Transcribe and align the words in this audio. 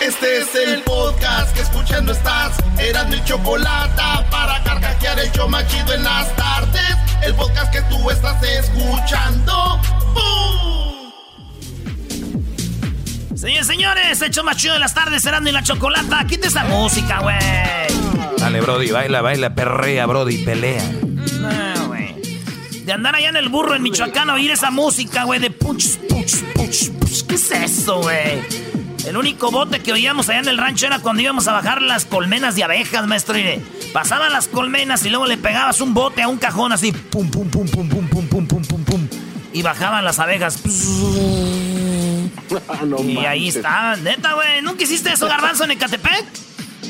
Este 0.00 0.38
es 0.38 0.54
el 0.54 0.82
podcast 0.82 1.54
que 1.54 1.62
escuchando 1.62 2.12
estás. 2.12 2.58
Eran 2.78 3.08
mi 3.08 3.24
chocolate 3.24 4.02
para 4.30 4.62
carcajear 4.62 5.18
el 5.18 5.32
show 5.32 5.48
machido 5.48 5.94
en 5.94 6.04
las 6.04 6.34
tardes. 6.36 6.96
El 7.22 7.34
podcast 7.34 7.72
que 7.72 7.80
tú 7.82 8.10
estás 8.10 8.42
escuchando. 8.42 9.80
¡Bum! 10.12 11.10
Señores, 13.34 13.66
señores, 13.66 14.20
el 14.20 14.30
show 14.30 14.44
más 14.44 14.58
chido 14.58 14.74
de 14.74 14.80
las 14.80 14.92
tardes, 14.92 15.22
Serán 15.22 15.46
y 15.48 15.52
la 15.52 15.62
chocolata. 15.62 16.26
Quita 16.26 16.48
esa 16.48 16.64
música, 16.64 17.20
güey. 17.20 17.38
Dale, 18.36 18.60
Brody, 18.60 18.90
baila, 18.90 19.22
baila, 19.22 19.54
perrea, 19.54 20.04
Brody, 20.04 20.44
pelea. 20.44 20.82
No, 21.40 21.86
güey. 21.86 22.14
De 22.84 22.92
andar 22.92 23.14
allá 23.14 23.30
en 23.30 23.36
el 23.36 23.48
burro 23.48 23.74
en 23.74 23.82
Michoacán 23.82 24.28
a 24.28 24.34
oír 24.34 24.50
esa 24.50 24.70
música, 24.70 25.24
güey, 25.24 25.40
de 25.40 25.50
puch, 25.50 25.96
puch, 26.08 26.42
puch, 26.54 26.90
puch. 26.90 27.22
¿Qué 27.26 27.36
es 27.36 27.50
eso, 27.50 28.02
güey? 28.02 28.73
El 29.06 29.16
único 29.18 29.50
bote 29.50 29.80
que 29.80 29.92
oíamos 29.92 30.28
allá 30.28 30.38
en 30.38 30.48
el 30.48 30.58
rancho 30.58 30.86
era 30.86 30.98
cuando 30.98 31.22
íbamos 31.22 31.46
a 31.46 31.52
bajar 31.52 31.82
las 31.82 32.06
colmenas 32.06 32.56
de 32.56 32.64
abejas, 32.64 33.06
maestro. 33.06 33.38
Y 33.38 33.62
pasaban 33.92 34.32
las 34.32 34.48
colmenas 34.48 35.04
y 35.04 35.10
luego 35.10 35.26
le 35.26 35.36
pegabas 35.36 35.80
un 35.80 35.92
bote 35.92 36.22
a 36.22 36.28
un 36.28 36.38
cajón 36.38 36.72
así. 36.72 36.92
Pum, 36.92 37.30
pum, 37.30 37.48
pum, 37.50 37.68
pum, 37.68 37.88
pum, 37.88 38.08
pum, 38.08 38.26
pum, 38.26 38.46
pum, 38.46 38.62
pum, 38.62 38.84
pum. 38.84 39.08
Y 39.52 39.62
bajaban 39.62 40.04
las 40.04 40.18
abejas. 40.18 40.58
y 43.04 43.18
ahí 43.18 43.48
estaban. 43.48 44.02
Neta, 44.02 44.34
güey. 44.34 44.62
¿Nunca 44.62 44.84
hiciste 44.84 45.12
eso, 45.12 45.26
garbanzo, 45.28 45.64
en 45.64 45.72
Ecatepec? 45.72 46.24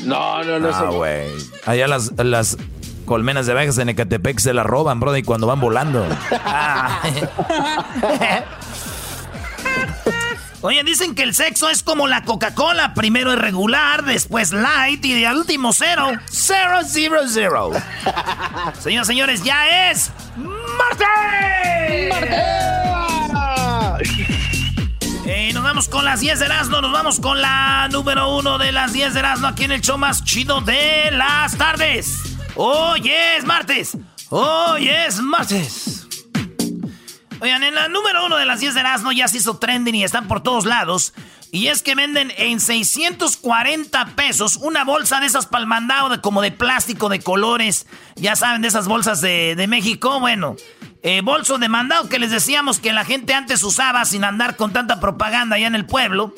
No, 0.05 0.43
no, 0.43 0.59
no. 0.59 0.69
Ah, 0.73 0.89
güey. 0.91 1.27
Allá 1.65 1.87
las, 1.87 2.13
las 2.17 2.57
colmenas 3.05 3.45
de 3.45 3.51
abejas 3.51 3.77
en 3.77 3.89
Ecatepec 3.89 4.39
se 4.39 4.53
las 4.53 4.65
roban, 4.65 4.99
brother, 4.99 5.19
y 5.19 5.23
cuando 5.23 5.47
van 5.47 5.59
volando. 5.59 6.05
Ah. 6.31 7.01
Oye, 10.65 10.83
dicen 10.83 11.13
que 11.13 11.21
el 11.21 11.35
sexo 11.35 11.69
es 11.69 11.83
como 11.83 12.07
la 12.07 12.23
Coca-Cola. 12.23 12.95
Primero 12.95 13.31
es 13.31 13.37
regular, 13.37 14.03
después 14.03 14.51
light 14.51 15.05
y 15.05 15.13
de 15.13 15.31
último 15.31 15.71
cero. 15.73 16.09
Zero, 16.27 16.79
zero, 16.83 17.19
zero. 17.27 17.71
Señoras 18.79 19.05
señores, 19.05 19.43
ya 19.43 19.91
es 19.91 20.09
Marte. 20.35 22.09
Eh, 25.27 25.51
nos 25.53 25.63
vamos 25.63 25.87
con 25.87 26.03
las 26.03 26.21
10 26.21 26.39
de 26.39 26.45
Erasmo, 26.45 26.81
nos 26.81 26.91
vamos 26.91 27.19
con 27.19 27.39
la 27.39 27.87
número 27.91 28.35
uno 28.35 28.57
de 28.57 28.71
las 28.71 28.91
10 28.91 29.13
de 29.13 29.19
Erasmo 29.19 29.45
aquí 29.45 29.65
en 29.65 29.71
el 29.71 29.81
show 29.81 29.99
más 29.99 30.23
chido 30.23 30.61
de 30.61 31.11
las 31.11 31.55
tardes. 31.59 32.37
Hoy 32.55 33.07
es 33.07 33.45
martes. 33.45 33.95
Hoy 34.29 34.89
es 34.89 35.19
martes. 35.19 36.04
Oigan, 37.39 37.63
en 37.63 37.75
la 37.75 37.89
número 37.89 38.25
uno 38.25 38.37
de 38.37 38.45
las 38.45 38.61
10 38.61 38.73
de 38.73 38.79
Erasmo 38.79 39.11
ya 39.11 39.27
se 39.27 39.37
hizo 39.37 39.57
trending 39.57 39.95
y 39.95 40.03
están 40.03 40.27
por 40.27 40.41
todos 40.41 40.65
lados. 40.65 41.13
Y 41.51 41.67
es 41.67 41.83
que 41.83 41.95
venden 41.95 42.33
en 42.37 42.59
640 42.59 44.05
pesos 44.15 44.57
una 44.57 44.83
bolsa 44.83 45.19
de 45.19 45.27
esas 45.27 45.45
palmandao 45.45 46.21
como 46.21 46.41
de 46.41 46.51
plástico 46.51 47.09
de 47.09 47.19
colores. 47.19 47.87
Ya 48.15 48.35
saben, 48.35 48.61
de 48.61 48.69
esas 48.69 48.87
bolsas 48.87 49.21
de, 49.21 49.55
de 49.55 49.67
México. 49.67 50.19
Bueno, 50.19 50.55
eh, 51.03 51.21
bolsos 51.21 51.59
de 51.59 51.69
mandado 51.69 52.09
que 52.09 52.19
les 52.19 52.31
decíamos 52.31 52.79
que 52.79 52.93
la 52.93 53.05
gente 53.05 53.33
antes 53.33 53.63
usaba 53.63 54.05
sin 54.05 54.23
andar 54.23 54.55
con 54.55 54.73
tanta 54.73 54.99
propaganda 54.99 55.57
allá 55.57 55.67
en 55.67 55.75
el 55.75 55.85
pueblo. 55.85 56.33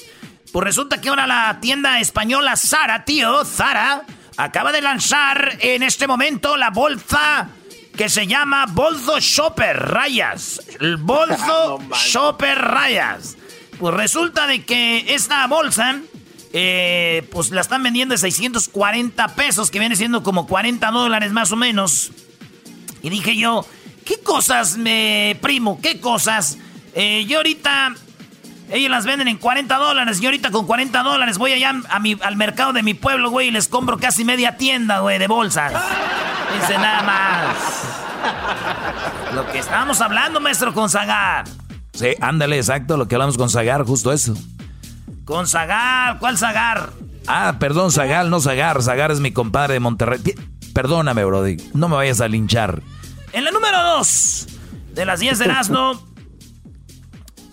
Pues 0.51 0.63
resulta 0.63 0.99
que 0.99 1.09
ahora 1.09 1.27
la 1.27 1.59
tienda 1.61 1.99
española 1.99 2.55
Zara, 2.55 3.05
tío, 3.05 3.45
Zara, 3.45 4.03
acaba 4.37 4.71
de 4.71 4.81
lanzar 4.81 5.57
en 5.59 5.83
este 5.83 6.07
momento 6.07 6.57
la 6.57 6.69
bolsa 6.69 7.49
que 7.97 8.09
se 8.09 8.27
llama 8.27 8.67
Bolso 8.67 9.19
Shopper 9.19 9.75
Rayas. 9.75 10.61
El 10.79 10.97
Bolso 10.97 11.79
Shopper 12.07 12.57
Rayas. 12.57 13.35
Pues 13.79 13.93
resulta 13.93 14.47
de 14.47 14.63
que 14.63 15.13
esta 15.13 15.45
bolsa, 15.47 15.99
eh, 16.53 17.27
pues 17.31 17.49
la 17.49 17.61
están 17.61 17.83
vendiendo 17.83 18.13
de 18.13 18.19
640 18.19 19.27
pesos, 19.29 19.71
que 19.71 19.79
viene 19.79 19.95
siendo 19.95 20.23
como 20.23 20.47
40 20.47 20.89
dólares 20.91 21.31
más 21.31 21.51
o 21.51 21.55
menos. 21.55 22.11
Y 23.01 23.09
dije 23.09 23.35
yo, 23.35 23.65
¿qué 24.05 24.19
cosas, 24.19 24.77
me 24.77 25.37
primo? 25.41 25.79
¿Qué 25.81 25.99
cosas? 25.99 26.57
Eh, 26.93 27.25
yo 27.27 27.37
ahorita, 27.37 27.95
ellos 28.69 28.91
las 28.91 29.05
venden 29.05 29.27
en 29.27 29.37
40 29.37 29.75
dólares. 29.77 30.19
Yo 30.19 30.27
ahorita 30.27 30.51
con 30.51 30.65
40 30.65 31.03
dólares 31.03 31.37
voy 31.37 31.53
allá 31.53 31.73
a 31.89 31.99
mi, 31.99 32.17
al 32.21 32.35
mercado 32.35 32.73
de 32.73 32.83
mi 32.83 32.93
pueblo, 32.93 33.29
güey, 33.29 33.47
y 33.47 33.51
les 33.51 33.67
compro 33.67 33.97
casi 33.97 34.25
media 34.25 34.57
tienda, 34.57 34.99
güey, 34.99 35.19
de 35.19 35.27
bolsas. 35.27 35.73
Dice 36.59 36.77
nada 36.77 37.03
más. 37.03 37.55
Lo 39.33 39.47
que 39.51 39.59
estábamos 39.59 40.01
hablando, 40.01 40.39
maestro, 40.39 40.73
con 40.73 40.89
Zagar. 40.89 41.45
Sí, 41.93 42.09
ándale, 42.21 42.57
exacto, 42.57 42.97
lo 42.97 43.07
que 43.07 43.15
hablamos 43.15 43.37
con 43.37 43.49
Zagar, 43.49 43.83
justo 43.85 44.11
eso. 44.11 44.35
Con 45.25 45.47
Zagar, 45.47 46.19
¿cuál 46.19 46.37
Zagar? 46.37 46.91
Ah, 47.27 47.55
perdón, 47.59 47.91
Zagar, 47.91 48.25
no 48.27 48.39
Zagar. 48.39 48.81
Zagar 48.81 49.11
es 49.11 49.19
mi 49.19 49.31
compadre 49.31 49.73
de 49.73 49.79
Monterrey. 49.79 50.19
Perdóname, 50.73 51.25
Brody, 51.25 51.57
no 51.73 51.89
me 51.89 51.95
vayas 51.95 52.21
a 52.21 52.27
linchar. 52.27 52.81
En 53.33 53.43
la 53.43 53.51
número 53.51 53.81
2 53.97 54.47
de 54.93 55.05
las 55.05 55.19
10 55.19 55.39
de 55.39 55.45
Erasmo, 55.45 56.01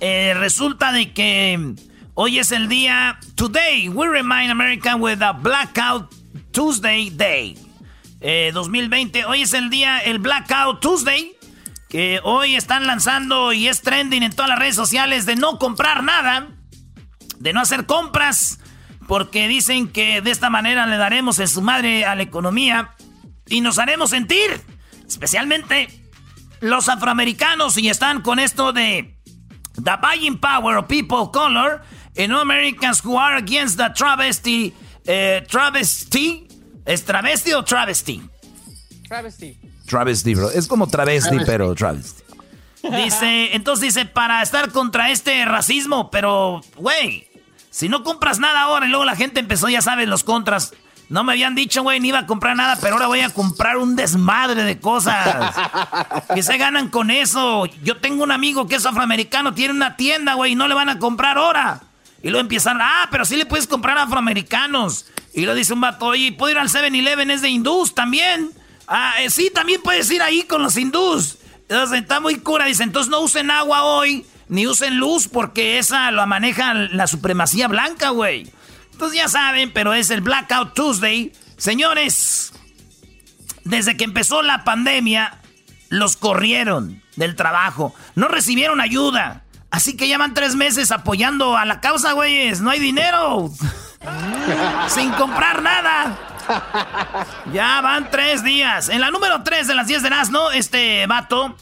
eh, 0.00 0.34
resulta 0.37 0.93
de 0.93 1.12
que 1.12 1.75
hoy 2.15 2.38
es 2.38 2.53
el 2.53 2.69
día. 2.69 3.19
Today, 3.34 3.88
we 3.88 4.06
remind 4.09 4.50
America 4.50 4.97
with 4.97 5.22
a 5.22 5.32
Blackout 5.32 6.12
Tuesday 6.53 7.10
Day. 7.10 7.59
2020. 8.53 9.19
Eh, 9.19 9.25
hoy 9.27 9.43
es 9.43 9.53
el 9.53 9.69
día, 9.71 9.99
el 9.99 10.19
Blackout 10.19 10.81
Tuesday. 10.81 11.37
Que 11.88 12.21
hoy 12.25 12.56
están 12.56 12.87
lanzando 12.87 13.53
y 13.53 13.69
es 13.69 13.83
trending 13.83 14.22
en 14.22 14.33
todas 14.33 14.49
las 14.49 14.59
redes 14.59 14.75
sociales 14.75 15.27
de 15.27 15.37
no 15.37 15.59
comprar 15.59 16.03
nada. 16.03 16.49
De 17.38 17.53
no 17.53 17.60
hacer 17.60 17.87
compras. 17.87 18.60
Porque 19.06 19.47
dicen 19.49 19.88
que 19.88 20.22
de 20.22 20.31
esta 20.31 20.49
manera 20.49 20.87
le 20.87 20.97
daremos 20.97 21.38
en 21.38 21.49
su 21.49 21.60
madre 21.60 22.04
a 22.04 22.15
la 22.15 22.22
economía. 22.22 22.91
Y 23.47 23.60
nos 23.60 23.78
haremos 23.78 24.10
sentir. 24.10 24.60
Especialmente 25.06 25.88
los 26.60 26.88
afroamericanos. 26.88 27.77
Y 27.77 27.88
están 27.88 28.22
con 28.22 28.38
esto 28.38 28.72
de 28.72 29.13
The 29.74 29.98
Buying 30.00 30.38
Power 30.38 30.78
of 30.78 30.88
People 30.88 31.18
of 31.18 31.32
Color. 31.32 31.82
And 32.16 32.32
Americans 32.32 33.00
who 33.04 33.16
are 33.16 33.36
against 33.36 33.76
the 33.76 33.90
travesty. 33.94 34.72
Eh, 35.06 35.44
travesty 35.48 36.44
¿Es 36.84 37.04
travesti 37.04 37.53
o 37.54 37.65
travesti? 37.65 38.22
Travesti. 39.09 39.59
Travesti, 39.86 40.34
bro. 40.34 40.50
Es 40.50 40.66
como 40.66 40.86
travesti, 40.86 41.38
pero 41.47 41.74
travesti. 41.74 42.22
Dice, 42.82 43.54
entonces 43.54 43.94
dice, 43.94 44.04
para 44.04 44.42
estar 44.42 44.71
contra 44.71 45.10
este 45.10 45.42
racismo, 45.47 46.10
pero, 46.10 46.60
güey, 46.77 47.27
si 47.70 47.88
no 47.88 48.03
compras 48.03 48.38
nada 48.38 48.62
ahora 48.62 48.86
y 48.86 48.91
luego 48.91 49.06
la 49.06 49.16
gente 49.16 49.41
empezó, 49.41 49.70
ya 49.70 49.80
sabes, 49.80 50.06
los 50.06 50.22
contras. 50.24 50.74
No 51.15 51.22
me 51.22 51.34
habían 51.34 51.55
dicho, 51.55 51.84
güey, 51.84 52.01
ni 52.01 52.09
iba 52.09 52.19
a 52.19 52.27
comprar 52.27 52.57
nada, 52.57 52.77
pero 52.81 52.95
ahora 52.95 53.07
voy 53.07 53.21
a 53.21 53.31
comprar 53.31 53.77
un 53.77 53.95
desmadre 53.95 54.65
de 54.65 54.81
cosas. 54.81 55.55
que 56.34 56.43
se 56.43 56.59
ganan 56.59 56.89
con 56.89 57.09
eso. 57.09 57.66
Yo 57.84 57.99
tengo 57.99 58.25
un 58.25 58.33
amigo 58.33 58.66
que 58.66 58.75
es 58.75 58.84
afroamericano, 58.84 59.55
tiene 59.55 59.75
una 59.75 59.97
tienda, 59.97 60.34
güey, 60.34 60.51
y 60.51 60.55
no 60.57 60.66
le 60.66 60.75
van 60.75 60.89
a 60.89 60.99
comprar 60.99 61.39
ahora. 61.39 61.83
Y 62.21 62.31
luego 62.31 62.41
empiezan, 62.41 62.78
ah, 62.81 63.07
pero 63.13 63.25
sí 63.25 63.37
le 63.37 63.47
puedes 63.47 63.69
comprar 63.69 63.97
a 63.97 64.03
afroamericanos. 64.03 65.07
Y 65.33 65.43
lo 65.43 65.55
dice 65.55 65.72
un 65.72 65.83
vato, 65.83 66.07
oye, 66.07 66.33
¿puedo 66.33 66.51
ir 66.51 66.59
al 66.59 66.69
7-Eleven? 66.69 67.31
Es 67.31 67.43
de 67.43 67.49
hindús 67.49 67.95
también. 67.95 68.51
Ah, 68.89 69.15
eh, 69.21 69.31
sí, 69.31 69.53
también 69.55 69.83
puedes 69.83 70.11
ir 70.11 70.21
ahí 70.21 70.43
con 70.43 70.65
los 70.65 70.77
hindús. 70.77 71.39
Entonces 71.69 72.01
está 72.01 72.19
muy 72.19 72.41
cura. 72.41 72.65
Dice, 72.65 72.83
entonces 72.83 73.09
no 73.09 73.21
usen 73.21 73.53
agua 73.53 73.84
hoy, 73.84 74.27
ni 74.49 74.66
usen 74.66 74.97
luz, 74.97 75.28
porque 75.28 75.78
esa 75.78 76.11
lo 76.11 76.27
maneja 76.27 76.75
la 76.75 77.07
supremacía 77.07 77.69
blanca, 77.69 78.09
güey. 78.09 78.51
Entonces 78.94 79.18
ya 79.18 79.28
saben, 79.28 79.72
pero 79.72 79.92
es 79.92 80.10
el 80.10 80.20
Blackout 80.20 80.72
Tuesday. 80.72 81.32
Señores, 81.56 82.52
desde 83.64 83.96
que 83.96 84.04
empezó 84.04 84.41
la 84.42 84.62
pandemia, 84.62 85.41
los 85.88 86.16
corrieron 86.16 87.02
del 87.16 87.34
trabajo. 87.34 87.92
No 88.14 88.28
recibieron 88.28 88.80
ayuda. 88.80 89.42
Así 89.72 89.96
que 89.96 90.06
llevan 90.06 90.32
tres 90.32 90.54
meses 90.54 90.92
apoyando 90.92 91.56
a 91.56 91.64
la 91.64 91.80
causa, 91.80 92.12
güeyes. 92.12 92.60
No 92.60 92.70
hay 92.70 92.78
dinero. 92.78 93.50
Sin 94.86 95.10
comprar 95.12 95.60
nada. 95.60 96.16
Ya 97.52 97.80
van 97.80 98.12
tres 98.12 98.44
días. 98.44 98.88
En 98.91 99.00
la 99.00 99.10
número 99.10 99.42
tres 99.42 99.66
de 99.66 99.74
las 99.74 99.88
10 99.88 100.04
de 100.04 100.10
¿no? 100.30 100.52
este 100.52 101.04
vato 101.08 101.56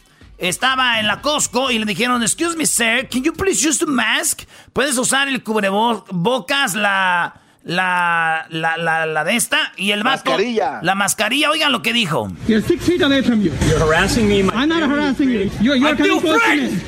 estaba 0.49 1.01
en 1.01 1.07
la 1.07 1.21
Costco 1.21 1.71
y 1.71 1.79
le 1.79 1.85
dijeron, 1.87 2.23
excuse 2.23 2.57
me, 2.57 2.67
sir, 2.67 3.09
can 3.09 3.23
you 3.23 3.33
please 3.33 3.67
use 3.67 3.79
the 3.79 3.87
mask? 3.87 4.43
Puedes 4.73 4.99
usar 4.99 5.29
el 5.29 5.43
cubrebocas, 5.43 6.75
la... 6.75 7.39
La, 7.65 8.45
la, 8.51 8.77
la, 8.77 9.07
la 9.07 9.23
de 9.23 9.37
esta 9.37 9.73
y 9.77 9.93
el 9.93 10.03
vato. 10.03 10.33
Mascarilla. 10.33 10.81
La 10.83 10.97
mascarilla, 10.97 11.49
oigan 11.49 11.71
lo 11.71 11.81
que 11.81 11.93
dijo. 11.93 12.29
You're 12.49 12.61
six 12.61 12.85
feet 12.85 13.01
away 13.03 13.23
from 13.23 13.41
you. 13.41 13.53
You're 13.69 13.79
harassing 13.79 14.27
me. 14.27 14.41
I'm 14.53 14.69
not 14.69 14.83
harassing 14.83 15.31
you. 15.31 15.49
You're, 15.61 15.77
you're 15.77 15.95
coming 15.95 16.19
close 16.21 16.43
to 16.43 16.57
me. 16.57 16.81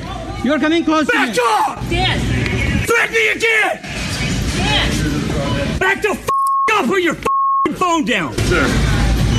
You're 0.43 0.59
coming 0.59 0.83
close 0.83 1.07
to 1.07 1.17
me. 1.17 1.27
Back 1.27 1.37
off! 1.39 1.89
Dan! 1.89 2.19
Threaten 2.85 3.13
me 3.13 3.29
again! 3.29 3.79
Dan! 4.57 5.79
Back 5.79 6.01
the 6.01 6.09
f 6.09 6.29
off 6.73 6.89
with 6.89 7.05
your 7.05 7.15
f 7.15 7.77
phone 7.77 8.03
down! 8.03 8.33
Sir. 8.33 8.67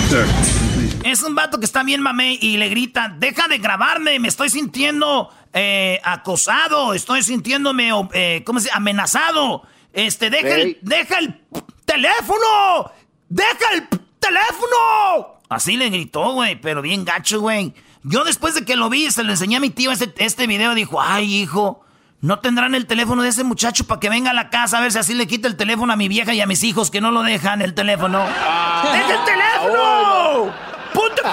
Sir. 0.09 0.66
Es 1.07 1.23
un 1.23 1.37
vato 1.37 1.61
que 1.61 1.67
está 1.67 1.85
bien 1.85 2.03
mamey 2.03 2.37
y 2.43 2.57
le 2.57 2.69
grita, 2.69 3.15
deja 3.17 3.47
de 3.47 3.59
grabarme, 3.59 4.19
me 4.19 4.27
estoy 4.27 4.51
sintiendo 4.51 5.33
eh, 5.53 6.01
acosado, 6.03 6.95
estoy 6.95 7.23
sintiéndome, 7.23 7.91
eh, 8.13 8.43
¿cómo 8.45 8.59
se 8.59 8.65
dice? 8.65 8.77
Amenazado. 8.77 9.63
Este, 9.93 10.31
deja 10.31 10.57
el, 10.57 10.79
deja 10.83 11.21
el 11.21 11.41
teléfono, 11.85 12.91
deja 13.29 13.73
el 13.75 13.89
teléfono. 14.19 15.39
Así 15.49 15.77
le 15.77 15.91
gritó, 15.91 16.33
güey, 16.33 16.61
pero 16.61 16.83
bien 16.83 17.05
gacho, 17.05 17.39
güey. 17.41 17.73
Yo 18.03 18.25
después 18.25 18.57
de 18.57 18.65
que 18.65 18.75
lo 18.75 18.91
vi, 18.91 19.09
se 19.13 19.23
lo 19.23 19.31
enseñé 19.31 19.59
a 19.59 19.61
mi 19.61 19.71
tío 19.71 19.93
este, 19.93 20.13
este 20.25 20.49
video, 20.49 20.75
dijo, 20.75 21.01
ay, 21.01 21.33
hijo, 21.37 21.85
no 22.21 22.41
tendrán 22.41 22.75
el 22.75 22.87
teléfono 22.87 23.23
de 23.23 23.29
ese 23.29 23.45
muchacho 23.45 23.87
para 23.87 24.01
que 24.01 24.09
venga 24.09 24.33
a 24.33 24.35
la 24.35 24.51
casa 24.51 24.79
a 24.79 24.81
ver 24.81 24.91
si 24.91 24.99
así 24.99 25.15
le 25.15 25.29
quita 25.29 25.47
el 25.47 25.55
teléfono 25.55 25.93
a 25.93 25.97
mi 25.97 26.09
vieja 26.09 26.35
y 26.35 26.41
a 26.41 26.47
mis 26.47 26.65
hijos 26.65 26.91
que 26.91 27.01
no 27.01 27.13
lo 27.13 27.23
dejan 27.23 27.63
el 27.63 27.75
teléfono. 27.75 28.25
¡Deja 28.25 29.15
el 29.15 29.25
teléfono! 29.25 30.27
¡Put 30.47 30.53
the 30.53 30.76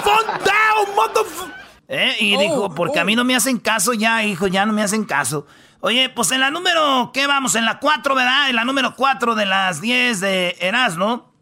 phone 0.02 0.26
down, 0.26 0.96
motherfucker! 0.96 1.64
¿Eh? 1.88 2.16
Y 2.20 2.36
dijo, 2.36 2.74
porque 2.74 2.98
a 2.98 3.04
mí 3.04 3.14
no 3.14 3.24
me 3.24 3.36
hacen 3.36 3.58
caso 3.58 3.92
ya, 3.92 4.24
hijo, 4.24 4.46
ya 4.46 4.64
no 4.64 4.72
me 4.72 4.82
hacen 4.82 5.04
caso. 5.04 5.46
Oye, 5.80 6.08
pues 6.08 6.30
en 6.32 6.40
la 6.40 6.50
número, 6.50 7.10
¿qué 7.12 7.26
vamos? 7.26 7.54
En 7.56 7.66
la 7.66 7.78
4, 7.78 8.14
¿verdad? 8.14 8.48
En 8.48 8.56
la 8.56 8.64
número 8.64 8.94
4 8.96 9.34
de 9.34 9.44
las 9.44 9.82
10 9.82 10.20
de 10.20 10.56
Erasmo. 10.60 11.34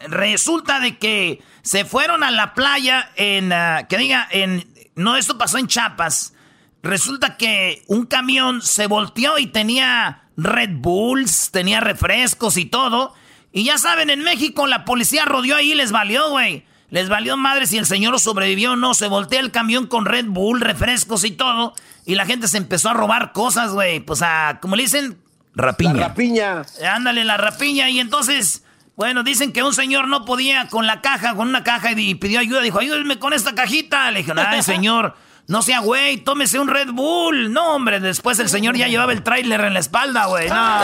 Resulta 0.00 0.78
de 0.78 0.98
que 0.98 1.42
se 1.62 1.84
fueron 1.84 2.22
a 2.22 2.30
la 2.30 2.54
playa 2.54 3.10
en, 3.16 3.52
ah, 3.52 3.86
que 3.88 3.96
diga, 3.96 4.28
en, 4.30 4.70
no, 4.94 5.16
esto 5.16 5.38
pasó 5.38 5.56
en 5.56 5.68
Chiapas. 5.68 6.34
Resulta 6.82 7.36
que 7.36 7.82
un 7.86 8.06
camión 8.06 8.62
se 8.62 8.86
volteó 8.86 9.38
y 9.38 9.46
tenía 9.46 10.28
Red 10.36 10.70
Bulls, 10.74 11.50
tenía 11.50 11.80
refrescos 11.80 12.56
y 12.56 12.66
todo. 12.66 13.14
Y 13.52 13.64
ya 13.64 13.78
saben, 13.78 14.10
en 14.10 14.20
México 14.20 14.66
la 14.66 14.84
policía 14.84 15.24
rodeó 15.24 15.56
ahí 15.56 15.72
y 15.72 15.74
les 15.74 15.92
valió, 15.92 16.30
güey. 16.30 16.66
Les 16.90 17.08
valió 17.08 17.36
madre 17.36 17.66
si 17.66 17.78
el 17.78 17.86
señor 17.86 18.18
sobrevivió 18.18 18.72
o 18.72 18.76
no. 18.76 18.94
Se 18.94 19.06
voltea 19.06 19.40
el 19.40 19.50
camión 19.50 19.86
con 19.86 20.04
Red 20.04 20.26
Bull, 20.26 20.60
refrescos 20.60 21.24
y 21.24 21.30
todo. 21.30 21.74
Y 22.04 22.16
la 22.16 22.26
gente 22.26 22.48
se 22.48 22.58
empezó 22.58 22.90
a 22.90 22.94
robar 22.94 23.32
cosas, 23.32 23.72
güey. 23.72 24.00
Pues 24.00 24.22
a, 24.22 24.58
como 24.60 24.76
le 24.76 24.82
dicen, 24.82 25.18
Rapiña. 25.54 25.94
La 25.94 26.08
rapiña. 26.08 26.62
Ándale, 26.94 27.24
la 27.24 27.36
rapiña. 27.36 27.90
Y 27.90 28.00
entonces, 28.00 28.64
bueno, 28.96 29.22
dicen 29.22 29.52
que 29.52 29.62
un 29.62 29.74
señor 29.74 30.08
no 30.08 30.24
podía 30.24 30.68
con 30.68 30.86
la 30.86 31.00
caja, 31.00 31.34
con 31.34 31.48
una 31.48 31.64
caja, 31.64 31.92
y 31.92 32.14
pidió 32.14 32.40
ayuda. 32.40 32.60
Dijo, 32.60 32.78
ayúdenme 32.78 33.18
con 33.18 33.32
esta 33.32 33.54
cajita. 33.54 34.10
Le 34.10 34.20
dije, 34.20 34.32
ay, 34.36 34.62
señor, 34.64 35.16
no 35.46 35.62
sea 35.62 35.80
güey, 35.80 36.18
tómese 36.18 36.58
un 36.58 36.68
Red 36.68 36.90
Bull. 36.92 37.52
No, 37.52 37.74
hombre, 37.74 38.00
después 38.00 38.38
el 38.38 38.48
señor 38.48 38.76
ya 38.76 38.88
llevaba 38.88 39.12
el 39.12 39.22
tráiler 39.22 39.60
en 39.62 39.74
la 39.74 39.80
espalda, 39.80 40.26
güey. 40.26 40.48
No, 40.48 40.80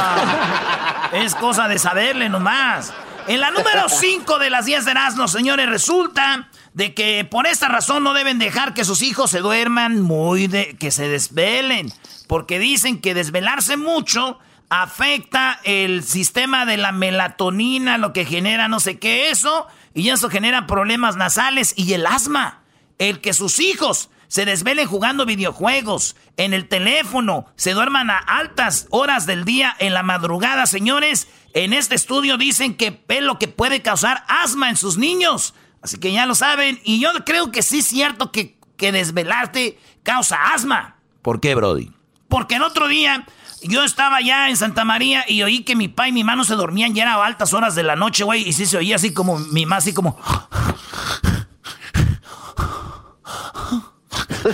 es 1.13 1.35
cosa 1.35 1.69
de 1.69 1.79
saberle 1.79 2.29
nomás. 2.29 2.93
En 3.29 3.41
la 3.41 3.51
número 3.51 3.89
5 3.89 4.39
de 4.39 4.51
las 4.51 4.67
10 4.67 4.85
de 4.85 4.91
Erasmus, 4.93 5.33
señores, 5.33 5.69
resulta 5.69 6.49
de 6.75 6.95
que 6.95 7.25
por 7.25 7.47
esta 7.47 7.69
razón 7.69 8.05
no 8.05 8.15
deben 8.15 8.39
dejar 8.39 8.75
que 8.75 8.85
sus 8.85 9.03
hijos 9.03 9.31
se 9.31 9.41
duerman 9.41 10.01
muy 10.01 10.47
de... 10.47 10.77
que 10.77 10.91
se 10.91 11.09
desvelen. 11.09 11.93
Porque 12.29 12.59
dicen 12.59 13.01
que 13.01 13.15
desvelarse 13.15 13.77
mucho 13.77 14.39
afecta 14.69 15.61
el 15.65 16.03
sistema 16.03 16.67
de 16.67 16.77
la 16.77 16.93
melatonina, 16.93 17.99
lo 17.99 18.13
que 18.13 18.25
genera 18.25 18.69
no 18.69 18.81
sé 18.81 18.99
qué 18.99 19.31
eso, 19.31 19.69
y 19.95 20.09
eso 20.11 20.29
genera 20.29 20.67
problemas 20.67 21.17
nasales 21.17 21.73
y 21.77 21.93
el 21.95 22.07
asma. 22.07 22.63
El 22.99 23.21
que 23.21 23.33
sus 23.33 23.61
hijos 23.61 24.11
se 24.29 24.45
desvelen 24.45 24.87
jugando 24.87 25.27
videojuegos, 25.27 26.17
en 26.37 26.55
el 26.55 26.69
teléfono, 26.69 27.47
se 27.57 27.73
duerman 27.73 28.11
a 28.11 28.19
altas 28.19 28.87
horas 28.91 29.27
del 29.27 29.45
día 29.45 29.75
en 29.79 29.95
la 29.95 30.03
madrugada, 30.03 30.67
señores. 30.67 31.29
En 31.55 31.73
este 31.73 31.95
estudio 31.95 32.37
dicen 32.37 32.77
que 32.77 33.03
es 33.09 33.23
lo 33.23 33.39
que 33.39 33.49
puede 33.49 33.83
causar 33.83 34.25
asma 34.29 34.69
en 34.69 34.77
sus 34.77 34.99
niños. 34.99 35.55
Así 35.81 35.99
que 35.99 36.13
ya 36.13 36.27
lo 36.27 36.35
saben. 36.35 36.81
Y 36.85 37.01
yo 37.01 37.11
creo 37.25 37.51
que 37.51 37.63
sí 37.63 37.79
es 37.79 37.87
cierto 37.87 38.33
que, 38.33 38.59
que 38.77 38.93
desvelarte 38.93 39.79
causa 40.03 40.53
asma. 40.53 40.97
¿Por 41.23 41.41
qué, 41.41 41.55
Brody? 41.55 41.93
Porque 42.29 42.57
el 42.57 42.63
otro 42.63 42.89
día 42.89 43.25
yo 43.63 43.85
estaba 43.85 44.21
ya 44.21 44.49
en 44.49 44.57
Santa 44.57 44.85
María 44.85 45.25
y 45.27 45.43
oí 45.43 45.63
que 45.63 45.77
mi 45.77 45.89
pa 45.89 46.09
y 46.09 46.13
mi 46.13 46.25
mano 46.25 46.45
se 46.45 46.55
dormían 46.55 46.95
ya 46.95 47.13
a 47.13 47.25
altas 47.25 47.53
horas 47.53 47.75
de 47.75 47.83
la 47.83 47.97
noche, 47.97 48.25
güey. 48.25 48.47
Y 48.47 48.53
sí 48.53 48.67
se 48.67 48.77
oía 48.77 48.97
así 48.97 49.13
como 49.13 49.39
mi 49.39 49.65
mamá, 49.65 49.77
así 49.77 49.95
como. 49.95 50.19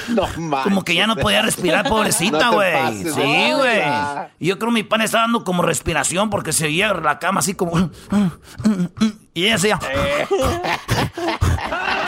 No 0.09 0.27
manches. 0.39 0.65
Como 0.65 0.85
que 0.85 0.95
ya 0.95 1.07
no 1.07 1.17
podía 1.17 1.43
respirar, 1.43 1.89
pobrecita, 1.89 2.51
güey. 2.51 3.05
sí, 3.05 3.53
güey. 3.55 3.83
yo 4.41 4.59
creo 4.59 4.71
que 4.71 4.75
mi 4.75 4.83
pan 4.83 5.01
estaba 5.03 5.25
dando 5.25 5.45
como 5.45 5.63
respiración 5.63 6.31
porque 6.31 6.53
se 6.53 6.67
oía 6.67 6.93
la 6.95 7.19
cama 7.19 7.41
así 7.41 7.55
como. 7.55 7.91
Y 9.35 9.45
ella 9.45 9.55
decía. 9.55 9.79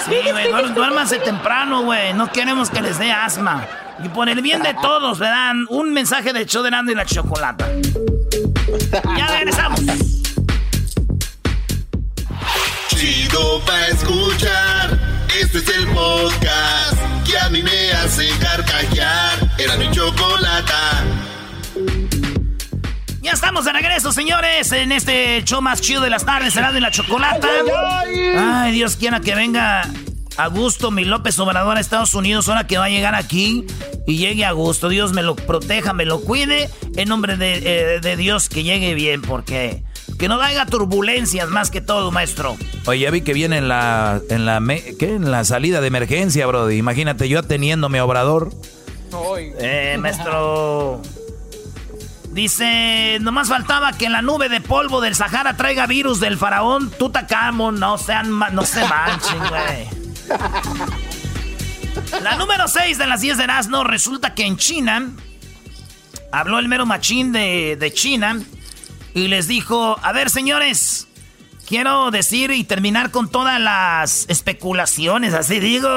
Sí, 0.07 0.17
güey, 0.31 0.73
duérmanse 0.75 1.19
temprano, 1.19 1.83
güey. 1.83 2.13
No 2.13 2.31
queremos 2.31 2.69
que 2.69 2.83
les 2.83 2.99
dé 2.99 3.11
asma. 3.11 3.67
Y 4.05 4.09
por 4.09 4.29
el 4.29 4.43
bien 4.43 4.63
de 4.63 4.75
todos, 4.75 5.19
¿verdad? 5.19 5.53
Un 5.71 5.93
mensaje 5.93 6.33
de 6.33 6.45
Choderando 6.45 6.93
y 6.93 6.95
la 6.95 7.07
chocolata. 7.07 7.67
Ya 9.17 9.27
regresamos. 9.29 9.81
Chido 12.89 13.61
pa' 13.65 13.87
escuchar. 13.89 14.99
Este 15.41 15.59
es 15.59 15.69
el 15.77 15.87
podcast 15.89 16.74
hace 18.15 18.29
carcajear. 18.39 19.51
Era 19.59 19.77
mi 19.77 19.91
chocolata. 19.91 21.05
Ya 23.23 23.33
estamos 23.33 23.65
de 23.65 23.73
regreso, 23.73 24.13
señores, 24.13 24.71
en 24.73 24.93
este 24.93 25.43
show 25.45 25.61
más 25.61 25.81
chido 25.81 26.01
de 26.01 26.11
las 26.11 26.25
tardes, 26.25 26.55
Erasmo 26.57 26.79
y 26.79 26.81
la 26.83 26.91
chocolata. 26.91 27.49
Ay, 28.39 28.73
Dios 28.73 28.97
quiera 28.97 29.21
que 29.21 29.35
venga 29.35 29.83
a 30.37 30.47
gusto 30.49 30.91
mi 30.91 31.05
López 31.05 31.39
Obrador 31.39 31.77
a 31.77 31.81
Estados 31.81 32.15
Unidos, 32.15 32.49
ahora 32.49 32.67
que 32.67 32.79
va 32.79 32.85
a 32.85 32.89
llegar 32.89 33.15
aquí 33.15 33.67
y 34.07 34.19
llegue 34.19 34.45
a 34.45 34.53
gusto. 34.53 34.89
Dios 34.89 35.13
me 35.13 35.23
lo 35.23 35.35
proteja, 35.35 35.93
me 35.93 36.05
lo 36.05 36.21
cuide, 36.21 36.71
en 36.97 37.09
nombre 37.09 37.37
de, 37.37 37.63
eh, 37.97 38.01
de 38.01 38.17
Dios 38.17 38.49
que 38.49 38.63
llegue 38.63 38.95
bien, 38.95 39.23
porque 39.23 39.83
que 40.19 40.29
no 40.29 40.41
haya 40.41 40.65
turbulencias 40.67 41.49
más 41.51 41.71
que 41.71 41.81
todo, 41.81 42.11
maestro. 42.11 42.57
Oye, 42.87 43.01
ya 43.01 43.11
vi 43.11 43.21
que 43.23 43.33
viene 43.35 43.59
en 43.59 43.69
la, 43.69 44.21
en 44.31 44.47
la, 44.47 44.61
me- 44.61 44.97
¿qué? 44.99 45.15
En 45.15 45.31
la 45.31 45.45
salida 45.45 45.81
de 45.81 45.89
emergencia, 45.89 46.47
Brody. 46.47 46.77
Imagínate 46.77 47.29
yo 47.29 47.39
ateniéndome 47.41 47.99
a 47.99 48.05
Obrador. 48.05 48.51
Eh, 49.61 49.97
maestro. 50.01 51.01
Dice, 52.33 53.19
nomás 53.21 53.49
faltaba 53.49 53.93
que 53.93 54.09
la 54.09 54.21
nube 54.23 54.49
de 54.49 54.61
polvo 54.61 55.01
del 55.01 55.15
Sahara 55.15 55.57
traiga 55.57 55.87
virus 55.87 56.19
del 56.19 56.37
faraón 56.37 56.91
Tutacamón. 56.91 57.79
No 57.79 57.97
sean, 57.97 58.37
no 58.53 58.65
se 58.65 58.85
manchen, 58.89 59.39
güey. 59.39 59.89
La 62.23 62.37
número 62.37 62.67
6 62.67 62.99
de 62.99 63.07
las 63.07 63.21
10 63.21 63.39
de 63.39 63.45
Erasmo 63.45 63.85
resulta 63.85 64.35
que 64.35 64.45
en 64.47 64.57
China 64.57 65.11
habló 66.33 66.59
el 66.59 66.67
mero 66.69 66.87
machín 66.87 67.31
de, 67.33 67.77
de 67.79 67.93
China 67.93 68.41
y 69.15 69.29
les 69.29 69.47
dijo, 69.47 69.99
a 70.03 70.13
ver 70.13 70.29
señores, 70.29 71.07
quiero 71.67 72.11
decir 72.11 72.51
y 72.51 72.65
terminar 72.65 73.11
con 73.11 73.31
todas 73.31 73.61
las 73.61 74.27
especulaciones, 74.29 75.33
así 75.35 75.61
digo, 75.61 75.89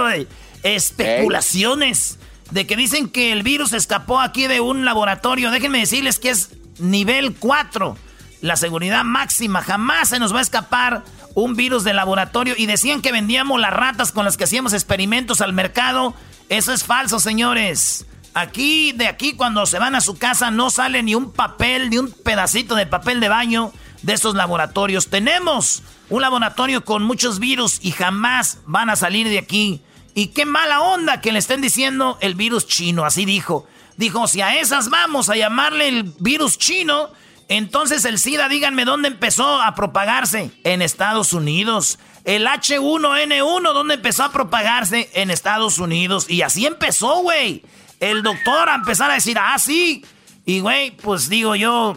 especulaciones 0.64 2.20
de 2.52 2.66
que 2.66 2.78
dicen 2.78 3.10
que 3.10 3.32
el 3.32 3.44
virus 3.44 3.74
escapó 3.74 4.22
aquí 4.22 4.48
de 4.48 4.62
un 4.62 4.86
laboratorio. 4.86 5.52
Déjenme 5.52 5.80
decirles 5.80 6.20
que 6.20 6.30
es 6.30 6.52
nivel 6.80 7.36
4, 7.36 7.98
la 8.42 8.56
seguridad 8.56 9.04
máxima, 9.04 9.62
jamás 9.62 10.10
se 10.10 10.20
nos 10.20 10.34
va 10.34 10.40
a 10.40 10.44
escapar 10.44 11.04
un 11.34 11.56
virus 11.56 11.84
de 11.84 11.94
laboratorio 11.94 12.56
y 12.58 12.66
decían 12.66 13.02
que 13.02 13.12
vendíamos 13.12 13.60
las 13.60 13.74
ratas 13.74 14.12
con 14.12 14.26
las 14.26 14.38
que 14.38 14.46
hacíamos 14.46 14.74
experimentos 14.74 15.42
al 15.42 15.54
mercado. 15.54 16.16
Eso 16.50 16.74
es 16.74 16.84
falso, 16.84 17.20
señores. 17.20 18.06
Aquí, 18.40 18.92
de 18.92 19.08
aquí, 19.08 19.34
cuando 19.34 19.66
se 19.66 19.80
van 19.80 19.96
a 19.96 20.02
su 20.02 20.16
casa, 20.16 20.52
no 20.52 20.70
sale 20.70 21.02
ni 21.02 21.16
un 21.16 21.32
papel, 21.32 21.90
ni 21.90 21.98
un 21.98 22.12
pedacito 22.12 22.76
de 22.76 22.86
papel 22.86 23.20
de 23.20 23.30
baño 23.30 23.74
de 24.04 24.14
esos 24.14 24.36
laboratorios. 24.36 25.08
Tenemos 25.08 25.82
un 26.12 26.22
laboratorio 26.22 26.86
con 26.86 27.02
muchos 27.02 27.40
virus 27.40 27.80
y 27.82 27.94
jamás 27.94 28.60
van 28.68 28.92
a 28.92 28.96
salir 28.96 29.28
de 29.28 29.40
aquí. 29.40 29.82
Y 30.14 30.28
qué 30.28 30.46
mala 30.46 30.82
onda 30.82 31.20
que 31.20 31.32
le 31.32 31.40
estén 31.40 31.62
diciendo 31.62 32.20
el 32.22 32.36
virus 32.36 32.68
chino, 32.68 33.06
así 33.06 33.26
dijo. 33.26 33.66
Dijo, 33.96 34.28
si 34.28 34.42
a 34.42 34.60
esas 34.60 34.90
vamos 34.90 35.32
a 35.32 35.36
llamarle 35.36 35.88
el 35.88 36.04
virus 36.20 36.60
chino, 36.60 37.10
entonces 37.48 38.06
el 38.06 38.20
SIDA, 38.20 38.50
díganme 38.50 38.86
dónde 38.86 39.08
empezó 39.08 39.60
a 39.64 39.74
propagarse. 39.74 40.52
En 40.64 40.84
Estados 40.84 41.34
Unidos. 41.34 41.98
El 42.24 42.46
H1N1, 42.46 43.74
¿dónde 43.74 43.96
empezó 43.96 44.26
a 44.26 44.32
propagarse? 44.32 45.10
En 45.16 45.32
Estados 45.32 45.80
Unidos. 45.80 46.30
Y 46.30 46.44
así 46.44 46.68
empezó, 46.68 47.24
güey. 47.24 47.64
El 48.00 48.24
doctor 48.24 48.70
a 48.70 48.76
empezar 48.76 49.12
a 49.12 49.16
decir, 49.16 49.38
ah, 49.40 49.58
sí. 49.58 50.06
Y, 50.46 50.60
güey, 50.60 50.92
pues 50.92 51.30
digo 51.30 51.56
yo, 51.56 51.96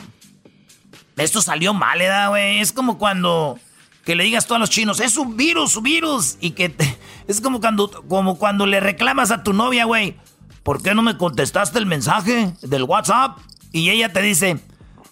esto 1.16 1.42
salió 1.42 1.75
mal, 1.75 1.99
¿verdad, 1.99 2.30
güey? 2.30 2.61
Es 2.61 2.73
como 2.73 2.99
cuando 2.99 3.59
que 4.04 4.14
le 4.14 4.25
digas 4.25 4.47
tú 4.47 4.54
a 4.54 4.59
los 4.59 4.71
chinos, 4.71 4.99
es 5.00 5.16
un 5.16 5.37
virus, 5.37 5.76
un 5.76 5.85
virus. 5.85 6.37
Y 6.40 6.52
que 6.52 6.75
es 7.28 7.40
como 7.40 7.61
cuando, 7.61 7.90
como 8.09 8.38
cuando 8.38 8.66
le 8.66 8.80
reclamas 8.80 9.30
a 9.30 9.42
tu 9.42 9.52
novia, 9.52 9.85
güey, 9.85 10.16
¿por 10.62 10.83
qué 10.83 10.95
no 10.95 11.02
me 11.02 11.16
contestaste 11.16 11.78
el 11.78 11.87
mensaje 11.87 12.54
del 12.62 12.85
WhatsApp? 12.85 13.38
Y 13.73 13.90
ella 13.90 14.12
te 14.12 14.23
dice, 14.23 14.59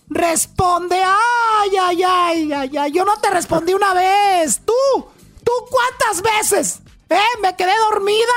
responde, 0.08 0.96
ay, 0.96 1.70
ay, 1.80 2.02
ay, 2.02 2.52
ay, 2.52 2.76
ay, 2.76 2.92
yo 2.92 3.04
no 3.04 3.18
te 3.18 3.30
respondí 3.30 3.74
una 3.74 3.94
vez, 3.94 4.62
tú, 4.64 4.72
tú 5.44 5.52
cuántas 5.70 6.22
veces, 6.22 6.80
¿eh? 7.08 7.20
Me 7.42 7.54
quedé 7.54 7.72
dormida, 7.90 8.34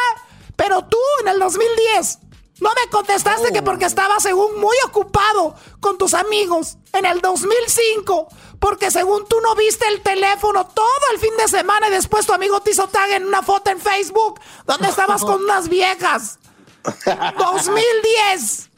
pero 0.55 0.83
tú 0.83 0.97
en 1.21 1.29
el 1.29 1.39
2010 1.39 2.19
no 2.61 2.69
me 2.69 2.89
contestaste 2.91 3.51
que 3.51 3.63
porque 3.63 3.85
estaba 3.85 4.19
según 4.19 4.59
muy 4.59 4.75
ocupado 4.85 5.55
con 5.79 5.97
tus 5.97 6.13
amigos 6.13 6.77
en 6.93 7.05
el 7.07 7.19
2005. 7.19 8.27
Porque 8.59 8.91
según 8.91 9.27
tú 9.27 9.41
no 9.41 9.55
viste 9.55 9.87
el 9.87 10.01
teléfono 10.01 10.67
todo 10.67 10.85
el 11.11 11.19
fin 11.19 11.35
de 11.37 11.47
semana 11.47 11.87
y 11.87 11.91
después 11.91 12.27
tu 12.27 12.33
amigo 12.33 12.61
te 12.61 12.69
hizo 12.69 12.87
tag 12.87 13.09
en 13.09 13.25
una 13.25 13.41
foto 13.41 13.71
en 13.71 13.79
Facebook 13.79 14.39
donde 14.67 14.89
estabas 14.89 15.23
con 15.23 15.43
unas 15.43 15.67
viejas. 15.69 16.37
2010. 17.37 18.69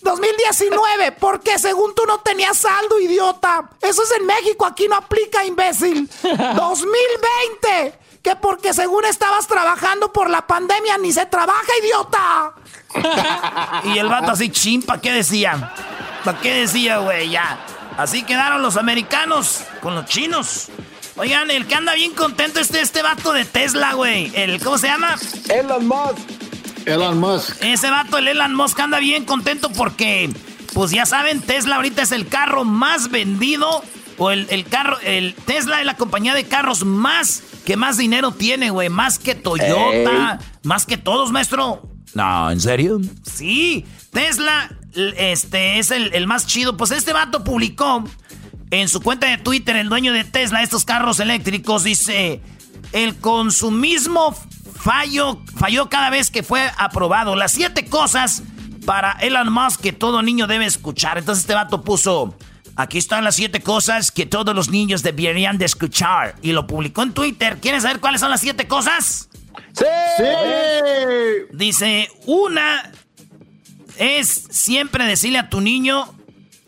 2019, 0.00 1.12
porque 1.12 1.58
según 1.58 1.94
tú 1.94 2.06
no 2.06 2.20
tenías 2.20 2.56
saldo, 2.56 2.98
idiota. 2.98 3.68
Eso 3.82 4.04
es 4.04 4.12
en 4.12 4.24
México, 4.24 4.64
aquí 4.64 4.88
no 4.88 4.96
aplica, 4.96 5.44
imbécil. 5.44 6.08
2020, 6.22 7.98
que 8.28 8.36
porque 8.36 8.74
según 8.74 9.06
estabas 9.06 9.46
trabajando 9.46 10.12
por 10.12 10.28
la 10.28 10.46
pandemia 10.46 10.98
ni 10.98 11.12
se 11.12 11.24
trabaja, 11.24 11.72
idiota. 11.82 12.52
y 13.84 13.98
el 13.98 14.06
vato 14.08 14.32
así, 14.32 14.50
chimpa, 14.50 15.00
¿qué 15.00 15.12
decía? 15.12 15.72
¿Para 16.24 16.38
qué 16.38 16.52
decía, 16.60 16.98
güey? 16.98 17.30
Ya. 17.30 17.58
Así 17.96 18.24
quedaron 18.24 18.60
los 18.60 18.76
americanos 18.76 19.62
con 19.80 19.94
los 19.94 20.04
chinos. 20.04 20.68
Oigan, 21.16 21.50
el 21.50 21.66
que 21.66 21.74
anda 21.74 21.94
bien 21.94 22.12
contento 22.14 22.60
es 22.60 22.66
este, 22.66 22.82
este 22.82 23.02
vato 23.02 23.32
de 23.32 23.46
Tesla, 23.46 23.94
güey. 23.94 24.30
El, 24.34 24.62
¿Cómo 24.62 24.76
se 24.76 24.88
llama? 24.88 25.16
Elon 25.48 25.86
Musk. 25.88 26.18
Elon 26.84 27.18
Musk. 27.18 27.62
Ese 27.62 27.90
vato, 27.90 28.18
el 28.18 28.28
Elon 28.28 28.54
Musk, 28.54 28.78
anda 28.78 28.98
bien 28.98 29.24
contento 29.24 29.70
porque, 29.70 30.28
pues 30.74 30.90
ya 30.90 31.06
saben, 31.06 31.40
Tesla 31.40 31.76
ahorita 31.76 32.02
es 32.02 32.12
el 32.12 32.28
carro 32.28 32.64
más 32.64 33.10
vendido. 33.10 33.82
O 34.18 34.30
el, 34.30 34.46
el 34.50 34.64
carro, 34.64 34.98
el 35.00 35.34
Tesla 35.46 35.80
es 35.80 35.86
la 35.86 35.96
compañía 35.96 36.34
de 36.34 36.44
carros 36.44 36.84
más 36.84 37.42
que 37.64 37.76
más 37.76 37.96
dinero 37.96 38.32
tiene, 38.32 38.70
güey. 38.70 38.88
Más 38.88 39.18
que 39.18 39.34
Toyota, 39.34 40.40
más 40.64 40.86
que 40.86 40.96
todos, 40.96 41.30
maestro. 41.30 41.82
No, 42.14 42.50
¿en 42.50 42.60
serio? 42.60 43.00
Sí, 43.22 43.84
Tesla 44.12 44.70
este, 44.94 45.78
es 45.78 45.90
el, 45.90 46.26
más 46.26 46.46
chido. 46.46 46.76
Pues 46.76 46.90
este 46.90 47.12
vato 47.12 47.44
publicó 47.44 48.04
en 48.70 48.88
su 48.88 49.00
cuenta 49.00 49.28
de 49.28 49.38
Twitter, 49.38 49.76
el 49.76 49.88
dueño 49.88 50.12
de 50.12 50.24
Tesla, 50.24 50.62
estos 50.62 50.84
carros 50.84 51.20
eléctricos, 51.20 51.84
dice, 51.84 52.40
el 52.92 53.16
consumismo 53.16 54.36
falló, 54.74 55.42
falló 55.56 55.88
cada 55.88 56.10
vez 56.10 56.30
que 56.30 56.42
fue 56.42 56.70
aprobado. 56.78 57.36
Las 57.36 57.52
siete 57.52 57.86
cosas 57.86 58.42
para 58.84 59.12
Elon 59.12 59.52
Musk 59.52 59.80
que 59.80 59.92
todo 59.92 60.22
niño 60.22 60.46
debe 60.46 60.66
escuchar. 60.66 61.18
Entonces 61.18 61.44
este 61.44 61.54
vato 61.54 61.82
puso, 61.82 62.34
aquí 62.78 62.96
están 62.96 63.24
las 63.24 63.34
siete 63.34 63.60
cosas 63.60 64.12
que 64.12 64.24
todos 64.24 64.54
los 64.54 64.70
niños 64.70 65.02
deberían 65.02 65.58
de 65.58 65.64
escuchar. 65.64 66.36
Y 66.42 66.52
lo 66.52 66.66
publicó 66.66 67.02
en 67.02 67.12
Twitter. 67.12 67.58
¿Quieres 67.60 67.82
saber 67.82 68.00
cuáles 68.00 68.20
son 68.20 68.30
las 68.30 68.40
siete 68.40 68.66
cosas? 68.68 69.28
Sí. 69.72 69.84
Dice, 71.52 72.08
una 72.24 72.92
es 73.98 74.46
siempre 74.50 75.04
decirle 75.04 75.38
a 75.38 75.50
tu 75.50 75.60
niño, 75.60 76.14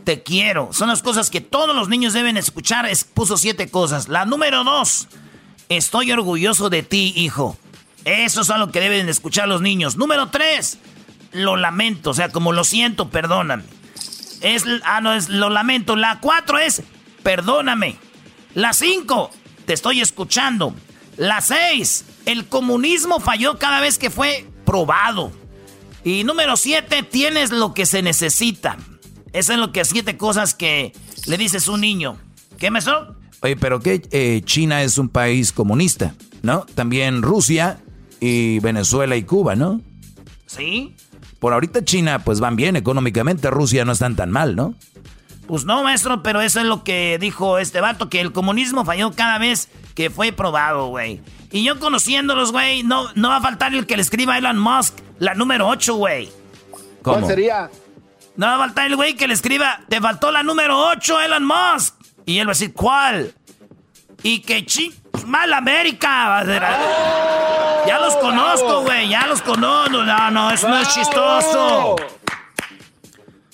te 0.04 0.24
quiero. 0.24 0.70
Son 0.72 0.88
las 0.88 1.00
cosas 1.00 1.30
que 1.30 1.40
todos 1.40 1.76
los 1.76 1.88
niños 1.88 2.12
deben 2.12 2.36
escuchar. 2.36 2.90
puso 3.14 3.36
siete 3.36 3.70
cosas. 3.70 4.08
La 4.08 4.24
número 4.24 4.64
dos, 4.64 5.06
estoy 5.68 6.10
orgulloso 6.10 6.70
de 6.70 6.82
ti, 6.82 7.12
hijo. 7.16 7.56
Eso 8.04 8.40
es 8.40 8.48
lo 8.48 8.72
que 8.72 8.80
deben 8.80 9.08
escuchar 9.08 9.46
los 9.46 9.62
niños. 9.62 9.96
Número 9.96 10.28
tres, 10.30 10.78
lo 11.30 11.56
lamento. 11.56 12.10
O 12.10 12.14
sea, 12.14 12.30
como 12.30 12.52
lo 12.52 12.64
siento, 12.64 13.10
perdóname. 13.10 13.62
Es, 14.40 14.64
ah, 14.84 15.00
no, 15.00 15.14
es 15.14 15.28
lo 15.28 15.50
lamento. 15.50 15.96
La 15.96 16.20
cuatro 16.20 16.58
es, 16.58 16.82
perdóname. 17.22 17.96
La 18.54 18.72
cinco, 18.72 19.30
te 19.66 19.74
estoy 19.74 20.00
escuchando. 20.00 20.74
La 21.16 21.40
seis, 21.40 22.04
el 22.26 22.46
comunismo 22.46 23.20
falló 23.20 23.58
cada 23.58 23.80
vez 23.80 23.98
que 23.98 24.10
fue 24.10 24.46
probado. 24.64 25.32
Y 26.04 26.24
número 26.24 26.56
siete, 26.56 27.02
tienes 27.02 27.50
lo 27.50 27.74
que 27.74 27.86
se 27.86 28.02
necesita. 28.02 28.78
Esas 29.32 29.54
es 29.54 29.60
lo 29.60 29.72
que 29.72 29.84
siete 29.84 30.16
cosas 30.16 30.54
que 30.54 30.92
le 31.26 31.36
dices 31.36 31.68
a 31.68 31.72
un 31.72 31.82
niño. 31.82 32.16
¿Qué 32.58 32.70
me 32.70 32.80
son? 32.80 33.18
Oye, 33.42 33.56
pero 33.56 33.80
que 33.80 34.02
eh, 34.10 34.42
China 34.44 34.82
es 34.82 34.98
un 34.98 35.08
país 35.08 35.52
comunista, 35.52 36.14
¿no? 36.42 36.66
También 36.74 37.22
Rusia 37.22 37.78
y 38.20 38.58
Venezuela 38.60 39.16
y 39.16 39.22
Cuba, 39.22 39.56
¿no? 39.56 39.80
Sí. 40.46 40.94
Por 41.40 41.52
ahorita 41.52 41.84
China 41.84 42.20
pues 42.20 42.38
van 42.38 42.54
bien 42.54 42.76
económicamente, 42.76 43.50
Rusia 43.50 43.84
no 43.84 43.92
están 43.92 44.14
tan 44.14 44.30
mal, 44.30 44.54
¿no? 44.54 44.74
Pues 45.46 45.64
no, 45.64 45.82
maestro, 45.82 46.22
pero 46.22 46.40
eso 46.40 46.60
es 46.60 46.66
lo 46.66 46.84
que 46.84 47.18
dijo 47.18 47.58
este 47.58 47.80
vato, 47.80 48.08
que 48.08 48.20
el 48.20 48.30
comunismo 48.30 48.84
falló 48.84 49.10
cada 49.10 49.38
vez 49.38 49.68
que 49.96 50.08
fue 50.08 50.30
probado, 50.30 50.86
güey. 50.86 51.20
Y 51.50 51.64
yo 51.64 51.80
conociéndolos, 51.80 52.52
güey, 52.52 52.84
no, 52.84 53.08
no 53.16 53.30
va 53.30 53.38
a 53.38 53.40
faltar 53.40 53.74
el 53.74 53.86
que 53.86 53.96
le 53.96 54.02
escriba 54.02 54.34
a 54.34 54.38
Elon 54.38 54.58
Musk 54.58 54.94
la 55.18 55.34
número 55.34 55.66
8, 55.66 55.94
güey. 55.94 56.30
¿Cuál 57.02 57.26
sería? 57.26 57.70
No 58.36 58.46
va 58.46 58.54
a 58.54 58.58
faltar 58.58 58.86
el 58.86 58.96
güey 58.96 59.16
que 59.16 59.26
le 59.26 59.34
escriba, 59.34 59.80
te 59.88 60.00
faltó 60.00 60.30
la 60.30 60.42
número 60.42 60.78
8, 60.78 61.20
Elon 61.22 61.44
Musk. 61.44 61.94
Y 62.26 62.38
él 62.38 62.46
va 62.46 62.52
a 62.52 62.54
decir, 62.54 62.72
¿cuál? 62.72 63.34
Y 64.22 64.40
que 64.40 64.64
mal 65.26 65.52
América. 65.52 66.44
Ya 67.86 67.98
los 67.98 68.16
conozco, 68.16 68.82
güey, 68.82 69.08
ya 69.08 69.26
los 69.26 69.42
conozco. 69.42 70.04
No, 70.04 70.30
no, 70.30 70.50
eso 70.50 70.68
no 70.68 70.78
es 70.78 70.88
chistoso. 70.88 71.96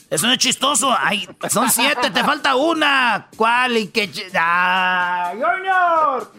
Eso 0.09 0.27
no 0.27 0.33
es 0.33 0.39
chistoso. 0.39 0.97
Ay, 0.99 1.29
son 1.49 1.71
siete, 1.71 2.11
te 2.11 2.23
falta 2.23 2.57
una. 2.57 3.29
¿Cuál? 3.37 3.77
Y 3.77 3.89
que... 3.89 4.11
¡Ah, 4.35 5.33
Junior! 5.33 6.33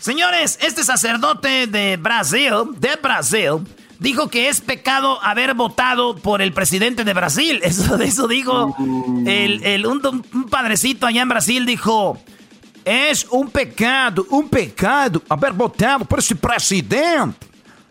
Señores, 0.00 0.58
este 0.60 0.84
sacerdote 0.84 1.66
de 1.66 1.96
Brasil, 1.96 2.52
de 2.76 2.96
Brasil, 2.96 3.66
dijo 3.98 4.28
que 4.28 4.48
es 4.48 4.60
pecado 4.60 5.22
haber 5.22 5.54
votado 5.54 6.16
por 6.16 6.42
el 6.42 6.52
presidente 6.52 7.04
de 7.04 7.14
Brasil. 7.14 7.60
Eso, 7.64 7.96
eso 7.96 8.28
dijo 8.28 8.76
el, 9.26 9.86
un, 9.86 10.48
padrecito 10.50 11.06
allá 11.06 11.22
en 11.22 11.28
Brasil, 11.28 11.66
dijo, 11.66 12.18
es 12.84 13.26
un 13.30 13.50
pecado, 13.50 14.26
un 14.30 14.48
pecado 14.48 15.22
haber 15.28 15.52
votado 15.52 16.04
por 16.04 16.18
ese 16.18 16.36
presidente. 16.36 17.46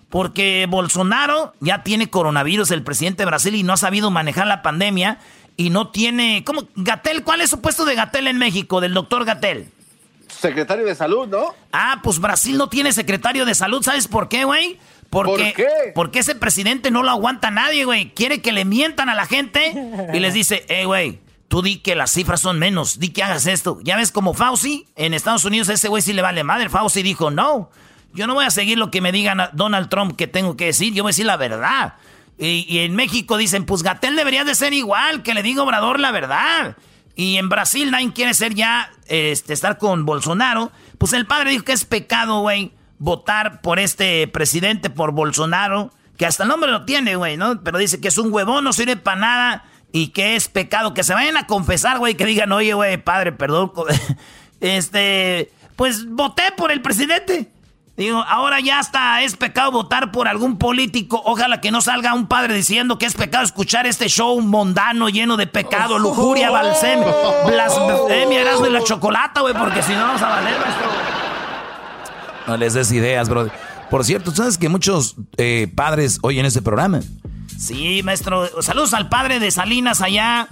Porque 0.10 0.68
Bolsonaro 0.70 1.54
ya 1.60 1.82
tiene 1.82 2.10
coronavirus, 2.10 2.70
el 2.72 2.84
presidente 2.84 3.24
de 3.24 3.28
Brasil, 3.28 3.56
y 3.56 3.64
no 3.64 3.74
ha 3.74 3.78
sabido 3.78 4.12
manejar 4.12 4.46
la 4.46 4.62
pandemia. 4.62 5.18
Y 5.58 5.70
no 5.72 5.90
tiene... 5.90 6.44
¿Cómo? 6.46 6.68
Gatel, 6.76 7.24
¿cuál 7.24 7.42
es 7.42 7.50
su 7.50 7.62
puesto 7.62 7.86
de 7.86 7.96
Gatel 7.96 8.28
en 8.28 8.38
México, 8.38 8.80
del 8.80 8.94
doctor 8.94 9.26
Gatel? 9.26 9.70
Secretario 10.28 10.86
de 10.86 10.94
Salud, 10.94 11.28
¿no? 11.28 11.56
Ah, 11.72 12.00
pues 12.04 12.20
Brasil 12.20 12.58
no 12.58 12.70
tiene 12.70 12.92
secretario 12.92 13.46
de 13.46 13.56
salud. 13.56 13.82
¿Sabes 13.82 14.08
por 14.08 14.30
qué, 14.30 14.44
güey? 14.44 14.80
Porque, 15.10 15.32
¿Por 15.32 15.54
qué? 15.54 15.68
Porque 15.94 16.20
ese 16.20 16.36
presidente 16.36 16.90
no 16.90 17.04
lo 17.04 17.12
aguanta 17.12 17.52
nadie, 17.52 17.86
güey. 17.86 18.12
Quiere 18.14 18.42
que 18.42 18.52
le 18.52 18.66
mientan 18.66 19.10
a 19.10 19.16
la 19.16 19.28
gente 19.28 19.74
y 20.14 20.20
les 20.20 20.34
dice, 20.34 20.66
hey, 20.70 20.86
güey, 20.86 21.20
tú 21.54 21.62
di 21.62 21.78
que 21.78 21.94
las 21.94 22.12
cifras 22.12 22.42
son 22.42 22.58
menos, 22.58 22.98
di 22.98 23.10
que 23.10 23.22
hagas 23.22 23.46
esto. 23.46 23.78
Ya 23.84 23.96
ves 23.96 24.12
como 24.12 24.34
Fauci, 24.34 24.88
en 24.96 25.14
Estados 25.14 25.46
Unidos 25.46 25.70
ese 25.70 25.88
güey 25.88 26.02
sí 26.02 26.12
le 26.12 26.24
vale 26.24 26.44
madre. 26.44 26.68
Fauci 26.68 27.04
dijo, 27.04 27.30
no, 27.30 27.70
yo 28.12 28.26
no 28.26 28.34
voy 28.34 28.46
a 28.46 28.50
seguir 28.50 28.80
lo 28.80 28.90
que 28.90 29.02
me 29.02 29.12
digan 29.12 29.40
Donald 29.54 29.88
Trump 29.88 30.16
que 30.16 30.26
tengo 30.26 30.58
que 30.58 30.66
decir, 30.66 30.96
yo 30.96 31.04
voy 31.04 31.12
a 31.12 31.14
decir 31.14 31.28
la 31.28 31.38
verdad. 31.38 31.94
Y, 32.40 32.80
en 32.80 32.96
México 32.96 33.38
dicen, 33.38 33.68
pues 33.68 33.84
Gatel 33.84 34.16
debería 34.16 34.44
de 34.44 34.56
ser 34.56 34.74
igual, 34.74 35.22
que 35.22 35.36
le 35.36 35.44
diga 35.44 35.62
Obrador 35.62 36.00
la 36.00 36.10
verdad. 36.10 36.76
Y 37.16 37.38
en 37.38 37.50
Brasil 37.50 37.92
nadie 37.92 38.12
quiere 38.14 38.34
ser 38.34 38.56
ya, 38.56 38.92
este, 39.06 39.54
estar 39.54 39.78
con 39.78 40.08
Bolsonaro. 40.08 40.72
Pues 40.98 41.14
el 41.14 41.28
padre 41.28 41.52
dijo 41.52 41.66
que 41.66 41.74
es 41.74 41.86
pecado, 41.86 42.40
güey, 42.40 42.72
votar 42.98 43.62
por 43.62 43.78
este 43.78 44.28
presidente, 44.28 44.90
por 44.90 45.12
Bolsonaro. 45.12 45.92
que 46.18 46.26
hasta 46.26 46.42
el 46.42 46.50
nombre 46.50 46.72
lo 46.72 46.84
tiene, 46.86 47.16
güey, 47.16 47.38
¿no? 47.38 47.62
Pero 47.64 47.78
dice 47.78 48.02
que 48.02 48.08
es 48.08 48.18
un 48.18 48.34
huevón, 48.34 48.64
no 48.64 48.74
sirve 48.74 48.98
para 48.98 49.20
nada 49.20 49.66
y 49.94 50.08
que 50.10 50.36
es 50.36 50.50
pecado. 50.50 50.94
Que 50.94 51.06
se 51.06 51.14
vayan 51.14 51.38
a 51.38 51.48
confesar, 51.48 52.00
güey, 52.00 52.16
que 52.16 52.26
digan, 52.26 52.52
oye, 52.52 52.74
güey, 52.74 52.98
padre, 52.98 53.32
perdón. 53.32 53.72
Este, 54.60 55.52
pues 55.76 56.10
voté 56.10 56.44
por 56.56 56.72
el 56.72 56.82
presidente. 56.82 57.52
Digo, 57.98 58.24
ahora 58.26 58.62
ya 58.62 58.80
hasta 58.80 59.22
es 59.22 59.36
pecado 59.36 59.72
votar 59.72 60.10
por 60.10 60.30
algún 60.30 60.58
político. 60.58 61.22
Ojalá 61.26 61.60
que 61.60 61.70
no 61.70 61.82
salga 61.82 62.14
un 62.14 62.28
padre 62.28 62.54
diciendo 62.54 62.98
que 62.98 63.06
es 63.06 63.14
pecado 63.14 63.44
escuchar 63.44 63.86
este 63.86 64.08
show 64.08 64.40
mundano 64.40 65.10
lleno 65.10 65.36
de 65.36 65.48
pecado, 65.48 66.00
lujuria, 66.00 66.50
balsem, 66.50 67.02
blasfemia, 67.46 68.42
erasmo 68.42 68.68
y 68.68 68.72
la 68.72 68.84
chocolata, 68.86 69.42
güey, 69.42 69.54
porque 69.54 69.84
si 69.84 69.92
no 69.92 70.00
vamos 70.00 70.22
a 70.22 70.30
valer, 70.30 70.60
maestro. 70.60 70.88
No 72.48 72.56
les 72.56 72.74
des 72.74 72.92
ideas, 72.94 73.28
bro. 73.28 73.50
Por 73.90 74.06
cierto, 74.06 74.34
¿sabes 74.34 74.58
que 74.58 74.70
muchos 74.70 75.18
eh, 75.36 75.70
padres 75.76 76.20
oyen 76.24 76.46
ese 76.46 76.62
programa? 76.62 77.02
Sí, 77.58 78.02
maestro. 78.04 78.62
Saludos 78.62 78.94
al 78.94 79.10
padre 79.10 79.40
de 79.40 79.52
Salinas 79.52 80.02
allá 80.02 80.48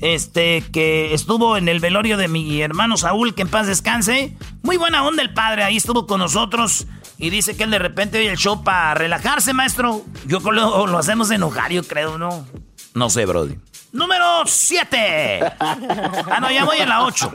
este, 0.00 0.62
que 0.72 1.14
estuvo 1.14 1.56
en 1.56 1.68
el 1.68 1.80
velorio 1.80 2.16
de 2.16 2.28
mi 2.28 2.60
hermano 2.60 2.96
Saúl, 2.96 3.34
que 3.34 3.42
en 3.42 3.48
paz 3.48 3.66
descanse. 3.66 4.36
Muy 4.62 4.76
buena 4.76 5.04
onda 5.04 5.22
el 5.22 5.32
padre, 5.32 5.64
ahí 5.64 5.76
estuvo 5.76 6.06
con 6.06 6.20
nosotros. 6.20 6.86
Y 7.18 7.30
dice 7.30 7.56
que 7.56 7.64
él 7.64 7.70
de 7.70 7.78
repente 7.78 8.18
oye 8.18 8.30
el 8.30 8.36
show 8.36 8.62
para 8.62 8.94
relajarse, 8.94 9.54
maestro. 9.54 10.04
Yo 10.26 10.40
lo, 10.40 10.86
lo 10.86 10.98
hacemos 10.98 11.30
enojar, 11.30 11.72
yo 11.72 11.82
creo, 11.82 12.18
¿no? 12.18 12.46
No 12.94 13.08
sé, 13.10 13.24
Brody. 13.24 13.56
Número 13.92 14.42
7. 14.46 15.40
Ah, 15.60 16.38
no, 16.40 16.50
ya 16.50 16.64
voy 16.64 16.78
en 16.78 16.88
la 16.88 17.04
8. 17.04 17.32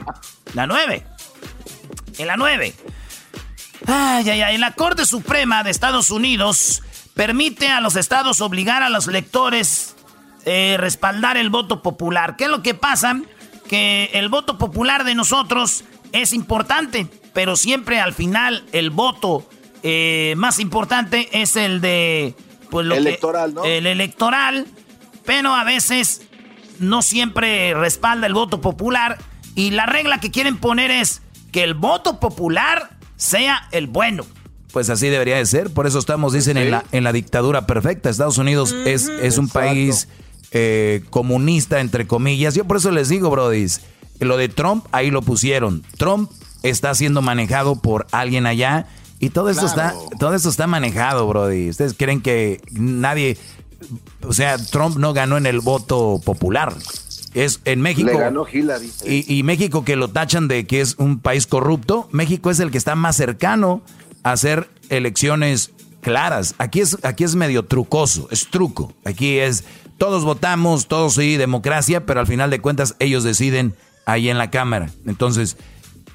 La 0.54 0.66
9. 0.66 1.04
En 2.18 2.26
la 2.28 2.36
9. 2.36 2.74
Ay, 3.86 4.30
ay, 4.30 4.42
ay. 4.42 4.58
La 4.58 4.72
Corte 4.72 5.04
Suprema 5.06 5.64
de 5.64 5.70
Estados 5.70 6.10
Unidos 6.10 6.82
permite 7.14 7.68
a 7.68 7.80
los 7.80 7.96
estados 7.96 8.40
obligar 8.40 8.82
a 8.82 8.88
los 8.88 9.06
lectores 9.06 9.96
eh, 10.44 10.76
respaldar 10.78 11.36
el 11.36 11.50
voto 11.50 11.82
popular. 11.82 12.36
¿Qué 12.36 12.44
es 12.44 12.50
lo 12.50 12.62
que 12.62 12.74
pasa? 12.74 13.20
Que 13.68 14.10
el 14.14 14.28
voto 14.28 14.58
popular 14.58 15.04
de 15.04 15.14
nosotros 15.14 15.84
es 16.12 16.32
importante, 16.32 17.06
pero 17.32 17.56
siempre 17.56 18.00
al 18.00 18.12
final 18.12 18.64
el 18.72 18.90
voto 18.90 19.48
eh, 19.82 20.34
más 20.36 20.58
importante 20.58 21.28
es 21.40 21.56
el 21.56 21.80
de... 21.80 22.34
Pues, 22.70 22.86
lo 22.86 22.94
electoral, 22.94 23.54
¿no? 23.54 23.64
El 23.64 23.86
electoral, 23.86 24.66
pero 25.26 25.54
a 25.54 25.62
veces 25.64 26.22
no 26.78 27.02
siempre 27.02 27.74
respalda 27.74 28.26
el 28.26 28.34
voto 28.34 28.60
popular 28.60 29.18
y 29.54 29.70
la 29.70 29.86
regla 29.86 30.20
que 30.20 30.30
quieren 30.30 30.56
poner 30.56 30.90
es 30.90 31.22
que 31.52 31.62
el 31.62 31.74
voto 31.74 32.18
popular 32.18 32.96
sea 33.16 33.68
el 33.72 33.86
bueno. 33.86 34.24
Pues 34.72 34.88
así 34.88 35.08
debería 35.08 35.36
de 35.36 35.44
ser, 35.44 35.70
por 35.70 35.86
eso 35.86 35.98
estamos, 35.98 36.32
dicen, 36.32 36.56
en, 36.56 36.70
la, 36.70 36.84
en 36.92 37.04
la 37.04 37.12
dictadura 37.12 37.66
perfecta. 37.66 38.08
Estados 38.08 38.38
Unidos 38.38 38.74
es, 38.86 39.08
es 39.08 39.36
un 39.36 39.48
país 39.48 40.08
eh, 40.50 41.02
comunista, 41.10 41.80
entre 41.80 42.06
comillas. 42.06 42.54
Yo 42.54 42.64
por 42.64 42.78
eso 42.78 42.90
les 42.90 43.10
digo, 43.10 43.30
Brody, 43.30 43.66
lo 44.20 44.36
de 44.36 44.48
Trump, 44.48 44.86
ahí 44.92 45.10
lo 45.10 45.20
pusieron. 45.22 45.82
Trump 45.98 46.30
está 46.62 46.94
siendo 46.94 47.22
manejado 47.22 47.76
por 47.76 48.06
alguien 48.12 48.46
allá 48.46 48.86
y 49.18 49.30
todo 49.30 49.50
esto 49.50 49.66
está, 49.66 49.94
todo 50.18 50.34
esto 50.34 50.48
está 50.48 50.66
manejado, 50.66 51.26
Brody. 51.26 51.68
Ustedes 51.68 51.94
creen 51.94 52.22
que 52.22 52.60
nadie, 52.72 53.36
o 54.26 54.32
sea, 54.32 54.58
Trump 54.58 54.96
no 54.96 55.12
ganó 55.12 55.36
en 55.36 55.46
el 55.46 55.60
voto 55.60 56.20
popular. 56.24 56.74
Es 57.34 57.60
en 57.64 57.80
México. 57.80 58.10
Le 58.10 58.18
ganó 58.18 58.46
Hillary. 58.50 58.90
Y, 59.06 59.38
y, 59.38 59.42
México 59.42 59.84
que 59.84 59.96
lo 59.96 60.08
tachan 60.08 60.48
de 60.48 60.66
que 60.66 60.80
es 60.80 60.96
un 60.98 61.18
país 61.18 61.46
corrupto. 61.46 62.08
México 62.10 62.50
es 62.50 62.60
el 62.60 62.70
que 62.70 62.78
está 62.78 62.94
más 62.94 63.16
cercano 63.16 63.82
hacer 64.22 64.68
elecciones 64.88 65.72
claras. 66.00 66.54
Aquí 66.58 66.80
es, 66.80 66.98
aquí 67.04 67.24
es 67.24 67.34
medio 67.34 67.64
trucoso, 67.64 68.28
es 68.30 68.48
truco. 68.48 68.92
Aquí 69.04 69.38
es 69.38 69.64
todos 69.98 70.24
votamos, 70.24 70.88
todos 70.88 71.14
sí, 71.14 71.36
democracia, 71.36 72.04
pero 72.04 72.20
al 72.20 72.26
final 72.26 72.50
de 72.50 72.60
cuentas 72.60 72.96
ellos 72.98 73.22
deciden 73.24 73.76
ahí 74.04 74.28
en 74.28 74.38
la 74.38 74.50
Cámara. 74.50 74.90
Entonces, 75.06 75.56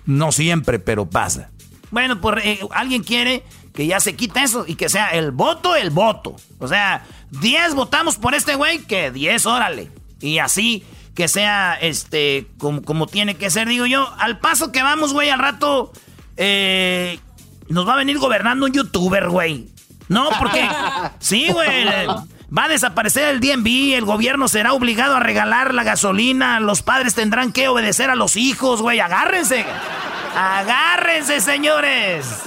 no 0.06 0.32
siempre, 0.32 0.80
pero 0.80 1.10
pasa. 1.10 1.52
Bueno, 1.90 2.20
por, 2.20 2.40
eh, 2.40 2.60
alguien 2.72 3.04
quiere 3.04 3.44
que 3.74 3.88
ya 3.88 4.00
se 4.00 4.16
quite 4.16 4.44
eso 4.44 4.66
y 4.68 4.76
que 4.76 4.90
sea 4.90 5.10
el 5.10 5.32
voto, 5.32 5.76
el 5.76 5.90
voto. 5.90 6.36
O 6.60 6.68
sea, 6.68 7.06
10 7.40 7.76
votamos 7.76 8.18
por 8.18 8.36
este 8.36 8.56
güey, 8.56 8.80
que 8.80 9.12
10, 9.12 9.46
órale. 9.46 9.90
Y 10.20 10.40
así 10.40 10.84
que 11.14 11.28
sea 11.28 11.76
este 11.76 12.48
como, 12.58 12.82
como 12.82 13.08
tiene 13.08 13.36
que 13.36 13.50
ser, 13.50 13.68
digo 13.68 13.86
yo. 13.86 14.14
Al 14.20 14.40
paso 14.40 14.72
que 14.72 14.84
vamos, 14.84 15.14
güey, 15.14 15.30
al 15.30 15.40
rato 15.40 15.94
eh, 16.36 17.20
nos 17.70 17.88
va 17.88 17.94
a 17.94 17.98
venir 17.98 18.18
gobernando 18.18 18.66
un 18.66 18.74
youtuber, 18.74 19.30
güey. 19.30 19.70
No, 20.10 20.30
porque... 20.40 20.68
sí, 21.20 21.50
güey. 21.52 21.86
Va 22.56 22.66
a 22.66 22.70
desaparecer 22.70 23.28
el 23.28 23.40
DNB, 23.42 23.96
el 23.96 24.06
gobierno 24.06 24.48
será 24.48 24.72
obligado 24.74 25.16
a 25.16 25.20
regalar 25.20 25.74
la 25.74 25.84
gasolina, 25.84 26.62
los 26.62 26.82
padres 26.82 27.14
tendrán 27.14 27.52
que 27.52 27.68
obedecer 27.68 28.10
a 28.10 28.16
los 28.16 28.38
hijos, 28.38 28.82
güey. 28.82 29.02
Agárrense. 29.02 29.66
Agárrense, 30.34 31.42
señores. 31.42 32.44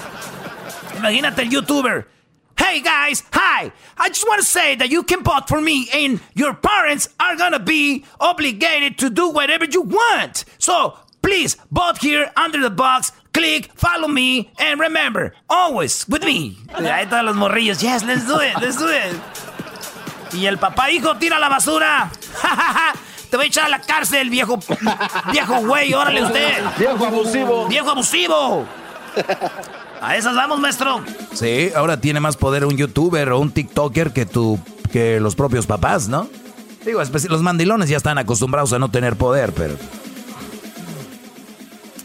Imagínate 0.96 1.42
el 1.42 1.50
youtuber. 1.50 2.09
Hey 2.56 2.83
guys, 2.83 3.24
hi. 3.33 3.72
I 3.96 4.09
just 4.09 4.26
want 4.28 4.40
to 4.40 4.46
say 4.46 4.76
that 4.76 4.90
you 4.90 5.02
can 5.02 5.22
vote 5.22 5.48
for 5.48 5.61
me 5.61 5.88
and 5.92 6.20
your 6.35 6.54
parents 6.54 7.09
are 7.18 7.35
gonna 7.35 7.59
be 7.59 8.04
obligated 8.20 8.98
to 8.98 9.11
do 9.11 9.30
whatever 9.30 9.64
you 9.64 9.80
want. 9.83 10.44
So 10.59 10.94
please 11.22 11.56
vote 11.70 11.98
here 11.98 12.30
under 12.37 12.61
the 12.61 12.70
box, 12.70 13.12
click, 13.32 13.70
follow 13.74 14.08
me, 14.08 14.50
and 14.58 14.80
remember, 14.80 15.34
always 15.48 16.06
with 16.08 16.24
me. 16.24 16.56
Ahí 16.74 17.04
están 17.04 17.26
los 17.26 17.36
morrillos. 17.36 17.80
Yes, 17.80 18.02
let's 18.04 18.26
do 18.26 18.40
it, 18.40 18.54
let's 18.60 18.78
do 18.78 18.88
it. 18.88 19.16
Y 20.32 20.46
el 20.46 20.58
papá, 20.58 20.90
hijo, 20.90 21.16
tira 21.16 21.38
la 21.38 21.48
basura. 21.48 22.10
Te 23.30 23.36
voy 23.36 23.46
a 23.46 23.48
echar 23.48 23.66
a 23.66 23.68
la 23.68 23.80
cárcel, 23.80 24.28
viejo. 24.30 24.58
Viejo 25.32 25.60
güey, 25.66 25.94
órale 25.94 26.22
usted. 26.24 26.64
Viejo 26.78 27.06
abusivo. 27.06 27.68
Viejo 27.68 27.90
abusivo. 27.90 28.66
A 30.00 30.16
esas 30.16 30.34
vamos, 30.34 30.58
maestro. 30.58 31.02
Sí, 31.34 31.70
ahora 31.76 32.00
tiene 32.00 32.20
más 32.20 32.36
poder 32.36 32.64
un 32.64 32.76
youtuber 32.76 33.30
o 33.30 33.38
un 33.38 33.52
TikToker 33.52 34.12
que 34.12 34.26
tú, 34.26 34.58
que 34.90 35.20
los 35.20 35.36
propios 35.36 35.66
papás, 35.66 36.08
¿no? 36.08 36.28
Digo, 36.84 37.00
los 37.02 37.42
mandilones 37.42 37.88
ya 37.88 37.98
están 37.98 38.18
acostumbrados 38.18 38.72
a 38.72 38.78
no 38.78 38.90
tener 38.90 39.16
poder, 39.16 39.52
pero. 39.52 39.76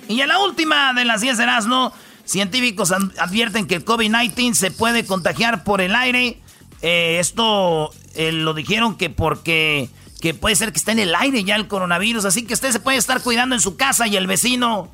Y 0.08 0.22
en 0.22 0.28
la 0.28 0.40
última 0.40 0.94
de 0.94 1.06
las 1.06 1.22
10 1.22 1.38
de 1.38 1.44
Erasmo, 1.44 1.94
científicos 2.26 2.92
advierten 2.92 3.68
que 3.68 3.76
el 3.76 3.86
COVID-19 3.86 4.54
se 4.54 4.72
puede 4.72 5.06
contagiar 5.06 5.64
por 5.64 5.82
el 5.82 5.96
aire. 5.96 6.40
Eh, 6.82 7.18
esto 7.20 7.92
eh, 8.16 8.32
lo 8.32 8.54
dijeron 8.54 8.96
que 8.98 9.10
porque 9.10 9.90
que 10.22 10.34
puede 10.34 10.56
ser 10.56 10.72
que 10.72 10.80
esté 10.80 10.92
en 10.92 11.00
el 11.00 11.14
aire 11.14 11.44
ya 11.44 11.56
el 11.56 11.68
coronavirus, 11.68 12.26
así 12.26 12.44
que 12.48 12.56
usted 12.56 12.72
se 12.72 12.80
puede 12.80 12.98
estar 12.98 13.22
cuidando 13.22 13.54
en 13.54 13.62
su 13.62 13.76
casa 13.76 14.08
y 14.08 14.16
el 14.16 14.26
vecino 14.26 14.90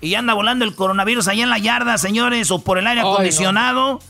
y 0.00 0.14
anda 0.14 0.34
volando 0.34 0.64
el 0.64 0.74
coronavirus 0.74 1.26
allá 1.28 1.42
en 1.42 1.50
la 1.50 1.58
yarda, 1.58 1.98
señores, 1.98 2.50
o 2.50 2.60
por 2.60 2.78
el 2.78 2.86
aire 2.86 3.00
acondicionado. 3.00 4.00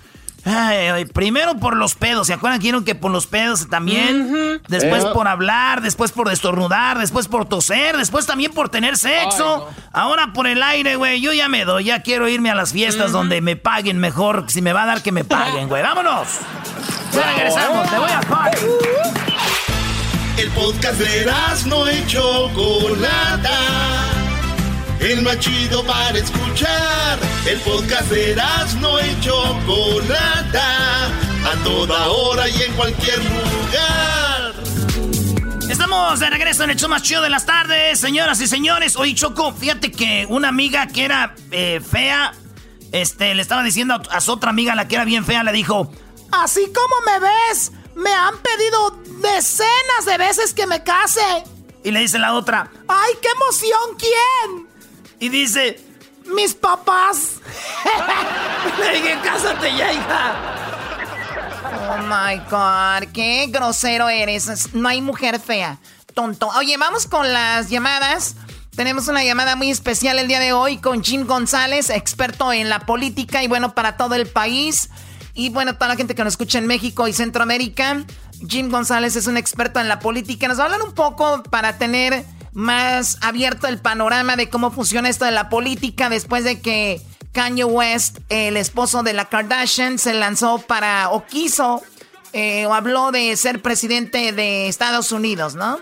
Primero 1.12 1.56
por 1.56 1.76
los 1.76 1.94
pedos, 1.94 2.28
¿se 2.28 2.34
acuerdan 2.34 2.60
que 2.60 2.84
que 2.84 2.94
por 2.94 3.10
los 3.10 3.26
pedos 3.26 3.68
también? 3.68 4.60
Después 4.68 5.04
eh. 5.04 5.08
por 5.12 5.26
hablar, 5.28 5.80
después 5.80 6.12
por 6.12 6.28
destornudar, 6.28 6.98
después 6.98 7.26
por 7.26 7.46
toser, 7.46 7.96
después 7.96 8.26
también 8.26 8.52
por 8.52 8.68
tener 8.68 8.96
sexo. 8.96 9.68
Ahora 9.92 10.32
por 10.32 10.46
el 10.46 10.62
aire, 10.62 10.96
güey, 10.96 11.20
yo 11.20 11.32
ya 11.32 11.48
me 11.48 11.64
doy, 11.64 11.84
ya 11.84 12.02
quiero 12.02 12.28
irme 12.28 12.50
a 12.50 12.54
las 12.54 12.72
fiestas 12.72 13.12
donde 13.12 13.40
me 13.40 13.56
paguen 13.56 13.98
mejor, 13.98 14.44
si 14.48 14.62
me 14.62 14.72
va 14.72 14.84
a 14.84 14.86
dar 14.86 15.02
que 15.02 15.12
me 15.12 15.24
paguen, 15.24 15.68
güey. 15.68 15.82
¡Vámonos! 15.82 16.28
Ya 17.12 17.32
regresamos, 17.34 17.90
te 17.90 17.98
voy 17.98 18.10
a 18.10 18.20
pagar. 18.20 18.58
El 20.36 20.50
podcast 20.50 20.98
de 20.98 21.32
no 21.66 21.88
hecho 21.88 22.50
Chocolata. 22.52 24.25
El 25.00 25.22
más 25.22 25.38
chido 25.38 25.84
para 25.84 26.18
escuchar. 26.18 27.18
El 27.46 27.60
podcast 27.60 28.10
de 28.10 28.36
no 28.80 28.98
hecho 28.98 29.42
Chocolata. 29.66 31.06
A 31.06 31.62
toda 31.62 32.08
hora 32.08 32.48
y 32.48 32.62
en 32.62 32.72
cualquier 32.74 33.18
lugar. 33.18 34.54
Estamos 35.68 36.20
de 36.20 36.30
regreso 36.30 36.64
en 36.64 36.70
el 36.70 36.76
show 36.76 36.88
más 36.88 37.02
chido 37.02 37.22
de 37.22 37.30
las 37.30 37.44
tardes, 37.44 38.00
señoras 38.00 38.40
y 38.40 38.46
señores. 38.46 38.96
Oye, 38.96 39.14
Choco, 39.14 39.52
fíjate 39.52 39.92
que 39.92 40.26
una 40.28 40.48
amiga 40.48 40.86
que 40.88 41.04
era 41.04 41.34
eh, 41.50 41.80
fea, 41.80 42.32
este, 42.92 43.34
le 43.34 43.42
estaba 43.42 43.62
diciendo 43.62 44.00
a 44.10 44.20
su 44.20 44.32
otra 44.32 44.50
amiga, 44.50 44.74
la 44.74 44.88
que 44.88 44.94
era 44.94 45.04
bien 45.04 45.24
fea, 45.24 45.44
le 45.44 45.52
dijo, 45.52 45.92
Así 46.32 46.72
como 46.72 46.94
me 47.04 47.28
ves, 47.28 47.72
me 47.94 48.12
han 48.12 48.34
pedido 48.38 49.02
decenas 49.20 50.04
de 50.06 50.18
veces 50.18 50.54
que 50.54 50.66
me 50.66 50.82
case. 50.82 51.44
Y 51.84 51.90
le 51.90 52.00
dice 52.00 52.18
la 52.18 52.34
otra, 52.34 52.70
¡ay, 52.88 53.12
qué 53.22 53.28
emoción! 53.28 53.96
¿Quién? 53.98 54.65
Y 55.18 55.28
dice, 55.28 55.80
mis 56.34 56.54
papás. 56.54 57.40
le 58.80 58.92
dije, 58.96 59.18
cásate 59.22 59.76
ya, 59.76 59.92
hija. 59.92 60.34
Oh 61.88 61.98
my 62.02 62.38
god, 62.50 63.12
qué 63.12 63.46
grosero 63.48 64.08
eres. 64.08 64.74
No 64.74 64.88
hay 64.88 65.00
mujer 65.00 65.40
fea. 65.40 65.78
Tonto. 66.14 66.48
Oye, 66.56 66.76
vamos 66.76 67.06
con 67.06 67.32
las 67.32 67.70
llamadas. 67.70 68.36
Tenemos 68.74 69.08
una 69.08 69.24
llamada 69.24 69.56
muy 69.56 69.70
especial 69.70 70.18
el 70.18 70.28
día 70.28 70.38
de 70.38 70.52
hoy 70.52 70.78
con 70.78 71.02
Jim 71.02 71.26
González, 71.26 71.88
experto 71.88 72.52
en 72.52 72.68
la 72.68 72.80
política 72.80 73.42
y 73.42 73.48
bueno, 73.48 73.74
para 73.74 73.96
todo 73.96 74.14
el 74.14 74.26
país. 74.26 74.90
Y 75.34 75.48
bueno, 75.50 75.74
toda 75.74 75.88
la 75.88 75.96
gente 75.96 76.14
que 76.14 76.24
nos 76.24 76.34
escucha 76.34 76.58
en 76.58 76.66
México 76.66 77.08
y 77.08 77.12
Centroamérica, 77.12 78.04
Jim 78.46 78.70
González 78.70 79.16
es 79.16 79.26
un 79.26 79.36
experto 79.36 79.80
en 79.80 79.88
la 79.88 79.98
política. 79.98 80.48
Nos 80.48 80.58
va 80.58 80.62
a 80.62 80.66
hablar 80.66 80.82
un 80.82 80.92
poco 80.92 81.42
para 81.44 81.78
tener 81.78 82.24
más 82.56 83.18
abierto 83.20 83.66
el 83.66 83.76
panorama 83.78 84.34
de 84.34 84.48
cómo 84.48 84.70
funciona 84.70 85.10
esto 85.10 85.26
de 85.26 85.30
la 85.30 85.50
política 85.50 86.08
después 86.08 86.42
de 86.42 86.62
que 86.62 87.02
Kanye 87.32 87.64
West, 87.64 88.20
el 88.30 88.56
esposo 88.56 89.02
de 89.02 89.12
la 89.12 89.26
Kardashian, 89.26 89.98
se 89.98 90.14
lanzó 90.14 90.58
para 90.58 91.10
o 91.10 91.26
quiso 91.26 91.82
eh, 92.32 92.64
o 92.64 92.72
habló 92.72 93.12
de 93.12 93.36
ser 93.36 93.60
presidente 93.60 94.32
de 94.32 94.68
Estados 94.68 95.12
Unidos, 95.12 95.54
¿no? 95.54 95.78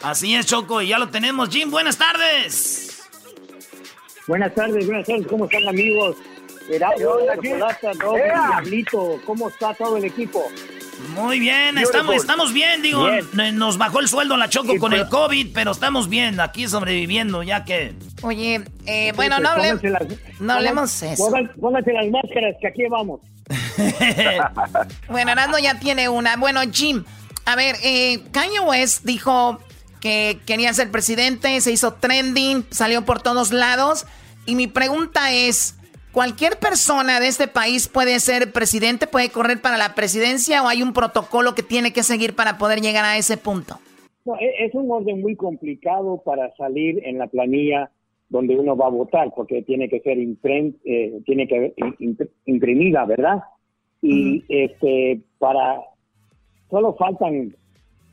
Así 0.00 0.34
es, 0.34 0.46
Choco, 0.46 0.80
y 0.80 0.88
ya 0.88 0.98
lo 0.98 1.10
tenemos. 1.10 1.50
Jim, 1.50 1.70
buenas 1.70 1.98
tardes. 1.98 3.02
Buenas 4.26 4.54
tardes, 4.54 4.86
buenas 4.86 5.06
tardes. 5.06 5.26
¿Cómo 5.26 5.44
están, 5.44 5.68
amigos? 5.68 6.16
Diablito, 8.14 9.20
¿cómo 9.26 9.50
está 9.50 9.74
todo 9.74 9.98
el 9.98 10.04
equipo? 10.06 10.50
Muy 11.14 11.38
bien, 11.38 11.78
estamos, 11.78 12.16
estamos 12.16 12.52
bien, 12.52 12.82
digo, 12.82 13.06
nos 13.52 13.78
bajó 13.78 14.00
el 14.00 14.08
sueldo 14.08 14.36
la 14.36 14.48
Choco 14.48 14.78
con 14.78 14.92
el 14.92 15.08
COVID, 15.08 15.52
pero 15.52 15.72
estamos 15.72 16.08
bien, 16.08 16.40
aquí 16.40 16.68
sobreviviendo, 16.68 17.42
ya 17.42 17.64
que... 17.64 17.94
Oye, 18.22 18.62
eh, 18.86 19.12
bueno, 19.14 19.38
no 19.38 19.50
hablemos, 19.50 19.80
no 20.40 20.52
hablemos 20.52 21.02
eso. 21.02 21.32
Pónganse 21.60 21.92
las 21.92 22.08
máscaras, 22.10 22.56
que 22.60 22.68
aquí 22.68 22.82
vamos. 22.90 23.20
bueno, 25.08 25.32
Arando 25.32 25.58
ya 25.58 25.78
tiene 25.78 26.08
una. 26.08 26.36
Bueno, 26.36 26.60
Jim, 26.72 27.04
a 27.44 27.56
ver, 27.56 27.76
eh, 27.82 28.22
Kanye 28.32 28.60
West 28.60 29.04
dijo 29.04 29.60
que 30.00 30.40
quería 30.46 30.72
ser 30.72 30.90
presidente, 30.90 31.60
se 31.60 31.72
hizo 31.72 31.94
trending, 31.94 32.66
salió 32.70 33.04
por 33.04 33.22
todos 33.22 33.52
lados, 33.52 34.06
y 34.46 34.54
mi 34.54 34.66
pregunta 34.66 35.32
es... 35.32 35.76
¿Cualquier 36.14 36.52
persona 36.60 37.18
de 37.18 37.26
este 37.26 37.48
país 37.48 37.88
puede 37.88 38.20
ser 38.20 38.52
presidente, 38.52 39.08
puede 39.08 39.30
correr 39.30 39.60
para 39.60 39.76
la 39.76 39.96
presidencia 39.96 40.62
o 40.62 40.68
hay 40.68 40.80
un 40.80 40.92
protocolo 40.92 41.56
que 41.56 41.64
tiene 41.64 41.92
que 41.92 42.04
seguir 42.04 42.36
para 42.36 42.56
poder 42.56 42.80
llegar 42.80 43.04
a 43.04 43.18
ese 43.18 43.36
punto? 43.36 43.80
E-, 44.40 44.64
es 44.64 44.72
un 44.74 44.88
orden 44.92 45.20
muy 45.20 45.34
complicado 45.34 46.22
para 46.24 46.54
salir 46.54 47.02
en 47.04 47.18
la 47.18 47.26
planilla 47.26 47.90
donde 48.28 48.56
uno 48.56 48.76
va 48.76 48.86
a 48.86 48.90
votar, 48.90 49.32
porque 49.34 49.62
tiene 49.62 49.88
que 49.88 49.98
ser 50.00 50.16
eh, 50.18 51.20
tiene 51.26 51.48
que 51.48 51.74
imprimida, 52.46 53.04
¿verdad? 53.06 53.42
Y 54.00 54.44
este 54.48 55.20
para 55.38 55.80
solo 56.70 56.94
faltan 56.94 57.56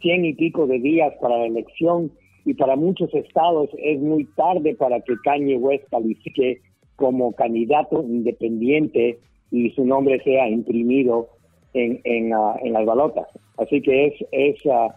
cien 0.01 0.25
y 0.25 0.33
pico 0.33 0.65
de 0.65 0.79
días 0.79 1.13
para 1.21 1.37
la 1.37 1.45
elección 1.45 2.11
y 2.45 2.55
para 2.55 2.75
muchos 2.75 3.13
estados 3.13 3.69
es 3.77 3.99
muy 3.99 4.25
tarde 4.35 4.73
para 4.73 5.01
que 5.01 5.13
Kanye 5.23 5.57
West 5.57 5.83
califique 5.91 6.61
como 7.01 7.33
candidato 7.33 8.03
independiente 8.03 9.17
y 9.49 9.71
su 9.71 9.83
nombre 9.83 10.21
sea 10.23 10.47
imprimido 10.47 11.29
en, 11.73 11.99
en, 12.03 12.31
ah, 12.31 12.55
las 12.63 12.85
balotas. 12.85 13.27
Así 13.57 13.81
que 13.81 14.05
es, 14.05 14.13
es, 14.31 14.65
ah, 14.71 14.95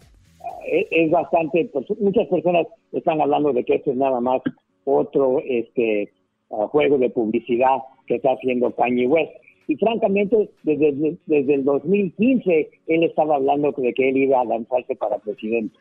es, 0.66 1.10
bastante, 1.10 1.70
pues, 1.72 1.86
muchas 1.98 2.28
personas 2.28 2.66
están 2.92 3.22
hablando 3.22 3.54
de 3.54 3.64
que 3.64 3.76
esto 3.76 3.92
es 3.92 3.96
nada 3.96 4.20
más 4.20 4.42
otro 4.84 5.40
este 5.48 6.12
ah, 6.50 6.66
juego 6.68 6.98
de 6.98 7.08
publicidad 7.08 7.78
que 8.06 8.16
está 8.16 8.32
haciendo 8.32 8.74
Kanye 8.74 9.06
West. 9.06 9.32
Y 9.66 9.76
francamente, 9.76 10.50
desde, 10.62 11.16
desde 11.24 11.54
el 11.54 11.64
2015, 11.64 12.68
él 12.86 13.02
estaba 13.02 13.36
hablando 13.36 13.72
de 13.72 13.94
que 13.94 14.10
él 14.10 14.18
iba 14.18 14.42
a 14.42 14.44
lanzarse 14.44 14.94
para 14.94 15.16
presidente. 15.20 15.74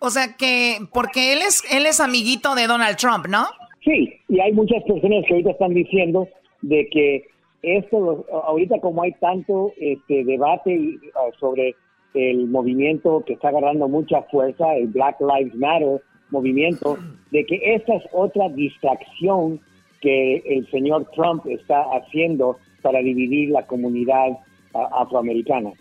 O 0.00 0.10
sea 0.10 0.36
que, 0.36 0.76
porque 0.92 1.32
él 1.32 1.38
es, 1.40 1.62
él 1.72 1.86
es 1.86 1.98
amiguito 1.98 2.54
de 2.54 2.66
Donald 2.66 2.98
Trump, 2.98 3.26
¿no? 3.26 3.46
Sí, 3.84 4.12
y 4.28 4.40
hay 4.40 4.52
muchas 4.52 4.82
personas 4.84 5.24
que 5.26 5.34
ahorita 5.34 5.50
están 5.52 5.74
diciendo 5.74 6.28
de 6.62 6.88
que 6.90 7.24
esto, 7.62 8.26
ahorita 8.46 8.80
como 8.80 9.02
hay 9.02 9.12
tanto 9.12 9.72
este 9.78 10.24
debate 10.24 10.98
ah, 11.14 11.30
sobre 11.38 11.74
el 12.14 12.48
movimiento 12.48 13.22
que 13.26 13.34
está 13.34 13.48
agarrando 13.48 13.88
mucha 13.88 14.22
fuerza, 14.24 14.74
el 14.74 14.88
Black 14.88 15.16
Lives 15.20 15.54
Matter 15.54 16.02
movimiento, 16.30 16.96
de 17.32 17.44
que 17.44 17.74
esta 17.74 17.94
es 17.94 18.04
otra 18.12 18.48
distracción 18.50 19.60
que 20.00 20.36
el 20.46 20.68
señor 20.70 21.06
Trump 21.14 21.44
está 21.46 21.82
haciendo 21.82 22.56
para 22.82 23.00
dividir 23.00 23.50
la 23.50 23.66
comunidad 23.66 24.38
ah, 24.74 24.88
afroamericana. 24.92 25.72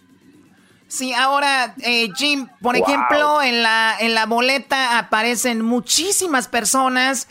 Sí, 0.88 1.14
ahora, 1.14 1.76
eh, 1.86 2.08
Jim, 2.16 2.48
por 2.64 2.76
ejemplo, 2.76 3.44
en 3.44 3.62
la, 3.62 3.94
en 4.00 4.16
la 4.16 4.26
boleta 4.26 4.98
aparecen 4.98 5.62
muchísimas 5.62 6.48
personas 6.48 7.28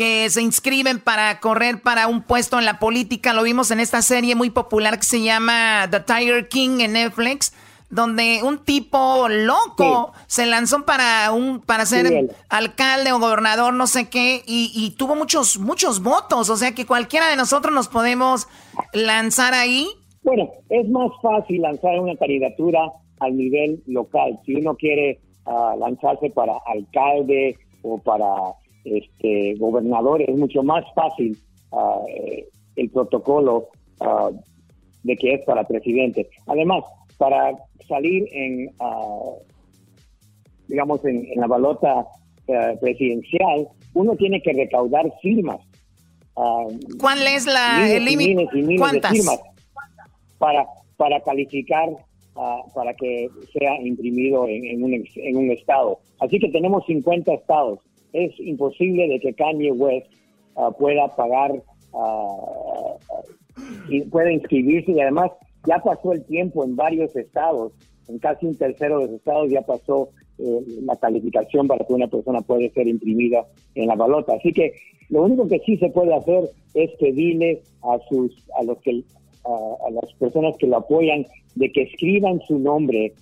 que 0.00 0.30
se 0.30 0.40
inscriben 0.40 0.98
para 0.98 1.40
correr 1.40 1.82
para 1.82 2.08
un 2.08 2.22
puesto 2.22 2.58
en 2.58 2.64
la 2.64 2.78
política. 2.78 3.34
Lo 3.34 3.42
vimos 3.42 3.70
en 3.70 3.80
esta 3.80 4.00
serie 4.00 4.34
muy 4.34 4.48
popular 4.48 4.96
que 4.96 5.04
se 5.04 5.22
llama 5.22 5.88
The 5.90 6.00
Tiger 6.00 6.48
King 6.48 6.80
en 6.80 6.94
Netflix, 6.94 7.52
donde 7.90 8.40
un 8.42 8.64
tipo 8.64 9.28
loco 9.28 10.14
se 10.26 10.46
lanzó 10.46 10.86
para 10.86 11.30
un 11.32 11.60
para 11.60 11.84
ser 11.84 12.30
alcalde 12.48 13.12
o 13.12 13.20
gobernador, 13.20 13.74
no 13.74 13.86
sé 13.86 14.08
qué, 14.08 14.40
y, 14.46 14.94
tuvo 14.96 15.16
muchos 15.16 15.58
muchos 15.58 16.02
votos. 16.02 16.48
O 16.48 16.56
sea 16.56 16.74
que 16.74 16.86
cualquiera 16.86 17.28
de 17.28 17.36
nosotros 17.36 17.74
nos 17.74 17.88
podemos 17.88 18.48
lanzar 18.94 19.52
ahí. 19.52 19.86
Bueno, 20.22 20.48
es 20.70 20.88
más 20.88 21.10
fácil 21.20 21.60
lanzar 21.60 22.00
una 22.00 22.16
candidatura 22.16 22.90
al 23.18 23.36
nivel 23.36 23.82
local. 23.86 24.40
Si 24.46 24.54
uno 24.54 24.74
quiere 24.76 25.20
ah, 25.44 25.74
lanzarse 25.78 26.30
para 26.30 26.54
alcalde 26.64 27.58
o 27.82 27.98
para 27.98 28.54
este, 28.84 29.54
gobernador, 29.58 30.22
es 30.22 30.36
mucho 30.36 30.62
más 30.62 30.84
fácil 30.94 31.36
ah, 31.72 32.00
el 32.76 32.90
protocolo 32.90 33.68
ah, 34.00 34.30
de 35.02 35.16
que 35.16 35.34
es 35.34 35.44
para 35.44 35.64
presidente. 35.64 36.28
Además, 36.46 36.84
para 37.18 37.52
salir 37.88 38.26
en, 38.32 38.70
ah, 38.80 39.32
digamos, 40.68 41.04
en, 41.04 41.26
la 41.36 41.46
balota 41.46 42.06
presidencial, 42.80 43.68
uno 43.94 44.16
tiene 44.16 44.42
que 44.42 44.52
recaudar 44.52 45.06
firmas. 45.22 45.60
¿Cuál 46.98 47.26
es 47.26 47.46
la, 47.46 47.88
el 47.88 48.04
límite? 48.04 48.48
¿Cuántas? 48.76 49.12
firmas 49.12 49.40
para, 50.38 50.66
para 50.96 51.20
calificar 51.20 51.90
para 52.74 52.94
que 52.94 53.28
sea 53.52 53.80
imprimido 53.82 54.48
en, 54.48 54.64
en, 54.64 54.82
un, 54.82 54.94
en 54.94 55.36
un 55.36 55.50
estado. 55.50 55.98
Así 56.20 56.38
que 56.38 56.48
tenemos 56.48 56.84
50 56.86 57.34
estados 57.34 57.80
es 58.12 58.38
imposible 58.40 59.08
de 59.08 59.20
que 59.20 59.34
Kanye 59.34 59.72
West 59.72 60.06
ah, 60.56 60.70
pueda 60.70 61.08
pagar 61.16 61.52
uh, 61.92 62.98
y 63.88 64.02
pueda 64.02 64.32
inscribirse 64.32 64.92
y 64.92 65.00
además 65.00 65.30
ya 65.66 65.78
pasó 65.78 66.12
el 66.12 66.24
tiempo 66.24 66.64
en 66.64 66.76
varios 66.76 67.14
estados, 67.16 67.72
en 68.08 68.18
casi 68.18 68.46
un 68.46 68.56
tercero 68.56 68.98
de 68.98 69.06
los 69.06 69.14
estados 69.16 69.50
ya 69.50 69.62
pasó 69.62 70.08
eh, 70.38 70.60
la 70.84 70.96
calificación 70.96 71.68
para 71.68 71.84
que 71.84 71.92
una 71.92 72.06
persona 72.06 72.40
pueda 72.40 72.68
ser 72.72 72.88
imprimida 72.88 73.44
en 73.74 73.88
la 73.88 73.94
balota. 73.94 74.34
Así 74.34 74.52
que 74.52 74.72
lo 75.10 75.22
único 75.22 75.46
que 75.48 75.58
sí 75.60 75.76
se 75.76 75.90
puede 75.90 76.14
hacer 76.14 76.48
es 76.74 76.90
pedirle 76.98 77.60
a 77.82 77.98
sus 78.08 78.32
a 78.58 78.62
los 78.62 78.78
que 78.78 79.02
a, 79.44 79.90
las 79.90 80.12
personas 80.14 80.54
que 80.58 80.66
lo 80.66 80.78
apoyan 80.78 81.26
de 81.56 81.70
que 81.72 81.82
escriban 81.82 82.40
su 82.46 82.58
nombre. 82.58 83.12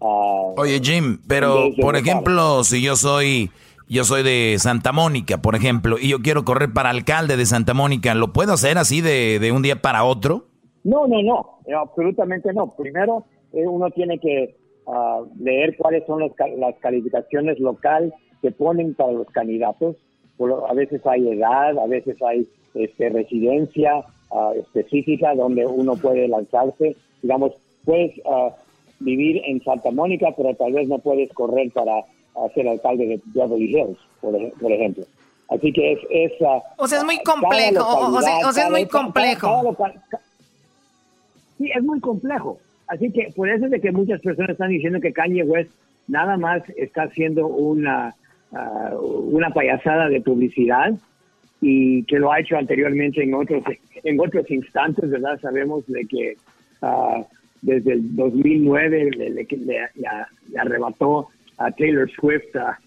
Uh, 0.00 0.54
Oye 0.56 0.78
Jim, 0.80 1.18
pero 1.26 1.70
por 1.80 1.96
ejemplo, 1.96 2.62
si 2.62 2.80
yo 2.80 2.94
soy 2.94 3.50
yo 3.88 4.04
soy 4.04 4.22
de 4.22 4.56
Santa 4.58 4.92
Mónica, 4.92 5.38
por 5.38 5.54
ejemplo, 5.54 5.96
y 5.98 6.10
yo 6.10 6.18
quiero 6.20 6.44
correr 6.44 6.72
para 6.72 6.90
alcalde 6.90 7.36
de 7.36 7.46
Santa 7.46 7.74
Mónica, 7.74 8.14
¿lo 8.14 8.32
puedo 8.32 8.52
hacer 8.52 8.78
así 8.78 9.00
de, 9.00 9.50
un 9.54 9.62
día 9.62 9.80
para 9.80 10.04
otro? 10.04 10.44
No, 10.84 11.06
no, 11.06 11.22
no, 11.22 11.58
eh, 11.66 11.74
absolutamente 11.74 12.52
no. 12.52 12.74
Primero, 12.76 13.24
eh, 13.52 13.66
uno 13.66 13.90
tiene 13.90 14.18
que 14.18 14.56
ah, 14.86 15.20
leer 15.40 15.76
cuáles 15.76 16.04
son 16.06 16.20
las 16.20 16.74
calificaciones 16.80 17.58
local 17.58 18.12
que 18.42 18.50
ponen 18.50 18.94
para 18.94 19.12
los 19.12 19.26
candidatos. 19.28 19.96
a 20.38 20.74
veces 20.74 21.04
hay 21.06 21.28
edad, 21.28 21.78
a 21.78 21.86
veces 21.86 22.16
hay 22.22 22.48
este, 22.74 23.08
residencia 23.08 24.04
ah, 24.30 24.52
específica 24.56 25.34
donde 25.34 25.66
uno 25.66 25.96
puede 25.96 26.28
lanzarse. 26.28 26.96
Digamos, 27.22 27.52
puedes 27.84 28.12
ah, 28.30 28.50
vivir 29.00 29.42
en 29.46 29.62
Santa 29.62 29.90
Mónica, 29.90 30.28
pero 30.36 30.54
tal 30.54 30.72
vez 30.72 30.88
no 30.88 30.98
puedes 30.98 31.32
correr 31.32 31.70
para 31.72 32.04
a 32.44 32.48
ser 32.54 32.68
alcalde 32.68 33.06
de 33.06 33.20
Beverly 33.26 33.76
Hills, 33.76 33.98
por, 34.20 34.72
ejemplo. 34.72 35.04
Así 35.48 35.72
que 35.72 35.92
es... 35.92 35.98
es 36.10 36.32
o 36.76 36.86
sea, 36.86 36.98
es 36.98 37.04
muy 37.04 37.18
complejo. 37.22 37.84
O 37.86 38.52
sea, 38.52 38.64
es 38.64 38.70
muy 38.70 38.86
complejo. 38.86 39.76
sí, 41.58 41.70
es 41.74 41.82
muy 41.82 42.00
complejo. 42.00 42.58
Así 42.88 43.10
que 43.12 43.32
por 43.36 43.48
eso 43.48 43.66
es 43.66 43.70
de 43.70 43.80
que 43.80 43.92
muchas 43.92 44.20
personas 44.20 44.50
están 44.50 44.70
diciendo 44.70 45.00
que 45.00 45.12
Kanye 45.12 45.44
West 45.44 45.70
nada 46.06 46.36
más 46.36 46.62
está 46.76 47.02
haciendo 47.02 47.46
una, 47.46 48.14
ah, 48.52 48.92
una 48.98 49.50
payasada 49.50 50.08
de 50.08 50.22
publicidad 50.22 50.94
y 51.60 52.04
que 52.04 52.18
lo 52.18 52.32
ha 52.32 52.40
hecho 52.40 52.56
anteriormente 52.56 53.22
en 53.22 53.34
otros 53.34 53.62
en 54.04 54.20
otros 54.20 54.50
instantes, 54.50 55.10
¿verdad? 55.10 55.38
Sabemos 55.40 55.84
de 55.86 56.06
que 56.06 56.36
uh, 56.82 57.24
desde 57.62 57.94
el 57.94 58.16
2009 58.16 59.10
le, 59.16 59.30
le, 59.30 59.46
le 59.54 60.58
arrebató 60.58 61.28
a 61.58 61.70
Taylor 61.72 62.10
Swift 62.10 62.54
a, 62.56 62.78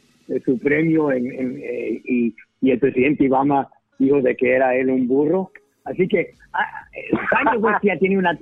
su 0.45 0.57
premio 0.59 1.11
en, 1.11 1.59
eh, 1.61 2.01
y, 2.05 2.35
el 2.61 2.79
presidente 2.79 3.27
Obama 3.27 3.67
dijo 3.99 4.21
de 4.21 4.35
que 4.35 4.55
era 4.55 4.75
él 4.75 4.89
un 4.89 5.07
burro. 5.07 5.51
Así 5.83 6.07
que 6.07 6.33
ah, 6.53 6.87
Kanye 7.29 7.57
West 7.57 7.79
ya 7.83 7.97
tiene 7.97 8.17
una, 8.17 8.37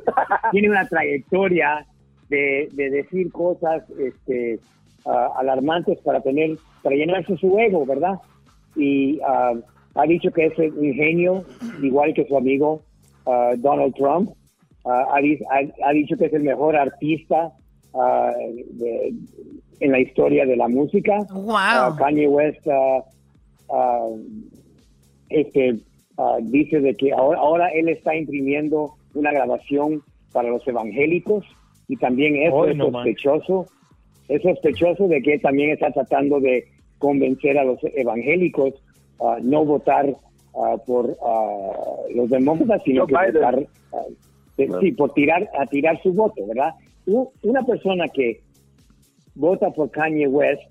tiene 0.51 0.69
una 0.69 0.87
trayectoria 0.87 1.85
de, 2.29 2.69
decir 2.75 3.31
cosas 3.31 3.83
este, 3.97 4.59
ah, 5.05 5.29
alarmantes 5.37 5.99
para 6.01 6.21
tener, 6.21 6.57
para 6.83 6.95
llenarse 6.95 7.37
su 7.37 7.57
ego, 7.57 7.85
¿verdad? 7.85 8.19
Y 8.75 9.19
ah, 9.25 9.53
ha 9.95 10.03
dicho 10.03 10.31
que 10.31 10.47
es 10.47 10.57
un 10.57 10.93
genio, 10.93 11.43
igual 11.81 12.13
que 12.13 12.27
su 12.27 12.37
amigo 12.37 12.83
Donald 13.57 13.93
Trump. 13.95 14.31
Ha, 14.85 15.19
dicho 15.93 16.17
que 16.17 16.25
es 16.25 16.33
el 16.33 16.43
mejor 16.43 16.75
artista 16.75 17.51
en 19.79 19.91
la 19.91 19.99
historia 19.99 20.45
de 20.45 20.55
la 20.55 20.67
música. 20.67 21.19
Wow. 21.31 21.95
Kanye 21.97 22.27
West 22.27 22.67
este, 25.29 25.75
dice 26.43 26.79
de 26.79 26.95
que 26.95 27.13
ahora, 27.13 27.39
ahora 27.39 27.69
él 27.69 27.89
está 27.89 28.15
imprimiendo 28.15 28.95
una 29.13 29.31
grabación 29.31 30.01
para 30.31 30.49
los 30.49 30.67
evangélicos 30.67 31.45
y 31.87 31.95
también 31.97 32.35
eso 32.35 32.65
es 32.65 32.77
sospechoso. 32.77 33.65
Es 34.27 34.41
sospechoso 34.43 35.07
de 35.07 35.21
que 35.21 35.39
también 35.39 35.71
está 35.71 35.91
tratando 35.91 36.39
de 36.39 36.65
convencer 36.99 37.57
a 37.57 37.63
los 37.63 37.79
evangélicos 37.95 38.73
a 39.19 39.37
no 39.41 39.65
votar 39.65 40.15
por 40.85 41.17
los 42.13 42.29
demócratas, 42.29 42.83
sino 42.83 43.07
que 43.07 43.13
votar, 43.13 43.65
sí, 44.81 44.91
por 44.91 45.13
tirar, 45.13 45.49
a 45.57 45.65
tirar 45.65 46.01
su 46.03 46.13
voto, 46.13 46.45
¿verdad? 46.47 46.73
Una 47.43 47.63
persona 47.63 48.07
que 48.07 48.41
vota 49.35 49.71
por 49.71 49.91
Kanye 49.91 50.27
West 50.27 50.63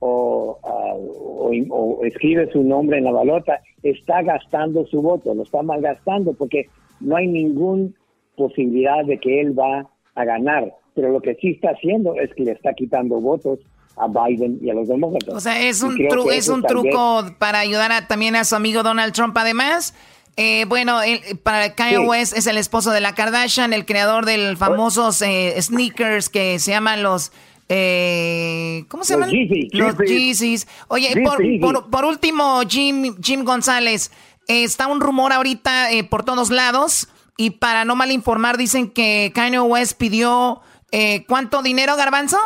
o, 0.00 0.58
o, 0.62 2.04
escribe 2.04 2.50
su 2.52 2.62
nombre 2.62 2.98
en 2.98 3.04
la 3.04 3.12
balota, 3.12 3.60
está 3.82 4.22
gastando 4.22 4.86
su 4.86 5.00
voto, 5.00 5.34
lo 5.34 5.42
está 5.42 5.62
malgastando 5.62 6.34
porque 6.34 6.68
no 7.00 7.16
hay 7.16 7.26
ninguna 7.26 7.90
posibilidad 8.36 9.04
de 9.04 9.18
que 9.18 9.40
él 9.40 9.58
va 9.58 9.88
a 10.14 10.24
ganar. 10.24 10.74
Pero 10.94 11.10
lo 11.10 11.20
que 11.20 11.34
sí 11.36 11.50
está 11.50 11.70
haciendo 11.70 12.14
es 12.14 12.32
que 12.34 12.44
le 12.44 12.52
está 12.52 12.72
quitando 12.74 13.20
votos 13.20 13.58
a 13.96 14.06
Biden 14.08 14.58
y 14.62 14.70
a 14.70 14.74
los 14.74 14.88
demócratas. 14.88 15.34
O 15.34 15.40
sea, 15.40 15.60
es 15.62 15.82
un, 15.82 15.96
es 16.32 16.48
un 16.48 16.62
truco 16.62 17.24
para 17.38 17.60
ayudar 17.60 18.06
también 18.08 18.36
a 18.36 18.44
su 18.44 18.54
amigo 18.56 18.82
Donald 18.82 19.12
Trump. 19.12 19.36
Además, 19.36 19.94
eh, 20.36 20.64
bueno, 20.68 20.98
para 21.42 21.74
Kanye 21.74 21.98
West 21.98 22.36
es 22.36 22.46
el 22.46 22.58
esposo 22.58 22.90
de 22.90 23.00
la 23.00 23.14
Kardashian, 23.14 23.72
el 23.72 23.86
creador 23.86 24.24
del 24.26 24.56
famosos 24.56 25.22
eh, 25.22 25.54
sneakers 25.60 26.28
que 26.28 26.58
se 26.58 26.72
llaman 26.72 27.02
los... 27.02 27.32
Eh, 27.68 28.84
¿Cómo 28.88 29.04
se 29.04 29.14
llaman? 29.14 29.30
Los 29.72 29.98
Yeezys. 29.98 30.66
Oye, 30.88 31.22
por, 31.60 31.90
por, 31.90 32.04
último, 32.04 32.60
Jim, 32.68 33.16
Jim 33.22 33.44
González, 33.44 34.12
está 34.48 34.86
un 34.86 35.00
rumor 35.00 35.32
ahorita 35.32 35.88
por 36.10 36.24
todos 36.24 36.50
lados 36.50 37.08
y 37.36 37.50
para 37.50 37.84
no 37.84 37.96
mal 37.96 38.12
informar 38.12 38.56
dicen 38.58 38.90
que 38.90 39.32
Kanye 39.34 39.60
West 39.60 39.98
pidió 39.98 40.60
eh, 40.96 41.24
¿cuánto 41.26 41.60
dinero, 41.60 41.96
Garbanzo? 41.96 42.36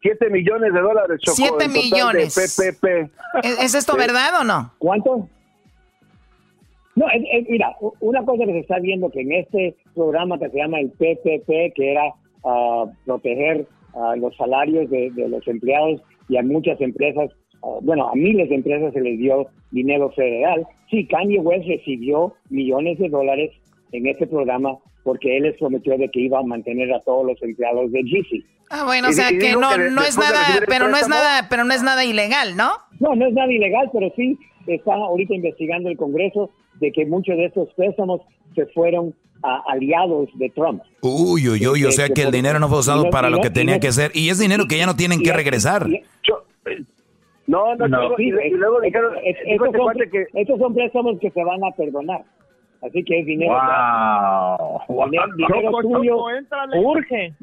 Siete 0.00 0.30
millones 0.30 0.72
de 0.72 0.80
dólares. 0.80 1.20
Siete 1.24 1.66
millones. 1.66 2.38
¿Es, 2.38 3.74
esto 3.74 3.96
verdad 3.96 4.40
o 4.40 4.44
no? 4.44 4.72
¿Cuánto? 4.78 5.28
No, 6.94 7.06
mira, 7.48 7.74
una 7.98 8.24
cosa 8.24 8.44
que 8.46 8.52
se 8.52 8.58
está 8.60 8.78
viendo 8.78 9.10
que 9.10 9.22
en 9.22 9.32
este 9.32 9.76
programa 9.92 10.38
que 10.38 10.50
se 10.50 10.56
llama 10.56 10.78
el 10.78 10.90
PPP, 10.90 11.74
que 11.74 11.90
era 11.90 12.14
uh, 12.44 12.88
proteger 13.04 13.66
uh, 13.94 14.16
los 14.16 14.36
salarios 14.36 14.88
de, 14.90 15.10
los 15.28 15.46
empleados 15.48 16.00
y 16.28 16.36
a 16.36 16.42
muchas 16.42 16.80
empresas, 16.80 17.30
bueno, 17.82 18.08
a 18.08 18.14
miles 18.14 18.48
de 18.50 18.56
empresas 18.56 18.92
se 18.92 19.00
les 19.00 19.18
dio 19.18 19.46
dinero 19.70 20.10
federal. 20.10 20.66
Sí, 20.90 21.06
Kanye 21.06 21.38
West 21.40 21.66
recibió 21.66 22.34
millones 22.50 22.98
de 22.98 23.08
dólares 23.08 23.50
en 23.92 24.06
este 24.06 24.26
programa 24.26 24.76
porque 25.02 25.36
él 25.36 25.44
les 25.44 25.56
prometió 25.58 25.96
de 25.96 26.08
que 26.08 26.20
iba 26.20 26.38
a 26.38 26.42
mantener 26.42 26.92
a 26.92 27.00
todos 27.00 27.26
los 27.26 27.42
empleados 27.42 27.92
de 27.92 28.02
GC. 28.02 28.44
Ah, 28.70 28.84
bueno, 28.84 29.08
o 29.08 29.12
sea 29.12 29.28
que 29.28 29.52
no, 29.52 29.76
no 29.76 30.02
es 30.02 30.16
nada, 30.18 30.38
pero 30.66 30.88
no 30.88 30.96
es 30.96 31.08
nada, 31.08 31.46
pero 31.48 31.64
no 31.64 31.74
es 31.74 31.82
nada 31.82 32.04
ilegal, 32.04 32.56
¿no? 32.56 32.70
No, 32.98 33.14
no 33.14 33.26
es 33.26 33.34
nada 33.34 33.52
ilegal, 33.52 33.90
pero 33.92 34.10
sí 34.16 34.38
está 34.66 34.94
ahorita 34.94 35.34
investigando 35.34 35.90
el 35.90 35.96
Congreso 35.96 36.50
de 36.80 36.90
que 36.90 37.06
muchos 37.06 37.36
de 37.36 37.46
estos 37.46 37.72
préstamos 37.74 38.22
se 38.54 38.66
fueron 38.66 39.14
a 39.44 39.62
aliados 39.68 40.30
de 40.34 40.48
Trump. 40.50 40.82
Uy, 41.02 41.48
uy, 41.48 41.66
uy, 41.66 41.84
o 41.84 41.92
sea 41.92 42.08
que 42.08 42.22
el 42.22 42.32
dinero 42.32 42.58
no 42.58 42.68
fue 42.68 42.78
usado 42.78 43.10
para 43.10 43.28
lo 43.28 43.40
que 43.40 43.50
tenía 43.50 43.78
que 43.78 43.92
ser 43.92 44.10
y 44.14 44.30
es 44.30 44.38
dinero 44.38 44.64
que 44.66 44.78
ya 44.78 44.86
no 44.86 44.96
tienen 44.96 45.20
que 45.20 45.32
regresar. 45.32 45.86
No, 47.46 47.76
no, 47.76 47.86
no. 47.86 48.18
y, 48.18 48.30
luego 48.30 48.80
dijeron, 48.80 49.16
estos, 49.22 49.68
son, 49.76 49.94
que... 50.10 50.26
estos 50.32 50.58
son 50.58 50.74
préstamos 50.74 51.18
que 51.20 51.30
se 51.30 51.44
van 51.44 51.62
a 51.62 51.70
perdonar. 51.72 52.22
Así 52.80 53.04
que 53.04 53.20
es 53.20 53.26
dinero. 53.26 53.52
Wow. 54.88 55.10
Dinero, 55.36 55.70
tuyo. 55.82 56.16
urge. 56.76 57.34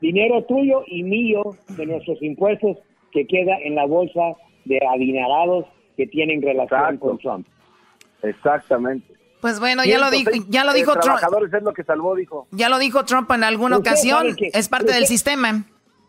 dinero 0.00 0.42
tuyo 0.44 0.82
y 0.86 1.02
mío 1.02 1.42
de 1.76 1.86
nuestros 1.86 2.22
impuestos 2.22 2.78
que 3.12 3.26
queda 3.26 3.56
en 3.62 3.74
la 3.74 3.84
bolsa 3.86 4.34
de 4.64 4.78
adinerados 4.94 5.66
que 5.96 6.06
tienen 6.06 6.40
relación 6.40 6.96
con 6.96 7.18
Trump. 7.18 7.46
Exactamente. 8.22 9.14
Pues 9.44 9.60
bueno, 9.60 9.84
ya 9.84 9.98
lo 9.98 10.10
dijo, 10.10 10.30
ya 10.48 10.64
lo 10.64 10.72
dijo 10.72 10.98
Trump. 11.00 11.18
es 11.52 11.62
lo 11.62 11.74
que 11.74 11.84
salvó, 11.84 12.14
dijo. 12.14 12.46
Ya 12.50 12.70
lo 12.70 12.78
dijo 12.78 13.04
Trump 13.04 13.30
en 13.30 13.44
alguna 13.44 13.76
ocasión. 13.76 14.34
es 14.38 14.70
parte 14.70 14.94
del 14.94 15.06
sistema. 15.06 15.66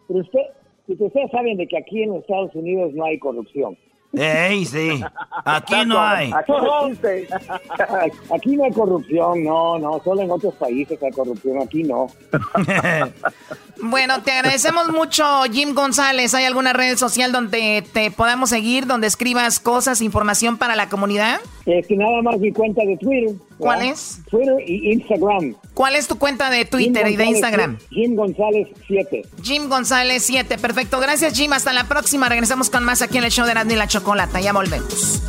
Pero 0.08 0.22
usted, 0.22 0.40
ustedes 0.88 1.32
saben 1.32 1.58
de 1.58 1.68
que 1.68 1.78
aquí 1.78 2.04
en 2.04 2.16
Estados 2.16 2.56
Unidos 2.56 2.94
no 2.94 3.04
hay 3.04 3.20
corrupción. 3.20 3.78
¡Ey, 4.14 4.64
sí! 4.64 5.02
Aquí 5.44 5.86
no 5.86 6.00
hay. 6.00 6.32
Aquí 8.34 8.56
no 8.56 8.64
hay 8.64 8.72
corrupción, 8.72 9.44
no, 9.44 9.80
no. 9.80 10.02
Solo 10.02 10.22
en 10.22 10.32
otros 10.32 10.54
países 10.54 10.98
hay 11.04 11.12
corrupción, 11.12 11.62
aquí 11.62 11.84
no. 11.84 12.08
bueno, 13.82 14.22
te 14.22 14.32
agradecemos 14.32 14.90
mucho, 14.90 15.24
Jim 15.52 15.74
González. 15.74 16.34
¿Hay 16.34 16.46
alguna 16.46 16.74
red 16.74 16.98
social 16.98 17.32
donde 17.32 17.84
te 17.94 18.12
podamos 18.12 18.50
seguir, 18.50 18.86
donde 18.86 19.08
escribas 19.08 19.60
cosas, 19.60 20.02
información 20.02 20.58
para 20.58 20.76
la 20.76 20.90
comunidad? 20.90 21.40
Es 21.66 21.88
que 21.88 21.96
nada 21.96 22.22
más 22.22 22.40
mi 22.40 22.52
cuenta 22.52 22.84
de 22.86 22.98
Twitter. 22.98 23.36
¿Cuál 23.58 23.82
es? 23.84 24.20
Twitter 24.30 24.56
y 24.66 24.92
Instagram. 24.94 25.56
¿Cuál 25.74 25.96
es 25.96 26.08
tu 26.08 26.18
cuenta 26.18 26.50
de 26.50 26.66
Twitter 26.66 27.08
y 27.08 27.16
de 27.16 27.26
Instagram? 27.26 27.78
Jim 27.90 28.16
González 28.16 28.68
7. 28.88 29.24
Jim 29.42 29.68
González 29.68 30.24
7. 30.26 30.58
Perfecto. 30.58 31.00
Gracias, 31.00 31.34
Jim. 31.34 31.54
Hasta 31.54 31.74
la 31.74 31.86
próxima. 31.86 32.30
Regresamos 32.30 32.70
con 32.70 32.84
más 32.84 33.02
aquí 33.02 33.18
en 33.18 33.24
el 33.24 33.32
show 33.32 33.46
de 33.46 33.54
Randy 33.54 33.76
la 33.76 33.88
Chocolata. 33.88 34.40
Ya 34.40 34.54
volvemos. 34.54 35.22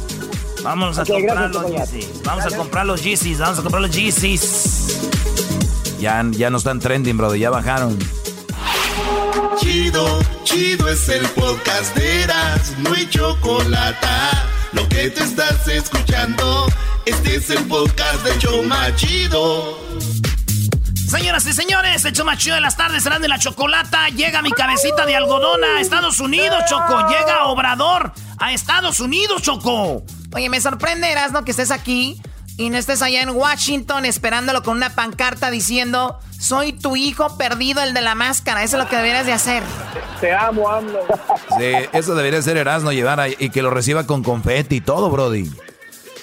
Vamos 0.63 0.99
a 0.99 1.05
comprar 1.05 1.51
los 1.51 1.71
Yeezys. 1.71 2.23
Vamos 2.25 2.47
a 2.47 2.57
comprar 2.57 2.87
los 2.87 3.03
Yeezys. 3.05 3.39
Vamos 3.39 3.59
a 3.59 3.63
comprar 3.63 3.83
los 3.83 3.95
Yeezys. 3.95 4.99
Ya, 6.01 6.25
ya 6.33 6.51
no 6.51 6.59
están 6.59 6.81
trending, 6.81 7.17
brother. 7.17 7.39
Ya 7.39 7.51
bajaron. 7.51 7.97
Chido, 9.59 10.21
chido 10.45 10.89
es 10.89 11.09
el 11.09 11.27
podcast 11.31 11.97
de 11.97 12.23
Eras. 12.25 12.75
No 12.79 12.93
hay 12.93 13.09
chocolate. 13.09 14.07
Lo 14.73 14.87
que 14.89 15.11
te 15.11 15.23
estás 15.25 15.67
escuchando. 15.69 16.67
Este 17.07 17.37
es 17.37 17.49
el 17.51 17.65
podcast 17.65 18.23
de 18.25 18.39
Choma 18.39 18.95
Chido. 18.97 19.79
Señoras 21.09 21.47
y 21.47 21.53
señores, 21.53 22.05
el 22.05 22.13
show 22.13 22.27
de 22.55 22.61
las 22.61 22.77
tardes 22.77 23.03
serán 23.03 23.23
de 23.23 23.29
la 23.29 23.39
chocolata. 23.39 24.09
Llega 24.09 24.43
mi 24.43 24.51
cabecita 24.51 25.07
de 25.07 25.17
algodón 25.17 25.65
a 25.65 25.81
Estados 25.81 26.21
Unidos, 26.21 26.65
Choco. 26.69 27.09
Llega 27.09 27.47
Obrador 27.47 28.13
a 28.39 28.53
Estados 28.53 29.01
Unidos, 29.01 29.41
Choco. 29.43 30.03
Oye, 30.35 30.51
me 30.51 30.61
sorprende, 30.61 31.15
¿no? 31.33 31.45
Que 31.45 31.53
estés 31.53 31.71
aquí 31.71 32.21
y 32.57 32.71
no 32.71 32.79
estés 32.79 33.03
allá 33.03 33.23
en 33.23 33.31
Washington 33.31 34.05
esperándolo 34.05 34.63
con 34.63 34.77
una 34.77 34.95
pancarta 34.95 35.51
diciendo 35.51 36.19
soy 36.39 36.73
tu 36.73 36.97
hijo 36.97 37.37
perdido, 37.37 37.83
el 37.83 37.95
de 37.95 38.03
la 38.03 38.15
máscara. 38.15 38.63
Eso 38.63 38.77
es 38.77 38.85
lo 38.85 38.89
que 38.89 38.97
deberías 38.97 39.27
de 39.27 39.33
hacer. 39.33 39.63
Te 40.21 40.33
amo, 40.35 40.69
AMLO. 40.69 41.01
Sí, 41.59 41.73
eso 41.93 42.15
debería 42.15 42.41
ser 42.43 42.57
Erasmo 42.57 42.93
llevar 42.93 43.21
ahí 43.21 43.35
y 43.39 43.51
que 43.51 43.63
lo 43.63 43.71
reciba 43.71 44.07
con 44.07 44.23
confeti 44.23 44.77
y 44.77 44.81
todo, 44.81 45.11
Brody. 45.11 45.51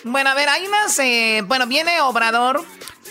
Bueno, 0.03 0.29
a 0.29 0.33
ver, 0.33 0.49
hay 0.49 0.67
más. 0.67 0.97
Eh, 0.99 1.43
bueno, 1.45 1.65
viene 1.67 2.01
Obrador 2.01 2.63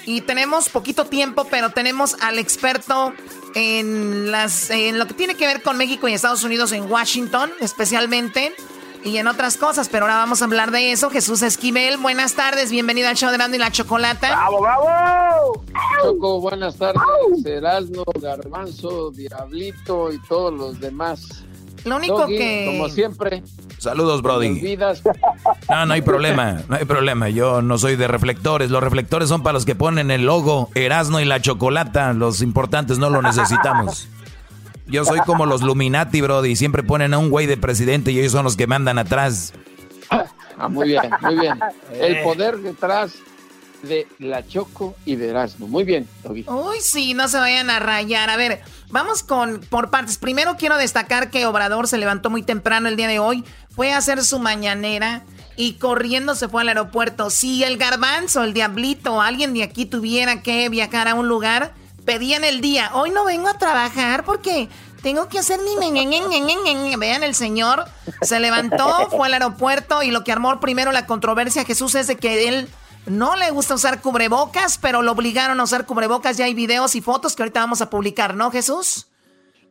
y 0.05 0.21
tenemos 0.21 0.69
poquito 0.69 1.07
tiempo, 1.07 1.47
pero 1.51 1.71
tenemos 1.71 2.17
al 2.21 2.39
experto 2.39 3.13
en, 3.55 4.31
las, 4.31 4.71
en 4.71 4.99
lo 4.99 5.07
que 5.07 5.15
tiene 5.15 5.35
que 5.35 5.47
ver 5.47 5.63
con 5.63 5.77
México 5.77 6.09
y 6.09 6.15
Estados 6.15 6.45
Unidos 6.45 6.73
en 6.73 6.91
Washington, 6.91 7.51
especialmente, 7.61 8.55
y 9.05 9.17
en 9.17 9.27
otras 9.27 9.57
cosas, 9.57 9.89
pero 9.89 10.05
ahora 10.05 10.17
vamos 10.17 10.43
a 10.43 10.45
hablar 10.45 10.71
de 10.71 10.93
eso. 10.93 11.11
Jesús 11.11 11.43
Esquivel, 11.43 11.99
buenas 11.99 12.35
tardes, 12.35 12.71
bienvenido 12.71 13.09
al 13.09 13.17
show 13.17 13.31
de 13.31 13.39
Nando 13.39 13.57
y 13.57 13.61
la 13.61 13.71
Chocolata. 13.71 14.29
¡Bravo, 14.29 14.61
bravo! 14.61 15.65
Choco, 16.03 16.41
buenas 16.41 16.77
tardes, 16.77 17.03
Erasmo, 17.45 18.05
Garbanzo, 18.21 19.11
Diablito 19.11 20.13
y 20.13 20.19
todos 20.21 20.53
los 20.55 20.81
demás. 20.81 21.45
Lo 21.85 21.97
único 21.97 22.27
que... 22.27 22.67
Como 22.67 22.89
siempre. 22.89 23.43
Saludos, 23.79 24.23
Brody. 24.23 24.79
No, 25.69 25.87
no 25.87 25.95
hay 25.95 26.03
problema, 26.03 26.61
no 26.69 26.77
hay 26.77 26.85
problema. 26.85 27.29
Yo 27.29 27.61
no 27.61 27.79
soy 27.79 27.97
de 27.97 28.07
reflectores. 28.07 28.71
Los 28.71 28.83
reflectores 28.83 29.29
son 29.29 29.43
para 29.43 29.55
los 29.55 29.65
que 29.65 29.75
ponen 29.75 30.13
el 30.13 30.25
logo 30.25 30.71
Erasmo 30.77 31.19
y 31.19 31.25
la 31.25 31.41
chocolata. 31.41 32.13
Los 32.13 32.41
importantes 32.41 32.99
no 32.99 33.11
lo 33.11 33.21
necesitamos. 33.21 34.09
Yo 34.87 35.05
soy 35.05 35.21
como 35.21 35.47
los 35.47 35.63
Luminati, 35.63 36.21
Brody. 36.21 36.57
Siempre 36.57 36.83
ponen 36.83 37.15
a 37.15 37.19
un 37.19 37.31
güey 37.31 37.47
de 37.47 37.57
presidente 37.57 38.13
y 38.13 38.19
ellos 38.19 38.33
son 38.33 38.45
los 38.45 38.57
que 38.57 38.67
mandan 38.67 38.99
atrás. 38.99 39.53
Ah, 40.11 40.69
muy 40.69 40.89
bien, 40.89 41.03
muy 41.23 41.39
bien. 41.39 41.59
El 41.93 42.23
poder 42.23 42.59
detrás 42.59 43.15
de 43.83 44.07
la 44.19 44.47
Choco 44.47 44.95
y 45.05 45.17
de 45.17 45.29
Erasmo. 45.29 45.67
Muy 45.67 45.85
bien, 45.85 46.09
Toby. 46.23 46.45
Uy, 46.49 46.77
sí, 46.81 47.15
no 47.15 47.29
se 47.29 47.39
vayan 47.39 47.71
a 47.71 47.79
rayar. 47.79 48.31
A 48.31 48.37
ver, 48.37 48.61
vamos 48.91 49.23
con 49.23 49.61
por 49.61 49.91
partes. 49.91 50.19
Primero 50.19 50.57
quiero 50.57 50.77
destacar 50.77 51.31
que 51.31 51.47
Obrador 51.47 51.89
se 51.89 51.99
levantó 51.99 52.31
muy 52.31 52.43
temprano 52.43 52.89
el 52.89 52.97
día 52.97 53.09
de 53.09 53.19
hoy, 53.19 53.45
fue 53.71 53.93
a 53.93 53.99
hacer 53.99 54.23
su 54.25 54.39
mañanera 54.39 55.25
y 55.57 55.75
corriendo 55.75 56.35
se 56.35 56.49
fue 56.49 56.63
al 56.63 56.69
aeropuerto. 56.69 57.31
Si 57.31 57.65
el 57.65 57.77
garbanzo, 57.77 58.45
el 58.45 58.55
diablito, 58.55 59.21
alguien 59.21 59.55
de 59.55 59.63
aquí 59.63 59.87
tuviera 59.87 60.43
que 60.43 60.69
viajar 60.69 61.09
a 61.09 61.15
un 61.15 61.29
lugar, 61.29 61.75
pedían 62.05 62.45
el 62.45 62.61
día. 62.61 62.91
Hoy 62.95 63.11
no 63.11 63.25
vengo 63.25 63.49
a 63.49 63.59
trabajar 63.59 64.25
porque 64.25 64.69
tengo 65.03 65.29
que 65.29 65.39
hacer 65.39 65.61
mi... 65.61 65.73
Vean, 66.97 67.23
el 67.23 67.35
señor 67.35 67.85
se 68.23 68.41
levantó, 68.41 68.89
fue 69.11 69.27
al 69.27 69.35
aeropuerto 69.35 70.03
y 70.03 70.11
lo 70.11 70.25
que 70.25 70.33
armó 70.33 70.59
primero 70.61 70.93
la 70.93 71.07
controversia 71.07 71.65
Jesús 71.65 71.95
es 71.95 72.07
de 72.07 72.17
que 72.17 72.49
él 72.49 72.69
no 73.07 73.37
le 73.37 73.51
gusta 73.51 73.75
usar 73.75 74.01
cubrebocas, 74.01 74.79
pero 74.79 75.03
lo 75.03 75.13
obligaron 75.13 75.59
a 75.59 75.65
usar 75.65 75.87
cubrebocas. 75.87 76.37
Ya 76.37 76.45
hay 76.45 76.55
videos 76.55 76.95
y 76.95 77.01
fotos 77.01 77.35
que 77.35 77.43
ahorita 77.43 77.61
vamos 77.61 77.83
a 77.83 77.91
publicar, 77.91 78.37
¿no, 78.37 78.51
Jesús? 78.51 79.09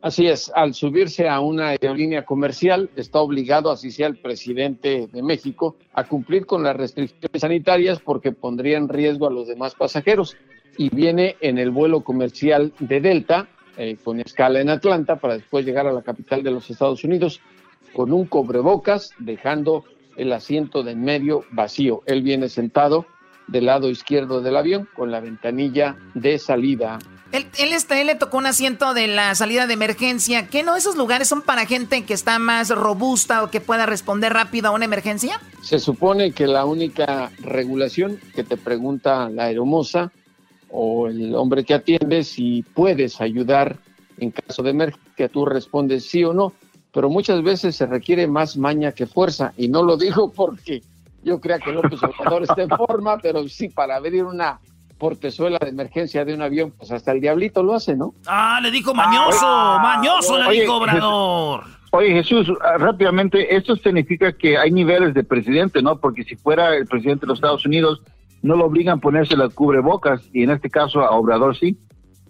Así 0.02 0.26
es, 0.26 0.52
al 0.56 0.74
subirse 0.74 1.30
a 1.30 1.40
una 1.40 1.70
aerolínea 1.70 2.26
comercial 2.26 2.90
está 2.96 3.20
obligado, 3.20 3.70
así 3.70 3.92
sea 3.92 4.08
el 4.08 4.18
presidente 4.18 5.08
de 5.12 5.22
México, 5.22 5.76
a 5.94 6.08
cumplir 6.08 6.48
con 6.48 6.64
las 6.64 6.76
restricciones 6.76 7.40
sanitarias 7.40 8.00
porque 8.00 8.32
pondría 8.32 8.80
en 8.80 8.90
riesgo 8.90 9.28
a 9.28 9.32
los 9.32 9.48
demás 9.48 9.76
pasajeros. 9.76 10.36
Y 10.82 10.90
viene 10.90 11.36
en 11.42 11.60
el 11.60 11.70
vuelo 11.70 12.02
comercial 12.02 12.74
de 12.80 13.02
Delta, 13.02 13.48
eh, 13.78 13.98
con 14.04 14.20
escala 14.20 14.62
en 14.62 14.72
Atlanta, 14.72 15.18
para 15.18 15.36
después 15.36 15.64
llegar 15.64 15.86
a 15.86 15.92
la 15.92 16.02
capital 16.02 16.42
de 16.42 16.50
los 16.50 16.72
Estados 16.72 17.04
Unidos 17.04 17.40
con 17.94 18.12
un 18.12 18.26
cubrebocas, 18.26 19.12
dejando 19.20 19.86
el 20.18 20.34
asiento 20.34 20.82
de 20.82 20.94
en 20.94 21.04
medio 21.04 21.46
vacío. 21.52 22.02
Él 22.08 22.24
viene 22.24 22.50
sentado 22.50 23.06
del 23.48 23.68
lado 23.68 23.92
izquierdo 23.92 24.42
del 24.42 24.58
avión 24.58 24.90
con 24.96 25.12
la 25.12 25.20
ventanilla 25.20 25.98
de 26.16 26.40
salida 26.40 26.98
él, 27.32 27.46
él, 27.60 27.74
está, 27.74 28.00
él 28.00 28.08
le 28.08 28.16
tocó 28.16 28.38
un 28.38 28.46
asiento 28.46 28.94
de 28.94 29.08
la 29.08 29.34
salida 29.36 29.68
de 29.68 29.74
emergencia. 29.74 30.48
¿Qué 30.48 30.64
no? 30.64 30.76
¿Esos 30.76 30.98
lugares 30.98 31.28
son 31.28 31.42
para 31.42 31.66
gente 31.66 32.04
que 32.04 32.14
está 32.14 32.40
más 32.40 32.70
robusta 32.70 33.44
o 33.44 33.50
que 33.50 33.62
pueda 33.62 33.86
responder 33.86 34.34
rápido 34.34 34.68
a 34.68 34.72
una 34.72 34.86
emergencia? 34.86 35.40
Se 35.62 35.80
supone 35.80 36.34
que 36.34 36.48
la 36.48 36.66
única 36.66 37.32
regulación 37.40 38.20
que 38.36 38.44
te 38.44 38.58
pregunta 38.58 39.30
la 39.30 39.46
aeromoza 39.46 40.12
o 40.72 41.08
el 41.08 41.36
hombre 41.36 41.64
que 41.64 41.74
atiende 41.74 42.24
si 42.24 42.64
puedes 42.74 43.22
ayudar 43.22 43.78
en 44.18 44.32
caso 44.32 44.64
de 44.64 44.72
emergencia, 44.72 45.30
tú 45.30 45.46
respondes 45.46 46.06
sí 46.06 46.24
o 46.24 46.34
no, 46.34 46.54
pero 46.94 47.10
muchas 47.10 47.42
veces 47.44 47.76
se 47.76 47.86
requiere 47.86 48.28
más 48.28 48.58
maña 48.58 48.92
que 48.92 49.08
fuerza 49.08 49.54
y 49.58 49.68
no 49.68 49.84
lo 49.84 49.98
digo 49.98 50.32
porque 50.32 50.82
yo 51.24 51.40
crea 51.40 51.60
que 51.60 51.72
López 51.72 52.00
Obrador 52.04 52.44
está 52.44 52.62
en 52.62 52.70
forma, 52.88 53.18
pero 53.20 53.48
sí 53.48 53.70
para 53.70 53.96
abrir 53.96 54.24
una 54.24 54.60
portezuela 54.98 55.58
de 55.60 55.70
emergencia 55.70 56.24
de 56.24 56.34
un 56.34 56.44
avión, 56.44 56.72
pues 56.78 56.92
hasta 56.92 57.12
el 57.12 57.22
diablito 57.22 57.64
lo 57.64 57.74
hace, 57.74 57.96
¿no? 57.96 58.14
Ah, 58.28 58.60
le 58.62 58.70
dijo 58.70 58.94
mañoso, 58.94 59.40
ah, 59.42 59.80
mañoso 59.82 60.38
le 60.38 60.52
dijo 60.62 60.76
Obrador. 60.76 61.64
Oye, 61.94 62.14
Jesús, 62.14 62.48
ah, 62.64 62.78
rápidamente, 62.78 63.56
esto 63.56 63.76
significa 63.76 64.32
que 64.32 64.58
hay 64.58 64.72
niveles 64.72 65.16
de 65.16 65.24
presidente, 65.24 65.82
¿no? 65.82 65.98
Porque 65.98 66.24
si 66.24 66.36
fuera 66.36 66.76
el 66.76 66.86
presidente 66.86 67.22
de 67.22 67.28
los 67.28 67.40
Estados 67.40 67.66
Unidos, 67.66 68.02
no 68.42 68.56
lo 68.56 68.66
obligan 68.66 68.98
a 68.98 69.02
ponerse 69.02 69.36
la 69.38 69.50
cubrebocas, 69.50 70.22
y 70.34 70.44
en 70.44 70.52
este 70.52 70.70
caso 70.70 71.02
a 71.02 71.12
Obrador 71.12 71.58
sí. 71.58 71.78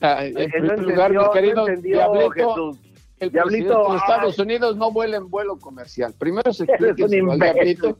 Ah, 0.02 0.26
en 0.26 0.50
primer 0.50 0.82
lugar, 0.82 1.12
mi 1.12 1.32
querido 1.32 1.66
Diablito, 1.66 2.78
el 3.20 3.32
Diablito, 3.32 3.92
de 3.92 3.98
Estados 3.98 4.40
Unidos 4.40 4.76
no 4.78 4.92
vuela 4.92 5.18
en 5.18 5.30
vuelo 5.30 5.56
comercial. 5.58 6.12
Primero 6.18 6.52
se 6.52 6.64
explique 6.64 7.08
si 7.08 7.18
el 7.18 7.40
Diablito 7.40 7.98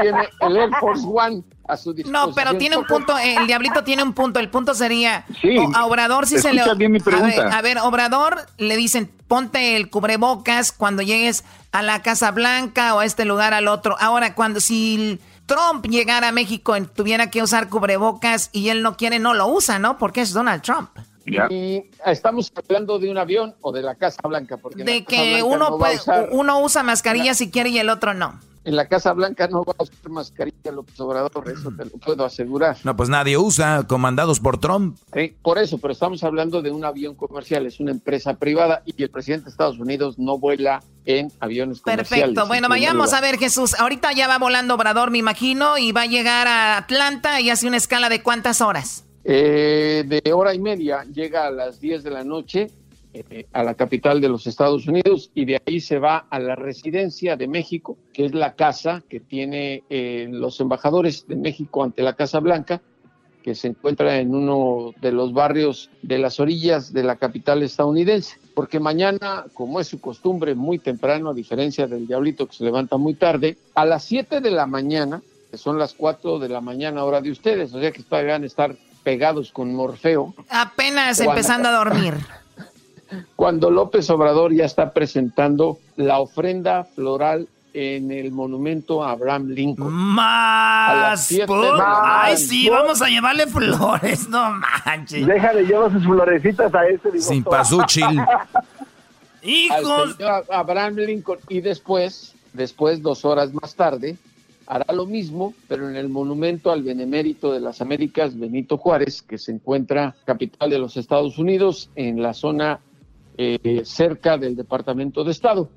tiene 0.00 0.28
el 0.40 0.56
Air 0.56 0.70
Force 0.80 1.04
One 1.06 1.44
a 1.68 1.76
su 1.76 1.92
disposición. 1.92 2.30
No, 2.30 2.34
pero 2.34 2.56
tiene 2.56 2.78
un 2.78 2.86
punto, 2.86 3.18
el 3.18 3.46
Diablito 3.46 3.84
tiene 3.84 4.02
un 4.02 4.14
punto. 4.14 4.40
El 4.40 4.48
punto 4.48 4.72
sería, 4.72 5.26
a 5.74 5.84
Obrador 5.84 6.26
si 6.26 6.38
se 6.38 6.54
le... 6.54 6.62
Bien 6.76 6.90
mi 6.90 7.00
pregunta. 7.00 7.54
A, 7.54 7.60
ver, 7.60 7.76
Obrador 7.80 8.46
le 8.56 8.78
dicen, 8.78 9.10
ponte 9.28 9.76
el 9.76 9.90
cubrebocas 9.90 10.72
cuando 10.72 11.02
llegues 11.02 11.44
a 11.72 11.82
la 11.82 12.00
Casa 12.00 12.30
Blanca 12.30 12.94
o 12.94 13.00
a 13.00 13.04
este 13.04 13.26
lugar 13.26 13.52
al 13.52 13.68
otro. 13.68 13.94
Ahora, 14.00 14.34
cuando 14.34 14.60
si... 14.60 15.20
Trump 15.46 15.86
llegara 15.86 16.28
a 16.28 16.32
México 16.32 16.76
y 16.76 16.82
tuviera 16.86 17.30
que 17.30 17.42
usar 17.42 17.68
cubrebocas 17.68 18.50
y 18.52 18.68
él 18.68 18.82
no 18.82 18.96
quiere, 18.96 19.18
no 19.18 19.34
lo 19.34 19.46
usa, 19.46 19.78
¿no? 19.78 19.98
Porque 19.98 20.20
es 20.20 20.32
Donald 20.32 20.62
Trump. 20.62 20.90
Y 21.50 21.84
estamos 22.04 22.52
hablando 22.56 22.98
de 22.98 23.10
un 23.10 23.18
avión 23.18 23.54
o 23.60 23.72
de 23.72 23.82
la 23.82 23.96
Casa 23.96 24.20
Blanca. 24.24 24.58
Porque 24.58 24.84
de 24.84 25.04
que 25.04 25.42
uno, 25.42 25.76
uno 26.30 26.60
usa 26.60 26.82
mascarilla 26.84 27.34
si 27.34 27.50
quiere 27.50 27.70
y 27.70 27.78
el 27.78 27.90
otro 27.90 28.14
no. 28.14 28.38
En 28.66 28.74
la 28.74 28.88
Casa 28.88 29.12
Blanca 29.12 29.46
no 29.46 29.62
va 29.62 29.74
a 29.78 29.84
usar 29.84 30.10
mascarilla 30.10 30.72
López 30.72 30.98
Obrador, 30.98 31.48
eso 31.48 31.70
te 31.70 31.84
lo 31.84 31.92
puedo 31.92 32.24
asegurar. 32.24 32.76
No, 32.82 32.96
pues 32.96 33.08
nadie 33.08 33.38
usa, 33.38 33.84
comandados 33.86 34.40
por 34.40 34.58
Trump. 34.58 34.98
Sí, 35.14 35.36
por 35.40 35.58
eso, 35.58 35.78
pero 35.78 35.92
estamos 35.92 36.24
hablando 36.24 36.60
de 36.62 36.72
un 36.72 36.84
avión 36.84 37.14
comercial, 37.14 37.64
es 37.64 37.78
una 37.78 37.92
empresa 37.92 38.34
privada 38.34 38.82
y 38.84 39.00
el 39.00 39.08
presidente 39.08 39.44
de 39.44 39.50
Estados 39.50 39.78
Unidos 39.78 40.18
no 40.18 40.38
vuela 40.38 40.82
en 41.04 41.30
aviones 41.38 41.80
comerciales. 41.80 42.24
Perfecto, 42.24 42.48
bueno, 42.48 42.68
vayamos 42.68 43.12
a 43.12 43.20
ver 43.20 43.38
Jesús, 43.38 43.78
ahorita 43.78 44.10
ya 44.14 44.26
va 44.26 44.38
volando 44.38 44.74
Obrador, 44.74 45.12
me 45.12 45.18
imagino, 45.18 45.78
y 45.78 45.92
va 45.92 46.02
a 46.02 46.06
llegar 46.06 46.48
a 46.48 46.76
Atlanta 46.76 47.40
y 47.40 47.50
hace 47.50 47.68
una 47.68 47.76
escala 47.76 48.08
de 48.08 48.24
cuántas 48.24 48.60
horas. 48.60 49.04
Eh, 49.22 50.02
de 50.04 50.32
hora 50.32 50.52
y 50.54 50.58
media 50.58 51.04
llega 51.04 51.46
a 51.46 51.52
las 51.52 51.80
10 51.80 52.02
de 52.02 52.10
la 52.10 52.24
noche 52.24 52.72
eh, 53.30 53.46
a 53.52 53.62
la 53.62 53.74
capital 53.74 54.20
de 54.20 54.28
los 54.28 54.46
Estados 54.46 54.86
Unidos 54.86 55.30
y 55.34 55.46
de 55.46 55.62
ahí 55.64 55.80
se 55.80 55.98
va 55.98 56.26
a 56.28 56.38
la 56.38 56.54
residencia 56.54 57.36
de 57.36 57.48
México, 57.48 57.96
que 58.12 58.26
es 58.26 58.34
la 58.34 58.54
casa 58.54 59.02
que 59.08 59.20
tiene 59.20 59.84
eh, 59.88 60.28
los 60.30 60.60
embajadores 60.60 61.26
de 61.26 61.36
México 61.36 61.82
ante 61.82 62.02
la 62.02 62.12
Casa 62.12 62.40
Blanca, 62.40 62.82
que 63.42 63.54
se 63.54 63.68
encuentra 63.68 64.18
en 64.18 64.34
uno 64.34 64.92
de 65.00 65.12
los 65.12 65.32
barrios 65.32 65.88
de 66.02 66.18
las 66.18 66.40
orillas 66.40 66.92
de 66.92 67.04
la 67.04 67.16
capital 67.16 67.62
estadounidense. 67.62 68.38
Porque 68.54 68.80
mañana, 68.80 69.46
como 69.54 69.80
es 69.80 69.86
su 69.86 69.98
costumbre, 70.00 70.54
muy 70.54 70.78
temprano, 70.78 71.30
a 71.30 71.34
diferencia 71.34 71.86
del 71.86 72.06
diablito 72.06 72.46
que 72.46 72.56
se 72.56 72.64
levanta 72.64 72.98
muy 72.98 73.14
tarde, 73.14 73.56
a 73.74 73.86
las 73.86 74.04
7 74.04 74.40
de 74.40 74.50
la 74.50 74.66
mañana, 74.66 75.22
que 75.50 75.56
son 75.56 75.78
las 75.78 75.94
4 75.94 76.38
de 76.38 76.48
la 76.50 76.60
mañana 76.60 77.04
hora 77.04 77.20
de 77.20 77.30
ustedes, 77.30 77.72
o 77.72 77.80
sea 77.80 77.92
que 77.92 78.02
todavía 78.02 78.32
van 78.32 78.42
a 78.42 78.46
estar 78.46 78.76
pegados 79.04 79.52
con 79.52 79.72
Morfeo. 79.72 80.34
Apenas 80.50 81.20
empezando 81.20 81.68
a 81.68 81.72
dormir. 81.72 82.14
Cuando 83.36 83.70
López 83.70 84.08
Obrador 84.10 84.52
ya 84.52 84.64
está 84.64 84.92
presentando 84.92 85.78
la 85.96 86.18
ofrenda 86.20 86.84
floral 86.84 87.48
en 87.76 88.10
el 88.10 88.32
monumento 88.32 89.04
a 89.04 89.10
Abraham 89.10 89.48
Lincoln. 89.48 89.92
Más. 89.92 91.30
Ay, 91.84 92.36
sí, 92.38 92.70
vamos 92.70 93.02
a 93.02 93.08
llevarle 93.08 93.46
flores, 93.46 94.28
no 94.28 94.50
manches. 94.86 95.26
Déjale, 95.26 95.64
lleva 95.64 95.90
sus 95.92 96.02
florecitas 96.04 96.74
a 96.74 96.86
ese. 96.86 97.20
Sin 97.20 97.44
pasúchil. 97.44 98.18
Hijos. 99.42 100.16
Abraham 100.50 100.96
Lincoln. 100.96 101.38
Y 101.48 101.60
después, 101.60 102.34
después, 102.54 103.02
dos 103.02 103.26
horas 103.26 103.52
más 103.52 103.74
tarde, 103.74 104.16
hará 104.66 104.94
lo 104.94 105.04
mismo, 105.04 105.52
pero 105.68 105.88
en 105.88 105.96
el 105.96 106.08
monumento 106.08 106.72
al 106.72 106.82
benemérito 106.82 107.52
de 107.52 107.60
las 107.60 107.82
Américas, 107.82 108.38
Benito 108.38 108.78
Juárez, 108.78 109.20
que 109.20 109.36
se 109.36 109.52
encuentra 109.52 110.14
capital 110.24 110.70
de 110.70 110.78
los 110.78 110.96
Estados 110.96 111.36
Unidos, 111.36 111.90
en 111.94 112.22
la 112.22 112.32
zona 112.32 112.80
eh, 113.36 113.82
cerca 113.84 114.38
del 114.38 114.56
Departamento 114.56 115.24
de 115.24 115.32
Estado. 115.32 115.68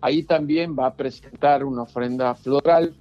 Ahí 0.00 0.22
también 0.22 0.76
va 0.78 0.86
a 0.86 0.94
presentar 0.94 1.64
una 1.64 1.82
ofrenda 1.82 2.34
floral 2.34 2.94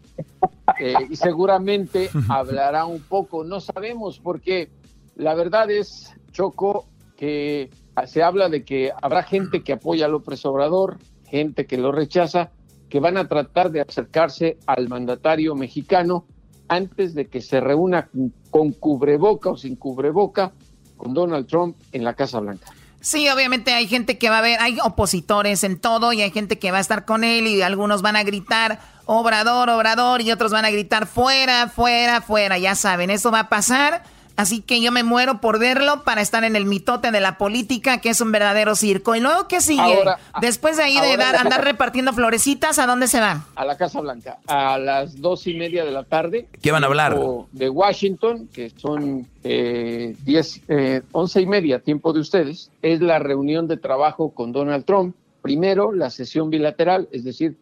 eh, 0.79 0.93
y 1.09 1.15
seguramente 1.15 2.09
hablará 2.29 2.85
un 2.85 3.01
poco, 3.01 3.43
no 3.43 3.59
sabemos, 3.59 4.19
porque 4.19 4.69
la 5.15 5.35
verdad 5.35 5.69
es, 5.69 6.13
Choco, 6.31 6.85
que 7.17 7.69
se 8.05 8.23
habla 8.23 8.49
de 8.49 8.63
que 8.63 8.91
habrá 9.01 9.23
gente 9.23 9.63
que 9.63 9.73
apoya 9.73 10.05
a 10.05 10.09
López 10.09 10.45
Obrador, 10.45 10.97
gente 11.25 11.65
que 11.65 11.77
lo 11.77 11.91
rechaza, 11.91 12.51
que 12.89 12.99
van 12.99 13.17
a 13.17 13.27
tratar 13.27 13.71
de 13.71 13.81
acercarse 13.81 14.57
al 14.65 14.89
mandatario 14.89 15.55
mexicano 15.55 16.25
antes 16.67 17.13
de 17.13 17.27
que 17.27 17.41
se 17.41 17.59
reúna 17.59 18.09
con 18.49 18.71
cubreboca 18.71 19.51
o 19.51 19.57
sin 19.57 19.75
cubreboca 19.75 20.53
con 20.97 21.13
Donald 21.13 21.47
Trump 21.47 21.75
en 21.91 22.03
la 22.03 22.13
Casa 22.13 22.39
Blanca. 22.39 22.67
Sí, 23.05 23.29
obviamente 23.29 23.71
hay 23.71 23.87
gente 23.87 24.17
que 24.17 24.31
va 24.31 24.39
a 24.39 24.41
ver, 24.41 24.59
hay 24.59 24.79
opositores 24.81 25.63
en 25.63 25.79
todo 25.79 26.11
y 26.11 26.23
hay 26.23 26.31
gente 26.31 26.57
que 26.57 26.71
va 26.71 26.79
a 26.79 26.81
estar 26.81 27.05
con 27.05 27.23
él 27.23 27.45
y 27.45 27.61
algunos 27.61 28.01
van 28.01 28.15
a 28.15 28.23
gritar 28.23 28.79
obrador, 29.05 29.69
obrador 29.69 30.21
y 30.21 30.31
otros 30.31 30.51
van 30.51 30.65
a 30.65 30.71
gritar 30.71 31.05
fuera, 31.05 31.69
fuera, 31.69 32.21
fuera, 32.21 32.57
ya 32.57 32.73
saben, 32.73 33.11
eso 33.11 33.29
va 33.29 33.41
a 33.41 33.49
pasar 33.49 34.01
Así 34.35 34.61
que 34.61 34.81
yo 34.81 34.91
me 34.91 35.03
muero 35.03 35.39
por 35.39 35.59
verlo 35.59 36.03
para 36.03 36.21
estar 36.21 36.43
en 36.43 36.55
el 36.55 36.65
mitote 36.65 37.11
de 37.11 37.21
la 37.21 37.37
política, 37.37 38.01
que 38.01 38.09
es 38.09 38.19
un 38.19 38.31
verdadero 38.31 38.75
circo. 38.75 39.15
¿Y 39.15 39.21
luego 39.21 39.47
qué 39.47 39.61
sigue? 39.61 39.99
Después 40.41 40.77
de 40.77 40.83
ahí 40.83 40.99
de 40.99 41.15
dar, 41.15 41.35
andar 41.37 41.63
repartiendo 41.63 42.11
florecitas, 42.11 42.77
¿a 42.79 42.85
dónde 42.85 43.07
se 43.07 43.19
van? 43.19 43.43
A 43.55 43.63
la 43.63 43.77
Casa 43.77 44.01
Blanca, 44.01 44.39
a 44.47 44.77
las 44.77 45.21
dos 45.21 45.47
y 45.47 45.53
media 45.53 45.85
de 45.85 45.91
la 45.91 46.03
tarde. 46.03 46.47
¿Qué 46.61 46.71
van 46.71 46.83
a 46.83 46.87
hablar? 46.87 47.17
De 47.51 47.69
Washington, 47.69 48.49
que 48.53 48.71
son 48.75 49.27
eh, 49.43 50.15
diez, 50.23 50.61
eh, 50.67 51.01
once 51.11 51.39
y 51.41 51.45
media, 51.45 51.79
tiempo 51.79 52.11
de 52.11 52.19
ustedes. 52.19 52.71
Es 52.81 52.99
la 53.01 53.19
reunión 53.19 53.67
de 53.67 53.77
trabajo 53.77 54.31
con 54.31 54.51
Donald 54.51 54.83
Trump. 54.85 55.15
Primero, 55.41 55.91
la 55.91 56.09
sesión 56.09 56.49
bilateral, 56.49 57.07
es 57.11 57.23
decir, 57.23 57.55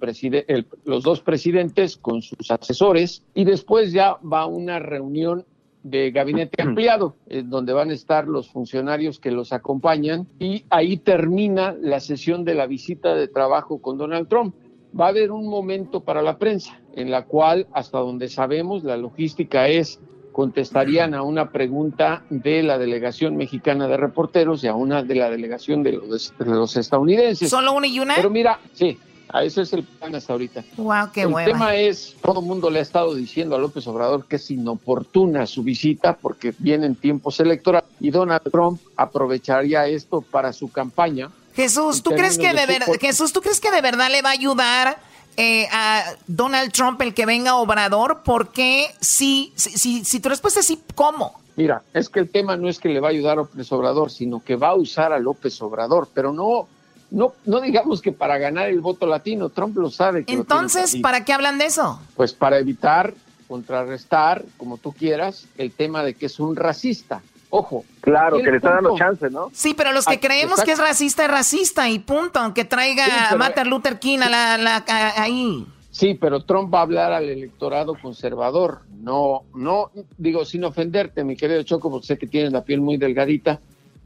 los 0.86 1.04
dos 1.04 1.20
presidentes 1.20 1.98
con 1.98 2.22
sus 2.22 2.50
asesores, 2.50 3.24
y 3.36 3.44
después 3.44 3.92
ya 3.92 4.16
va 4.24 4.46
una 4.46 4.80
reunión 4.80 5.46
de 5.84 6.12
gabinete 6.12 6.62
ampliado, 6.64 7.16
donde 7.46 7.74
van 7.74 7.92
a 7.92 7.94
estar 7.94 8.28
los 8.28 8.50
funcionarios 8.50 9.20
que 9.20 9.32
los 9.32 9.54
acompañan 9.54 10.28
y 10.40 10.66
ahí 10.70 10.98
termina 10.98 11.76
la 11.80 12.00
sesión 12.00 12.46
de 12.46 12.56
la 12.56 12.66
visita 12.66 13.16
de 13.16 13.28
trabajo 13.28 13.82
con 13.82 13.98
Donald 13.98 14.28
Trump. 14.28 14.56
Va 15.00 15.08
a 15.08 15.10
haber 15.10 15.32
un 15.32 15.48
momento 15.48 16.02
para 16.02 16.22
la 16.22 16.38
prensa 16.38 16.80
en 16.96 17.10
la 17.10 17.26
cual, 17.26 17.68
hasta 17.74 18.00
donde 18.00 18.30
sabemos, 18.30 18.84
la 18.84 18.98
logística 18.98 19.68
es 19.68 20.00
contestarían 20.34 21.14
a 21.14 21.22
una 21.22 21.52
pregunta 21.52 22.26
de 22.30 22.64
la 22.64 22.78
delegación 22.78 23.38
mexicana 23.38 23.88
de 23.88 23.96
reporteros 23.96 24.64
y 24.64 24.68
a 24.68 24.76
una 24.76 25.04
de 25.04 25.16
la 25.16 25.30
delegación 25.30 25.84
de 25.84 25.94
los, 25.94 26.76
estadounidenses. 26.76 27.50
¿Solo 27.50 27.72
una 27.74 27.88
y 27.88 28.00
una? 28.00 28.16
Pero 28.16 28.30
mira, 28.30 28.60
sí, 28.74 28.98
a 29.34 29.44
ese 29.44 29.64
es 29.64 29.74
el 29.74 29.84
plan 29.84 30.14
hasta 30.14 30.34
ahorita. 30.34 30.64
Wow, 30.78 31.12
qué 31.12 31.24
el 31.24 31.34
tema 31.34 31.76
es, 31.76 32.16
todo 32.22 32.40
el 32.40 32.46
mundo 32.46 32.70
le 32.70 32.80
ha 32.80 32.82
estado 32.84 33.16
diciendo 33.16 33.56
a 33.56 33.60
López 33.60 33.86
Obrador 33.88 34.28
que 34.28 34.36
es 34.36 34.52
inoportuna 34.52 35.48
su 35.48 35.64
visita 35.64 36.16
porque 36.16 36.54
vienen 36.60 36.96
tiempos 36.96 37.40
electorales 37.40 37.90
y 38.00 38.12
Donald 38.12 38.44
Trump 38.52 38.80
aprovecharía 38.96 39.88
esto 39.88 40.22
para 40.22 40.54
su 40.54 40.72
campaña. 40.72 41.32
Jesús, 41.56 42.04
¿tú 42.04 42.12
crees 42.12 42.38
que 42.38 42.54
de, 42.54 42.66
verdad, 42.68 42.88
Jesús, 43.02 43.34
¿tú 43.34 43.42
crees 43.42 43.60
que 43.60 43.72
de 43.72 43.82
verdad 43.82 44.10
le 44.12 44.22
va 44.22 44.30
a 44.30 44.34
ayudar 44.34 45.00
eh, 45.36 45.68
a 45.72 46.04
Donald 46.28 46.72
Trump 46.72 47.02
el 47.02 47.16
que 47.16 47.26
venga 47.26 47.56
Obrador? 47.56 48.22
Porque 48.24 48.88
si, 49.02 49.52
si, 49.56 50.06
si 50.06 50.20
tu 50.20 50.30
respuesta 50.30 50.60
es 50.60 50.68
sí, 50.68 50.80
¿cómo? 50.94 51.42
Mira, 51.56 51.82
es 51.94 52.08
que 52.08 52.20
el 52.20 52.30
tema 52.30 52.56
no 52.56 52.70
es 52.70 52.78
que 52.78 52.90
le 52.90 53.00
va 53.00 53.08
a 53.08 53.12
ayudar 53.12 53.34
a 53.34 53.36
López 53.38 53.72
Obrador, 53.72 54.12
sino 54.12 54.44
que 54.44 54.56
va 54.56 54.70
a 54.70 54.76
usar 54.76 55.12
a 55.12 55.18
López 55.18 55.60
Obrador, 55.62 56.08
pero 56.14 56.32
no 56.32 56.68
no, 57.14 57.34
no 57.46 57.62
digamos 57.62 58.02
que 58.02 58.12
para 58.12 58.40
ganar 58.40 58.70
el 58.70 58.82
voto 58.82 59.06
latino, 59.06 59.50
Trump 59.50 59.78
lo 59.78 59.92
sabe. 59.92 60.24
Entonces, 60.28 60.98
¿para 60.98 61.24
qué 61.24 61.32
hablan 61.32 61.60
de 61.60 61.66
eso? 61.66 62.02
Pues 62.16 62.34
para 62.34 62.58
evitar, 62.58 63.14
contrarrestar, 63.48 64.44
como 64.58 64.80
tú 64.80 64.94
quieras, 64.94 65.46
el 65.60 65.72
tema 65.72 66.04
de 66.04 66.16
que 66.16 66.26
es 66.26 66.40
un 66.40 66.56
racista. 66.56 67.22
Ojo. 67.52 67.86
Claro, 68.02 68.38
que 68.38 68.50
le 68.50 68.58
está 68.58 68.72
dando 68.72 68.98
chance, 68.98 69.30
¿no? 69.30 69.52
Sí, 69.54 69.76
pero 69.76 69.92
los 69.92 70.08
que 70.08 70.16
ah, 70.16 70.20
creemos 70.20 70.64
que 70.64 70.72
es 70.72 70.80
racista 70.80 71.26
es 71.26 71.30
racista 71.30 71.88
y 71.88 72.00
punto, 72.00 72.40
aunque 72.40 72.66
traiga 72.66 73.30
a 73.30 73.36
Martin 73.36 73.70
Luther 73.70 74.00
King 74.00 74.20
a 74.24 74.58
la, 74.58 74.84
ahí. 75.16 75.68
Sí, 75.92 76.16
pero 76.20 76.44
Trump 76.44 76.74
va 76.74 76.80
a 76.80 76.82
hablar 76.82 77.14
al 77.14 77.30
electorado 77.30 77.94
conservador. 77.94 78.80
No, 79.04 79.44
no, 79.54 79.92
digo, 80.18 80.46
sin 80.46 80.64
ofenderte, 80.64 81.24
mi 81.24 81.36
querido 81.36 81.62
Choco, 81.62 81.92
porque 81.92 82.08
sé 82.08 82.18
que 82.18 82.26
tienes 82.26 82.52
la 82.52 82.64
piel 82.64 82.82
muy 82.82 82.98
delgadita. 82.98 83.60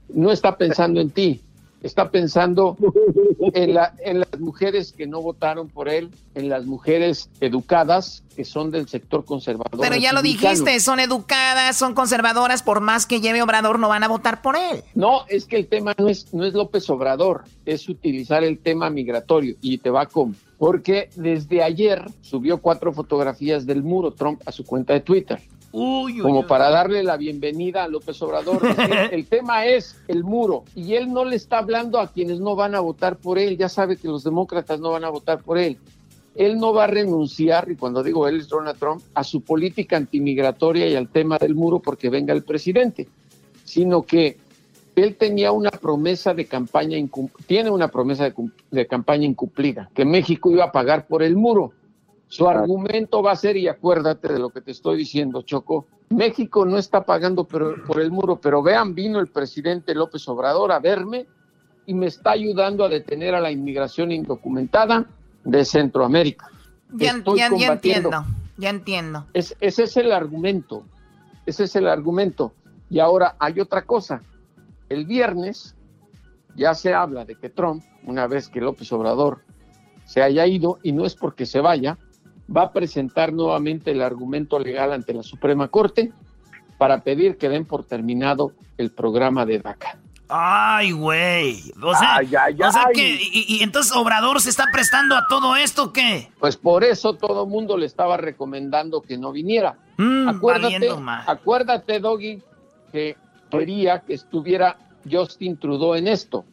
No 0.10 0.30
está 0.30 0.58
pensando 0.58 1.00
en 1.00 1.12
ti, 1.12 1.42
está 1.84 2.10
pensando 2.10 2.78
en, 3.54 3.74
la, 3.74 3.94
en 4.00 4.20
las 4.20 4.40
mujeres 4.40 4.94
que 4.94 5.08
no 5.08 5.22
votaron 5.22 5.68
por 5.70 5.90
él, 5.90 6.10
en 6.36 6.50
las 6.50 6.66
mujeres 6.66 7.30
educadas 7.40 8.24
que 8.36 8.46
son 8.46 8.72
del 8.72 8.88
sector 8.88 9.26
conservador. 9.26 9.80
Pero 9.80 9.96
ya 9.96 10.14
lo 10.14 10.22
dijiste, 10.22 10.80
son 10.80 11.00
educadas, 11.00 11.76
son 11.76 11.94
conservadoras, 11.94 12.64
por 12.64 12.82
más 12.82 13.06
que 13.06 13.22
lleve 13.22 13.42
Obrador 13.42 13.80
no 13.80 13.90
van 13.90 14.04
a 14.04 14.08
votar 14.08 14.42
por 14.42 14.56
él. 14.56 14.84
No, 14.96 15.22
es 15.28 15.46
que 15.46 15.56
el 15.56 15.68
tema 15.68 15.94
no 15.98 16.08
es, 16.08 16.34
no 16.34 16.46
es 16.46 16.54
López 16.54 16.90
Obrador, 16.90 17.44
es 17.66 17.90
utilizar 17.90 18.44
el 18.44 18.60
tema 18.60 18.90
migratorio 18.90 19.56
y 19.62 19.78
te 19.80 19.90
va 19.90 20.06
con 20.06 20.36
porque 20.58 21.10
desde 21.16 21.62
ayer 21.62 22.04
subió 22.22 22.58
cuatro 22.58 22.92
fotografías 22.92 23.68
del 23.68 23.84
muro 23.84 24.12
Trump 24.12 24.42
a 24.46 24.52
su 24.52 24.66
cuenta 24.66 24.94
de 24.94 25.02
Twitter 25.02 25.40
como 26.22 26.48
para 26.48 26.70
darle 26.70 27.04
la 27.04 27.18
bienvenida 27.18 27.84
a 27.84 27.88
López 27.88 28.22
Obrador. 28.22 28.62
el 29.12 29.28
tema 29.28 29.66
es 29.66 29.96
el 30.08 30.24
muro 30.24 30.64
y 30.76 30.96
él 30.96 31.14
no 31.14 31.24
le 31.24 31.36
está 31.36 31.60
hablando 31.60 32.00
a 32.00 32.12
quienes 32.12 32.40
no 32.40 32.56
van 32.56 32.74
a 32.76 32.80
votar 32.80 33.18
por 33.18 33.38
él, 33.38 33.58
ya 33.58 33.70
sabe 33.70 33.98
que 33.98 34.08
los 34.08 34.24
demócratas 34.24 34.80
no 34.80 34.92
van 34.92 35.04
a 35.04 35.10
votar 35.10 35.42
por 35.42 35.58
él. 35.58 35.78
Él 36.36 36.60
no 36.60 36.72
va 36.72 36.84
a 36.84 36.88
renunciar, 36.88 37.70
y 37.72 37.76
cuando 37.76 38.04
digo 38.04 38.28
él 38.28 38.42
es 38.42 38.48
Donald 38.48 38.78
Trump, 38.78 39.02
a 39.16 39.24
su 39.24 39.42
política 39.42 39.98
antimigratoria 39.98 40.88
y 40.88 40.96
al 40.96 41.10
tema 41.10 41.38
del 41.40 41.56
muro 41.56 41.80
porque 41.80 42.10
venga 42.10 42.34
el 42.34 42.44
presidente, 42.44 43.08
sino 43.64 44.04
que 44.04 44.38
él 44.96 45.16
tenía 45.16 45.52
una 45.52 45.72
promesa 45.72 46.34
de 46.34 46.46
campaña, 46.46 46.98
tiene 47.48 47.70
una 47.72 47.88
promesa 47.88 48.26
de, 48.26 48.34
de 48.70 48.88
campaña 48.88 49.26
incumplida, 49.26 49.90
que 49.96 50.06
México 50.06 50.52
iba 50.52 50.66
a 50.66 50.72
pagar 50.72 51.08
por 51.08 51.24
el 51.24 51.36
muro. 51.36 51.74
Su 52.30 52.48
argumento 52.48 53.24
va 53.24 53.32
a 53.32 53.36
ser, 53.36 53.56
y 53.56 53.68
acuérdate 53.68 54.34
de 54.34 54.40
lo 54.40 54.50
que 54.50 54.62
te 54.62 54.72
estoy 54.72 54.98
diciendo, 54.98 55.44
Choco, 55.44 55.88
México 56.10 56.66
no 56.66 56.78
está 56.78 57.06
pagando 57.06 57.46
por, 57.46 58.00
el 58.00 58.12
muro, 58.12 58.40
pero 58.40 58.62
vean, 58.62 58.94
vino 58.94 59.20
el 59.20 59.28
presidente 59.28 59.96
López 59.96 60.28
Obrador 60.28 60.72
a 60.72 60.80
verme 60.80 61.26
y 61.86 61.94
me 61.94 62.08
está 62.08 62.32
ayudando 62.32 62.84
a 62.84 62.90
detener 62.90 63.34
a 63.34 63.40
la 63.40 63.52
inmigración 63.52 64.12
indocumentada 64.12 65.06
de 65.44 65.64
Centroamérica. 65.64 66.50
Ya, 66.94 67.12
entiendo, 67.12 68.26
ya 68.58 68.70
entiendo. 68.70 69.26
ese 69.34 69.84
es 69.84 69.98
el 69.98 70.12
argumento, 70.12 70.84
ese 71.46 71.64
es 71.64 71.76
el 71.76 71.88
argumento. 71.88 72.54
Y 72.90 73.00
ahora 73.00 73.36
hay 73.40 73.60
otra 73.60 73.84
cosa. 73.84 74.22
El 74.90 75.06
viernes 75.06 75.76
ya 76.56 76.74
se 76.74 76.94
habla 76.94 77.24
de 77.24 77.36
que 77.36 77.50
Trump, 77.50 77.84
una 78.06 78.28
vez 78.28 78.50
que 78.50 78.62
López 78.62 78.92
Obrador 78.92 79.42
se 80.06 80.22
haya 80.22 80.46
ido, 80.46 80.80
y 80.84 80.94
no 80.94 81.06
es 81.06 81.16
porque 81.16 81.46
se 81.46 81.60
vaya, 81.60 81.98
va 82.56 82.64
a 82.64 82.72
presentar 82.72 83.34
nuevamente 83.34 83.92
el 83.92 84.02
argumento 84.02 84.60
legal 84.60 84.94
ante 84.94 85.14
la 85.14 85.24
Suprema 85.24 85.68
Corte 85.68 86.12
para 86.78 87.02
pedir 87.02 87.38
que 87.38 87.50
den 87.50 87.66
por 87.66 87.84
terminado 87.84 88.52
el 88.78 88.92
programa 88.92 89.46
de 89.46 89.60
DACA. 89.60 89.98
Ay, 90.30 90.92
güey. 90.92 91.72
O 91.82 91.96
sea, 91.96 92.20
que, 92.94 93.18
y, 93.22 93.64
entonces 93.64 93.96
Obrador 93.96 94.42
se 94.42 94.50
está 94.50 94.66
prestando 94.72 95.16
a 95.16 95.26
todo 95.28 95.56
esto, 95.56 95.94
¿qué? 95.94 96.30
Pues 96.40 96.58
por 96.58 96.84
eso 96.84 97.14
todo 97.14 97.44
el 97.44 97.50
mundo 97.50 97.78
le 97.78 97.86
estaba 97.86 98.18
recomendando 98.18 99.02
que 99.02 99.18
no 99.18 99.32
viniera. 99.32 99.76
Mm, 99.96 100.28
acuérdate, 100.28 100.90
acuérdate, 101.28 102.00
Doggy, 102.00 102.42
que 102.92 103.16
quería 103.50 104.02
que 104.02 104.16
estuviera 104.16 104.78
Justin 105.10 105.58
Trudeau 105.58 105.96
en 105.96 106.10
esto. 106.10 106.44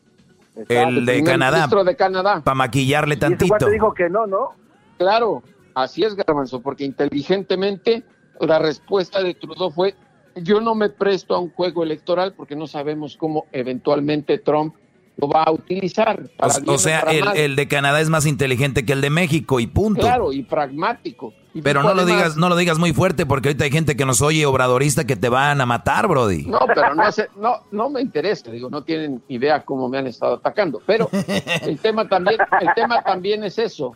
El 0.68 1.04
de 1.04 1.24
Canadá. 1.24 1.66
de 1.66 1.96
Canadá. 1.96 2.42
Para 2.44 2.54
maquillarle 2.54 3.16
tantito. 3.16 3.68
Y 3.68 3.72
dijo 3.72 3.92
que 3.92 4.08
no, 4.08 4.26
¿no? 4.28 4.50
Claro, 4.98 5.42
Así 5.74 6.04
es, 6.04 6.14
Garbanzo, 6.14 6.60
porque 6.60 6.84
inteligentemente 6.84 8.04
la 8.40 8.58
respuesta 8.58 9.22
de 9.22 9.34
Trudeau 9.34 9.70
fue, 9.70 9.94
yo 10.36 10.60
no 10.60 10.74
me 10.74 10.88
presto 10.88 11.34
a 11.34 11.40
un 11.40 11.50
juego 11.50 11.82
electoral 11.82 12.34
porque 12.34 12.56
no 12.56 12.66
sabemos 12.66 13.16
cómo 13.16 13.46
eventualmente 13.52 14.38
Trump 14.38 14.74
lo 15.16 15.28
va 15.28 15.44
a 15.44 15.52
utilizar. 15.52 16.28
o, 16.66 16.78
sea, 16.78 17.00
el, 17.00 17.54
de 17.54 17.68
Canadá 17.68 18.00
es 18.00 18.08
más 18.08 18.26
inteligente 18.26 18.84
que 18.84 18.92
el 18.92 19.00
de 19.00 19.10
México 19.10 19.60
y 19.60 19.66
punto. 19.66 20.00
Claro, 20.00 20.32
y 20.32 20.42
pragmático. 20.42 21.32
pero 21.62 21.82
no 21.84 21.94
lo 21.94 22.04
digas, 22.04 22.36
no 22.36 22.48
lo 22.48 22.56
digas 22.56 22.78
muy 22.78 22.92
fuerte 22.92 23.24
porque 23.24 23.48
ahorita 23.48 23.64
hay 23.64 23.70
gente 23.70 23.96
que 23.96 24.04
nos 24.04 24.22
oye 24.22 24.44
obradorista 24.44 25.04
que 25.04 25.14
te 25.14 25.28
van 25.28 25.60
a 25.60 25.66
matar, 25.66 26.08
Brody. 26.08 26.46
No, 26.46 26.60
pero 26.66 26.94
no, 26.94 27.04
no, 27.36 27.60
no 27.70 27.90
me 27.90 28.00
interesa, 28.00 28.50
digo, 28.50 28.68
no 28.70 28.82
tienen 28.82 29.22
idea 29.28 29.64
cómo 29.64 29.88
me 29.88 29.98
han 29.98 30.08
estado 30.08 30.34
atacando. 30.34 30.82
Pero 30.84 31.08
el 31.62 31.78
tema 31.78 32.08
también, 32.08 32.40
el 32.60 32.74
tema 32.74 33.02
también 33.02 33.44
es 33.44 33.58
eso 33.58 33.94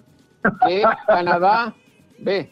que 0.66 0.82
Canadá 1.06 1.74
ve, 2.18 2.50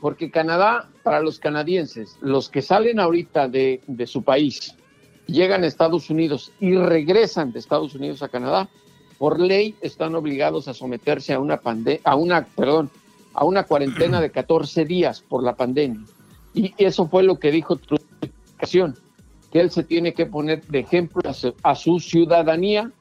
porque 0.00 0.30
Canadá, 0.30 0.88
para 1.02 1.20
los 1.20 1.38
canadienses, 1.38 2.16
los 2.20 2.48
que 2.48 2.62
salen 2.62 3.00
ahorita 3.00 3.48
de, 3.48 3.80
su 4.06 4.22
país, 4.22 4.76
llegan 5.26 5.64
a 5.64 5.66
Estados 5.66 6.10
Unidos 6.10 6.52
y 6.60 6.76
regresan 6.76 7.52
de 7.52 7.58
Estados 7.58 7.94
Unidos 7.94 8.22
a 8.22 8.28
Canadá, 8.28 8.68
por 9.18 9.38
ley 9.38 9.74
están 9.80 10.14
obligados 10.14 10.66
a 10.68 10.74
someterse 10.74 11.34
a 11.34 11.40
una 11.40 11.58
pandemia, 11.58 12.00
a 12.04 12.16
una, 12.16 12.44
perdón, 12.44 12.90
a 13.34 13.44
una 13.44 13.64
cuarentena 13.64 14.20
de 14.20 14.30
14 14.30 14.84
días 14.86 15.20
por 15.20 15.42
la 15.42 15.54
pandemia. 15.54 16.00
Y 16.54 16.74
eso 16.78 17.06
fue 17.06 17.22
lo 17.22 17.38
que 17.38 17.50
dijo 17.50 17.76
Trudeau 17.76 18.10
que 19.50 19.60
él 19.60 19.70
se 19.70 19.82
tiene 19.82 20.14
que 20.14 20.26
poner 20.26 20.64
de 20.66 20.80
ejemplo 20.80 21.22
a 21.62 21.74
su 21.74 22.00
ciudadanía 22.00 22.92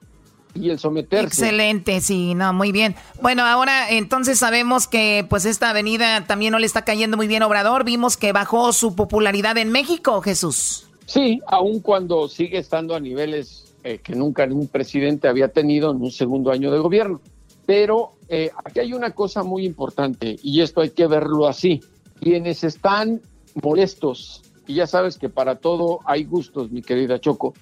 y 0.53 0.69
el 0.69 0.79
someterse. 0.79 1.25
Excelente, 1.25 2.01
sí, 2.01 2.33
no, 2.35 2.53
muy 2.53 2.71
bien. 2.71 2.95
Bueno, 3.21 3.45
ahora 3.45 3.89
entonces 3.89 4.39
sabemos 4.39 4.87
que 4.87 5.25
pues 5.29 5.45
esta 5.45 5.69
avenida 5.69 6.25
también 6.25 6.51
no 6.51 6.59
le 6.59 6.65
está 6.65 6.83
cayendo 6.83 7.17
muy 7.17 7.27
bien 7.27 7.43
a 7.43 7.47
Obrador. 7.47 7.83
Vimos 7.83 8.17
que 8.17 8.31
bajó 8.31 8.73
su 8.73 8.95
popularidad 8.95 9.57
en 9.57 9.71
México, 9.71 10.21
Jesús. 10.21 10.87
Sí, 11.05 11.41
aun 11.47 11.79
cuando 11.79 12.27
sigue 12.27 12.59
estando 12.59 12.95
a 12.95 12.99
niveles 12.99 13.73
eh, 13.83 13.99
que 14.03 14.13
nunca 14.13 14.45
ningún 14.45 14.67
presidente 14.67 15.27
había 15.27 15.47
tenido 15.47 15.91
en 15.91 16.01
un 16.01 16.11
segundo 16.11 16.51
año 16.51 16.71
de 16.71 16.79
gobierno. 16.79 17.21
Pero 17.65 18.13
eh, 18.27 18.51
aquí 18.65 18.79
hay 18.79 18.93
una 18.93 19.11
cosa 19.11 19.43
muy 19.43 19.65
importante 19.65 20.37
y 20.41 20.61
esto 20.61 20.81
hay 20.81 20.89
que 20.89 21.07
verlo 21.07 21.47
así. 21.47 21.81
Quienes 22.19 22.63
están 22.63 23.21
molestos, 23.61 24.41
y 24.67 24.75
ya 24.75 24.87
sabes 24.87 25.17
que 25.17 25.29
para 25.29 25.55
todo 25.55 25.99
hay 26.05 26.25
gustos, 26.25 26.71
mi 26.71 26.81
querida 26.81 27.19
Choco, 27.19 27.53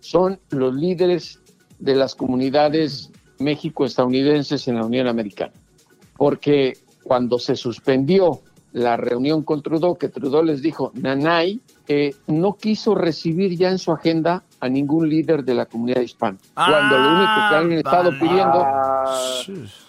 son 0.00 0.40
los 0.50 0.74
líderes 0.74 1.40
de 1.78 1.94
las 1.94 2.14
comunidades 2.14 3.10
México-estadounidenses 3.38 4.68
en 4.68 4.76
la 4.76 4.86
Unión 4.86 5.08
Americana. 5.08 5.52
Porque 6.16 6.78
cuando 7.02 7.38
se 7.38 7.56
suspendió 7.56 8.40
la 8.74 8.96
reunión 8.96 9.44
con 9.44 9.62
Trudeau, 9.62 9.96
que 9.96 10.08
Trudeau 10.08 10.42
les 10.42 10.60
dijo, 10.60 10.90
Nanay 10.94 11.60
eh, 11.86 12.14
no 12.26 12.56
quiso 12.56 12.96
recibir 12.96 13.56
ya 13.56 13.70
en 13.70 13.78
su 13.78 13.92
agenda 13.92 14.42
a 14.58 14.68
ningún 14.68 15.08
líder 15.08 15.44
de 15.44 15.54
la 15.54 15.66
comunidad 15.66 16.00
hispana. 16.00 16.38
cuando 16.54 16.98
lo 16.98 17.08
único 17.16 17.34
que 17.48 17.54
han 17.54 17.72
estado 17.72 18.10
pidiendo 18.18 18.66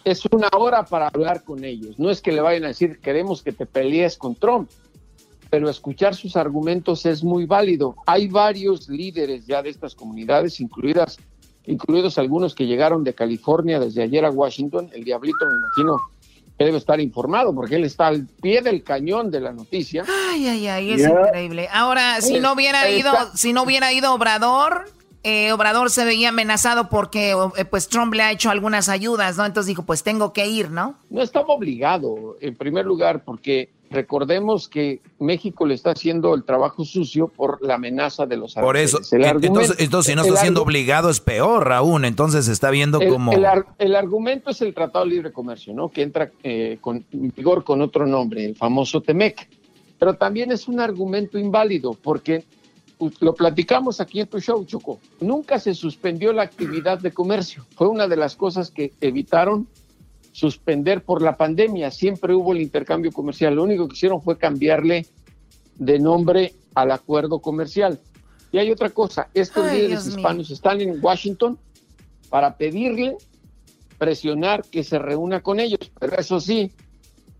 es 0.03 0.23
una 0.31 0.49
hora 0.55 0.86
para 0.86 1.07
hablar 1.07 1.43
con 1.43 1.63
ellos. 1.63 1.97
No 1.97 2.11
es 2.11 2.21
que 2.21 2.31
le 2.31 2.41
vayan 2.41 2.65
a 2.65 2.67
decir, 2.67 2.99
queremos 2.99 3.41
que 3.41 3.53
te 3.53 3.65
pelees 3.65 4.17
con 4.17 4.36
Trump, 4.36 4.69
pero 5.49 5.67
escuchar 5.67 6.13
sus 6.13 6.36
argumentos 6.36 7.07
es 7.07 7.23
muy 7.23 7.47
válido. 7.47 7.95
Hay 8.05 8.27
varios 8.27 8.88
líderes 8.88 9.47
ya 9.47 9.63
de 9.63 9.69
estas 9.69 9.95
comunidades, 9.95 10.59
incluidas, 10.59 11.17
incluidos 11.68 12.18
algunos 12.18 12.55
que 12.55 12.66
llegaron 12.66 13.03
de 13.03 13.13
California 13.13 13.80
desde 13.80 14.03
ayer 14.03 14.26
a 14.26 14.32
Washington. 14.32 14.89
El 14.93 15.03
diablito, 15.03 15.45
me 15.45 15.55
imagino, 15.55 16.01
que 16.57 16.66
debe 16.66 16.78
estar 16.78 16.99
informado 16.99 17.53
porque 17.53 17.76
él 17.76 17.84
está 17.84 18.07
al 18.07 18.26
pie 18.41 18.61
del 18.61 18.84
cañón 18.84 19.30
de 19.30 19.41
la 19.41 19.51
noticia. 19.51 20.05
Ay, 20.32 20.47
ay, 20.47 20.68
ay, 20.68 20.91
es 20.93 21.01
increíble. 21.01 21.68
Ahora, 21.72 22.22
si 22.22 22.39
no 22.39 22.53
hubiera 22.53 22.89
ido, 22.89 23.11
si 23.34 23.51
no 23.53 23.63
hubiera 23.63 23.91
ido 23.91 24.13
Obrador, 24.13 24.86
eh, 25.24 25.51
Obrador 25.51 25.89
se 25.89 26.05
veía 26.05 26.30
amenazado 26.30 26.88
porque 26.88 27.36
eh, 27.57 27.66
pues 27.66 27.89
Trump 27.89 28.13
le 28.13 28.24
ha 28.24 28.32
hecho 28.32 28.51
algunas 28.51 28.89
ayudas, 28.89 29.38
¿no? 29.38 29.45
Entonces 29.45 29.68
dijo, 29.68 29.84
pues 29.84 30.03
tengo 30.03 30.34
que 30.34 30.47
ir, 30.47 30.70
¿no? 30.70 30.95
No 31.09 31.22
estaba 31.22 31.47
obligado, 31.47 32.38
en 32.39 32.55
primer 32.55 32.86
lugar, 32.86 33.24
porque 33.26 33.72
Recordemos 33.89 34.67
que 34.67 35.01
México 35.19 35.65
le 35.65 35.75
está 35.75 35.91
haciendo 35.91 36.33
el 36.33 36.43
trabajo 36.43 36.83
sucio 36.83 37.27
por 37.27 37.63
la 37.63 37.75
amenaza 37.75 38.25
de 38.25 38.38
los 38.38 38.55
Por 38.55 38.77
eso, 38.77 38.99
entonces, 39.11 40.05
si 40.05 40.15
no 40.15 40.23
está 40.23 40.38
siendo 40.38 40.63
obligado 40.63 41.09
es 41.09 41.19
peor 41.19 41.71
aún, 41.71 42.05
entonces 42.05 42.45
se 42.45 42.51
está 42.51 42.71
viendo 42.71 42.99
como... 42.99 43.31
El, 43.33 43.95
argumento 43.95 44.49
es 44.49 44.61
el 44.61 44.73
Tratado 44.73 45.05
de 45.05 45.11
Libre 45.11 45.31
Comercio, 45.31 45.73
¿no? 45.73 45.89
Que 45.89 46.01
entra 46.01 46.31
eh, 46.43 46.77
con 46.81 47.05
vigor 47.11 47.63
con 47.63 47.81
otro 47.81 48.05
nombre, 48.05 48.45
el 48.45 48.55
famoso 48.55 49.01
TEMEC. 49.01 49.47
Pero 49.97 50.15
también 50.15 50.51
es 50.51 50.67
un 50.67 50.79
argumento 50.79 51.38
inválido 51.38 51.93
porque 51.93 52.43
lo 53.19 53.33
platicamos 53.33 53.99
aquí 54.01 54.21
en 54.21 54.27
tu 54.27 54.39
show, 54.39 54.63
Choco. 54.65 54.99
Nunca 55.19 55.59
se 55.59 55.73
suspendió 55.73 56.33
la 56.33 56.43
actividad 56.43 56.99
de 56.99 57.11
comercio. 57.11 57.65
Fue 57.75 57.88
una 57.88 58.07
de 58.07 58.17
las 58.17 58.36
cosas 58.36 58.71
que 58.71 58.93
evitaron 59.01 59.67
suspender 60.36 61.01
por 61.01 61.21
la 61.21 61.38
pandemia. 61.38 61.89
Siempre 61.91 62.36
hubo 62.36 62.51
el 62.51 62.59
intercambio 62.59 63.09
comercial. 63.13 63.55
Lo 63.55 63.63
único 63.63 63.88
que 63.88 63.95
hicieron 63.95 64.21
fue 64.21 64.38
cambiarle 64.38 65.05
de 65.77 65.97
nombre 65.97 66.53
al 66.73 66.91
acuerdo 66.91 67.39
comercial. 67.39 68.01
Y 68.51 68.57
hay 68.57 68.69
otra 68.69 68.89
cosa, 68.89 69.29
estos 69.33 69.71
líderes 69.71 70.05
hispanos 70.05 70.51
están 70.51 70.81
en 70.81 70.99
Washington 71.01 71.57
para 72.29 72.57
pedirle, 72.57 73.15
presionar 73.97 74.65
que 74.65 74.83
se 74.83 74.99
reúna 74.99 75.39
con 75.39 75.61
ellos. 75.61 75.79
Pero 75.97 76.17
eso 76.17 76.41
sí, 76.41 76.69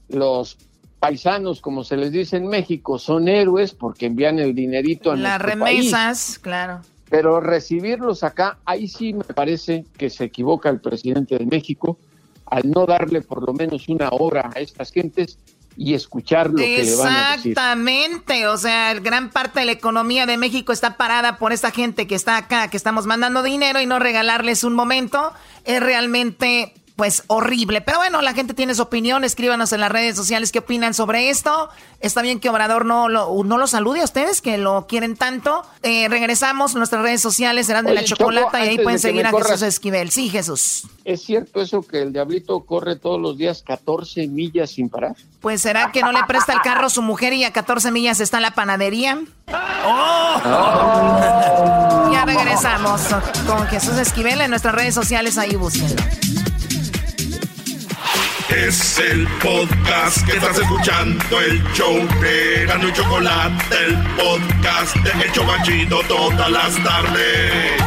los 0.08 0.58
paisanos, 0.98 1.60
como 1.60 1.84
se 1.84 1.98
les 1.98 2.14
dice 2.14 2.38
en 2.38 2.48
México, 2.48 2.98
son 2.98 3.28
héroes 3.28 3.74
porque 3.74 4.06
envían 4.06 4.40
el 4.40 4.56
dinerito 4.56 5.12
a 5.12 5.18
Las 5.18 5.42
remesas, 5.42 6.40
claro. 6.40 6.80
Pero 7.10 7.42
recibirlos 7.42 8.24
acá, 8.24 8.60
ahí 8.64 8.88
sí 8.88 9.14
me 9.14 9.26
parece 9.26 9.84
que 9.98 10.10
se 10.10 10.24
equivoca 10.24 10.70
el 10.70 10.80
presidente 10.80 11.38
de 11.38 11.46
México 11.46 12.00
al 12.46 12.70
no 12.70 12.86
darle 12.86 13.22
por 13.22 13.46
lo 13.46 13.54
menos 13.54 13.90
una 13.90 14.10
hora 14.10 14.52
a 14.56 14.60
estas 14.60 14.92
gentes 14.92 15.38
y 15.78 15.94
escuchar 15.94 16.50
lo 16.50 16.58
que 16.58 16.84
le 16.84 16.96
van 16.96 17.14
a 17.14 17.36
decir. 17.36 17.52
Exactamente, 17.52 18.48
o 18.48 18.58
sea, 18.58 18.94
gran 18.96 19.30
parte 19.30 19.60
de 19.60 19.66
la 19.66 19.72
economía 19.74 20.26
de 20.26 20.38
México 20.38 20.72
está 20.72 20.98
parada 20.98 21.38
por 21.38 21.52
esta 21.52 21.72
gente 21.72 22.08
que 22.08 22.16
está 22.16 22.38
acá, 22.38 22.70
que 22.70 22.78
estamos 22.78 23.06
mandando 23.06 23.44
dinero 23.44 23.82
y 23.82 23.86
no 23.86 24.00
regalarles 24.00 24.64
un 24.64 24.74
momento, 24.74 25.34
es 25.66 25.82
realmente 25.82 26.74
pues 26.96 27.24
horrible. 27.28 27.82
Pero 27.82 27.98
bueno, 27.98 28.22
la 28.22 28.34
gente 28.34 28.54
tiene 28.54 28.74
su 28.74 28.84
opinión, 28.84 29.24
escríbanos 29.24 29.74
en 29.74 29.82
las 29.82 29.92
redes 29.92 30.16
sociales 30.16 30.52
qué 30.52 30.60
opinan 30.60 30.94
sobre 30.94 31.30
esto. 31.30 31.70
Está 32.00 32.22
bien 32.22 32.40
que 32.40 32.50
Obrador 32.50 32.86
no 32.86 33.10
lo, 33.10 33.44
no 33.44 33.58
lo 33.58 33.68
salude 33.68 34.02
a 34.02 34.06
ustedes, 34.06 34.42
que 34.42 34.58
lo 34.58 34.88
quieren 34.88 35.18
tanto. 35.18 35.64
Eh, 35.84 36.08
regresamos 36.08 36.76
a 36.76 36.78
nuestras 36.78 37.02
redes 37.02 37.22
sociales, 37.22 37.68
serán 37.68 37.86
de 37.86 37.94
la 37.94 38.04
chocolata 38.04 38.64
y 38.64 38.70
ahí 38.70 38.78
pueden 38.78 39.00
seguir 39.00 39.26
a 39.26 39.32
Jesús 39.32 39.62
Esquivel. 39.62 40.12
Sí, 40.12 40.30
Jesús. 40.30 40.88
¿Es 41.04 41.24
cierto 41.24 41.62
eso 41.62 41.82
que 41.82 42.02
el 42.02 42.14
diablito 42.14 42.62
corre 42.62 42.96
todos 42.96 43.20
los 43.20 43.38
días 43.38 43.64
14 43.66 44.28
millas 44.28 44.72
sin 44.72 44.90
parar? 44.90 45.16
Pues 45.42 45.62
será 45.62 45.92
que 45.92 46.02
no 46.02 46.12
le 46.12 46.24
presta 46.24 46.54
el 46.54 46.62
carro 46.62 46.88
a 46.88 46.90
su 46.90 47.02
mujer 47.02 47.34
y 47.34 47.44
a 47.44 47.52
14 47.52 47.92
millas 47.92 48.20
está 48.20 48.40
la 48.40 48.52
panadería. 48.52 49.20
¡Oh! 49.86 50.40
ya 52.12 52.26
regresamos 52.26 53.02
con 53.46 53.68
Jesús 53.68 53.98
Esquivel 53.98 54.42
en 54.42 54.50
nuestras 54.50 54.74
redes 54.74 54.96
sociales, 54.96 55.38
ahí 55.38 55.56
búsquenlo. 55.56 56.02
Es 58.56 59.00
el 59.00 59.28
podcast 59.44 60.26
que 60.26 60.38
estás 60.38 60.58
escuchando, 60.58 61.42
el 61.42 61.62
show 61.74 61.94
de 62.22 62.66
Gano 62.66 62.88
y 62.88 62.94
Chocolate, 62.94 63.76
el 63.86 63.98
podcast 64.16 64.96
de 64.96 65.12
El 65.26 65.32
Chocachito 65.34 66.00
todas 66.08 66.50
las 66.50 66.76
tardes. 66.82 67.82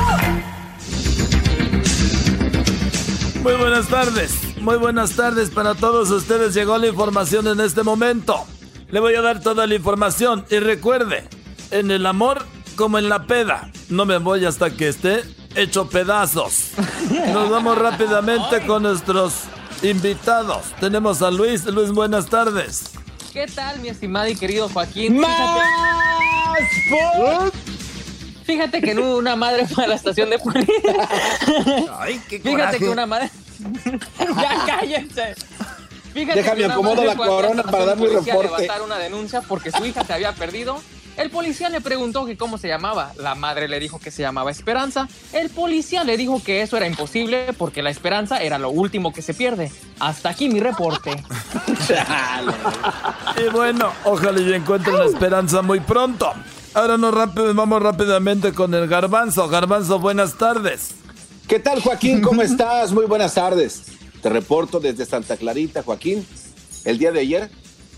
Muy 3.42 3.54
buenas 3.54 3.88
tardes, 3.88 4.58
muy 4.60 4.76
buenas 4.76 5.16
tardes 5.16 5.48
para 5.48 5.74
todos 5.74 6.10
ustedes. 6.10 6.52
Llegó 6.52 6.76
la 6.76 6.88
información 6.88 7.48
en 7.48 7.60
este 7.60 7.82
momento. 7.82 8.44
Le 8.90 9.00
voy 9.00 9.14
a 9.14 9.22
dar 9.22 9.40
toda 9.40 9.66
la 9.66 9.74
información 9.74 10.44
y 10.50 10.58
recuerde, 10.58 11.26
en 11.70 11.90
el 11.90 12.04
amor 12.04 12.44
como 12.76 12.98
en 12.98 13.08
la 13.08 13.26
peda, 13.26 13.70
no 13.88 14.04
me 14.04 14.18
voy 14.18 14.44
hasta 14.44 14.70
que 14.70 14.88
esté 14.88 15.22
hecho 15.54 15.88
pedazos. 15.88 16.72
Nos 17.32 17.48
vamos 17.48 17.78
rápidamente 17.78 18.66
con 18.66 18.82
nuestros 18.82 19.44
invitados. 19.82 20.66
Tenemos 20.80 21.22
a 21.22 21.30
Luis. 21.30 21.64
Luis, 21.66 21.90
buenas 21.92 22.26
tardes. 22.26 22.92
¿Qué 23.32 23.46
tal, 23.46 23.80
mi 23.80 23.88
estimado 23.88 24.28
y 24.28 24.34
querido 24.36 24.68
Joaquín? 24.68 25.18
¡Más! 25.18 25.60
Fíjate, 28.44 28.80
que 28.80 28.94
una 28.96 29.36
madre 29.36 29.66
fue 29.66 29.84
a 29.84 29.88
la 29.88 29.94
estación 29.94 30.30
de 30.30 30.38
policía. 30.38 30.74
Ay, 31.98 32.20
qué 32.28 32.40
Fíjate 32.40 32.78
que 32.78 32.88
una 32.88 33.06
madre. 33.06 33.30
ya 34.18 34.64
cállense. 34.66 35.34
Fíjate 36.14 36.42
Déjame 36.42 36.64
acomodo 36.64 37.04
la 37.04 37.14
corona 37.14 37.62
para 37.62 37.84
dar 37.84 37.96
mi 37.98 38.06
reporte. 38.06 38.42
levantar 38.44 38.82
una 38.82 38.96
denuncia 38.98 39.42
porque 39.42 39.70
su 39.70 39.84
hija 39.84 40.02
se 40.04 40.14
había 40.14 40.32
perdido 40.32 40.80
el 41.18 41.30
policía 41.30 41.68
le 41.68 41.80
preguntó 41.80 42.24
que 42.26 42.36
cómo 42.36 42.58
se 42.58 42.68
llamaba. 42.68 43.12
La 43.18 43.34
madre 43.34 43.66
le 43.66 43.80
dijo 43.80 43.98
que 43.98 44.12
se 44.12 44.22
llamaba 44.22 44.52
Esperanza. 44.52 45.08
El 45.32 45.50
policía 45.50 46.04
le 46.04 46.16
dijo 46.16 46.40
que 46.42 46.62
eso 46.62 46.76
era 46.76 46.86
imposible 46.86 47.52
porque 47.58 47.82
la 47.82 47.90
esperanza 47.90 48.40
era 48.40 48.56
lo 48.58 48.70
último 48.70 49.12
que 49.12 49.20
se 49.20 49.34
pierde. 49.34 49.72
Hasta 49.98 50.28
aquí 50.28 50.48
mi 50.48 50.60
reporte. 50.60 51.10
y 53.36 53.50
bueno, 53.50 53.90
ojalá 54.04 54.40
y 54.40 54.52
encuentren 54.54 54.96
la 54.96 55.06
esperanza 55.06 55.60
muy 55.60 55.80
pronto. 55.80 56.32
Ahora 56.72 56.96
nos 56.96 57.12
vamos 57.54 57.82
rápidamente 57.82 58.52
con 58.52 58.72
el 58.74 58.86
garbanzo. 58.86 59.48
Garbanzo, 59.48 59.98
buenas 59.98 60.38
tardes. 60.38 60.90
¿Qué 61.48 61.58
tal, 61.58 61.80
Joaquín? 61.82 62.20
¿Cómo 62.20 62.42
estás? 62.42 62.92
Muy 62.92 63.06
buenas 63.06 63.34
tardes. 63.34 63.86
Te 64.22 64.28
reporto 64.28 64.78
desde 64.78 65.04
Santa 65.04 65.36
Clarita, 65.36 65.82
Joaquín. 65.82 66.24
El 66.84 66.98
día 66.98 67.10
de 67.10 67.20
ayer, 67.20 67.50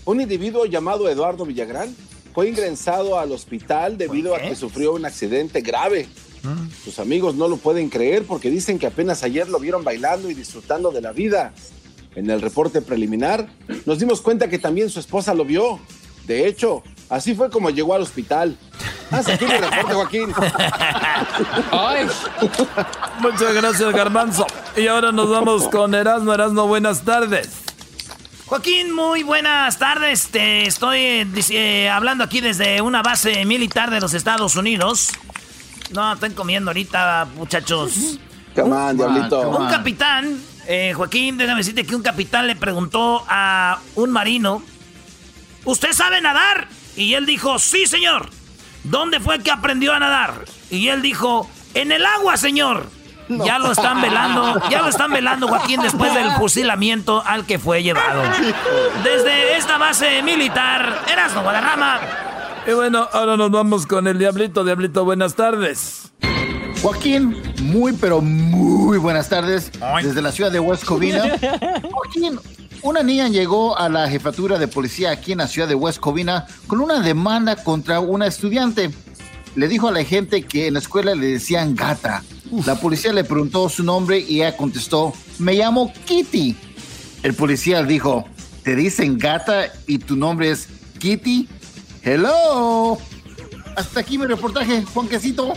un 0.05 0.21
individuo 0.21 0.65
llamado 0.65 1.07
Eduardo 1.07 1.45
Villagrán 1.45 1.95
fue 2.33 2.49
ingresado 2.49 3.19
al 3.19 3.31
hospital 3.31 3.97
debido 3.97 4.35
a 4.35 4.39
que 4.39 4.55
sufrió 4.55 4.93
un 4.93 5.05
accidente 5.05 5.61
grave. 5.61 6.07
Mm. 6.43 6.69
Sus 6.83 6.99
amigos 6.99 7.35
no 7.35 7.47
lo 7.47 7.57
pueden 7.57 7.89
creer 7.89 8.23
porque 8.23 8.49
dicen 8.49 8.79
que 8.79 8.87
apenas 8.87 9.23
ayer 9.23 9.47
lo 9.47 9.59
vieron 9.59 9.83
bailando 9.83 10.29
y 10.29 10.33
disfrutando 10.33 10.91
de 10.91 11.01
la 11.01 11.11
vida. 11.11 11.53
En 12.15 12.29
el 12.29 12.41
reporte 12.41 12.81
preliminar 12.81 13.47
nos 13.85 13.99
dimos 13.99 14.21
cuenta 14.21 14.49
que 14.49 14.59
también 14.59 14.89
su 14.89 14.99
esposa 14.99 15.33
lo 15.33 15.45
vio. 15.45 15.79
De 16.27 16.47
hecho, 16.47 16.83
así 17.09 17.35
fue 17.35 17.49
como 17.49 17.69
llegó 17.69 17.93
al 17.93 18.01
hospital. 18.01 18.57
Haz 19.09 19.27
aquí 19.27 19.45
mi 19.45 19.51
reporte, 19.51 19.93
Joaquín. 19.93 20.27
Muchas 23.19 23.53
gracias, 23.53 23.93
Garbanzo. 23.93 24.47
Y 24.77 24.87
ahora 24.87 25.11
nos 25.11 25.29
vamos 25.29 25.67
con 25.67 25.93
Erasmo. 25.93 26.33
Erasmo, 26.33 26.67
buenas 26.67 27.01
tardes. 27.01 27.60
Joaquín, 28.51 28.93
muy 28.93 29.23
buenas 29.23 29.79
tardes. 29.79 30.27
Te 30.27 30.67
estoy 30.67 31.25
eh, 31.51 31.89
hablando 31.89 32.25
aquí 32.25 32.41
desde 32.41 32.81
una 32.81 33.01
base 33.01 33.45
militar 33.45 33.89
de 33.89 34.01
los 34.01 34.13
Estados 34.13 34.57
Unidos. 34.57 35.11
No, 35.91 36.11
están 36.11 36.33
comiendo 36.33 36.71
ahorita, 36.71 37.29
muchachos. 37.37 38.19
Come 38.53 38.93
diablito. 38.93 39.51
Un 39.51 39.69
capitán, 39.69 40.37
eh, 40.67 40.91
Joaquín, 40.93 41.37
déjame 41.37 41.59
decirte 41.59 41.85
que 41.85 41.95
un 41.95 42.01
capitán 42.01 42.45
le 42.45 42.57
preguntó 42.57 43.23
a 43.29 43.79
un 43.95 44.09
marino, 44.09 44.61
¿usted 45.63 45.93
sabe 45.93 46.19
nadar? 46.19 46.67
Y 46.97 47.13
él 47.13 47.25
dijo, 47.25 47.57
sí, 47.57 47.85
señor. 47.85 48.31
¿Dónde 48.83 49.21
fue 49.21 49.39
que 49.39 49.51
aprendió 49.51 49.93
a 49.93 49.99
nadar? 49.99 50.43
Y 50.69 50.89
él 50.89 51.01
dijo, 51.01 51.49
en 51.73 51.93
el 51.93 52.05
agua, 52.05 52.35
señor. 52.35 52.85
Ya 53.45 53.59
lo 53.59 53.71
están 53.71 54.01
velando, 54.01 54.61
ya 54.69 54.81
lo 54.81 54.89
están 54.89 55.11
velando 55.11 55.47
Joaquín 55.47 55.81
después 55.81 56.13
del 56.13 56.31
fusilamiento 56.31 57.23
al 57.25 57.45
que 57.45 57.59
fue 57.59 57.83
llevado. 57.83 58.23
Desde 59.03 59.57
esta 59.57 59.77
base 59.77 60.21
militar, 60.23 61.01
Erasmo 61.11 61.41
Guadarrama. 61.41 61.99
Y 62.67 62.73
bueno, 62.73 63.07
ahora 63.11 63.37
nos 63.37 63.49
vamos 63.51 63.87
con 63.87 64.07
el 64.07 64.19
Diablito. 64.19 64.63
Diablito, 64.63 65.03
buenas 65.05 65.35
tardes. 65.35 66.11
Joaquín, 66.81 67.41
muy 67.61 67.93
pero 67.93 68.21
muy 68.21 68.97
buenas 68.97 69.29
tardes 69.29 69.71
desde 70.01 70.21
la 70.21 70.31
ciudad 70.31 70.51
de 70.51 70.59
West 70.59 70.83
Covina. 70.83 71.23
Joaquín, 71.91 72.39
una 72.81 73.03
niña 73.03 73.27
llegó 73.27 73.77
a 73.77 73.87
la 73.87 74.09
jefatura 74.09 74.57
de 74.57 74.67
policía 74.67 75.11
aquí 75.11 75.33
en 75.33 75.39
la 75.39 75.47
ciudad 75.47 75.67
de 75.67 75.75
West 75.75 75.99
Covina 75.99 76.47
con 76.67 76.81
una 76.81 76.99
demanda 76.99 77.55
contra 77.55 77.99
una 77.99 78.25
estudiante. 78.25 78.91
Le 79.55 79.67
dijo 79.67 79.87
a 79.87 79.91
la 79.91 80.03
gente 80.03 80.43
que 80.43 80.67
en 80.67 80.73
la 80.73 80.79
escuela 80.79 81.13
le 81.13 81.27
decían 81.27 81.75
gata 81.75 82.23
la 82.65 82.75
policía 82.75 83.13
le 83.13 83.23
preguntó 83.23 83.69
su 83.69 83.83
nombre 83.83 84.19
y 84.19 84.41
ella 84.41 84.55
contestó, 84.57 85.13
me 85.39 85.53
llamo 85.53 85.93
Kitty. 86.05 86.55
El 87.23 87.33
policía 87.33 87.83
dijo, 87.83 88.25
¿te 88.63 88.75
dicen 88.75 89.17
gata 89.17 89.71
y 89.87 89.99
tu 89.99 90.15
nombre 90.15 90.51
es 90.51 90.67
Kitty? 90.99 91.47
Hello. 92.03 92.97
Hasta 93.75 93.99
aquí 94.01 94.17
mi 94.17 94.25
reportaje, 94.25 94.83
Juanquecito. 94.93 95.53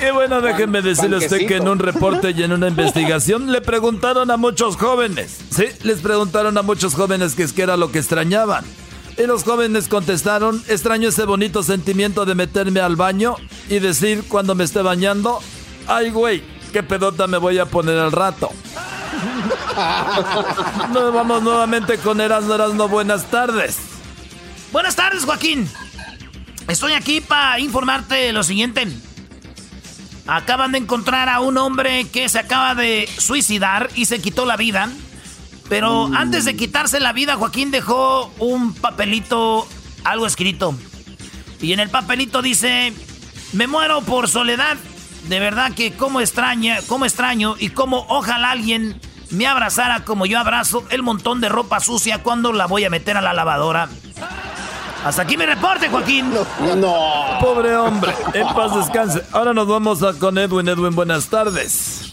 Y 0.00 0.12
bueno, 0.12 0.40
déjenme 0.40 0.82
decirle 0.82 1.16
a 1.16 1.18
usted 1.18 1.46
que 1.46 1.56
en 1.56 1.68
un 1.68 1.80
reporte 1.80 2.30
y 2.30 2.42
en 2.42 2.52
una 2.52 2.68
investigación 2.68 3.50
le 3.50 3.60
preguntaron 3.60 4.30
a 4.30 4.36
muchos 4.36 4.76
jóvenes. 4.76 5.38
Sí, 5.50 5.64
les 5.82 6.00
preguntaron 6.00 6.56
a 6.56 6.62
muchos 6.62 6.94
jóvenes 6.94 7.34
qué 7.34 7.42
es 7.42 7.52
que 7.52 7.62
era 7.62 7.76
lo 7.76 7.90
que 7.90 7.98
extrañaban. 7.98 8.64
Y 9.18 9.26
los 9.26 9.44
jóvenes 9.44 9.88
contestaron, 9.88 10.62
extraño 10.68 11.10
ese 11.10 11.24
bonito 11.24 11.62
sentimiento 11.62 12.24
de 12.24 12.34
meterme 12.34 12.80
al 12.80 12.96
baño 12.96 13.36
y 13.68 13.78
decir 13.78 14.24
cuando 14.28 14.54
me 14.54 14.64
esté 14.64 14.82
bañando, 14.82 15.40
ay 15.86 16.10
güey, 16.10 16.42
qué 16.72 16.82
pedota 16.82 17.26
me 17.26 17.38
voy 17.38 17.58
a 17.58 17.66
poner 17.66 17.98
al 17.98 18.12
rato. 18.12 18.50
Nos 20.92 21.12
vamos 21.12 21.42
nuevamente 21.42 21.98
con 21.98 22.20
Erasmo 22.20 22.54
Erasmo, 22.54 22.88
buenas 22.88 23.30
tardes. 23.30 23.78
Buenas 24.72 24.96
tardes, 24.96 25.24
Joaquín. 25.24 25.68
Estoy 26.68 26.92
aquí 26.92 27.20
para 27.20 27.58
informarte 27.58 28.32
lo 28.32 28.42
siguiente. 28.42 28.88
Acaban 30.26 30.72
de 30.72 30.78
encontrar 30.78 31.28
a 31.28 31.40
un 31.40 31.58
hombre 31.58 32.06
que 32.08 32.28
se 32.28 32.38
acaba 32.38 32.74
de 32.74 33.08
suicidar 33.18 33.90
y 33.94 34.06
se 34.06 34.20
quitó 34.20 34.46
la 34.46 34.56
vida. 34.56 34.88
Pero 35.72 36.10
antes 36.14 36.44
de 36.44 36.54
quitarse 36.54 37.00
la 37.00 37.14
vida, 37.14 37.36
Joaquín 37.36 37.70
dejó 37.70 38.30
un 38.38 38.74
papelito, 38.74 39.66
algo 40.04 40.26
escrito. 40.26 40.74
Y 41.62 41.72
en 41.72 41.80
el 41.80 41.88
papelito 41.88 42.42
dice, 42.42 42.92
me 43.54 43.66
muero 43.66 44.02
por 44.02 44.28
soledad. 44.28 44.76
De 45.30 45.40
verdad 45.40 45.72
que 45.72 45.94
como 45.94 46.20
extraña, 46.20 46.80
como 46.88 47.06
extraño 47.06 47.54
y 47.58 47.70
como 47.70 48.04
ojalá 48.10 48.50
alguien 48.50 49.00
me 49.30 49.46
abrazara 49.46 50.04
como 50.04 50.26
yo 50.26 50.38
abrazo 50.38 50.84
el 50.90 51.02
montón 51.02 51.40
de 51.40 51.48
ropa 51.48 51.80
sucia 51.80 52.22
cuando 52.22 52.52
la 52.52 52.66
voy 52.66 52.84
a 52.84 52.90
meter 52.90 53.16
a 53.16 53.22
la 53.22 53.32
lavadora. 53.32 53.88
Hasta 55.06 55.22
aquí 55.22 55.38
mi 55.38 55.46
reporte, 55.46 55.88
Joaquín. 55.88 56.34
No. 56.76 57.38
Pobre 57.40 57.74
hombre, 57.78 58.12
en 58.34 58.46
paz 58.48 58.76
descanse. 58.76 59.22
Ahora 59.32 59.54
nos 59.54 59.66
vamos 59.66 60.02
a 60.02 60.12
con 60.12 60.36
Edwin. 60.36 60.68
Edwin, 60.68 60.94
buenas 60.94 61.28
tardes. 61.28 62.12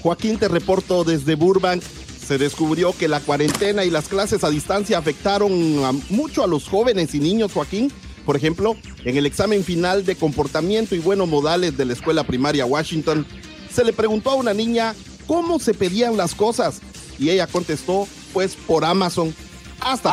Joaquín, 0.00 0.38
te 0.38 0.46
reporto 0.46 1.02
desde 1.02 1.34
Burbank. 1.34 1.82
Se 2.30 2.38
descubrió 2.38 2.96
que 2.96 3.08
la 3.08 3.18
cuarentena 3.18 3.82
y 3.84 3.90
las 3.90 4.06
clases 4.06 4.44
a 4.44 4.50
distancia 4.50 4.96
afectaron 4.98 5.50
a- 5.84 5.90
mucho 6.10 6.44
a 6.44 6.46
los 6.46 6.68
jóvenes 6.68 7.12
y 7.12 7.18
niños, 7.18 7.50
Joaquín. 7.52 7.92
Por 8.24 8.36
ejemplo, 8.36 8.76
en 9.04 9.16
el 9.16 9.26
examen 9.26 9.64
final 9.64 10.04
de 10.06 10.14
comportamiento 10.14 10.94
y 10.94 11.00
buenos 11.00 11.26
modales 11.26 11.76
de 11.76 11.84
la 11.86 11.92
escuela 11.92 12.22
primaria 12.22 12.64
Washington, 12.66 13.26
se 13.74 13.82
le 13.82 13.92
preguntó 13.92 14.30
a 14.30 14.34
una 14.36 14.54
niña 14.54 14.94
cómo 15.26 15.58
se 15.58 15.74
pedían 15.74 16.16
las 16.16 16.36
cosas 16.36 16.80
y 17.18 17.30
ella 17.30 17.48
contestó, 17.48 18.06
pues 18.32 18.54
por 18.54 18.84
Amazon. 18.84 19.34
Hasta 19.80 20.10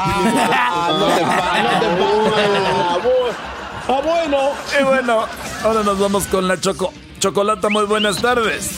no 0.97 1.05
te 1.05 1.21
Ah, 3.89 4.01
bueno. 4.03 4.37
Y 4.79 4.83
bueno, 4.83 5.25
ahora 5.63 5.83
nos 5.83 5.99
vamos 5.99 6.23
con 6.25 6.47
la 6.47 6.59
Choco. 6.59 6.91
Chocolata, 7.19 7.69
muy 7.69 7.85
buenas 7.85 8.19
tardes. 8.19 8.71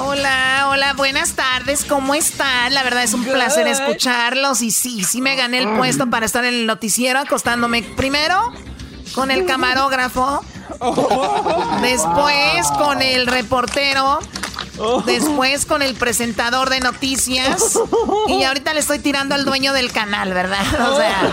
Hola, 0.00 0.66
hola, 0.68 0.92
buenas 0.94 1.32
tardes, 1.32 1.84
¿cómo 1.86 2.14
están? 2.14 2.74
La 2.74 2.82
verdad 2.82 3.02
es 3.02 3.14
un 3.14 3.24
placer 3.24 3.66
escucharlos 3.66 4.60
y 4.60 4.70
sí, 4.70 5.02
sí 5.04 5.22
me 5.22 5.34
gané 5.36 5.58
el 5.58 5.76
puesto 5.76 6.08
para 6.10 6.26
estar 6.26 6.44
en 6.44 6.54
el 6.54 6.66
noticiero 6.66 7.20
acostándome 7.20 7.82
primero 7.82 8.52
con 9.14 9.30
el 9.30 9.46
camarógrafo, 9.46 10.44
después 11.80 12.66
con 12.78 13.00
el 13.00 13.26
reportero, 13.26 14.18
después 15.06 15.64
con 15.64 15.82
el 15.82 15.94
presentador 15.94 16.68
de 16.68 16.80
noticias 16.80 17.78
y 18.28 18.44
ahorita 18.44 18.74
le 18.74 18.80
estoy 18.80 18.98
tirando 18.98 19.34
al 19.34 19.44
dueño 19.44 19.72
del 19.72 19.90
canal, 19.90 20.34
¿verdad? 20.34 20.64
O 20.90 20.96
sea, 20.96 21.32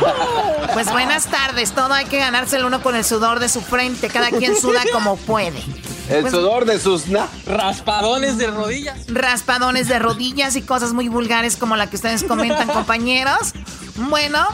pues 0.73 0.89
buenas 0.91 1.25
tardes, 1.27 1.71
todo 1.73 1.93
hay 1.93 2.05
que 2.05 2.19
ganárselo 2.19 2.67
uno 2.67 2.81
con 2.81 2.95
el 2.95 3.03
sudor 3.03 3.39
de 3.39 3.49
su 3.49 3.61
frente, 3.61 4.07
cada 4.07 4.29
quien 4.29 4.59
suda 4.59 4.83
como 4.93 5.17
puede. 5.17 5.61
El 6.09 6.21
Pues- 6.21 6.33
sudor 6.33 6.65
de 6.65 6.79
sus... 6.79 7.07
na- 7.07 7.27
Raspadones 7.45 8.37
de 8.37 8.47
rodillas. 8.47 8.97
raspadones 9.07 9.87
de 9.87 9.99
rodillas 9.99 10.55
y 10.55 10.61
cosas 10.61 10.93
muy 10.93 11.07
vulgares 11.09 11.57
como 11.57 11.75
la 11.75 11.89
que 11.89 11.95
ustedes 11.97 12.23
comentan, 12.23 12.67
compañeros. 12.73 13.53
Bueno, 13.95 14.45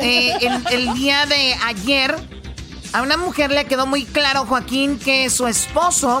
eh, 0.00 0.32
el, 0.40 0.66
el 0.70 0.94
día 0.94 1.24
de 1.26 1.54
ayer 1.66 2.14
a 2.92 3.02
una 3.02 3.16
mujer 3.16 3.50
le 3.50 3.64
quedó 3.64 3.86
muy 3.86 4.04
claro, 4.04 4.44
Joaquín, 4.44 4.98
que 4.98 5.30
su 5.30 5.46
esposo 5.46 6.20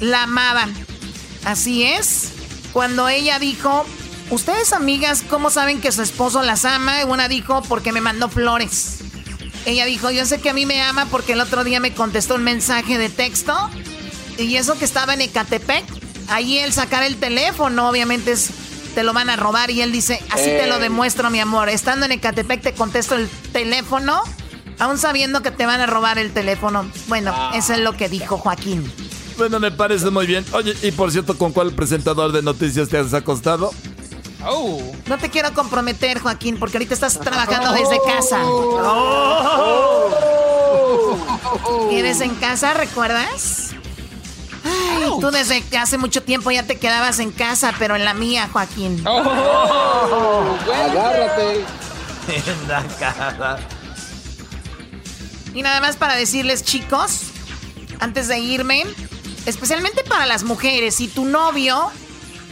la 0.00 0.24
amaba. 0.24 0.68
Así 1.44 1.82
es. 1.82 2.28
Cuando 2.72 3.08
ella 3.08 3.38
dijo, 3.40 3.84
ustedes 4.30 4.72
amigas, 4.72 5.24
¿cómo 5.28 5.50
saben 5.50 5.80
que 5.80 5.90
su 5.90 6.02
esposo 6.02 6.42
las 6.42 6.64
ama? 6.64 7.04
Una 7.06 7.26
dijo, 7.28 7.62
porque 7.68 7.90
me 7.92 8.00
mandó 8.00 8.28
flores. 8.28 8.98
Ella 9.64 9.86
dijo, 9.86 10.10
yo 10.10 10.26
sé 10.26 10.40
que 10.40 10.50
a 10.50 10.54
mí 10.54 10.66
me 10.66 10.82
ama 10.82 11.06
porque 11.06 11.34
el 11.34 11.40
otro 11.40 11.64
día 11.64 11.80
me 11.80 11.94
contestó 11.94 12.34
un 12.34 12.44
mensaje 12.44 12.98
de 12.98 13.08
texto. 13.08 13.54
Y 14.38 14.56
eso 14.56 14.78
que 14.78 14.84
estaba 14.84 15.14
en 15.14 15.20
Ecatepec, 15.20 15.84
ahí 16.28 16.58
él 16.58 16.72
sacar 16.72 17.02
el 17.02 17.16
teléfono, 17.16 17.88
obviamente 17.88 18.32
es, 18.32 18.50
te 18.94 19.02
lo 19.04 19.12
van 19.12 19.30
a 19.30 19.36
robar. 19.36 19.70
Y 19.70 19.82
él 19.82 19.92
dice, 19.92 20.20
así 20.30 20.46
te 20.46 20.66
lo 20.66 20.78
demuestro, 20.78 21.30
mi 21.30 21.38
amor. 21.38 21.68
Estando 21.68 22.06
en 22.06 22.12
Ecatepec 22.12 22.62
te 22.62 22.72
contesto 22.72 23.14
el 23.14 23.28
teléfono, 23.52 24.22
aún 24.78 24.98
sabiendo 24.98 25.42
que 25.42 25.50
te 25.50 25.66
van 25.66 25.80
a 25.80 25.86
robar 25.86 26.18
el 26.18 26.32
teléfono. 26.32 26.90
Bueno, 27.06 27.34
eso 27.54 27.72
es 27.72 27.80
lo 27.80 27.96
que 27.96 28.08
dijo 28.08 28.38
Joaquín. 28.38 28.90
Bueno, 29.36 29.60
me 29.60 29.70
parece 29.70 30.10
muy 30.10 30.26
bien. 30.26 30.44
Oye, 30.52 30.74
y 30.82 30.90
por 30.90 31.10
cierto, 31.10 31.38
¿con 31.38 31.52
cuál 31.52 31.72
presentador 31.72 32.32
de 32.32 32.42
noticias 32.42 32.88
te 32.88 32.98
has 32.98 33.14
acostado? 33.14 33.72
No 35.06 35.18
te 35.18 35.30
quiero 35.30 35.52
comprometer, 35.54 36.20
Joaquín, 36.20 36.58
porque 36.58 36.76
ahorita 36.78 36.94
estás 36.94 37.18
trabajando 37.20 37.72
desde 37.72 37.98
casa. 38.06 38.40
¿Eres 41.90 42.20
en 42.20 42.34
casa, 42.36 42.74
recuerdas? 42.74 43.70
Ay, 44.64 45.10
tú 45.20 45.30
desde 45.30 45.62
hace 45.76 45.98
mucho 45.98 46.22
tiempo 46.22 46.50
ya 46.50 46.62
te 46.64 46.78
quedabas 46.78 47.18
en 47.18 47.30
casa, 47.32 47.74
pero 47.78 47.96
en 47.96 48.04
la 48.04 48.14
mía, 48.14 48.48
Joaquín. 48.52 49.02
Agárrate. 50.72 51.64
En 52.28 52.68
la 52.68 52.84
cara. 52.98 53.58
Y 55.54 55.62
nada 55.62 55.80
más 55.80 55.96
para 55.96 56.14
decirles, 56.14 56.62
chicos, 56.62 57.22
antes 57.98 58.28
de 58.28 58.38
irme, 58.38 58.84
especialmente 59.44 60.04
para 60.04 60.26
las 60.26 60.44
mujeres, 60.44 60.94
si 60.94 61.08
tu 61.08 61.24
novio 61.24 61.90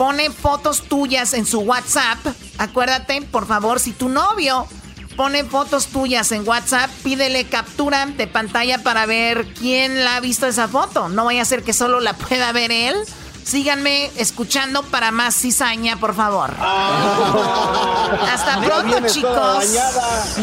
pone 0.00 0.30
fotos 0.30 0.80
tuyas 0.80 1.34
en 1.34 1.44
su 1.44 1.60
WhatsApp, 1.60 2.16
acuérdate, 2.56 3.20
por 3.20 3.46
favor, 3.46 3.78
si 3.78 3.92
tu 3.92 4.08
novio 4.08 4.66
pone 5.14 5.44
fotos 5.44 5.88
tuyas 5.88 6.32
en 6.32 6.48
WhatsApp, 6.48 6.88
pídele 7.04 7.44
captura 7.44 8.06
de 8.06 8.26
pantalla 8.26 8.82
para 8.82 9.04
ver 9.04 9.52
quién 9.52 10.02
la 10.02 10.16
ha 10.16 10.20
visto 10.20 10.46
esa 10.46 10.68
foto. 10.68 11.10
No 11.10 11.26
vaya 11.26 11.42
a 11.42 11.44
ser 11.44 11.62
que 11.62 11.74
solo 11.74 12.00
la 12.00 12.14
pueda 12.14 12.50
ver 12.52 12.72
él. 12.72 12.96
Síganme 13.44 14.10
escuchando 14.16 14.82
para 14.84 15.10
más 15.10 15.34
cizaña, 15.34 15.98
por 15.98 16.14
favor. 16.14 16.50
Hasta 18.32 18.58
Ya 18.58 18.62
pronto, 18.62 19.06
chicos. 19.06 19.66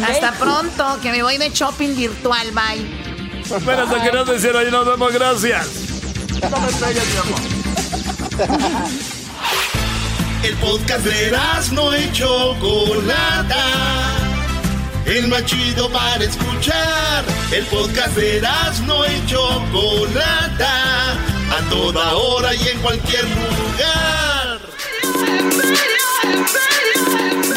Hasta 0.08 0.34
pronto, 0.34 0.99
que 1.01 1.12
me 1.12 1.24
voy 1.24 1.39
de 1.39 1.49
shopping 1.49 1.95
virtual. 1.95 2.51
Bye. 2.51 3.41
Bueno, 3.66 3.82
hasta 3.82 4.03
que 4.03 4.12
nos 4.12 4.30
ahí 4.30 4.70
nos 4.70 4.86
vemos, 4.86 5.12
gracias. 5.12 5.68
El 10.44 10.56
podcast 10.58 11.04
de 11.04 11.32
no 11.74 11.98
y 11.98 12.12
Chocolata. 12.12 13.66
El 15.06 15.28
más 15.28 15.46
chido 15.46 15.90
para 15.92 16.24
escuchar. 16.24 17.26
El 17.52 17.66
podcast 17.66 18.16
de 18.16 18.42
no 18.86 19.06
y 19.06 19.26
Chocolata. 19.26 21.14
A 21.14 21.70
toda 21.70 22.14
hora 22.16 22.54
y 22.54 22.68
en 22.68 22.80
cualquier 22.80 23.24
lugar. 23.24 24.60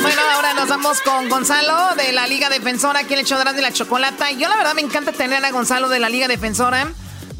Bueno, 0.01 0.23
ahora 0.35 0.55
nos 0.55 0.69
vamos 0.69 1.01
con 1.03 1.29
Gonzalo 1.29 1.95
de 1.97 2.13
la 2.13 2.27
Liga 2.27 2.49
Defensora, 2.49 3.01
aquí 3.01 3.13
en 3.13 3.21
el 3.21 3.27
Chodrán 3.27 3.57
de 3.57 3.63
la 3.63 3.73
Chocolata. 3.73 4.31
Yo 4.33 4.49
la 4.49 4.57
verdad 4.57 4.75
me 4.75 4.81
encanta 4.81 5.13
tener 5.13 5.45
a 5.45 5.51
Gonzalo 5.51 5.89
de 5.89 5.99
la 6.01 6.09
Liga 6.09 6.29
Defensora, 6.29 6.91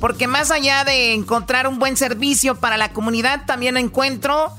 porque 0.01 0.27
más 0.27 0.51
allá 0.51 0.85
de 0.85 1.15
encontrar 1.15 1.67
un 1.67 1.79
buen 1.79 1.97
servicio 1.97 2.57
para 2.57 2.77
la 2.77 2.93
comunidad, 2.93 3.47
también 3.47 3.77
encuentro 3.77 4.55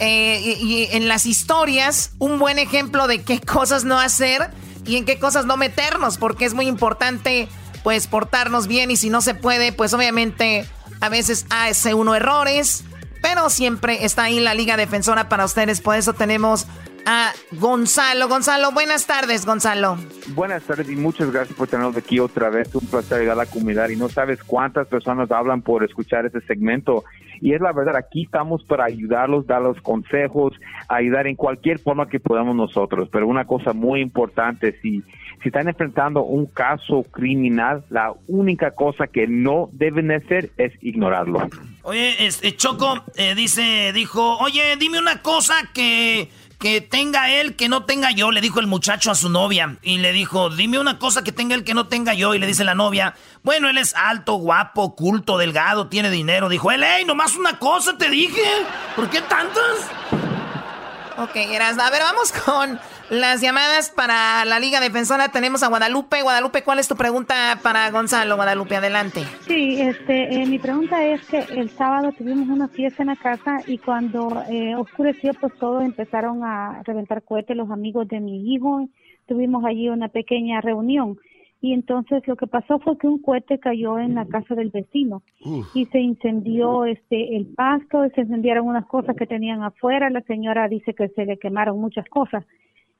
eh, 0.00 0.40
y, 0.44 0.64
y 0.64 0.88
en 0.92 1.08
las 1.08 1.26
historias 1.26 2.12
un 2.18 2.38
buen 2.38 2.58
ejemplo 2.58 3.06
de 3.06 3.22
qué 3.22 3.40
cosas 3.40 3.84
no 3.84 3.98
hacer 3.98 4.50
y 4.86 4.96
en 4.96 5.04
qué 5.04 5.18
cosas 5.18 5.44
no 5.44 5.56
meternos, 5.56 6.18
porque 6.18 6.44
es 6.44 6.54
muy 6.54 6.66
importante 6.66 7.48
pues 7.82 8.06
portarnos 8.06 8.66
bien 8.66 8.90
y 8.90 8.96
si 8.96 9.10
no 9.10 9.20
se 9.20 9.34
puede, 9.34 9.72
pues 9.72 9.92
obviamente 9.94 10.68
a 11.00 11.08
veces 11.08 11.46
hace 11.50 11.94
uno 11.94 12.14
errores, 12.14 12.84
pero 13.22 13.50
siempre 13.50 14.04
está 14.04 14.24
ahí 14.24 14.40
la 14.40 14.54
Liga 14.54 14.76
Defensora 14.76 15.28
para 15.28 15.44
ustedes, 15.44 15.80
por 15.80 15.96
eso 15.96 16.12
tenemos 16.12 16.66
a 17.08 17.32
Gonzalo. 17.52 18.28
Gonzalo, 18.28 18.70
buenas 18.72 19.06
tardes, 19.06 19.46
Gonzalo. 19.46 19.96
Buenas 20.34 20.62
tardes 20.64 20.90
y 20.90 20.96
muchas 20.96 21.32
gracias 21.32 21.56
por 21.56 21.66
tenernos 21.66 21.96
aquí 21.96 22.20
otra 22.20 22.50
vez. 22.50 22.74
Un 22.74 22.86
placer 22.86 23.20
llegar 23.20 23.32
a 23.32 23.44
la 23.44 23.46
comunidad 23.46 23.88
y 23.88 23.96
no 23.96 24.10
sabes 24.10 24.44
cuántas 24.44 24.88
personas 24.88 25.30
hablan 25.30 25.62
por 25.62 25.82
escuchar 25.84 26.26
este 26.26 26.42
segmento. 26.42 27.04
Y 27.40 27.54
es 27.54 27.62
la 27.62 27.72
verdad, 27.72 27.96
aquí 27.96 28.24
estamos 28.24 28.62
para 28.64 28.84
ayudarlos, 28.84 29.46
dar 29.46 29.62
los 29.62 29.80
consejos, 29.80 30.52
ayudar 30.88 31.26
en 31.26 31.36
cualquier 31.36 31.78
forma 31.78 32.08
que 32.08 32.20
podamos 32.20 32.54
nosotros. 32.54 33.08
Pero 33.10 33.26
una 33.26 33.46
cosa 33.46 33.72
muy 33.72 34.02
importante, 34.02 34.78
si, 34.82 35.02
si 35.42 35.48
están 35.48 35.66
enfrentando 35.66 36.24
un 36.24 36.44
caso 36.44 37.04
criminal, 37.10 37.84
la 37.88 38.12
única 38.26 38.72
cosa 38.72 39.06
que 39.06 39.26
no 39.26 39.70
deben 39.72 40.10
hacer 40.10 40.50
es 40.58 40.72
ignorarlo. 40.82 41.48
Oye, 41.84 42.26
este 42.26 42.54
Choco 42.54 43.02
eh, 43.16 43.34
dice, 43.34 43.92
dijo, 43.94 44.36
oye, 44.40 44.76
dime 44.78 44.98
una 44.98 45.22
cosa 45.22 45.54
que 45.72 46.28
que 46.58 46.80
tenga 46.80 47.30
él 47.30 47.54
que 47.54 47.68
no 47.68 47.84
tenga 47.84 48.10
yo, 48.10 48.32
le 48.32 48.40
dijo 48.40 48.58
el 48.58 48.66
muchacho 48.66 49.10
a 49.10 49.14
su 49.14 49.28
novia. 49.30 49.78
Y 49.82 49.98
le 49.98 50.12
dijo, 50.12 50.50
dime 50.50 50.78
una 50.78 50.98
cosa 50.98 51.22
que 51.22 51.32
tenga 51.32 51.54
él 51.54 51.64
que 51.64 51.74
no 51.74 51.86
tenga 51.86 52.14
yo. 52.14 52.34
Y 52.34 52.38
le 52.38 52.46
dice 52.46 52.64
la 52.64 52.74
novia, 52.74 53.14
bueno, 53.44 53.68
él 53.68 53.78
es 53.78 53.94
alto, 53.94 54.34
guapo, 54.34 54.96
culto, 54.96 55.38
delgado, 55.38 55.88
tiene 55.88 56.10
dinero. 56.10 56.48
Dijo 56.48 56.72
él, 56.72 56.82
hey, 56.84 57.04
nomás 57.04 57.36
una 57.36 57.58
cosa 57.58 57.96
te 57.96 58.10
dije. 58.10 58.42
¿Por 58.96 59.08
qué 59.08 59.20
tantas? 59.22 60.17
Ok, 61.20 61.34
Erasmo. 61.34 61.82
A 61.82 61.90
ver, 61.90 62.02
vamos 62.02 62.32
con 62.32 62.78
las 63.10 63.40
llamadas 63.40 63.90
para 63.90 64.44
la 64.44 64.60
Liga 64.60 64.78
Defensora. 64.78 65.30
Tenemos 65.30 65.64
a 65.64 65.68
Guadalupe. 65.68 66.22
Guadalupe, 66.22 66.62
¿cuál 66.62 66.78
es 66.78 66.86
tu 66.86 66.94
pregunta 66.94 67.58
para 67.60 67.90
Gonzalo? 67.90 68.36
Guadalupe, 68.36 68.76
adelante. 68.76 69.24
Sí, 69.40 69.80
este, 69.80 70.32
eh, 70.32 70.46
mi 70.46 70.60
pregunta 70.60 71.04
es 71.04 71.24
que 71.26 71.38
el 71.38 71.70
sábado 71.70 72.12
tuvimos 72.12 72.48
una 72.48 72.68
fiesta 72.68 73.02
en 73.02 73.08
la 73.08 73.16
casa 73.16 73.58
y 73.66 73.78
cuando 73.78 74.44
eh, 74.48 74.76
oscureció, 74.76 75.32
pues 75.40 75.52
todos 75.58 75.82
empezaron 75.82 76.44
a 76.44 76.82
reventar 76.84 77.24
cohetes 77.24 77.56
los 77.56 77.70
amigos 77.72 78.06
de 78.06 78.20
mi 78.20 78.54
hijo. 78.54 78.88
Tuvimos 79.26 79.64
allí 79.64 79.88
una 79.88 80.08
pequeña 80.08 80.60
reunión 80.60 81.18
y 81.60 81.72
entonces 81.72 82.26
lo 82.28 82.36
que 82.36 82.46
pasó 82.46 82.78
fue 82.78 82.96
que 82.98 83.08
un 83.08 83.20
cohete 83.20 83.58
cayó 83.58 83.98
en 83.98 84.14
la 84.14 84.26
casa 84.26 84.54
del 84.54 84.70
vecino 84.70 85.22
y 85.74 85.86
se 85.86 85.98
incendió 85.98 86.84
este 86.84 87.36
el 87.36 87.46
pasto, 87.46 88.08
se 88.14 88.20
incendiaron 88.20 88.66
unas 88.66 88.86
cosas 88.86 89.16
que 89.16 89.26
tenían 89.26 89.62
afuera, 89.62 90.08
la 90.08 90.20
señora 90.22 90.68
dice 90.68 90.94
que 90.94 91.08
se 91.08 91.26
le 91.26 91.36
quemaron 91.38 91.80
muchas 91.80 92.08
cosas 92.08 92.44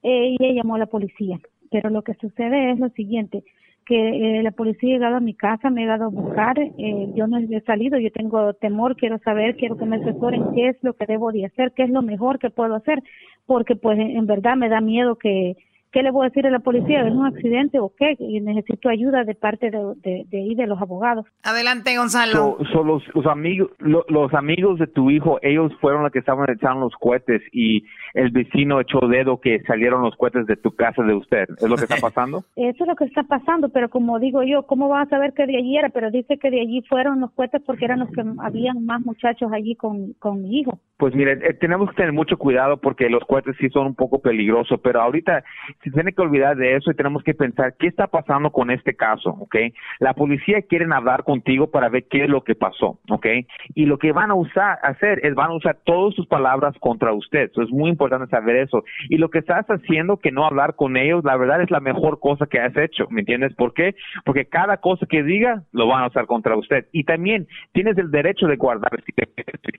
eh, 0.02 0.36
y 0.38 0.44
ella 0.44 0.62
llamó 0.62 0.74
a 0.74 0.80
la 0.80 0.86
policía. 0.86 1.38
Pero 1.70 1.90
lo 1.90 2.02
que 2.02 2.14
sucede 2.14 2.72
es 2.72 2.78
lo 2.78 2.88
siguiente, 2.90 3.44
que 3.86 4.38
eh, 4.38 4.42
la 4.42 4.50
policía 4.50 4.90
ha 4.90 4.98
llegado 4.98 5.16
a 5.16 5.20
mi 5.20 5.34
casa, 5.34 5.70
me 5.70 5.82
ha 5.82 5.84
llegado 5.84 6.04
a 6.06 6.08
buscar, 6.08 6.58
eh, 6.58 7.12
yo 7.14 7.26
no 7.26 7.38
he 7.38 7.60
salido, 7.60 7.98
yo 7.98 8.10
tengo 8.10 8.54
temor, 8.54 8.96
quiero 8.96 9.18
saber, 9.18 9.56
quiero 9.56 9.76
que 9.76 9.86
me 9.86 9.96
asesoren 9.96 10.52
qué 10.54 10.68
es 10.68 10.76
lo 10.82 10.94
que 10.94 11.06
debo 11.06 11.30
de 11.30 11.46
hacer, 11.46 11.72
qué 11.72 11.84
es 11.84 11.90
lo 11.90 12.02
mejor 12.02 12.38
que 12.38 12.50
puedo 12.50 12.74
hacer, 12.74 13.02
porque 13.46 13.76
pues 13.76 13.98
en 13.98 14.26
verdad 14.26 14.56
me 14.56 14.68
da 14.68 14.80
miedo 14.80 15.16
que 15.16 15.56
¿Qué 15.92 16.02
le 16.02 16.10
voy 16.10 16.26
a 16.26 16.28
decir 16.28 16.46
a 16.46 16.50
la 16.50 16.58
policía? 16.58 17.06
¿Es 17.06 17.12
un 17.12 17.26
accidente 17.26 17.78
o 17.78 17.92
qué? 17.96 18.16
Y 18.18 18.40
necesito 18.40 18.88
ayuda 18.88 19.24
de 19.24 19.34
parte 19.34 19.70
de, 19.70 19.78
de, 19.96 20.24
de, 20.28 20.54
de 20.54 20.66
los 20.66 20.80
abogados. 20.80 21.26
Adelante, 21.42 21.96
Gonzalo. 21.96 22.58
los, 22.58 23.26
amigos, 23.26 23.70
los 23.78 24.34
amigos 24.34 24.78
de 24.78 24.86
tu 24.86 25.10
hijo, 25.10 25.38
ellos 25.42 25.72
fueron 25.80 26.02
los 26.02 26.12
que 26.12 26.18
estaban 26.18 26.48
echando 26.50 26.80
los 26.80 26.94
cohetes 26.94 27.42
y 27.52 27.84
el 28.14 28.30
vecino 28.30 28.80
echó 28.80 29.00
dedo 29.08 29.40
que 29.40 29.60
salieron 29.62 30.02
los 30.02 30.14
cohetes 30.16 30.46
de 30.46 30.56
tu 30.56 30.72
casa 30.72 31.02
de 31.02 31.14
usted. 31.14 31.46
¿Es 31.56 31.68
lo 31.68 31.76
que 31.76 31.84
está 31.84 31.96
pasando? 32.00 32.44
Eso 32.56 32.84
es 32.84 32.88
lo 32.88 32.96
que 32.96 33.04
está 33.04 33.22
pasando, 33.22 33.68
pero 33.70 33.88
como 33.88 34.18
digo 34.18 34.42
yo, 34.42 34.64
¿cómo 34.64 34.88
vas 34.88 35.06
a 35.06 35.10
saber 35.10 35.32
que 35.32 35.46
de 35.46 35.56
allí 35.56 35.76
era? 35.78 35.88
Pero 35.88 36.10
dice 36.10 36.38
que 36.38 36.50
de 36.50 36.60
allí 36.60 36.82
fueron 36.88 37.20
los 37.20 37.30
cohetes 37.32 37.62
porque 37.64 37.84
eran 37.84 38.00
los 38.00 38.10
que 38.10 38.22
habían 38.40 38.84
más 38.84 39.00
muchachos 39.02 39.50
allí 39.52 39.74
con, 39.74 40.12
con 40.18 40.42
mi 40.42 40.60
hijo. 40.60 40.78
Pues 40.98 41.14
mire, 41.14 41.32
eh, 41.32 41.54
tenemos 41.54 41.90
que 41.90 41.96
tener 41.96 42.12
mucho 42.12 42.36
cuidado 42.36 42.76
porque 42.78 43.08
los 43.08 43.24
cohetes 43.24 43.56
sí 43.60 43.68
son 43.70 43.86
un 43.86 43.94
poco 43.94 44.20
peligrosos, 44.20 44.80
pero 44.82 45.00
ahorita 45.00 45.44
se 45.82 45.90
tiene 45.90 46.12
que 46.12 46.22
olvidar 46.22 46.56
de 46.56 46.76
eso 46.76 46.90
y 46.90 46.94
tenemos 46.94 47.22
que 47.22 47.34
pensar 47.34 47.74
qué 47.78 47.86
está 47.86 48.06
pasando 48.06 48.50
con 48.50 48.70
este 48.70 48.94
caso, 48.94 49.30
¿ok? 49.30 49.56
La 50.00 50.14
policía 50.14 50.62
quieren 50.62 50.92
hablar 50.92 51.24
contigo 51.24 51.70
para 51.70 51.88
ver 51.88 52.06
qué 52.10 52.24
es 52.24 52.30
lo 52.30 52.42
que 52.42 52.54
pasó, 52.54 52.98
¿ok? 53.08 53.26
Y 53.74 53.86
lo 53.86 53.98
que 53.98 54.12
van 54.12 54.30
a 54.30 54.34
usar, 54.34 54.78
hacer 54.82 55.24
es 55.24 55.34
van 55.34 55.50
a 55.50 55.56
usar 55.56 55.78
todas 55.84 56.14
sus 56.14 56.26
palabras 56.26 56.74
contra 56.80 57.12
usted. 57.12 57.50
Eso 57.50 57.62
es 57.62 57.70
muy 57.70 57.90
importante 57.90 58.28
saber 58.28 58.56
eso. 58.56 58.84
Y 59.08 59.18
lo 59.18 59.30
que 59.30 59.38
estás 59.38 59.66
haciendo, 59.66 60.18
que 60.18 60.32
no 60.32 60.44
hablar 60.44 60.74
con 60.74 60.96
ellos, 60.96 61.24
la 61.24 61.36
verdad 61.36 61.62
es 61.62 61.70
la 61.70 61.80
mejor 61.80 62.18
cosa 62.20 62.46
que 62.46 62.60
has 62.60 62.76
hecho, 62.76 63.06
¿me 63.10 63.20
entiendes? 63.20 63.54
¿Por 63.54 63.72
qué? 63.72 63.94
Porque 64.24 64.46
cada 64.46 64.78
cosa 64.78 65.06
que 65.06 65.22
diga 65.22 65.62
lo 65.72 65.86
van 65.86 66.04
a 66.04 66.08
usar 66.08 66.26
contra 66.26 66.56
usted. 66.56 66.86
Y 66.92 67.04
también 67.04 67.46
tienes 67.72 67.96
el 67.98 68.10
derecho 68.10 68.46
de 68.46 68.56
guardar, 68.56 68.90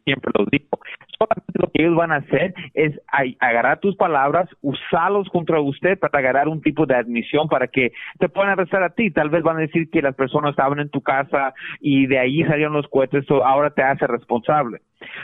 siempre 0.05 0.31
lo 0.37 0.45
digo 0.45 0.79
solamente 1.19 1.59
lo 1.59 1.69
que 1.71 1.83
ellos 1.83 1.95
van 1.95 2.11
a 2.11 2.17
hacer 2.17 2.53
es 2.73 2.99
agarrar 3.39 3.79
tus 3.79 3.95
palabras, 3.95 4.49
usarlos 4.61 5.27
contra 5.29 5.59
usted 5.59 5.88
para 5.97 6.19
agarrar 6.19 6.47
un 6.47 6.61
tipo 6.61 6.85
de 6.85 6.95
admisión 6.95 7.47
para 7.47 7.67
que 7.67 7.91
te 8.19 8.29
puedan 8.29 8.51
arrestar 8.51 8.83
a 8.83 8.89
ti. 8.89 9.11
Tal 9.11 9.29
vez 9.29 9.43
van 9.43 9.57
a 9.57 9.61
decir 9.61 9.89
que 9.89 10.01
las 10.01 10.15
personas 10.15 10.51
estaban 10.51 10.79
en 10.79 10.89
tu 10.89 11.01
casa 11.01 11.53
y 11.79 12.07
de 12.07 12.19
ahí 12.19 12.43
salieron 12.43 12.73
los 12.73 12.87
cohetes, 12.87 13.29
o 13.31 13.45
ahora 13.45 13.71
te 13.71 13.83
hace 13.83 14.07
responsable. 14.07 14.79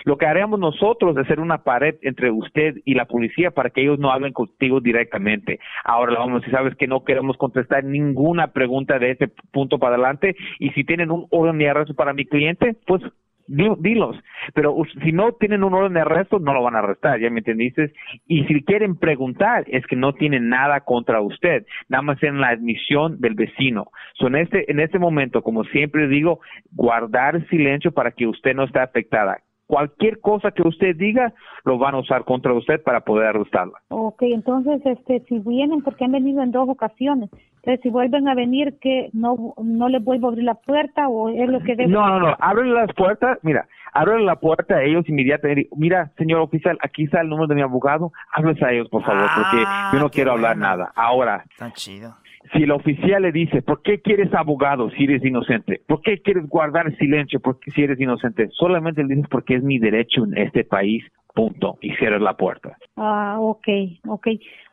Lo 0.05 0.17
que 0.17 0.25
haremos 0.25 0.59
nosotros 0.59 1.15
es 1.15 1.23
hacer 1.23 1.39
una 1.39 1.63
pared 1.63 1.95
entre 2.01 2.31
usted 2.31 2.75
y 2.85 2.93
la 2.93 3.05
policía 3.05 3.51
para 3.51 3.69
que 3.69 3.81
ellos 3.81 3.99
no 3.99 4.11
hablen 4.11 4.33
contigo 4.33 4.79
directamente. 4.79 5.59
Ahora 5.83 6.17
vamos 6.17 6.41
decir, 6.41 6.53
sabes 6.53 6.75
que 6.75 6.87
no 6.87 7.03
queremos 7.03 7.37
contestar 7.37 7.83
ninguna 7.83 8.47
pregunta 8.47 8.99
de 8.99 9.11
ese 9.11 9.27
punto 9.51 9.77
para 9.77 9.95
adelante 9.95 10.35
y 10.59 10.69
si 10.71 10.83
tienen 10.83 11.11
un 11.11 11.27
orden 11.29 11.57
de 11.57 11.69
arresto 11.69 11.93
para 11.93 12.13
mi 12.13 12.25
cliente, 12.25 12.75
pues 12.85 13.01
dilos. 13.47 14.17
Pero 14.53 14.75
si 15.03 15.11
no 15.11 15.33
tienen 15.33 15.63
un 15.63 15.73
orden 15.73 15.93
de 15.93 16.01
arresto, 16.01 16.39
no 16.39 16.53
lo 16.53 16.63
van 16.63 16.75
a 16.75 16.79
arrestar, 16.79 17.19
¿ya 17.19 17.29
me 17.29 17.39
entendiste? 17.39 17.93
Y 18.27 18.45
si 18.45 18.63
quieren 18.63 18.95
preguntar, 18.95 19.65
es 19.67 19.85
que 19.87 19.95
no 19.95 20.13
tienen 20.13 20.49
nada 20.49 20.81
contra 20.81 21.21
usted, 21.21 21.65
nada 21.89 22.01
más 22.01 22.21
en 22.23 22.39
la 22.39 22.49
admisión 22.49 23.19
del 23.19 23.35
vecino. 23.35 23.87
So, 24.15 24.27
en, 24.27 24.35
este, 24.35 24.71
en 24.71 24.79
este 24.79 24.99
momento, 24.99 25.41
como 25.41 25.63
siempre 25.65 26.07
digo, 26.07 26.39
guardar 26.71 27.47
silencio 27.47 27.91
para 27.91 28.11
que 28.11 28.27
usted 28.27 28.55
no 28.55 28.63
esté 28.63 28.79
afectada 28.79 29.39
cualquier 29.67 30.19
cosa 30.19 30.51
que 30.51 30.67
usted 30.67 30.95
diga 30.95 31.33
lo 31.63 31.77
van 31.77 31.95
a 31.95 31.99
usar 31.99 32.23
contra 32.23 32.53
usted 32.53 32.81
para 32.83 33.01
poder 33.01 33.27
arrestarla. 33.27 33.73
Ok, 33.89 34.21
entonces 34.23 34.81
este 34.85 35.21
si 35.27 35.39
vienen 35.39 35.81
porque 35.81 36.05
han 36.05 36.11
venido 36.11 36.43
en 36.43 36.51
dos 36.51 36.69
ocasiones, 36.69 37.29
entonces 37.65 37.81
si 37.81 37.89
vuelven 37.89 38.27
a 38.27 38.35
venir 38.35 38.77
que 38.79 39.09
no 39.13 39.55
no 39.63 39.89
les 39.89 40.03
vuelvo 40.03 40.27
a 40.27 40.29
abrir 40.29 40.43
la 40.43 40.53
puerta 40.53 41.07
o 41.07 41.29
es 41.29 41.49
lo 41.49 41.61
que 41.61 41.75
debo 41.75 41.89
No, 41.89 42.07
no, 42.07 42.19
no, 42.19 42.37
abren 42.39 42.71
las 42.75 42.93
puertas, 42.93 43.39
mira, 43.41 43.67
abren 43.91 44.23
la 44.25 44.35
puerta 44.35 44.75
a 44.75 44.83
ellos 44.83 45.09
inmediatamente, 45.09 45.67
mira, 45.75 46.11
señor 46.15 46.41
oficial, 46.41 46.77
aquí 46.83 47.05
está 47.05 47.21
el 47.21 47.29
número 47.29 47.47
de 47.47 47.55
mi 47.55 47.61
abogado, 47.61 48.11
háblese 48.31 48.63
a 48.63 48.71
ellos 48.71 48.87
por 48.89 49.03
favor, 49.03 49.27
porque 49.35 49.63
ah, 49.65 49.89
yo 49.91 49.99
no 49.99 50.11
quiero 50.11 50.33
hablar 50.33 50.57
nada. 50.57 50.91
Ahora, 50.95 51.43
Está 51.49 51.71
chido 51.71 52.15
si 52.53 52.61
el 52.61 52.71
oficial 52.71 53.23
le 53.23 53.31
dice, 53.31 53.61
¿por 53.61 53.81
qué 53.81 54.01
quieres 54.01 54.31
abogado 54.33 54.91
si 54.91 55.05
eres 55.05 55.25
inocente? 55.25 55.81
¿Por 55.87 56.01
qué 56.01 56.21
quieres 56.21 56.47
guardar 56.47 56.95
silencio 56.97 57.39
porque 57.39 57.71
si 57.71 57.81
eres 57.81 57.99
inocente? 57.99 58.49
Solamente 58.51 59.03
le 59.03 59.15
dices 59.15 59.29
porque 59.29 59.55
es 59.55 59.63
mi 59.63 59.79
derecho 59.79 60.25
en 60.25 60.37
este 60.37 60.63
país, 60.63 61.03
punto, 61.35 61.77
y 61.81 61.93
cierras 61.95 62.21
la 62.21 62.35
puerta. 62.35 62.77
Ah, 62.95 63.35
ok, 63.39 63.67
ok. 64.07 64.27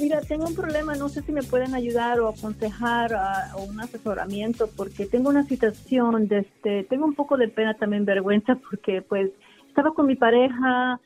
mira, 0.00 0.20
tengo 0.20 0.46
un 0.46 0.54
problema, 0.54 0.94
no 0.94 1.08
sé 1.08 1.22
si 1.22 1.32
me 1.32 1.42
pueden 1.42 1.74
ayudar 1.74 2.20
o 2.20 2.28
aconsejar 2.28 3.14
o 3.56 3.62
un 3.62 3.80
asesoramiento 3.80 4.68
porque 4.76 5.06
tengo 5.06 5.30
una 5.30 5.44
situación, 5.44 6.28
de 6.28 6.40
este, 6.40 6.84
tengo 6.84 7.06
un 7.06 7.14
poco 7.14 7.36
de 7.36 7.48
pena 7.48 7.74
también 7.74 8.04
vergüenza 8.04 8.56
porque 8.56 9.02
pues 9.02 9.30
estaba 9.68 9.92
con 9.94 10.06
mi 10.06 10.16
pareja, 10.16 11.00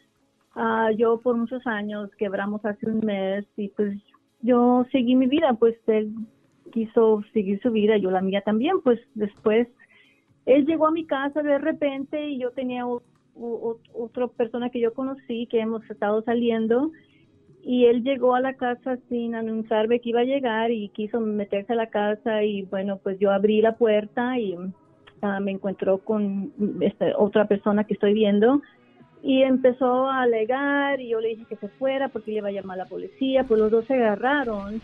ah, 0.59 0.91
yo 0.97 1.21
por 1.21 1.37
muchos 1.37 1.67
años, 1.67 2.11
quebramos 2.19 2.65
hace 2.65 2.87
un 2.91 3.01
mes 3.05 3.47
y 3.57 3.69
pues 3.69 3.97
yo 4.41 4.85
seguí 4.93 5.15
mi 5.17 5.27
vida, 5.27 5.55
pues 5.55 5.77
él 5.87 6.13
quiso 6.73 7.23
seguir 7.33 7.61
su 7.63 7.71
vida, 7.71 7.97
yo 7.97 8.11
la 8.11 8.21
mía 8.21 8.43
también, 8.43 8.81
pues 8.83 9.01
después 9.15 9.69
él 10.47 10.67
llegó 10.67 10.87
a 10.87 10.91
mi 10.91 11.07
casa 11.07 11.43
de 11.43 11.59
repente 11.59 12.29
y 12.29 12.39
yo 12.39 12.51
tenía 12.53 12.85
otra 12.87 14.29
persona 14.29 14.71
que 14.71 14.81
yo 14.81 14.93
conocí 14.95 15.47
que 15.47 15.61
hemos 15.61 15.89
estado 15.89 16.23
saliendo 16.23 16.91
y 17.63 17.85
él 17.87 18.03
llegó 18.03 18.35
a 18.35 18.41
la 18.41 18.55
casa 18.55 18.99
sin 19.09 19.35
anunciarme 19.35 20.01
que 20.01 20.11
iba 20.11 20.21
a 20.21 20.25
llegar 20.25 20.71
y 20.71 20.89
quiso 20.89 21.21
meterse 21.21 21.73
a 21.73 21.77
la 21.77 21.89
casa 21.89 22.43
y 22.43 22.63
bueno 22.63 22.99
pues 22.99 23.19
yo 23.19 23.31
abrí 23.31 23.61
la 23.61 23.77
puerta 23.77 24.39
y 24.39 24.57
ah, 25.23 25.39
me 25.41 25.53
encontró 25.53 25.99
con 25.99 26.53
esta 26.81 27.17
otra 27.17 27.47
persona 27.47 27.85
que 27.85 27.95
estoy 27.95 28.15
viendo 28.15 28.63
y 29.23 29.43
empezó 29.43 30.09
a 30.09 30.23
alegar 30.23 31.01
y 31.01 31.09
yo 31.09 31.21
le 31.21 31.31
dije 31.31 31.45
que 31.49 31.57
se 31.57 31.69
fuera 31.69 32.09
porque 32.09 32.31
le 32.31 32.39
iba 32.39 32.49
a 32.49 32.53
llamar 32.53 32.81
a 32.81 32.85
la 32.85 32.89
policía 32.89 33.45
pues 33.45 33.61
los 33.61 33.71
dos 33.71 33.85
se 33.87 33.95
agarraron. 33.95 34.81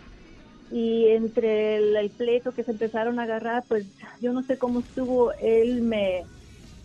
Y 0.73 1.09
entre 1.09 1.77
el, 1.77 2.11
pleito 2.11 2.53
que 2.53 2.65
se 2.65 2.73
empezaron 2.73 3.21
a 3.21 3.25
agarrar, 3.25 3.63
pues 3.69 3.87
yo 4.21 4.33
no 4.33 4.43
sé 4.43 4.59
cómo 4.59 4.81
estuvo, 4.81 5.33
él 5.35 5.83
me, 5.83 6.25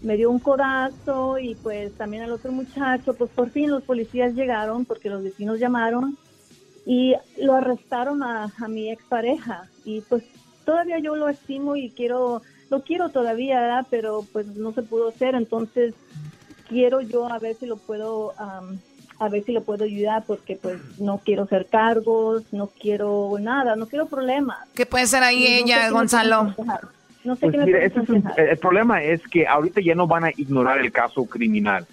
me 0.03 0.15
dio 0.15 0.29
un 0.29 0.37
codazo 0.39 1.39
y 1.39 1.55
pues 1.55 1.93
también 1.93 2.23
al 2.23 2.31
otro 2.31 2.51
muchacho, 2.51 3.15
pues 3.15 3.31
por 3.31 3.49
fin 3.49 3.71
los 3.71 3.81
policías 3.83 4.35
llegaron 4.35 4.85
porque 4.85 5.09
los 5.09 5.23
vecinos 5.23 5.59
llamaron 5.59 6.17
y 6.85 7.15
lo 7.41 7.55
arrestaron 7.55 8.21
a, 8.21 8.51
a 8.59 8.67
mi 8.67 8.91
expareja. 8.91 9.69
Y 9.85 10.01
pues 10.01 10.23
todavía 10.65 10.99
yo 10.99 11.15
lo 11.15 11.27
estimo 11.29 11.75
y 11.75 11.89
quiero, 11.89 12.43
lo 12.69 12.83
quiero 12.83 13.09
todavía, 13.09 13.87
pero 13.89 14.23
pues 14.31 14.45
no 14.55 14.71
se 14.71 14.83
pudo 14.83 15.07
hacer, 15.07 15.33
entonces 15.33 15.95
quiero 16.69 17.01
yo 17.01 17.31
a 17.31 17.39
ver 17.39 17.55
si 17.55 17.65
lo 17.65 17.77
puedo 17.77 18.33
a 19.19 19.27
ver 19.27 19.43
si 19.43 19.51
le 19.51 19.59
puedo 19.59 19.83
ayudar 19.83 20.23
porque 20.25 20.55
pues 20.55 20.79
no 20.97 21.17
quiero 21.17 21.43
hacer 21.43 21.65
cargos, 21.65 22.43
no 22.53 22.67
quiero 22.67 23.35
nada, 23.39 23.75
no 23.75 23.85
quiero 23.87 24.05
problemas. 24.07 24.57
¿Qué 24.73 24.85
puede 24.85 25.07
ser 25.07 25.23
ahí 25.23 25.45
ella, 25.45 25.89
Gonzalo? 25.89 26.55
No 27.25 27.35
sé 27.35 27.49
pues 27.51 27.65
qué 27.65 27.91
el 28.37 28.57
problema 28.59 29.03
es 29.03 29.21
que 29.27 29.45
ahorita 29.45 29.81
ya 29.81 29.93
no 29.93 30.07
van 30.07 30.23
a 30.23 30.31
ignorar 30.31 30.79
el 30.79 30.91
caso 30.91 31.25
criminal. 31.25 31.85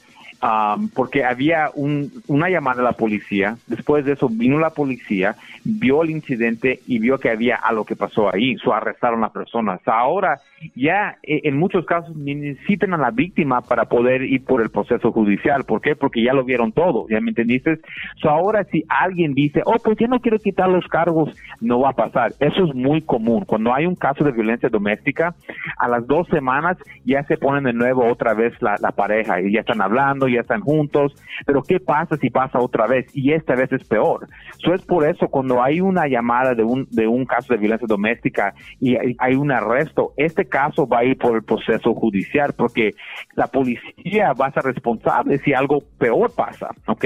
Um, 0.42 0.90
porque 0.90 1.24
había 1.24 1.70
un, 1.74 2.12
una 2.26 2.50
llamada 2.50 2.82
a 2.82 2.84
la 2.84 2.92
policía, 2.92 3.56
después 3.66 4.04
de 4.04 4.12
eso 4.12 4.28
vino 4.28 4.58
la 4.58 4.68
policía, 4.68 5.34
vio 5.64 6.02
el 6.02 6.10
incidente 6.10 6.80
y 6.86 6.98
vio 6.98 7.18
que 7.18 7.30
había 7.30 7.56
algo 7.56 7.86
que 7.86 7.96
pasó 7.96 8.32
ahí, 8.32 8.54
so 8.56 8.74
arrestaron 8.74 9.20
a 9.20 9.28
la 9.28 9.32
persona. 9.32 9.80
ahora 9.86 10.38
ya 10.74 11.16
eh, 11.22 11.40
en 11.44 11.56
muchos 11.56 11.86
casos 11.86 12.14
necesitan 12.16 12.92
a 12.92 12.98
la 12.98 13.10
víctima 13.10 13.62
para 13.62 13.86
poder 13.86 14.22
ir 14.22 14.44
por 14.44 14.60
el 14.60 14.68
proceso 14.68 15.10
judicial. 15.10 15.64
¿Por 15.64 15.80
qué? 15.80 15.96
Porque 15.96 16.22
ya 16.22 16.34
lo 16.34 16.44
vieron 16.44 16.72
todo, 16.72 17.06
¿ya 17.08 17.20
me 17.20 17.30
entendiste? 17.30 17.80
So 18.20 18.28
ahora 18.28 18.64
si 18.64 18.84
alguien 18.88 19.32
dice, 19.32 19.62
oh, 19.64 19.76
pues 19.82 19.96
ya 19.98 20.06
no 20.06 20.20
quiero 20.20 20.38
quitar 20.38 20.68
los 20.68 20.86
cargos, 20.88 21.34
no 21.62 21.80
va 21.80 21.90
a 21.90 21.94
pasar. 21.94 22.32
Eso 22.40 22.66
es 22.66 22.74
muy 22.74 23.00
común. 23.00 23.44
Cuando 23.46 23.72
hay 23.72 23.86
un 23.86 23.96
caso 23.96 24.22
de 24.22 24.32
violencia 24.32 24.68
doméstica, 24.68 25.34
a 25.78 25.88
las 25.88 26.06
dos 26.06 26.28
semanas 26.28 26.76
ya 27.04 27.22
se 27.24 27.38
ponen 27.38 27.64
de 27.64 27.72
nuevo 27.72 28.06
otra 28.06 28.34
vez 28.34 28.52
la 28.60 28.92
pareja 28.92 29.40
y 29.40 29.52
ya 29.52 29.60
están 29.60 29.80
hablando, 29.80 30.25
ya 30.28 30.40
están 30.40 30.60
juntos. 30.60 31.14
Pero 31.44 31.62
¿qué 31.62 31.80
pasa 31.80 32.16
si 32.16 32.30
pasa 32.30 32.58
otra 32.58 32.86
vez? 32.86 33.06
Y 33.14 33.32
esta 33.32 33.54
vez 33.54 33.72
es 33.72 33.86
peor. 33.86 34.26
So 34.58 34.74
es 34.74 34.82
por 34.82 35.06
eso 35.06 35.28
cuando 35.28 35.62
hay 35.62 35.80
una 35.80 36.06
llamada 36.06 36.54
de 36.54 36.62
un, 36.62 36.86
de 36.90 37.06
un 37.06 37.24
caso 37.24 37.52
de 37.52 37.58
violencia 37.58 37.86
doméstica 37.88 38.54
y 38.80 38.96
hay 39.18 39.34
un 39.34 39.50
arresto, 39.50 40.12
este 40.16 40.46
caso 40.46 40.86
va 40.86 41.00
a 41.00 41.04
ir 41.04 41.16
por 41.18 41.36
el 41.36 41.42
proceso 41.42 41.94
judicial 41.94 42.54
porque 42.56 42.92
la 43.34 43.46
policía 43.46 44.32
va 44.32 44.46
a 44.46 44.52
ser 44.52 44.64
responsable 44.64 45.38
si 45.38 45.52
algo 45.52 45.82
peor 45.98 46.34
pasa, 46.34 46.70
¿ok? 46.86 47.04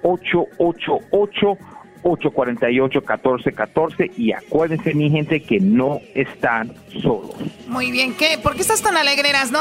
888 0.03 1.57
848-1414 2.05 4.11
y 4.15 4.32
acuérdense 4.32 4.93
mi 4.93 5.09
gente 5.09 5.41
que 5.41 5.59
no 5.59 5.99
están 6.13 6.71
solos. 7.01 7.36
Muy 7.67 7.91
bien, 7.91 8.15
¿qué? 8.15 8.38
¿Por 8.41 8.55
qué 8.55 8.61
estás 8.61 8.82
tan 8.84 8.95
alegreras, 8.95 9.51
no? 9.51 9.59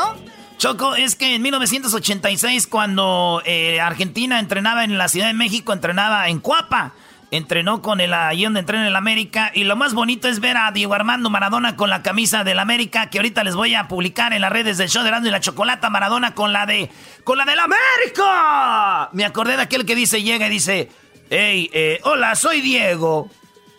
Choco, 0.59 0.95
es 0.95 1.17
que 1.17 1.35
en 1.35 1.43
1986, 1.43 2.67
cuando 2.67 3.43
eh, 3.45 3.81
Argentina 3.81 4.39
entrenaba 4.39 4.85
en 4.85 4.97
la 4.97 5.09
Ciudad 5.09 5.27
de 5.27 5.35
México, 5.35 5.73
entrenaba 5.73 6.29
en 6.29 6.41
Cuapa. 6.41 6.93
Entrenó 7.31 7.83
con 7.83 8.01
el 8.01 8.15
ahí 8.15 8.45
donde 8.45 8.61
entrena 8.61 8.83
en 8.85 8.89
el 8.89 8.97
América. 8.97 9.51
Y 9.55 9.65
lo 9.65 9.75
más 9.75 9.93
bonito 9.93 10.29
es 10.29 10.39
ver 10.39 10.57
a 10.57 10.71
Diego 10.71 10.95
Armando 10.95 11.31
Maradona 11.31 11.75
con 11.75 11.91
la 11.91 12.03
camisa 12.03 12.45
del 12.45 12.61
América, 12.61 13.11
que 13.11 13.19
ahorita 13.19 13.43
les 13.43 13.57
voy 13.57 13.75
a 13.75 13.89
publicar 13.89 14.33
en 14.33 14.41
las 14.41 14.53
redes 14.53 14.79
del 14.79 14.89
show 14.89 15.03
de 15.03 15.11
Rando 15.11 15.29
y 15.29 15.33
la 15.33 15.41
Chocolata. 15.41 15.91
Maradona 15.91 16.35
con 16.35 16.53
la 16.53 16.65
de. 16.65 16.91
¡Con 17.25 17.39
la 17.39 17.45
del 17.45 17.59
América! 17.59 19.11
Me 19.13 19.25
acordé 19.25 19.57
de 19.57 19.63
aquel 19.63 19.85
que 19.85 19.97
dice, 19.97 20.23
llega 20.23 20.47
y 20.47 20.51
dice: 20.51 20.91
Hey, 21.29 21.69
eh, 21.73 22.01
hola, 22.05 22.37
soy 22.37 22.61
Diego. 22.61 23.29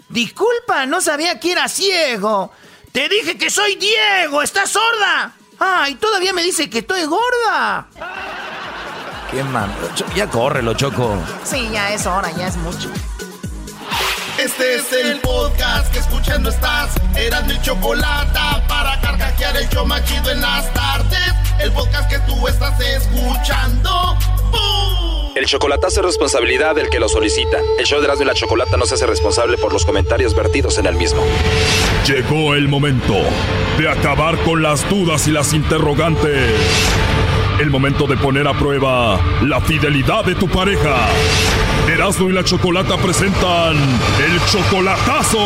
Disculpa, 0.09 0.85
no 0.85 0.99
sabía 0.99 1.39
que 1.39 1.53
era 1.53 1.69
ciego. 1.69 2.51
Te 2.91 3.07
dije 3.07 3.37
que 3.37 3.49
soy 3.49 3.75
Diego, 3.75 4.41
¿estás 4.41 4.71
sorda? 4.71 5.33
¡Ay, 5.59 5.95
todavía 5.95 6.33
me 6.33 6.43
dice 6.43 6.69
que 6.69 6.79
estoy 6.79 7.05
gorda! 7.05 7.87
¿Qué 9.31 9.43
man? 9.43 9.71
Ya 10.15 10.29
córrelo, 10.29 10.73
Choco. 10.73 11.17
Sí, 11.43 11.69
ya 11.71 11.93
es 11.93 12.05
hora, 12.05 12.31
ya 12.31 12.47
es 12.47 12.57
mucho. 12.57 12.89
Este 14.45 14.75
es 14.75 14.93
el 14.93 15.19
podcast 15.21 15.91
que 15.91 15.97
escuchando 15.97 16.51
estás. 16.51 16.91
Eran 17.15 17.47
mi 17.47 17.59
chocolate 17.63 18.39
para 18.67 19.01
carcajear 19.01 19.57
el 19.57 19.67
yo 19.69 19.83
machido 19.87 20.29
en 20.29 20.39
las 20.39 20.71
tardes. 20.71 21.33
El 21.59 21.71
podcast 21.71 22.07
que 22.07 22.19
tú 22.19 22.47
estás 22.47 22.79
escuchando. 22.79 24.15
¡Bum! 24.51 25.33
El 25.35 25.47
chocolatazo 25.47 26.01
es 26.01 26.05
responsabilidad 26.05 26.75
del 26.75 26.91
que 26.91 26.99
lo 26.99 27.09
solicita. 27.09 27.57
El 27.79 27.87
show 27.87 27.99
de 27.99 28.05
Erasmo 28.05 28.21
y 28.23 28.27
la 28.27 28.35
Chocolata 28.35 28.77
no 28.77 28.85
se 28.85 28.93
hace 28.93 29.07
responsable 29.07 29.57
por 29.57 29.73
los 29.73 29.83
comentarios 29.83 30.35
vertidos 30.35 30.77
en 30.77 30.85
el 30.85 30.93
mismo. 30.93 31.23
Llegó 32.05 32.53
el 32.53 32.67
momento 32.67 33.15
de 33.79 33.89
acabar 33.89 34.37
con 34.43 34.61
las 34.61 34.87
dudas 34.87 35.27
y 35.27 35.31
las 35.31 35.53
interrogantes. 35.53 36.51
El 37.59 37.69
momento 37.69 38.05
de 38.05 38.17
poner 38.17 38.49
a 38.49 38.53
prueba 38.53 39.17
la 39.41 39.61
fidelidad 39.61 40.25
de 40.25 40.35
tu 40.35 40.49
pareja. 40.49 41.07
Erasmo 41.87 42.29
y 42.29 42.33
la 42.33 42.43
Chocolata 42.43 42.97
presentan 42.97 43.77
el 43.77 44.45
chocolatazo. 44.45 45.39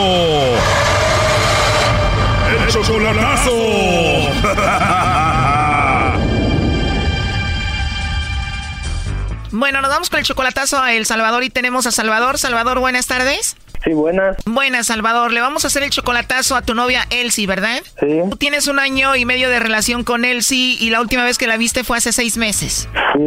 chocolatazo. 2.69 3.51
bueno, 9.51 9.81
nos 9.81 9.91
vamos 9.91 10.09
con 10.09 10.17
el 10.17 10.25
chocolatazo 10.25 10.81
a 10.81 10.93
El 10.93 11.05
Salvador 11.05 11.43
y 11.43 11.51
tenemos 11.51 11.85
a 11.85 11.91
Salvador. 11.91 12.39
Salvador, 12.39 12.79
buenas 12.79 13.05
tardes. 13.05 13.55
Sí, 13.83 13.93
buenas. 13.93 14.37
Buenas, 14.45 14.87
Salvador. 14.87 15.31
Le 15.31 15.41
vamos 15.41 15.63
a 15.63 15.67
hacer 15.67 15.83
el 15.83 15.89
chocolatazo 15.89 16.55
a 16.55 16.61
tu 16.61 16.73
novia 16.73 17.05
Elsie, 17.09 17.47
¿verdad? 17.47 17.81
Sí. 17.99 18.19
Tú 18.29 18.35
tienes 18.37 18.67
un 18.67 18.79
año 18.79 19.15
y 19.15 19.25
medio 19.25 19.49
de 19.49 19.59
relación 19.59 20.03
con 20.03 20.25
Elsie 20.25 20.77
y 20.79 20.89
la 20.89 21.01
última 21.01 21.23
vez 21.23 21.37
que 21.37 21.47
la 21.47 21.57
viste 21.57 21.83
fue 21.83 21.97
hace 21.97 22.11
seis 22.11 22.37
meses. 22.37 22.89
Sí, 23.13 23.23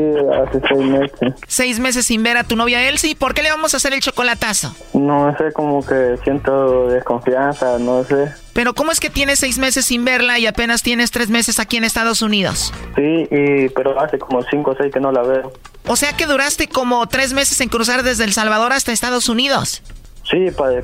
hace 0.47 0.61
seis 0.69 0.85
meses. 0.87 1.35
Seis 1.47 1.79
meses 1.79 2.07
sin 2.07 2.23
ver 2.23 2.37
a 2.37 2.45
tu 2.45 2.57
novia 2.57 2.89
Elsie. 2.89 3.17
¿Por 3.17 3.35
qué 3.35 3.43
le 3.43 3.51
vamos 3.51 3.75
a 3.75 3.79
hacer 3.79 3.95
el 3.95 4.01
chocolatazo? 4.01 4.75
No 4.93 5.35
sé, 5.39 5.53
como 5.53 5.85
que 5.85 6.17
siento 6.25 6.89
desconfianza, 6.89 7.79
no 7.79 8.05
sé. 8.05 8.33
Pero 8.53 8.75
¿cómo 8.75 8.93
es 8.93 9.01
que 9.01 9.09
tienes 9.09 9.39
seis 9.39 9.59
meses 9.59 9.87
sin 9.87 10.05
verla 10.05 10.39
y 10.39 10.47
apenas 10.47 10.83
tienes 10.83 11.11
tres 11.11 11.31
meses 11.31 11.59
aquí 11.59 11.79
en 11.79 11.85
Estados 11.85 12.21
Unidos? 12.21 12.73
Sí, 12.95 13.29
y, 13.31 13.69
pero 13.71 13.99
hace 13.99 14.19
como 14.19 14.43
cinco 14.51 14.73
o 14.73 14.77
seis 14.77 14.93
que 14.93 15.01
no 15.01 15.11
la 15.11 15.23
veo. 15.23 15.53
O 15.87 15.97
sea 15.97 16.15
que 16.15 16.27
duraste 16.27 16.69
como 16.69 17.07
tres 17.09 17.33
meses 17.33 17.61
en 17.61 17.69
cruzar 17.69 18.03
desde 18.03 18.25
El 18.25 18.33
Salvador 18.33 18.73
hasta 18.73 18.93
Estados 18.93 19.29
Unidos. 19.29 19.83
Sí, 20.33 20.51
para 20.57 20.83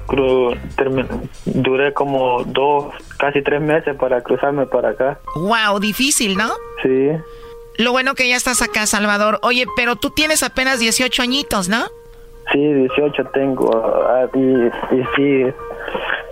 duré 1.46 1.94
como 1.94 2.44
dos, 2.44 2.92
casi 3.16 3.42
tres 3.42 3.62
meses 3.62 3.96
para 3.96 4.20
cruzarme 4.20 4.66
para 4.66 4.90
acá. 4.90 5.18
Wow, 5.36 5.80
difícil, 5.80 6.36
¿no? 6.36 6.51
Sí. 6.82 7.09
Lo 7.78 7.92
bueno 7.92 8.14
que 8.14 8.28
ya 8.28 8.36
estás 8.36 8.61
acá, 8.61 8.86
Salvador. 8.86 9.38
Oye, 9.42 9.64
pero 9.74 9.96
tú 9.96 10.11
tienes 10.11 10.42
apenas 10.42 10.80
18 10.80 11.22
añitos, 11.22 11.70
¿no? 11.70 11.86
Sí, 12.53 12.59
18 12.59 13.24
tengo. 13.32 13.70
Ah, 14.07 14.26
y, 14.34 14.38
y 14.38 15.05
sí, 15.16 15.44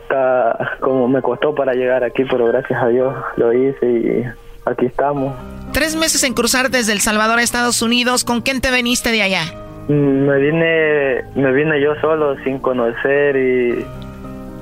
está 0.03 0.77
como 0.81 1.09
me 1.09 1.23
costó 1.23 1.55
para 1.55 1.73
llegar 1.73 2.05
aquí, 2.05 2.25
pero 2.31 2.47
gracias 2.47 2.83
a 2.83 2.89
Dios 2.89 3.15
lo 3.37 3.53
hice 3.53 3.87
y 3.87 4.25
aquí 4.67 4.87
estamos. 4.87 5.35
Tres 5.73 5.97
meses 5.97 6.23
en 6.23 6.35
cruzar 6.35 6.71
desde 6.71 6.93
El 6.93 7.01
Salvador 7.01 7.39
a 7.39 7.43
Estados 7.43 7.81
Unidos. 7.81 8.25
¿Con 8.25 8.43
quién 8.43 8.61
te 8.61 8.71
veniste 8.71 9.11
de 9.11 9.23
allá? 9.23 9.66
Me 9.89 10.39
vine, 10.39 11.25
me 11.35 11.53
vine 11.53 11.81
yo 11.81 11.95
solo, 12.01 12.37
sin 12.43 12.59
conocer 12.59 13.37
y 13.37 13.85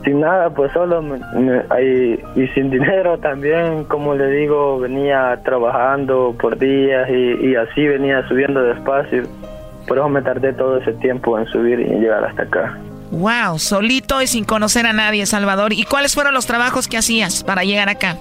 sin 0.05 0.20
nada, 0.20 0.51
pues 0.51 0.70
solo 0.72 1.03
y, 1.81 2.47
sin 2.49 2.70
dinero 2.70 3.18
también, 3.18 3.85
como 3.85 4.14
le 4.14 4.29
digo, 4.29 4.79
venía 4.79 5.41
trabajando 5.45 6.35
por 6.39 6.59
días 6.59 7.09
y, 7.09 7.49
y, 7.49 7.57
así 7.57 7.87
venía 7.87 8.27
subiendo 8.29 8.62
despacio. 8.62 9.22
Por 9.89 9.99
eso 9.99 10.09
me 10.09 10.22
tardé 10.22 10.53
todo 10.53 10.79
ese 10.79 10.93
tiempo 10.95 11.39
en 11.39 11.47
subir 11.47 11.81
y 11.81 11.85
llegar 11.85 12.25
hasta 12.25 12.43
acá. 12.43 12.79
Wow, 13.11 13.59
solito 13.59 14.20
y 14.22 14.27
sin 14.27 14.45
conocer 14.45 14.87
a 14.87 14.93
nadie, 14.93 15.25
Salvador. 15.27 15.72
¿Y 15.72 15.85
cuáles 15.85 16.14
fueron 16.14 16.35
los 16.35 16.47
trabajos 16.47 16.89
que 16.89 16.97
hacías 16.97 17.45
para 17.45 17.62
llegar 17.62 17.89
acá? 17.89 18.16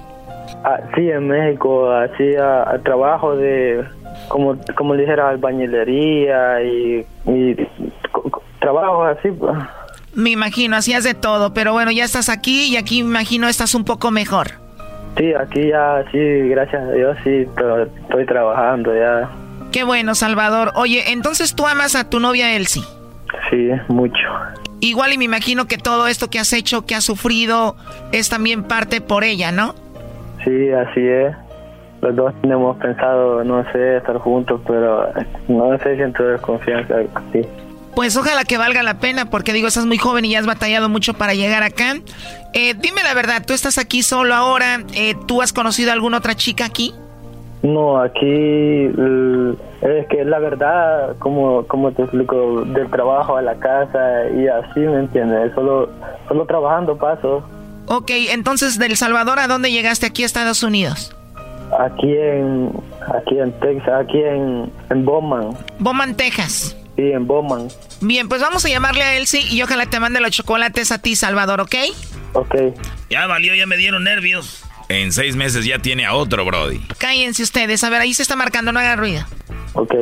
Ah, 0.64 0.80
sí, 0.96 1.10
en 1.10 1.28
México 1.28 1.92
hacía 1.92 2.66
trabajo 2.84 3.36
de 3.36 3.84
como, 4.28 4.58
como 4.76 4.96
dijera, 4.96 5.30
albañilería 5.30 6.62
y, 6.64 7.06
y 7.26 7.56
trabajos 8.60 9.18
así. 9.18 9.32
Pues. 9.32 9.56
Me 10.16 10.32
imagino, 10.32 10.76
hacías 10.76 11.04
de 11.04 11.14
todo, 11.14 11.54
pero 11.54 11.74
bueno, 11.74 11.92
ya 11.92 12.04
estás 12.04 12.30
aquí 12.30 12.66
y 12.66 12.78
aquí 12.78 13.04
me 13.04 13.10
imagino 13.10 13.48
estás 13.48 13.76
un 13.76 13.84
poco 13.84 14.12
mejor. 14.12 14.52
Sí, 15.18 15.34
aquí 15.34 15.70
ya, 15.70 16.04
sí, 16.12 16.50
gracias 16.50 16.84
a 16.84 16.92
Dios, 16.92 17.18
sí, 17.24 17.46
pero 17.56 17.84
estoy 17.84 18.26
trabajando 18.26 18.96
ya. 18.96 19.30
Qué 19.72 19.84
bueno, 19.84 20.16
Salvador. 20.16 20.72
Oye, 20.76 21.12
entonces 21.12 21.56
tú 21.56 21.68
amas 21.68 21.96
a 21.96 22.10
tu 22.10 22.20
novia 22.20 22.56
Elsie. 22.56 22.84
Sí, 23.50 23.70
mucho. 23.88 24.22
Igual 24.80 25.14
y 25.14 25.18
me 25.18 25.26
imagino 25.26 25.66
que 25.66 25.78
todo 25.78 26.08
esto 26.08 26.30
que 26.30 26.40
has 26.40 26.54
hecho, 26.54 26.86
que 26.86 26.96
has 26.96 27.04
sufrido, 27.04 27.76
es 28.12 28.30
también 28.30 28.64
parte 28.64 29.02
por 29.02 29.24
ella, 29.24 29.52
¿no? 29.52 29.76
Sí, 30.44 30.72
así 30.72 31.00
es 31.00 31.36
los 32.04 32.16
dos 32.16 32.34
tenemos 32.42 32.76
pensado, 32.78 33.44
no 33.44 33.64
sé, 33.72 33.98
estar 33.98 34.18
juntos, 34.18 34.60
pero 34.68 35.08
no 35.48 35.78
sé, 35.80 35.96
siento 35.96 36.24
desconfianza. 36.24 36.96
Sí. 37.32 37.42
Pues 37.96 38.18
ojalá 38.18 38.44
que 38.44 38.58
valga 38.58 38.84
la 38.84 39.00
pena, 39.00 39.30
porque 39.30 39.54
digo, 39.54 39.68
estás 39.68 39.86
muy 39.86 39.98
joven 39.98 40.26
y 40.26 40.32
ya 40.32 40.40
has 40.40 40.46
batallado 40.46 40.90
mucho 40.90 41.14
para 41.14 41.34
llegar 41.34 41.64
acá. 41.64 41.96
Eh, 42.54 42.74
dime 42.74 43.04
la 43.04 43.14
verdad, 43.14 43.44
tú 43.46 43.54
estás 43.54 43.78
aquí 43.78 44.04
solo 44.04 44.36
ahora, 44.36 44.80
eh, 44.96 45.16
¿tú 45.28 45.42
has 45.42 45.54
conocido 45.54 45.92
a 45.92 45.94
alguna 45.94 46.18
otra 46.18 46.36
chica 46.36 46.66
aquí? 46.66 46.94
No, 47.62 48.02
aquí 48.02 48.90
es 49.82 50.08
que 50.10 50.26
la 50.26 50.40
verdad, 50.40 51.16
como, 51.20 51.66
como 51.68 51.94
te 51.94 52.02
explico, 52.02 52.66
del 52.66 52.90
trabajo 52.90 53.38
a 53.38 53.42
la 53.42 53.56
casa 53.56 54.28
y 54.36 54.48
así, 54.48 54.82
¿me 54.82 55.00
entiendes? 55.00 55.54
Solo, 55.56 55.90
solo 56.28 56.46
trabajando 56.46 56.98
paso. 56.98 57.44
Ok, 57.88 58.12
entonces, 58.32 58.78
¿del 58.78 58.98
Salvador 58.98 59.40
a 59.40 59.48
dónde 59.48 59.72
llegaste 59.72 60.06
aquí 60.06 60.24
a 60.24 60.26
Estados 60.26 60.64
Unidos? 60.64 61.16
Aquí 61.80 62.16
en, 62.16 62.72
aquí 63.16 63.40
en 63.40 63.52
Texas, 63.60 63.94
aquí 64.06 64.20
en, 64.20 64.72
en 64.90 65.06
Bowman. 65.06 65.58
Bowman, 65.80 66.16
Texas. 66.16 66.78
Sí, 66.96 67.12
en 67.12 67.26
Bowman. 67.26 67.68
Bien, 68.02 68.30
pues 68.30 68.42
vamos 68.42 68.64
a 68.66 68.70
llamarle 68.70 69.04
a 69.04 69.18
Elsie 69.18 69.42
y 69.50 69.62
ojalá 69.64 69.88
te 69.88 70.00
mande 70.00 70.20
los 70.22 70.32
chocolates 70.32 70.92
a 70.92 71.00
ti, 71.00 71.16
Salvador, 71.16 71.62
¿ok? 71.62 71.76
Ok. 72.34 72.56
Ya 73.10 73.26
valió, 73.26 73.56
ya 73.56 73.66
me 73.66 73.78
dieron 73.78 74.04
nervios. 74.04 74.64
En 74.90 75.12
seis 75.12 75.36
meses 75.36 75.66
ya 75.66 75.80
tiene 75.80 76.06
a 76.06 76.14
otro, 76.14 76.46
Brody. 76.46 76.80
Cállense 77.00 77.42
ustedes. 77.42 77.84
A 77.84 77.90
ver, 77.90 78.02
ahí 78.02 78.14
se 78.14 78.22
está 78.22 78.36
marcando, 78.36 78.72
no 78.72 78.80
haga 78.80 78.96
ruido. 78.96 79.26
Ok. 79.74 79.96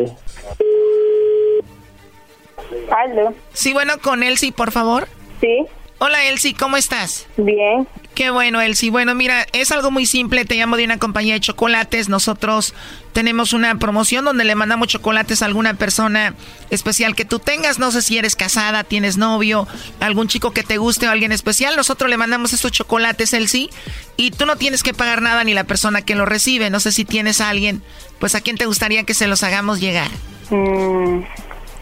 ¿Aló? 3.05 3.33
Sí, 3.53 3.73
bueno, 3.73 3.93
con 4.01 4.23
Elsie, 4.23 4.51
por 4.51 4.71
favor. 4.71 5.07
Sí. 5.39 5.65
Hola, 5.99 6.25
Elsie, 6.25 6.55
¿cómo 6.55 6.77
estás? 6.77 7.27
Bien. 7.37 7.87
Qué 8.13 8.29
bueno, 8.29 8.59
Elsie. 8.59 8.91
Bueno, 8.91 9.15
mira, 9.15 9.47
es 9.53 9.71
algo 9.71 9.89
muy 9.89 10.05
simple. 10.05 10.43
Te 10.43 10.55
llamo 10.55 10.75
de 10.75 10.83
una 10.83 10.99
compañía 10.99 11.33
de 11.35 11.39
chocolates. 11.39 12.09
Nosotros 12.09 12.73
tenemos 13.13 13.53
una 13.53 13.75
promoción 13.75 14.25
donde 14.25 14.43
le 14.43 14.53
mandamos 14.53 14.89
chocolates 14.89 15.41
a 15.41 15.45
alguna 15.45 15.75
persona 15.75 16.35
especial 16.69 17.15
que 17.15 17.23
tú 17.23 17.39
tengas. 17.39 17.79
No 17.79 17.89
sé 17.89 18.01
si 18.01 18.17
eres 18.17 18.35
casada, 18.35 18.83
tienes 18.83 19.15
novio, 19.15 19.65
algún 20.01 20.27
chico 20.27 20.51
que 20.51 20.63
te 20.63 20.77
guste 20.77 21.07
o 21.07 21.11
alguien 21.11 21.31
especial. 21.31 21.77
Nosotros 21.77 22.09
le 22.09 22.17
mandamos 22.17 22.51
estos 22.51 22.73
chocolates, 22.73 23.31
Elsie. 23.33 23.69
Y 24.17 24.31
tú 24.31 24.45
no 24.45 24.57
tienes 24.57 24.83
que 24.83 24.93
pagar 24.93 25.21
nada 25.21 25.45
ni 25.45 25.53
la 25.53 25.63
persona 25.63 26.01
que 26.01 26.15
lo 26.15 26.25
recibe. 26.25 26.69
No 26.69 26.81
sé 26.81 26.91
si 26.91 27.05
tienes 27.05 27.39
a 27.39 27.47
alguien, 27.47 27.81
pues 28.19 28.35
a 28.35 28.41
quién 28.41 28.57
te 28.57 28.65
gustaría 28.65 29.05
que 29.05 29.13
se 29.13 29.27
los 29.27 29.41
hagamos 29.43 29.79
llegar. 29.79 30.11
Mm, 30.49 31.23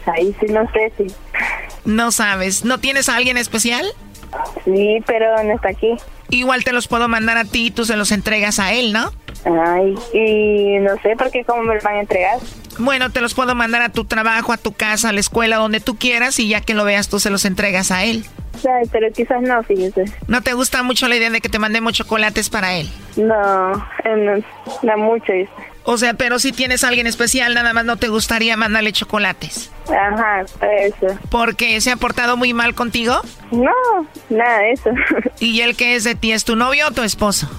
ahí 0.06 0.34
sí 0.38 0.46
no 0.48 0.62
sé 0.72 0.92
si. 0.96 1.06
No 1.84 2.12
sabes. 2.12 2.64
¿No 2.64 2.78
tienes 2.78 3.08
a 3.08 3.16
alguien 3.16 3.36
especial? 3.36 3.84
Sí, 4.64 5.02
pero 5.06 5.42
no 5.42 5.54
está 5.54 5.70
aquí. 5.70 5.96
Igual 6.30 6.64
te 6.64 6.72
los 6.72 6.86
puedo 6.88 7.08
mandar 7.08 7.36
a 7.38 7.44
ti 7.44 7.66
y 7.66 7.70
tú 7.70 7.84
se 7.84 7.96
los 7.96 8.12
entregas 8.12 8.58
a 8.58 8.72
él, 8.72 8.92
¿no? 8.92 9.10
Ay, 9.44 9.94
y 10.12 10.78
no 10.80 10.96
sé 11.02 11.16
por 11.16 11.30
qué, 11.30 11.44
cómo 11.44 11.62
me 11.62 11.74
los 11.74 11.82
van 11.82 11.96
a 11.96 12.00
entregar. 12.00 12.38
Bueno, 12.78 13.10
te 13.10 13.20
los 13.20 13.34
puedo 13.34 13.54
mandar 13.54 13.82
a 13.82 13.88
tu 13.90 14.04
trabajo, 14.04 14.52
a 14.52 14.56
tu 14.56 14.72
casa, 14.72 15.08
a 15.08 15.12
la 15.12 15.20
escuela, 15.20 15.56
donde 15.56 15.80
tú 15.80 15.96
quieras 15.96 16.38
y 16.38 16.48
ya 16.48 16.60
que 16.60 16.74
lo 16.74 16.84
veas 16.84 17.08
tú 17.08 17.18
se 17.18 17.30
los 17.30 17.44
entregas 17.44 17.90
a 17.90 18.04
él. 18.04 18.24
Ay, 18.58 18.88
pero 18.92 19.10
quizás 19.12 19.42
no, 19.42 19.62
fíjese. 19.62 20.04
¿No 20.28 20.42
te 20.42 20.52
gusta 20.52 20.82
mucho 20.82 21.08
la 21.08 21.16
idea 21.16 21.30
de 21.30 21.40
que 21.40 21.48
te 21.48 21.58
mandemos 21.58 21.94
chocolates 21.94 22.50
para 22.50 22.76
él? 22.76 22.90
No, 23.16 23.72
no, 23.72 24.44
no 24.82 24.98
mucho. 24.98 25.32
O 25.84 25.96
sea, 25.96 26.14
pero 26.14 26.38
si 26.38 26.52
tienes 26.52 26.84
a 26.84 26.88
alguien 26.88 27.06
especial, 27.06 27.54
nada 27.54 27.72
más 27.72 27.84
no 27.84 27.96
te 27.96 28.08
gustaría 28.08 28.56
mandarle 28.56 28.92
chocolates. 28.92 29.70
Ajá, 29.88 30.42
eso. 30.42 31.18
¿Porque 31.30 31.80
se 31.80 31.90
ha 31.90 31.96
portado 31.96 32.36
muy 32.36 32.52
mal 32.52 32.74
contigo? 32.74 33.20
No, 33.50 33.72
nada 34.28 34.58
de 34.58 34.72
eso. 34.72 34.90
¿Y 35.40 35.62
él 35.62 35.76
qué 35.76 35.96
es 35.96 36.04
de 36.04 36.14
ti? 36.14 36.32
¿Es 36.32 36.44
tu 36.44 36.54
novio 36.54 36.88
o 36.88 36.90
tu 36.90 37.02
esposo? 37.02 37.50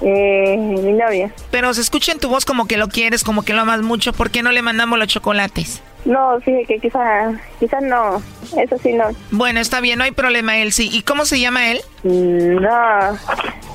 Eh, 0.00 0.56
mi 0.56 0.92
novia. 0.92 1.32
Pero 1.50 1.72
se 1.74 1.82
escucha 1.82 2.12
en 2.12 2.18
tu 2.18 2.28
voz 2.28 2.44
como 2.44 2.66
que 2.66 2.76
lo 2.76 2.88
quieres, 2.88 3.22
como 3.22 3.42
que 3.42 3.52
lo 3.52 3.60
amas 3.60 3.82
mucho. 3.82 4.12
¿Por 4.12 4.30
qué 4.30 4.42
no 4.42 4.50
le 4.50 4.62
mandamos 4.62 4.98
los 4.98 5.08
chocolates? 5.08 5.82
No, 6.04 6.40
fíjate 6.40 6.64
que 6.66 6.78
quizás 6.80 7.34
quizá 7.60 7.80
no. 7.80 8.20
Eso 8.56 8.76
sí 8.82 8.92
no. 8.92 9.04
Bueno, 9.30 9.60
está 9.60 9.80
bien, 9.80 9.98
no 9.98 10.04
hay 10.04 10.10
problema, 10.10 10.58
él 10.58 10.72
sí. 10.72 10.88
¿Y 10.92 11.02
cómo 11.02 11.24
se 11.24 11.40
llama 11.40 11.70
él? 11.70 11.80
Mm, 12.02 12.56
no, 12.56 13.18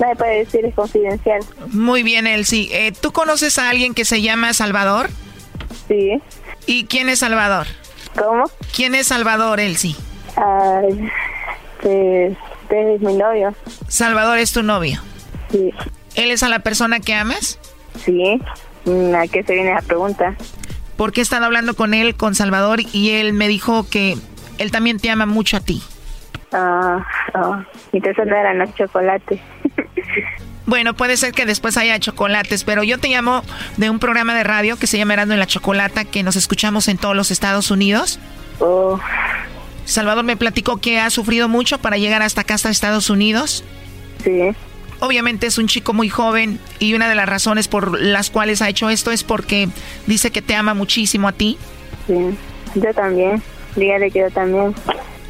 nadie 0.00 0.16
puede 0.16 0.38
decir, 0.44 0.64
es 0.64 0.74
confidencial. 0.74 1.40
Muy 1.72 2.02
bien, 2.02 2.26
Elsie. 2.26 2.68
Eh, 2.72 2.92
¿Tú 2.92 3.12
conoces 3.12 3.58
a 3.58 3.68
alguien 3.68 3.94
que 3.94 4.04
se 4.04 4.22
llama 4.22 4.52
Salvador? 4.52 5.10
Sí. 5.88 6.20
¿Y 6.66 6.84
quién 6.84 7.08
es 7.08 7.20
Salvador? 7.20 7.66
¿Cómo? 8.16 8.44
¿Quién 8.74 8.94
es 8.94 9.08
Salvador, 9.08 9.60
Elsie? 9.60 9.96
Ay, 10.36 11.10
pues, 11.80 12.36
es 12.70 13.00
mi 13.00 13.14
novio. 13.14 13.54
Salvador 13.88 14.38
es 14.38 14.52
tu 14.52 14.62
novio. 14.62 15.00
Sí. 15.50 15.72
¿Él 16.14 16.30
es 16.30 16.42
a 16.42 16.48
la 16.48 16.60
persona 16.60 17.00
que 17.00 17.14
amas? 17.14 17.58
Sí. 18.04 18.40
¿A 19.14 19.26
qué 19.28 19.42
se 19.42 19.54
viene 19.54 19.72
esa 19.72 19.82
pregunta? 19.82 20.36
Porque 20.96 21.20
he 21.20 21.22
estado 21.22 21.44
hablando 21.44 21.74
con 21.74 21.94
él, 21.94 22.16
con 22.16 22.34
Salvador, 22.34 22.80
y 22.92 23.10
él 23.10 23.32
me 23.32 23.48
dijo 23.48 23.88
que 23.88 24.16
él 24.58 24.70
también 24.70 24.98
te 24.98 25.10
ama 25.10 25.26
mucho 25.26 25.56
a 25.56 25.60
ti. 25.60 25.82
Ah, 26.52 27.04
oh, 27.34 27.56
entonces 27.92 28.26
no 28.26 28.36
eran 28.36 28.58
los 28.58 28.74
chocolates. 28.74 29.40
Bueno, 30.68 30.92
puede 30.92 31.16
ser 31.16 31.32
que 31.32 31.46
después 31.46 31.78
haya 31.78 31.98
chocolates, 31.98 32.62
pero 32.62 32.82
yo 32.82 32.98
te 32.98 33.08
llamo 33.08 33.42
de 33.78 33.88
un 33.88 33.98
programa 33.98 34.34
de 34.34 34.44
radio 34.44 34.76
que 34.76 34.86
se 34.86 34.98
llama 34.98 35.14
Erando 35.14 35.32
en 35.32 35.40
la 35.40 35.46
Chocolata, 35.46 36.04
que 36.04 36.22
nos 36.22 36.36
escuchamos 36.36 36.88
en 36.88 36.98
todos 36.98 37.16
los 37.16 37.30
Estados 37.30 37.70
Unidos. 37.70 38.20
Oh. 38.60 39.00
Salvador 39.86 40.24
me 40.24 40.36
platicó 40.36 40.76
que 40.76 41.00
ha 41.00 41.08
sufrido 41.08 41.48
mucho 41.48 41.78
para 41.78 41.96
llegar 41.96 42.20
hasta 42.20 42.42
acá, 42.42 42.52
hasta 42.52 42.68
Estados 42.68 43.08
Unidos. 43.08 43.64
Sí. 44.22 44.42
Obviamente 45.00 45.46
es 45.46 45.56
un 45.56 45.68
chico 45.68 45.94
muy 45.94 46.10
joven 46.10 46.60
y 46.78 46.92
una 46.92 47.08
de 47.08 47.14
las 47.14 47.26
razones 47.30 47.66
por 47.66 47.98
las 47.98 48.28
cuales 48.28 48.60
ha 48.60 48.68
hecho 48.68 48.90
esto 48.90 49.10
es 49.10 49.24
porque 49.24 49.70
dice 50.06 50.30
que 50.30 50.42
te 50.42 50.54
ama 50.54 50.74
muchísimo 50.74 51.28
a 51.28 51.32
ti. 51.32 51.56
Sí, 52.06 52.36
yo 52.74 52.92
también. 52.92 53.42
Dígale 53.76 54.10
que 54.10 54.20
yo 54.20 54.30
también. 54.30 54.74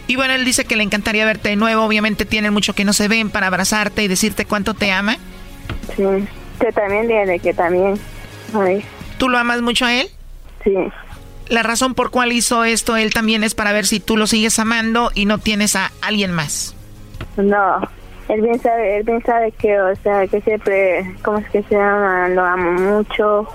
Y 0.06 0.16
bueno, 0.16 0.34
él 0.34 0.44
dice 0.44 0.64
que 0.64 0.76
le 0.76 0.82
encantaría 0.82 1.24
verte 1.26 1.50
de 1.50 1.56
nuevo. 1.56 1.84
Obviamente 1.84 2.24
tienen 2.24 2.52
mucho 2.52 2.74
que 2.74 2.84
no 2.84 2.92
se 2.92 3.08
ven 3.08 3.30
para 3.30 3.48
abrazarte 3.48 4.02
y 4.02 4.08
decirte 4.08 4.46
cuánto 4.46 4.74
te 4.74 4.90
ama. 4.90 5.18
Sí, 5.96 6.02
yo 6.02 6.72
también 6.74 7.08
dígale 7.08 7.38
que 7.38 7.52
también. 7.52 7.98
Ay. 8.54 8.82
¿Tú 9.18 9.28
lo 9.28 9.36
amas 9.38 9.60
mucho 9.60 9.84
a 9.84 9.94
él? 9.94 10.08
Sí. 10.64 10.74
La 11.48 11.62
razón 11.62 11.94
por 11.94 12.10
cual 12.10 12.32
hizo 12.32 12.64
esto 12.64 12.96
él 12.96 13.12
también 13.12 13.42
es 13.42 13.54
para 13.54 13.72
ver 13.72 13.86
si 13.86 14.00
tú 14.00 14.16
lo 14.16 14.26
sigues 14.26 14.58
amando 14.58 15.10
y 15.14 15.24
no 15.24 15.38
tienes 15.38 15.76
a 15.76 15.92
alguien 16.02 16.32
más. 16.32 16.74
No, 17.36 17.80
él 18.28 18.42
bien 18.42 18.60
sabe, 18.60 18.98
él 18.98 19.04
bien 19.04 19.22
sabe 19.24 19.52
que, 19.52 19.80
o 19.80 19.96
sea, 19.96 20.26
que 20.26 20.40
siempre, 20.42 21.14
¿cómo 21.22 21.38
es 21.38 21.48
que 21.50 21.62
se 21.62 21.74
llama? 21.74 22.28
Lo 22.28 22.44
amo 22.44 22.72
mucho 22.72 23.46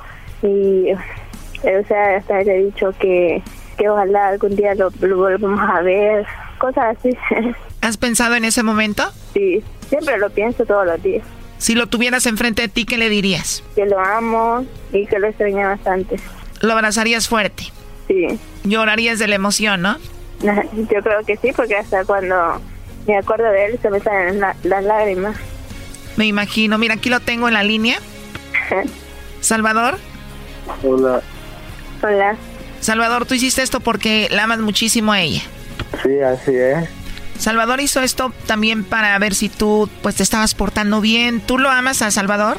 y, 0.42 0.92
o 0.94 1.88
sea, 1.88 2.18
hasta 2.18 2.42
le 2.42 2.56
he 2.56 2.66
dicho 2.66 2.94
que, 3.00 3.44
que 3.78 3.90
ojalá 3.90 4.30
algún 4.30 4.56
día 4.56 4.76
lo, 4.76 4.92
lo 5.02 5.18
volvamos 5.18 5.60
a 5.70 5.82
ver, 5.82 6.26
cosas 6.60 6.98
así. 6.98 7.10
¿Has 7.82 7.98
pensado 7.98 8.36
en 8.36 8.46
ese 8.46 8.64
momento? 8.64 9.04
Sí, 9.34 9.64
siempre 9.90 10.18
lo 10.18 10.30
pienso 10.30 10.66
todos 10.66 10.86
los 10.86 11.02
días. 11.02 11.26
Si 11.58 11.76
lo 11.76 11.88
tuvieras 11.88 12.26
enfrente 12.26 12.62
de 12.64 12.68
ti, 12.68 12.86
¿qué 12.86 12.98
le 12.98 13.10
dirías? 13.10 13.64
Que 13.76 13.86
lo 13.86 14.00
amo 14.00 14.66
y 14.92 15.06
que 15.06 15.18
lo 15.20 15.28
extraño 15.28 15.68
bastante. 15.68 16.18
¿Lo 16.62 16.74
abrazarías 16.74 17.28
fuerte? 17.28 17.64
Sí. 18.08 18.40
Llorarías 18.64 19.20
de 19.20 19.28
la 19.28 19.36
emoción, 19.36 19.82
¿no? 19.82 19.98
Yo 20.42 21.02
creo 21.02 21.24
que 21.26 21.38
sí, 21.38 21.52
porque 21.56 21.78
hasta 21.78 22.04
cuando 22.06 22.62
me 23.08 23.18
acuerdo 23.18 23.50
de 23.50 23.66
él 23.66 23.80
se 23.82 23.90
me 23.90 24.00
salen 24.00 24.40
las 24.40 24.84
lágrimas. 24.84 25.38
Me 26.18 26.26
imagino. 26.26 26.78
Mira, 26.78 26.96
aquí 26.96 27.10
lo 27.10 27.20
tengo 27.20 27.48
en 27.48 27.54
la 27.54 27.64
línea. 27.64 27.98
Salvador. 29.42 29.98
Hola. 30.84 31.22
Hola. 32.02 32.36
Salvador, 32.84 33.26
tú 33.26 33.34
hiciste 33.34 33.62
esto 33.62 33.80
porque 33.80 34.28
la 34.32 34.44
amas 34.44 34.60
muchísimo 34.60 35.14
a 35.14 35.22
ella. 35.22 35.42
Sí, 36.04 36.20
así 36.20 36.56
es. 36.56 36.90
Salvador 37.38 37.80
hizo 37.82 38.02
esto 38.02 38.32
también 38.46 38.84
para 38.84 39.18
ver 39.20 39.34
si 39.34 39.50
tú 39.50 39.90
pues 40.02 40.16
te 40.16 40.24
estabas 40.24 40.54
portando 40.54 41.02
bien. 41.02 41.42
¿Tú 41.42 41.58
lo 41.58 41.70
amas 41.70 42.02
a 42.02 42.12
Salvador? 42.12 42.58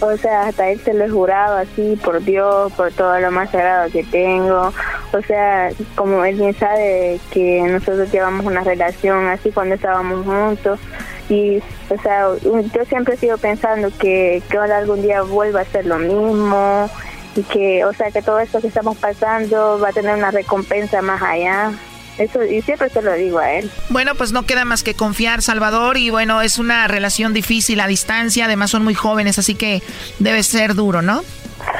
O 0.00 0.16
sea, 0.16 0.48
hasta 0.48 0.68
él 0.68 0.80
se 0.84 0.92
lo 0.92 1.04
he 1.04 1.08
jurado 1.08 1.56
así, 1.56 1.98
por 2.02 2.22
Dios, 2.22 2.72
por 2.72 2.92
todo 2.92 3.18
lo 3.20 3.30
más 3.30 3.50
sagrado 3.50 3.90
que 3.90 4.04
tengo. 4.04 4.72
O 5.12 5.22
sea, 5.22 5.70
como 5.94 6.24
él 6.24 6.36
bien 6.36 6.54
sabe 6.54 7.18
que 7.30 7.62
nosotros 7.62 8.12
llevamos 8.12 8.44
una 8.44 8.62
relación 8.62 9.28
así 9.28 9.50
cuando 9.50 9.76
estábamos 9.76 10.26
juntos. 10.26 10.80
Y, 11.28 11.62
o 11.88 12.02
sea, 12.02 12.26
yo 12.42 12.84
siempre 12.86 13.16
sigo 13.16 13.38
pensando 13.38 13.90
que, 13.98 14.42
que 14.50 14.58
algún 14.58 15.00
día 15.00 15.22
vuelva 15.22 15.60
a 15.60 15.64
ser 15.64 15.86
lo 15.86 15.98
mismo 15.98 16.90
y 17.36 17.42
que, 17.42 17.84
o 17.84 17.92
sea, 17.92 18.10
que 18.10 18.22
todo 18.22 18.38
esto 18.38 18.60
que 18.60 18.68
estamos 18.68 18.96
pasando 18.98 19.78
va 19.78 19.88
a 19.88 19.92
tener 19.92 20.14
una 20.14 20.30
recompensa 20.30 21.02
más 21.02 21.20
allá. 21.22 21.72
Eso, 22.18 22.44
y 22.44 22.62
siempre 22.62 22.88
se 22.90 23.02
lo 23.02 23.12
digo 23.14 23.40
a 23.40 23.54
él. 23.54 23.70
Bueno, 23.88 24.14
pues 24.14 24.30
no 24.30 24.44
queda 24.44 24.64
más 24.64 24.84
que 24.84 24.94
confiar, 24.94 25.42
Salvador, 25.42 25.96
y 25.96 26.10
bueno, 26.10 26.42
es 26.42 26.58
una 26.58 26.86
relación 26.86 27.34
difícil 27.34 27.80
a 27.80 27.88
distancia, 27.88 28.44
además 28.44 28.70
son 28.70 28.84
muy 28.84 28.94
jóvenes, 28.94 29.38
así 29.38 29.56
que 29.56 29.82
debe 30.20 30.44
ser 30.44 30.74
duro, 30.74 31.02
¿no? 31.02 31.22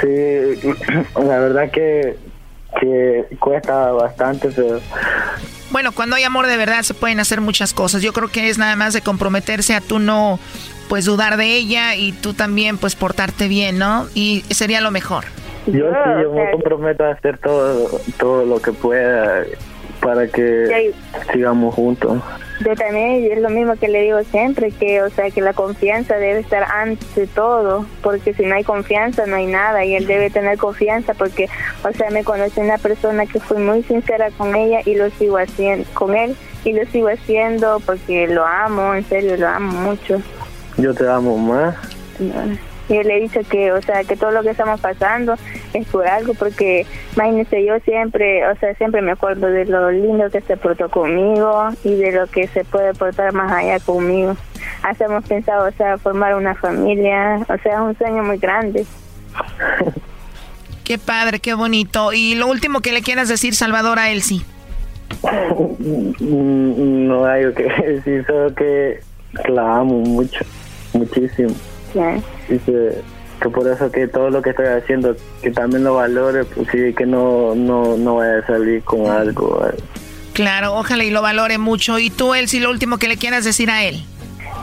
Sí, 0.01 0.07
la 1.17 1.39
verdad 1.39 1.71
que, 1.71 2.17
que 2.81 3.37
cuesta 3.39 3.93
bastante, 3.93 4.49
pero... 4.49 4.81
Bueno, 5.71 5.93
cuando 5.93 6.17
hay 6.17 6.25
amor 6.25 6.47
de 6.47 6.57
verdad 6.57 6.83
se 6.83 6.95
pueden 6.95 7.19
hacer 7.19 7.41
muchas 7.41 7.75
cosas. 7.75 8.01
Yo 8.01 8.13
creo 8.13 8.29
que 8.29 8.49
es 8.49 8.59
nada 8.59 8.77
más 8.77 8.93
de 8.93 9.03
comprometerse 9.03 9.75
a 9.75 9.81
tú 9.81 9.99
no, 9.99 10.39
pues 10.89 11.05
dudar 11.05 11.37
de 11.37 11.55
ella 11.57 11.97
y 11.97 12.13
tú 12.13 12.35
también, 12.35 12.79
pues 12.79 12.95
portarte 12.95 13.49
bien, 13.49 13.79
¿no? 13.79 14.09
Y 14.15 14.45
sería 14.51 14.81
lo 14.81 14.91
mejor. 14.91 15.25
Yo 15.67 15.91
sí, 15.91 16.23
yo 16.23 16.33
me 16.33 16.51
comprometo 16.51 17.05
a 17.05 17.13
hacer 17.13 17.39
todo, 17.39 17.89
todo 18.19 18.45
lo 18.45 18.61
que 18.61 18.73
pueda 18.73 19.45
para 20.01 20.27
que 20.27 20.93
sigamos 21.33 21.75
juntos. 21.75 22.23
Yo 22.65 22.75
también, 22.77 23.25
y 23.25 23.27
es 23.29 23.41
lo 23.41 23.49
mismo 23.49 23.75
que 23.77 23.89
le 23.89 24.03
digo 24.03 24.23
siempre, 24.25 24.71
que 24.71 25.03
o 25.03 25.11
sea 25.11 25.31
que 25.31 25.41
la 25.41 25.55
confianza 25.55 26.17
debe 26.17 26.41
estar 26.41 26.63
antes 26.65 27.15
de 27.15 27.27
todo, 27.27 27.87
porque 28.03 28.35
si 28.35 28.45
no 28.45 28.55
hay 28.55 28.63
confianza 28.63 29.27
no 29.27 29.37
hay 29.37 29.47
nada, 29.47 29.85
y 29.85 29.95
él 29.95 30.07
debe 30.07 30.31
tener 30.31 30.59
confianza 30.59 31.15
porque, 31.15 31.49
o 31.83 31.93
sea, 31.93 32.11
me 32.11 32.23
conocí 32.23 32.61
una 32.61 32.79
persona 32.79 33.27
que 33.27 33.41
fui 33.41 33.59
muy 33.59 33.83
sincera 33.83 34.31
con 34.37 34.55
ella 34.55 34.81
y 34.85 34.95
lo 34.95 35.11
sigo 35.11 35.39
haciendo 35.39 35.89
con 35.95 36.15
él, 36.15 36.37
y 36.65 36.73
lo 36.75 36.85
sigo 36.87 37.09
haciendo 37.09 37.81
porque 37.85 38.29
lo 38.29 38.45
amo, 38.45 38.95
en 38.95 39.05
serio, 39.05 39.37
lo 39.37 39.49
amo 39.49 39.73
mucho. 39.81 40.21
Yo 40.77 40.95
te 40.95 41.09
amo 41.09 41.37
más. 41.39 41.75
Yo 42.89 43.03
le 43.03 43.17
he 43.17 43.21
dicho 43.21 43.41
que, 43.49 43.73
o 43.73 43.81
sea, 43.81 44.05
que 44.05 44.17
todo 44.17 44.31
lo 44.31 44.43
que 44.43 44.51
estamos 44.51 44.81
pasando 44.81 45.35
es 45.73 45.87
por 45.87 46.07
algo, 46.07 46.35
porque 46.35 46.87
imagínese, 47.15 47.65
yo 47.65 47.79
siempre, 47.81 48.47
o 48.47 48.57
sea, 48.57 48.75
siempre 48.75 49.01
me 49.01 49.13
acuerdo 49.13 49.47
de 49.47 49.65
lo 49.65 49.91
lindo 49.91 50.31
que 50.31 50.41
se 50.43 50.57
portó 50.57 50.91
conmigo 50.91 51.71
y 51.83 51.95
de 51.95 52.13
lo 52.13 52.27
que 52.27 52.47
se 52.49 52.65
puede 52.65 52.93
portar 52.93 53.33
más 53.33 53.51
allá 53.51 53.81
conmigo. 53.81 54.37
Hacemos 54.83 55.25
pensado, 55.25 55.69
o 55.69 55.73
sea, 55.73 55.97
formar 55.97 56.35
una 56.35 56.55
familia, 56.55 57.39
o 57.49 57.59
sea, 57.63 57.75
es 57.75 57.81
un 57.81 57.97
sueño 57.97 58.23
muy 58.23 58.37
grande. 58.37 58.85
Qué 60.85 60.99
padre, 60.99 61.41
qué 61.41 61.55
bonito. 61.55 62.13
Y 62.13 62.35
lo 62.35 62.47
último 62.47 62.81
que 62.81 62.93
le 62.93 63.01
quieras 63.01 63.29
decir, 63.29 63.55
Salvador, 63.55 63.99
a 63.99 64.11
Elsie. 64.11 64.43
No 66.21 67.25
hay 67.27 67.53
que 67.55 67.63
decir, 67.87 68.25
solo 68.27 68.55
que 68.55 69.01
la 69.49 69.79
amo 69.79 70.01
mucho, 70.01 70.45
muchísimo. 70.93 71.55
Dice 72.49 73.03
que 73.41 73.49
por 73.49 73.67
eso 73.69 73.91
que 73.91 74.09
todo 74.09 74.31
lo 74.31 74.43
que 74.43 74.51
estoy 74.51 74.67
haciendo, 74.67 75.17
que 75.43 75.51
también 75.51 75.85
lo 75.85 75.95
valore, 75.95 76.45
pues 76.45 76.69
sí, 76.71 76.95
que 76.95 77.07
no, 77.07 77.55
no, 77.55 77.97
no 77.97 78.17
vaya 78.17 78.39
a 78.39 78.47
salir 78.47 78.83
con 78.85 79.07
algo. 79.07 79.61
Claro, 80.33 80.75
ojalá 80.75 81.05
y 81.05 81.11
lo 81.11 81.23
valore 81.23 81.59
mucho. 81.59 81.99
¿Y 81.99 82.11
tú, 82.11 82.35
Elsie, 82.35 82.61
lo 82.61 82.71
último 82.71 82.99
que 82.99 83.09
le 83.09 83.17
quieras 83.17 83.45
decir 83.45 83.71
a 83.71 83.85
él? 83.85 84.05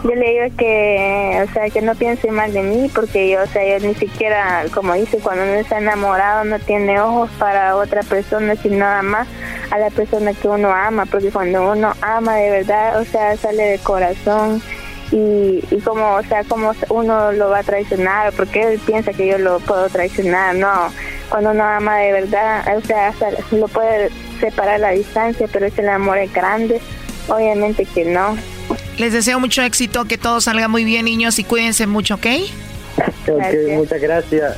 Yo 0.04 0.16
le 0.16 0.32
digo 0.32 0.58
que, 0.58 1.46
o 1.48 1.54
sea, 1.54 1.70
que 1.70 1.82
no 1.82 1.94
piense 1.94 2.32
mal 2.32 2.52
de 2.52 2.64
mí, 2.64 2.90
porque 2.94 3.30
yo, 3.30 3.44
o 3.44 3.46
sea, 3.46 3.78
yo 3.78 3.88
ni 3.88 3.94
siquiera, 3.94 4.64
como 4.74 4.96
dice, 4.96 5.20
cuando 5.20 5.44
uno 5.44 5.54
está 5.54 5.78
enamorado 5.78 6.44
no 6.44 6.58
tiene 6.58 7.00
ojos 7.00 7.30
para 7.38 7.76
otra 7.76 8.02
persona, 8.02 8.56
sino 8.56 8.80
nada 8.80 9.04
más 9.04 9.28
a 9.70 9.78
la 9.78 9.92
persona 9.92 10.34
que 10.34 10.48
uno 10.48 10.74
ama, 10.74 11.06
porque 11.06 11.30
cuando 11.30 11.72
uno 11.72 11.94
ama 12.02 12.36
de 12.36 12.50
verdad, 12.50 13.00
o 13.00 13.06
sea, 13.06 13.38
sale 13.38 13.64
de 13.64 13.78
corazón 13.78 14.62
y, 15.12 15.64
y 15.70 15.80
como, 15.84 16.16
o 16.16 16.24
sea, 16.24 16.44
como 16.46 16.74
uno 16.90 17.32
lo 17.34 17.50
va 17.50 17.60
a 17.60 17.64
traicionar, 17.64 18.34
porque 18.34 18.62
él 18.62 18.80
piensa 18.80 19.12
que 19.14 19.28
yo 19.28 19.38
lo 19.38 19.60
puedo 19.60 19.90
traicionar, 19.90 20.56
no, 20.56 20.92
cuando 21.30 21.52
uno 21.52 21.64
ama 21.64 21.98
de 21.98 22.12
verdad, 22.14 22.78
o 22.78 22.82
sea, 22.82 23.14
lo 23.52 23.68
puede 23.68 24.10
separar 24.40 24.80
la 24.80 24.92
distancia, 24.92 25.48
pero 25.52 25.66
ese 25.66 25.82
el 25.82 25.90
amor 25.90 26.18
es 26.18 26.32
grande, 26.34 26.82
obviamente 27.28 27.86
que 27.86 28.06
no. 28.06 28.38
Les 28.98 29.14
deseo 29.14 29.40
mucho 29.40 29.62
éxito, 29.62 30.06
que 30.06 30.18
todo 30.18 30.42
salga 30.42 30.68
muy 30.68 30.86
bien, 30.86 31.06
niños, 31.06 31.40
y 31.40 31.44
cuídense 31.44 31.88
mucho, 31.88 32.16
¿ok? 32.16 32.28
Ok, 33.28 33.44
muchas 33.76 34.02
gracias. 34.02 34.58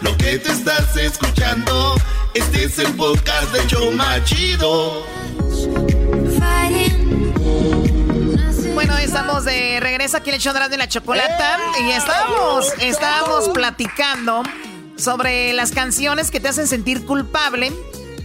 lo 0.00 0.16
que 0.16 0.38
te 0.38 0.52
estás 0.52 0.96
escuchando, 0.96 1.94
este 2.34 2.64
es 2.64 2.78
el 2.78 2.94
podcast 2.94 3.52
de 3.52 3.66
Choma 3.66 4.22
Chido. 4.24 5.04
Bueno, 8.74 8.96
estamos 8.98 9.44
de 9.44 9.80
regreso 9.80 10.16
aquí 10.18 10.30
en 10.30 10.36
el 10.36 10.40
show 10.40 10.54
de 10.54 10.76
la 10.76 10.88
chocolata 10.88 11.58
y 11.80 11.90
estábamos, 11.90 12.72
estábamos 12.80 13.48
platicando 13.48 14.42
sobre 14.96 15.52
las 15.52 15.72
canciones 15.72 16.30
que 16.30 16.38
te 16.38 16.48
hacen 16.48 16.68
sentir 16.68 17.04
culpable. 17.04 17.72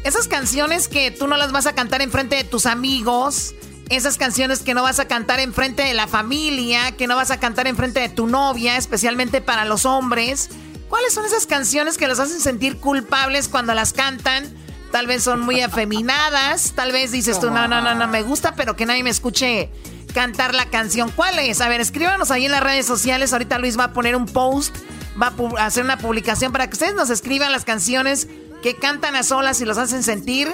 Esas 0.03 0.27
canciones 0.27 0.87
que 0.87 1.09
tú 1.11 1.27
no 1.27 1.37
las 1.37 1.51
vas 1.51 1.65
a 1.65 1.73
cantar 1.73 2.01
en 2.01 2.11
frente 2.11 2.35
de 2.35 2.43
tus 2.43 2.65
amigos, 2.65 3.55
esas 3.89 4.17
canciones 4.17 4.59
que 4.59 4.73
no 4.73 4.83
vas 4.83 4.99
a 4.99 5.07
cantar 5.07 5.39
en 5.39 5.53
frente 5.53 5.83
de 5.83 5.93
la 5.93 6.07
familia, 6.07 6.91
que 6.91 7.07
no 7.07 7.15
vas 7.15 7.31
a 7.31 7.39
cantar 7.39 7.67
en 7.67 7.75
frente 7.75 7.99
de 7.99 8.09
tu 8.09 8.27
novia, 8.27 8.77
especialmente 8.77 9.41
para 9.41 9.65
los 9.65 9.85
hombres. 9.85 10.49
¿Cuáles 10.93 11.15
son 11.15 11.25
esas 11.25 11.47
canciones 11.47 11.97
que 11.97 12.07
los 12.07 12.19
hacen 12.19 12.39
sentir 12.39 12.77
culpables 12.77 13.49
cuando 13.49 13.73
las 13.73 13.93
cantan? 13.93 14.45
Tal 14.91 15.07
vez 15.07 15.23
son 15.23 15.39
muy 15.39 15.59
afeminadas, 15.59 16.73
tal 16.75 16.91
vez 16.91 17.11
dices 17.11 17.39
tú, 17.39 17.49
no, 17.49 17.67
no, 17.67 17.81
no, 17.81 17.95
no 17.95 18.07
me 18.07 18.21
gusta, 18.21 18.53
pero 18.53 18.75
que 18.75 18.85
nadie 18.85 19.03
me 19.03 19.09
escuche 19.09 19.71
cantar 20.13 20.53
la 20.53 20.67
canción. 20.67 21.09
¿Cuál 21.09 21.39
es? 21.39 21.61
A 21.61 21.67
ver, 21.67 21.81
escríbanos 21.81 22.29
ahí 22.29 22.45
en 22.45 22.51
las 22.51 22.61
redes 22.61 22.85
sociales. 22.85 23.33
Ahorita 23.33 23.57
Luis 23.57 23.75
va 23.75 23.85
a 23.85 23.91
poner 23.91 24.15
un 24.15 24.27
post, 24.27 24.75
va 25.19 25.33
a 25.57 25.65
hacer 25.65 25.83
una 25.83 25.97
publicación 25.97 26.51
para 26.51 26.67
que 26.67 26.73
ustedes 26.73 26.93
nos 26.93 27.09
escriban 27.09 27.51
las 27.51 27.65
canciones 27.65 28.27
que 28.61 28.75
cantan 28.75 29.15
a 29.15 29.23
solas 29.23 29.59
y 29.61 29.65
los 29.65 29.79
hacen 29.79 30.03
sentir 30.03 30.47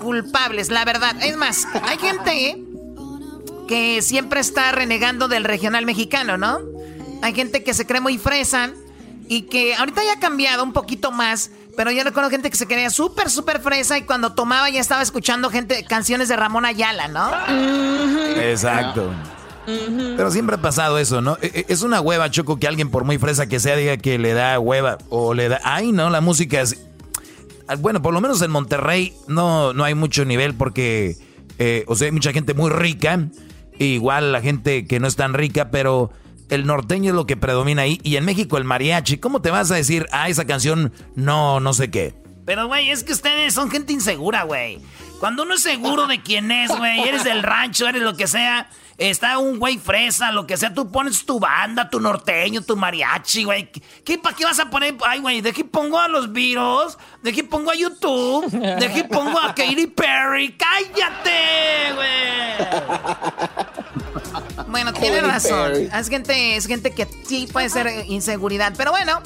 culpables, 0.00 0.70
la 0.70 0.84
verdad. 0.84 1.14
Es 1.22 1.36
más, 1.36 1.68
hay 1.84 1.98
gente 1.98 2.64
que 3.68 4.02
siempre 4.02 4.40
está 4.40 4.72
renegando 4.72 5.28
del 5.28 5.44
regional 5.44 5.86
mexicano, 5.86 6.36
¿no? 6.36 6.58
Hay 7.22 7.32
gente 7.32 7.62
que 7.62 7.74
se 7.74 7.86
cree 7.86 8.00
muy 8.00 8.18
fresa 8.18 8.72
y 9.28 9.42
que 9.42 9.74
ahorita 9.74 10.02
ya 10.04 10.14
ha 10.14 10.20
cambiado 10.20 10.62
un 10.62 10.72
poquito 10.72 11.10
más, 11.12 11.50
pero 11.76 11.90
yo 11.90 12.04
recuerdo 12.04 12.30
gente 12.30 12.50
que 12.50 12.56
se 12.56 12.66
creía 12.66 12.90
súper, 12.90 13.30
súper 13.30 13.60
fresa 13.60 13.98
y 13.98 14.02
cuando 14.02 14.32
tomaba 14.32 14.70
ya 14.70 14.80
estaba 14.80 15.02
escuchando 15.02 15.50
gente, 15.50 15.84
canciones 15.84 16.28
de 16.28 16.36
Ramón 16.36 16.64
Ayala, 16.64 17.08
¿no? 17.08 17.30
Exacto. 18.40 19.12
Pero 19.66 20.30
siempre 20.30 20.56
ha 20.56 20.60
pasado 20.60 20.98
eso, 20.98 21.20
¿no? 21.20 21.38
E, 21.40 21.46
e, 21.46 21.66
es 21.68 21.82
una 21.82 22.00
hueva, 22.00 22.30
Choco, 22.30 22.58
que 22.58 22.68
alguien 22.68 22.90
por 22.90 23.04
muy 23.04 23.18
fresa 23.18 23.46
que 23.46 23.60
sea 23.60 23.76
diga 23.76 23.96
que 23.96 24.18
le 24.18 24.34
da 24.34 24.58
hueva 24.58 24.98
o 25.08 25.32
le 25.32 25.48
da... 25.48 25.60
Ay, 25.64 25.92
no, 25.92 26.10
la 26.10 26.20
música 26.20 26.60
es... 26.60 26.76
Bueno, 27.78 28.02
por 28.02 28.12
lo 28.12 28.20
menos 28.20 28.42
en 28.42 28.50
Monterrey 28.50 29.14
no, 29.26 29.72
no 29.72 29.84
hay 29.84 29.94
mucho 29.94 30.26
nivel 30.26 30.52
porque, 30.52 31.16
eh, 31.58 31.84
o 31.86 31.96
sea, 31.96 32.06
hay 32.06 32.12
mucha 32.12 32.32
gente 32.32 32.52
muy 32.52 32.70
rica, 32.70 33.18
igual 33.78 34.32
la 34.32 34.42
gente 34.42 34.86
que 34.86 35.00
no 35.00 35.06
es 35.06 35.16
tan 35.16 35.32
rica, 35.32 35.70
pero 35.70 36.10
el 36.48 36.66
norteño 36.66 37.10
es 37.10 37.16
lo 37.16 37.26
que 37.26 37.36
predomina 37.36 37.82
ahí. 37.82 38.00
Y 38.02 38.16
en 38.16 38.24
México 38.24 38.58
el 38.58 38.64
mariachi. 38.64 39.18
¿Cómo 39.18 39.40
te 39.40 39.50
vas 39.50 39.70
a 39.70 39.74
decir, 39.74 40.06
ah, 40.12 40.28
esa 40.28 40.46
canción 40.46 40.92
no, 41.14 41.60
no 41.60 41.72
sé 41.72 41.90
qué? 41.90 42.14
Pero, 42.44 42.66
güey, 42.66 42.90
es 42.90 43.04
que 43.04 43.12
ustedes 43.12 43.54
son 43.54 43.70
gente 43.70 43.92
insegura, 43.92 44.42
güey. 44.42 44.78
Cuando 45.18 45.44
uno 45.44 45.54
es 45.54 45.62
seguro 45.62 46.06
de 46.06 46.20
quién 46.20 46.50
es, 46.50 46.70
güey, 46.76 47.08
eres 47.08 47.24
del 47.24 47.42
rancho, 47.42 47.88
eres 47.88 48.02
lo 48.02 48.14
que 48.14 48.26
sea, 48.26 48.68
está 48.98 49.38
un 49.38 49.58
güey 49.58 49.78
fresa, 49.78 50.32
lo 50.32 50.46
que 50.46 50.58
sea, 50.58 50.74
tú 50.74 50.90
pones 50.90 51.24
tu 51.24 51.40
banda, 51.40 51.88
tu 51.88 51.98
norteño, 52.00 52.60
tu 52.60 52.76
mariachi, 52.76 53.44
güey. 53.44 53.70
¿Qué, 54.04 54.18
¿Para 54.18 54.36
qué 54.36 54.44
vas 54.44 54.58
a 54.58 54.68
poner? 54.68 54.96
Ay, 55.06 55.20
güey, 55.20 55.40
¿de 55.40 55.54
qué 55.54 55.64
pongo 55.64 55.98
a 55.98 56.08
los 56.08 56.32
virus? 56.32 56.98
¿De 57.22 57.32
qué 57.32 57.42
pongo 57.42 57.70
a 57.70 57.74
YouTube? 57.74 58.50
¿De 58.50 58.92
qué 58.92 59.04
pongo 59.04 59.38
a 59.38 59.54
Katy 59.54 59.86
Perry? 59.86 60.58
¡Cállate, 60.58 61.94
güey! 61.94 62.14
Bueno, 64.68 64.92
tiene 64.92 65.20
razón. 65.20 65.72
Es 65.92 66.08
gente, 66.08 66.56
es 66.56 66.66
gente 66.66 66.92
que 66.92 67.06
sí 67.26 67.48
puede 67.52 67.68
ser 67.68 68.04
inseguridad. 68.06 68.72
Pero 68.76 68.90
bueno, 68.90 69.20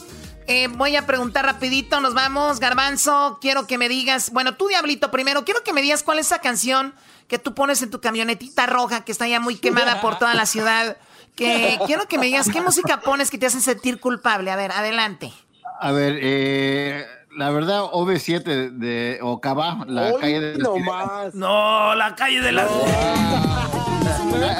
eh, 0.46 0.68
voy 0.68 0.96
a 0.96 1.06
preguntar 1.06 1.44
rapidito. 1.44 2.00
Nos 2.00 2.14
vamos. 2.14 2.60
Garbanzo, 2.60 3.38
quiero 3.40 3.66
que 3.66 3.78
me 3.78 3.88
digas. 3.88 4.30
Bueno, 4.32 4.54
tú, 4.54 4.68
Diablito, 4.68 5.10
primero, 5.10 5.44
quiero 5.44 5.62
que 5.62 5.72
me 5.72 5.82
digas 5.82 6.02
cuál 6.02 6.18
es 6.18 6.26
esa 6.26 6.40
canción 6.40 6.94
que 7.28 7.38
tú 7.38 7.54
pones 7.54 7.82
en 7.82 7.90
tu 7.90 8.00
camionetita 8.00 8.66
roja 8.66 9.04
que 9.04 9.12
está 9.12 9.28
ya 9.28 9.40
muy 9.40 9.56
quemada 9.56 10.00
por 10.00 10.18
toda 10.18 10.34
la 10.34 10.46
ciudad. 10.46 10.96
Que 11.36 11.78
quiero 11.86 12.08
que 12.08 12.18
me 12.18 12.26
digas 12.26 12.48
qué 12.50 12.60
música 12.60 13.00
pones 13.00 13.30
que 13.30 13.38
te 13.38 13.46
hace 13.46 13.60
sentir 13.60 14.00
culpable. 14.00 14.50
A 14.50 14.56
ver, 14.56 14.72
adelante. 14.72 15.32
A 15.80 15.92
ver, 15.92 16.18
eh, 16.20 17.06
la 17.36 17.50
verdad, 17.50 17.82
OV7 17.82 18.70
de 18.70 19.20
Ocaba, 19.22 19.84
la 19.86 20.14
calle 20.18 20.40
de 20.40 20.58
no 20.58 20.76
más. 20.78 21.34
No, 21.34 21.94
la 21.94 22.16
calle 22.16 22.40
de 22.40 22.52
las. 22.52 22.68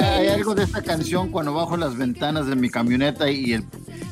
Hay 0.01 0.27
algo 0.27 0.55
de 0.55 0.63
esta 0.63 0.81
canción 0.81 1.31
cuando 1.31 1.53
bajo 1.53 1.77
las 1.77 1.95
ventanas 1.97 2.47
de 2.47 2.55
mi 2.55 2.69
camioneta 2.69 3.29
y 3.29 3.53
el 3.53 3.63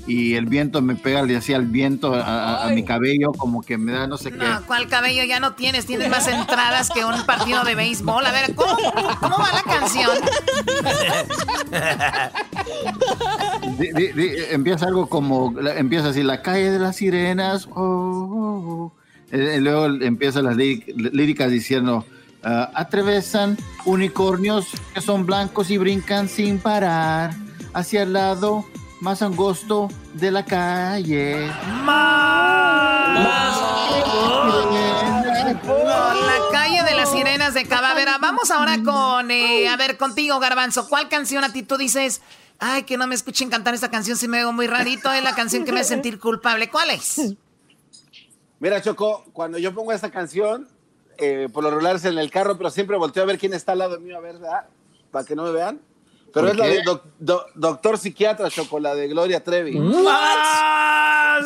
y 0.07 0.35
el 0.35 0.45
viento 0.45 0.81
me 0.81 0.95
pega, 0.95 1.21
le 1.21 1.35
hacía 1.35 1.57
el 1.57 1.65
viento 1.65 2.13
a, 2.15 2.69
mi 2.73 2.83
cabello, 2.85 3.33
como 3.33 3.61
que 3.61 3.77
me 3.77 3.91
da 3.91 4.07
no 4.07 4.17
sé 4.17 4.31
qué. 4.31 4.45
¿cuál 4.65 4.87
cabello 4.87 5.25
ya 5.25 5.41
no 5.41 5.53
tienes? 5.53 5.85
Tienes 5.85 6.09
más 6.09 6.27
entradas 6.27 6.89
que 6.89 7.03
un 7.03 7.25
partido 7.25 7.63
de 7.65 7.75
béisbol. 7.75 8.25
A 8.25 8.31
ver, 8.31 8.55
¿cómo, 8.55 9.37
va 9.37 9.51
la 9.53 9.63
canción? 9.63 10.17
empieza 14.51 14.85
algo 14.87 15.09
como, 15.09 15.53
empieza 15.59 16.09
así, 16.09 16.23
la 16.23 16.41
calle 16.41 16.71
de 16.71 16.79
las 16.79 16.95
sirenas, 16.95 17.67
oh, 17.67 17.81
oh, 17.81 18.71
oh. 18.71 18.93
Eh, 19.29 19.59
luego 19.59 19.87
empieza 19.87 20.41
las 20.41 20.55
líricas 20.55 21.51
diciendo, 21.51 22.05
uh, 22.43 22.71
atravesan 22.73 23.57
unicornios 23.85 24.67
que 24.93 25.01
son 25.01 25.25
blancos 25.25 25.69
y 25.69 25.77
brincan 25.77 26.29
sin 26.29 26.59
parar 26.59 27.33
hacia 27.73 28.03
el 28.03 28.13
lado 28.13 28.65
más 28.99 29.21
angosto 29.21 29.89
de 30.13 30.31
la 30.31 30.43
calle. 30.43 31.51
Más. 31.83 33.59
la 35.67 36.39
calle 36.51 36.83
de 36.83 36.95
las 36.95 37.11
sirenas 37.11 37.53
de 37.53 37.65
Cadávera. 37.65 38.17
Vamos 38.19 38.51
ahora 38.51 38.77
con, 38.83 39.31
eh, 39.31 39.67
a 39.69 39.77
ver, 39.77 39.97
contigo, 39.97 40.39
Garbanzo. 40.39 40.87
¿Cuál 40.89 41.09
canción 41.09 41.43
a 41.43 41.53
ti 41.53 41.63
tú 41.63 41.77
dices? 41.77 42.21
Ay, 42.59 42.83
que 42.83 42.97
no 42.97 43.05
me 43.05 43.15
escuchen 43.15 43.49
cantar 43.49 43.75
esta 43.75 43.91
canción 43.91 44.17
si 44.17 44.27
me 44.27 44.37
veo 44.37 44.51
muy 44.51 44.67
rarito. 44.67 45.11
Es 45.11 45.23
la 45.23 45.35
canción 45.35 45.63
que 45.63 45.71
me 45.71 45.81
hace 45.81 45.89
sentir 45.89 46.19
culpable. 46.19 46.69
¿Cuál 46.69 46.89
es? 46.91 47.35
Mira, 48.59 48.81
Choco, 48.81 49.25
cuando 49.33 49.59
yo 49.59 49.73
pongo 49.75 49.93
esta 49.93 50.09
canción, 50.09 50.67
eh, 51.17 51.49
por 51.51 51.63
lo 51.63 51.69
regular 51.71 51.95
es 51.95 52.05
en 52.05 52.17
el 52.17 52.29
carro, 52.29 52.57
pero 52.57 52.69
siempre 52.69 52.97
volteo 52.97 53.23
a 53.23 53.25
ver 53.25 53.37
quién 53.37 53.53
está 53.53 53.73
al 53.73 53.79
lado 53.79 53.99
mío, 53.99 54.17
a 54.17 54.21
ver, 54.21 54.37
para 55.11 55.25
que 55.25 55.35
no 55.35 55.43
me 55.43 55.51
vean. 55.51 55.79
Pero 56.33 56.49
es 56.49 56.57
la 56.57 56.67
de 56.67 56.83
Doctor 57.55 57.97
Psiquiatra, 57.97 58.49
Choco, 58.49 58.79
la 58.79 58.93
de 58.93 59.07
Gloria 59.07 59.43
Trevi. 59.43 59.79
¡Más! 59.79 61.43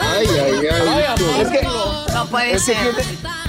ay, 0.00 0.26
ay, 0.26 0.66
ay. 0.68 1.40
Es 1.40 1.48
que, 1.48 1.62
no 2.14 2.26
puede 2.30 2.58
ser. 2.58 2.94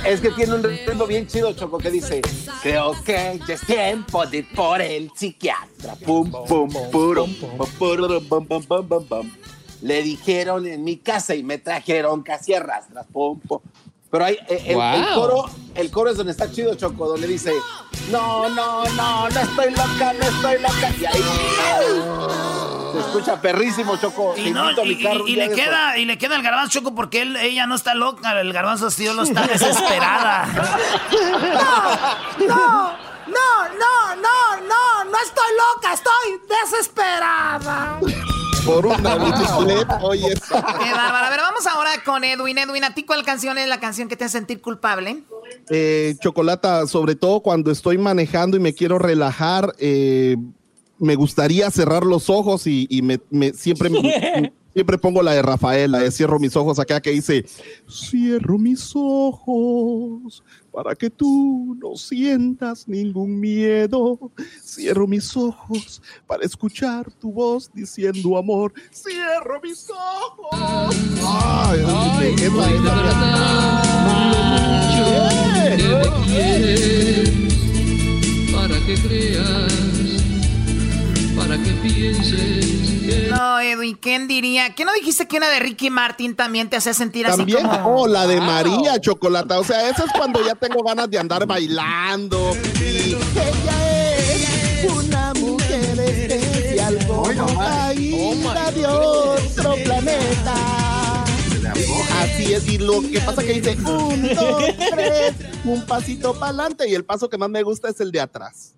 es 0.06 0.22
que 0.22 0.32
tiene 0.32 0.56
un 0.56 0.64
ritmo 0.64 1.06
bien 1.06 1.28
chido, 1.28 1.54
Choco, 1.54 1.78
que 1.78 1.92
dice: 1.92 2.22
Creo 2.62 2.94
que 3.04 3.40
ya 3.48 3.54
es 3.54 3.62
tiempo 3.62 4.26
de 4.26 4.38
ir 4.38 4.56
por 4.56 4.82
el 4.82 5.12
psiquiatra. 5.16 5.96
Pum, 6.06 6.32
pum, 6.32 6.70
pum, 6.70 6.90
pum, 6.92 7.36
pum, 7.78 8.64
pum, 8.64 9.06
pum, 9.08 9.32
Le 9.82 10.02
dijeron 10.02 10.66
en 10.66 10.84
mi 10.84 10.98
casa 10.98 11.36
y 11.36 11.44
me 11.44 11.58
trajeron 11.58 12.24
casi 12.24 12.54
arrastras. 12.54 13.06
Pum, 13.12 13.40
pum. 13.40 13.60
Pero 14.10 14.24
hay, 14.24 14.36
eh, 14.48 14.64
el, 14.68 15.06
coro, 15.14 15.50
el 15.76 15.92
coro 15.92 16.10
es 16.10 16.18
donde 16.18 16.32
está 16.32 16.50
chido, 16.50 16.74
Choco, 16.76 17.08
donde 17.10 17.28
dice, 17.28 17.52
no, 18.10 18.48
no, 18.50 18.86
no, 18.86 19.30
no 19.30 19.40
estoy 19.40 19.72
loca, 19.72 20.14
no 20.14 20.26
estoy 20.26 20.62
loca. 20.62 20.94
Y 20.98 21.06
ahí 21.06 21.24
se 22.94 23.00
escucha 23.00 23.42
perrísimo, 23.42 23.98
Choco. 23.98 24.34
Y, 24.38 24.54
le 25.36 25.50
queda, 25.50 25.98
y 25.98 26.06
le 26.06 26.18
queda 26.18 26.38
el 26.38 26.42
garbanzo, 26.42 26.72
Choco, 26.72 26.96
porque 26.96 27.22
él, 27.22 27.36
ella 27.36 27.68
no 27.68 27.76
está 27.76 27.96
loca, 27.96 28.40
el 28.40 28.54
garbanzo 28.54 28.88
lo 29.14 29.24
está 29.24 29.42
desesperada. 29.48 30.46
no, 32.48 32.48
no, 32.48 32.94
no, 33.28 33.76
no, 33.76 34.16
no, 34.16 34.62
no, 34.62 35.04
no 35.04 35.18
estoy 35.22 35.52
loca, 35.76 35.94
estoy 35.94 36.42
desesperada 36.48 38.00
por 38.62 38.86
una 38.86 39.16
bicicleta. 39.18 40.00
Oye, 40.02 40.34
Qué 40.34 40.92
bárbaro. 40.92 41.26
A 41.26 41.30
ver, 41.30 41.40
vamos 41.40 41.68
ahora 41.68 41.92
con 42.06 42.24
Edwin. 42.24 42.58
Edwin, 42.58 42.84
¿a 42.84 42.94
ti 42.94 43.04
cuál 43.04 43.24
canción 43.24 43.58
es 43.58 43.68
la 43.68 43.80
canción 43.80 44.08
que 44.08 44.16
te 44.16 44.26
hace 44.26 44.38
sentir 44.38 44.62
culpable? 44.62 45.24
Eh, 45.70 46.16
chocolata, 46.20 46.88
sobre 46.88 47.16
todo 47.16 47.42
cuando 47.42 47.72
estoy 47.72 47.98
manejando 47.98 48.58
y 48.58 48.60
me 48.60 48.74
quiero 48.74 49.00
relajar, 49.00 49.74
eh, 49.80 50.38
me 51.00 51.16
gustaría 51.16 51.70
cerrar 51.72 52.06
los 52.06 52.30
ojos 52.30 52.68
y, 52.68 52.88
me, 53.02 53.54
siempre 53.54 53.90
siempre 54.78 55.00
pongo 55.00 55.24
la 55.24 55.32
de 55.32 55.42
Rafael, 55.42 55.92
la 55.92 55.98
de 55.98 56.12
cierro 56.12 56.38
mis 56.38 56.56
ojos 56.56 56.78
acá 56.78 57.02
que 57.02 57.10
dice, 57.10 57.44
cierro 57.90 58.60
mis 58.60 58.92
ojos 58.94 60.44
para 60.72 60.94
que 60.94 61.10
tú 61.10 61.76
no 61.82 61.96
sientas 61.96 62.88
ningún 62.88 63.40
miedo. 63.40 64.32
Cierro 64.64 65.08
mis 65.08 65.36
ojos 65.36 66.00
para 66.28 66.46
escuchar 66.46 67.12
tu 67.14 67.32
voz 67.32 67.72
diciendo 67.74 68.38
amor. 68.38 68.72
Cierro 68.94 69.60
mis 69.64 69.90
ojos. 69.90 70.96
Ay, 71.26 71.84
ay, 71.88 72.36
qué 72.36 72.52
para 78.54 78.86
que 78.86 78.96
creas, 78.96 80.07
para 81.48 81.64
que 81.64 81.72
pienses 81.72 82.98
no, 83.30 83.60
Edwin, 83.60 83.96
¿quién 83.96 84.28
diría? 84.28 84.74
¿Qué 84.76 84.84
no 84.84 84.94
dijiste 84.94 85.28
que 85.28 85.38
una 85.38 85.50
de 85.50 85.60
Ricky 85.60 85.90
Martin 85.90 86.36
también 86.36 86.70
te 86.70 86.76
hace 86.76 86.94
sentir 86.94 87.26
así 87.28 87.38
como...? 87.38 87.54
También, 87.54 87.82
oh, 87.86 88.08
la 88.08 88.28
de 88.28 88.42
María 88.42 89.00
Chocolata. 89.00 89.60
O 89.60 89.64
sea, 89.64 89.90
eso 89.90 90.06
es 90.06 90.12
cuando 90.12 90.46
ya 90.46 90.56
tengo 90.56 90.84
ganas 90.84 91.10
de 91.10 91.20
andar 91.20 91.46
bailando. 91.46 92.54
ella 92.82 94.18
es 94.18 94.92
una 94.92 95.34
mujer 95.36 96.00
especial, 96.00 96.98
caída 97.58 98.72
de 98.72 98.86
otro 98.86 99.76
planeta. 99.84 100.56
Así 102.20 102.54
es, 102.54 102.68
y 102.68 102.78
lo 102.78 103.02
que 103.02 103.20
pasa 103.20 103.44
que 103.44 103.54
dice 103.54 103.78
un, 103.86 104.34
dos, 104.34 104.64
tres, 104.92 105.34
un 105.64 105.86
pasito 105.86 106.34
para 106.34 106.48
adelante 106.48 106.90
y 106.90 106.96
el 106.96 107.06
paso 107.06 107.30
que 107.30 107.38
más 107.38 107.50
me 107.50 107.62
gusta 107.64 107.90
es 107.90 108.00
el 108.00 108.12
de 108.12 108.22
atrás. 108.22 108.74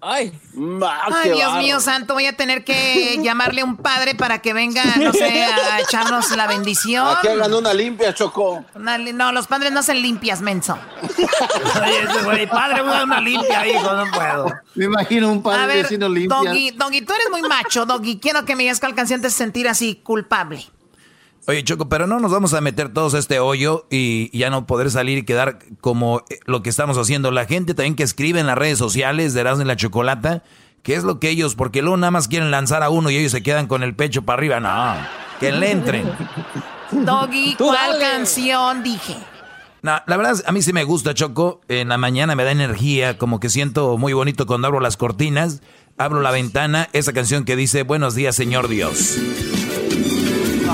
Ay, 0.00 0.32
Ay 1.12 1.30
Dios 1.32 1.56
mío 1.56 1.80
santo, 1.80 2.14
voy 2.14 2.26
a 2.26 2.36
tener 2.36 2.62
que 2.62 3.18
llamarle 3.22 3.62
a 3.62 3.64
un 3.64 3.76
padre 3.76 4.14
para 4.14 4.40
que 4.40 4.52
venga, 4.52 4.84
no 4.96 5.12
sé, 5.12 5.44
a 5.44 5.80
echarnos 5.88 6.30
la 6.36 6.46
bendición. 6.46 7.08
Aquí 7.08 7.26
hagan 7.26 7.52
una 7.52 7.74
limpia, 7.74 8.14
Choco. 8.14 8.64
no, 8.76 9.32
los 9.32 9.48
padres 9.48 9.72
no 9.72 9.80
hacen 9.80 10.00
limpias, 10.00 10.40
menso. 10.40 10.78
Oye, 12.28 12.46
padre, 12.46 12.82
una, 12.82 13.20
limpia, 13.20 13.66
hijo, 13.66 13.92
no 13.92 14.10
puedo. 14.12 14.54
Me 14.76 14.84
imagino 14.84 15.32
un 15.32 15.42
padre 15.42 15.80
haciendo 15.80 16.08
limpias. 16.08 16.44
Doggy, 16.44 16.70
Doggy, 16.70 17.00
tú 17.02 17.12
eres 17.14 17.30
muy 17.30 17.42
macho, 17.42 17.84
Doggy. 17.84 18.20
Quiero 18.20 18.44
que 18.44 18.54
me 18.54 18.62
digas 18.62 18.78
cuál 18.78 18.94
canción 18.94 19.20
te 19.20 19.30
sentir 19.30 19.68
así 19.68 19.96
culpable. 19.96 20.64
Oye, 21.48 21.64
Choco, 21.64 21.88
pero 21.88 22.06
no 22.06 22.20
nos 22.20 22.30
vamos 22.30 22.52
a 22.52 22.60
meter 22.60 22.92
todos 22.92 23.14
a 23.14 23.18
este 23.18 23.40
hoyo 23.40 23.86
y 23.88 24.36
ya 24.38 24.50
no 24.50 24.66
poder 24.66 24.90
salir 24.90 25.16
y 25.16 25.22
quedar 25.22 25.58
como 25.80 26.22
eh, 26.28 26.40
lo 26.44 26.62
que 26.62 26.68
estamos 26.68 26.98
haciendo. 26.98 27.30
La 27.30 27.46
gente 27.46 27.72
también 27.72 27.94
que 27.94 28.02
escribe 28.02 28.38
en 28.38 28.46
las 28.46 28.58
redes 28.58 28.76
sociales 28.76 29.32
de 29.32 29.40
Erasmo 29.40 29.62
y 29.62 29.66
la 29.66 29.74
Chocolata, 29.74 30.42
¿qué 30.82 30.94
es 30.94 31.04
lo 31.04 31.18
que 31.18 31.30
ellos, 31.30 31.54
porque 31.54 31.80
luego 31.80 31.96
nada 31.96 32.10
más 32.10 32.28
quieren 32.28 32.50
lanzar 32.50 32.82
a 32.82 32.90
uno 32.90 33.08
y 33.08 33.16
ellos 33.16 33.32
se 33.32 33.42
quedan 33.42 33.66
con 33.66 33.82
el 33.82 33.94
pecho 33.96 34.26
para 34.26 34.36
arriba. 34.36 34.60
No, 34.60 34.94
que 35.40 35.50
le 35.50 35.70
entren. 35.70 36.12
Doggy, 36.92 37.54
¿cuál 37.54 37.98
canción 37.98 38.82
dije? 38.82 39.16
No, 39.80 40.02
la 40.06 40.16
verdad, 40.18 40.36
a 40.46 40.52
mí 40.52 40.60
sí 40.60 40.74
me 40.74 40.84
gusta, 40.84 41.14
Choco. 41.14 41.62
En 41.68 41.88
la 41.88 41.96
mañana 41.96 42.34
me 42.34 42.44
da 42.44 42.50
energía, 42.50 43.16
como 43.16 43.40
que 43.40 43.48
siento 43.48 43.96
muy 43.96 44.12
bonito 44.12 44.44
cuando 44.44 44.66
abro 44.66 44.80
las 44.80 44.98
cortinas, 44.98 45.62
abro 45.96 46.20
la 46.20 46.30
ventana, 46.30 46.90
esa 46.92 47.14
canción 47.14 47.46
que 47.46 47.56
dice, 47.56 47.84
buenos 47.84 48.14
días, 48.14 48.36
Señor 48.36 48.68
Dios. 48.68 49.16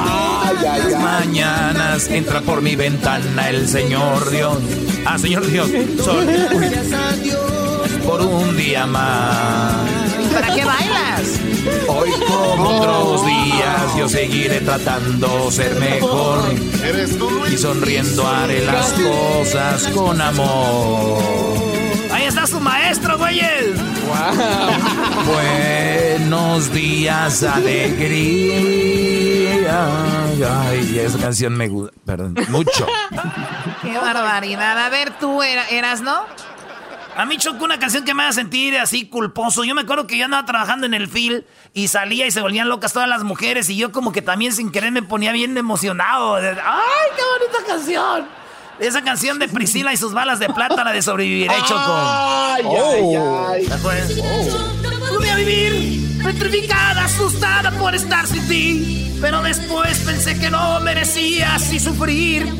Ay, 0.06 0.94
mañanas 1.00 2.08
entra 2.08 2.40
por 2.40 2.62
mi 2.62 2.76
ventana 2.76 3.50
el 3.50 3.68
Señor 3.68 4.30
Dios. 4.30 4.58
Ah, 5.06 5.18
Señor 5.18 5.46
Dios. 5.46 5.68
Sol, 6.02 6.26
por 8.06 8.20
un 8.22 8.56
día 8.56 8.86
más. 8.86 9.74
¿Para 10.32 10.54
qué 10.54 10.64
bailas? 10.64 11.40
Hoy 11.88 12.10
como 12.26 12.78
otros 12.78 13.26
días 13.26 13.96
yo 13.96 14.08
seguiré 14.08 14.60
tratando 14.60 15.50
ser 15.50 15.74
mejor. 15.76 16.40
Y 17.52 17.56
sonriendo 17.56 18.26
haré 18.26 18.64
las 18.64 18.92
cosas 18.92 19.86
con 19.88 20.20
amor. 20.20 21.63
Está 22.44 22.58
su 22.58 22.62
maestro, 22.62 23.16
güeyes. 23.16 23.74
Wow. 24.04 24.16
Buenos 25.32 26.70
días, 26.74 27.42
alegría. 27.42 28.68
Ay, 30.68 30.98
esa 30.98 31.18
canción 31.18 31.56
me 31.56 31.68
gusta, 31.68 31.96
perdón, 32.04 32.36
mucho. 32.48 32.86
Qué 33.80 33.96
barbaridad. 33.96 34.78
A 34.78 34.90
ver, 34.90 35.18
tú 35.18 35.42
eras, 35.42 36.02
¿no? 36.02 36.26
A 37.16 37.24
mí 37.24 37.38
chocó 37.38 37.64
una 37.64 37.78
canción 37.78 38.04
que 38.04 38.12
me 38.12 38.24
hace 38.24 38.40
sentir 38.40 38.76
así 38.76 39.08
culposo. 39.08 39.64
Yo 39.64 39.74
me 39.74 39.80
acuerdo 39.80 40.06
que 40.06 40.18
yo 40.18 40.26
andaba 40.26 40.44
trabajando 40.44 40.84
en 40.84 40.92
el 40.92 41.08
film 41.08 41.44
y 41.72 41.88
salía 41.88 42.26
y 42.26 42.30
se 42.30 42.42
volvían 42.42 42.68
locas 42.68 42.92
todas 42.92 43.08
las 43.08 43.22
mujeres 43.22 43.70
y 43.70 43.76
yo 43.78 43.90
como 43.90 44.12
que 44.12 44.20
también 44.20 44.52
sin 44.52 44.70
querer 44.70 44.92
me 44.92 45.02
ponía 45.02 45.32
bien 45.32 45.56
emocionado. 45.56 46.34
¡Ay, 46.34 46.52
qué 47.16 47.22
bonita 47.22 47.66
canción! 47.66 48.43
Esa 48.78 49.02
canción 49.02 49.38
de 49.38 49.48
Priscila 49.48 49.92
y 49.92 49.96
sus 49.96 50.12
balas 50.12 50.38
de 50.38 50.48
plata, 50.48 50.82
la 50.82 50.92
de 50.92 51.00
Sobreviviré, 51.00 51.54
Choco. 51.66 51.94
¡Ay, 51.96 52.64
ay, 52.64 53.16
ay! 53.16 53.68
Oh. 54.20 55.14
Pude 55.16 55.30
a 55.30 55.36
vivir 55.36 56.22
petrificada, 56.22 57.04
asustada 57.04 57.70
por 57.72 57.94
estar 57.94 58.26
sin 58.26 58.46
ti. 58.48 59.16
Pero 59.20 59.42
después 59.42 60.00
pensé 60.00 60.38
que 60.38 60.50
no 60.50 60.80
merecía 60.80 61.54
así 61.54 61.78
sufrir. 61.78 62.52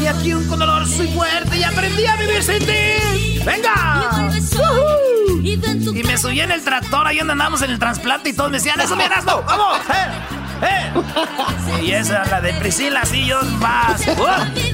Y 0.00 0.06
aquí 0.06 0.32
un 0.32 0.46
con 0.48 0.58
dolor 0.58 0.86
soy 0.86 1.08
fuerte 1.08 1.58
y 1.58 1.62
aprendí 1.62 2.06
a 2.06 2.16
vivir 2.16 2.42
sin 2.42 2.58
ti. 2.60 3.42
¡Venga! 3.44 4.30
Y 5.42 6.02
me 6.02 6.16
subí 6.18 6.40
en 6.40 6.50
el 6.50 6.62
tractor, 6.64 7.06
ahí 7.06 7.18
donde 7.18 7.32
andamos 7.32 7.62
en 7.62 7.70
el 7.70 7.78
trasplante 7.78 8.30
y 8.30 8.32
todos 8.32 8.50
me 8.50 8.58
decían, 8.58 8.80
¡eso 8.80 8.96
miras, 8.96 9.24
no! 9.24 9.42
¡Vamos! 9.42 9.78
¡Eh! 9.90 10.62
¡Eh! 10.62 10.92
Y 11.82 11.92
esa, 11.92 12.24
la 12.26 12.40
de 12.40 12.52
Priscila, 12.54 13.04
sí, 13.04 13.24
yo 13.26 13.40
más. 13.60 14.02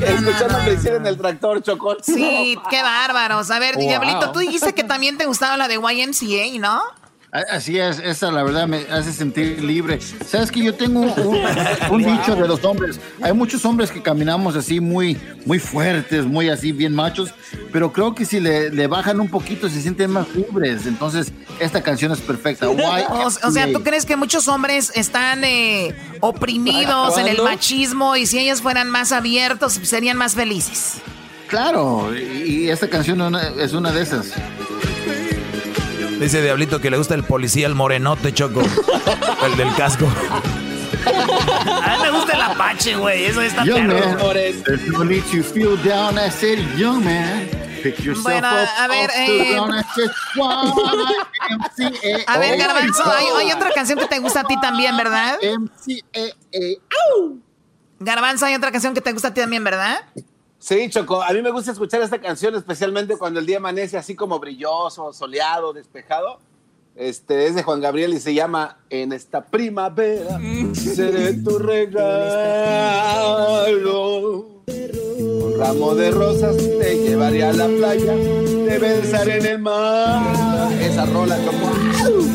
Escuchando 0.00 0.56
a 0.56 0.66
en 0.66 1.06
el 1.06 1.16
tractor, 1.16 1.62
Chocó. 1.62 1.96
Sí, 2.02 2.58
qué 2.70 2.82
bárbaros. 2.82 3.50
A 3.50 3.58
ver, 3.58 3.76
Diablito, 3.76 4.32
tú 4.32 4.40
dijiste 4.40 4.74
que 4.74 4.84
también 4.84 5.16
te 5.16 5.26
gustaba 5.26 5.56
la 5.56 5.68
de 5.68 5.76
YMCA, 5.76 6.58
¿no? 6.58 6.82
Así 7.50 7.80
es, 7.80 7.98
esa 7.98 8.30
la 8.30 8.44
verdad 8.44 8.68
me 8.68 8.86
hace 8.92 9.12
sentir 9.12 9.60
libre. 9.64 9.98
Sabes 10.24 10.52
que 10.52 10.62
yo 10.62 10.72
tengo 10.72 11.00
un, 11.90 12.04
dicho 12.04 12.36
de 12.36 12.46
los 12.46 12.64
hombres. 12.64 13.00
Hay 13.20 13.32
muchos 13.32 13.64
hombres 13.64 13.90
que 13.90 14.00
caminamos 14.00 14.54
así 14.54 14.78
muy, 14.78 15.20
muy 15.44 15.58
fuertes, 15.58 16.24
muy 16.24 16.48
así 16.48 16.70
bien 16.70 16.94
machos, 16.94 17.34
pero 17.72 17.92
creo 17.92 18.14
que 18.14 18.24
si 18.24 18.38
le, 18.38 18.86
bajan 18.86 19.18
un 19.18 19.28
poquito 19.28 19.68
se 19.68 19.82
sienten 19.82 20.12
más 20.12 20.32
libres. 20.32 20.86
Entonces, 20.86 21.32
esta 21.58 21.82
canción 21.82 22.12
es 22.12 22.20
perfecta. 22.20 22.68
o, 22.68 23.50
sea, 23.50 23.72
¿tú 23.72 23.82
crees 23.82 24.06
que 24.06 24.14
muchos 24.14 24.46
hombres 24.46 24.92
están 24.94 25.42
eh, 25.42 25.92
oprimidos 26.20 27.18
en 27.18 27.26
el 27.26 27.42
machismo 27.42 28.14
y 28.14 28.26
si 28.26 28.38
ellos 28.38 28.62
fueran 28.62 28.90
más 28.90 29.10
abiertos 29.10 29.80
serían 29.82 30.16
más 30.16 30.36
felices? 30.36 30.98
Claro, 31.48 32.16
y 32.16 32.70
esta 32.70 32.88
canción 32.88 33.34
es 33.58 33.72
una 33.72 33.90
de 33.90 34.02
esas. 34.02 34.32
Dice 36.18 36.42
Diablito 36.42 36.80
que 36.80 36.90
le 36.90 36.96
gusta 36.96 37.14
el 37.14 37.24
policía, 37.24 37.66
el 37.66 37.74
morenote, 37.74 38.32
Choco. 38.32 38.62
el 39.44 39.56
del 39.56 39.74
casco. 39.74 40.06
A 41.06 41.96
mí 41.96 42.02
me 42.02 42.10
gusta 42.10 42.32
el 42.32 42.42
Apache, 42.42 42.96
güey. 42.96 43.24
Eso 43.24 43.40
está 43.42 43.64
young 43.64 43.88
man, 43.88 44.16
no 44.92 45.04
need 45.04 45.22
to 45.24 45.42
feel 45.42 45.76
down. 45.84 46.18
I 46.18 46.30
said, 46.30 46.58
young 46.76 47.04
man. 47.04 47.48
Pick 47.82 47.98
yourself 47.98 48.24
bueno, 48.24 48.48
up 48.48 48.68
a 48.78 48.88
ver, 48.88 49.10
eh, 49.14 49.58
a 52.26 52.38
ver, 52.38 52.56
Garbanzo, 52.56 53.04
hay, 53.04 53.26
hay, 53.36 53.52
otra 53.52 53.72
canción 53.72 53.98
que 53.98 54.06
te 54.06 54.20
gusta 54.20 54.40
a 54.40 54.44
ti 54.44 54.58
también, 54.58 54.96
¿verdad? 54.96 55.38
Garbanzo, 58.00 58.46
hay 58.46 58.54
otra 58.54 58.72
canción 58.72 58.94
que 58.94 59.02
te 59.02 59.12
gusta 59.12 59.28
a 59.28 59.34
ti 59.34 59.42
también, 59.42 59.62
¿verdad? 59.64 60.00
Sí, 60.64 60.88
Choco, 60.88 61.22
a 61.22 61.30
mí 61.34 61.42
me 61.42 61.50
gusta 61.50 61.72
escuchar 61.72 62.00
esta 62.00 62.18
canción, 62.18 62.54
especialmente 62.54 63.18
cuando 63.18 63.38
el 63.38 63.44
día 63.44 63.58
amanece 63.58 63.98
así 63.98 64.14
como 64.14 64.38
brilloso, 64.38 65.12
soleado, 65.12 65.74
despejado. 65.74 66.38
Este 66.96 67.46
es 67.46 67.54
de 67.54 67.62
Juan 67.62 67.82
Gabriel 67.82 68.14
y 68.14 68.18
se 68.18 68.32
llama 68.32 68.78
En 68.88 69.12
esta 69.12 69.44
primavera 69.44 70.40
seré 70.72 71.34
tu 71.34 71.58
regalo. 71.58 72.64
Un 74.66 75.54
ramo 75.58 75.94
de 75.96 76.10
rosas 76.10 76.56
te 76.56 76.96
llevaré 76.96 77.44
a 77.44 77.52
la 77.52 77.66
playa, 77.66 78.14
te 78.14 78.78
besaré 78.78 79.40
en 79.40 79.46
el 79.46 79.58
mar. 79.58 80.72
Esa 80.80 81.04
rola 81.04 81.36
como. 81.44 82.33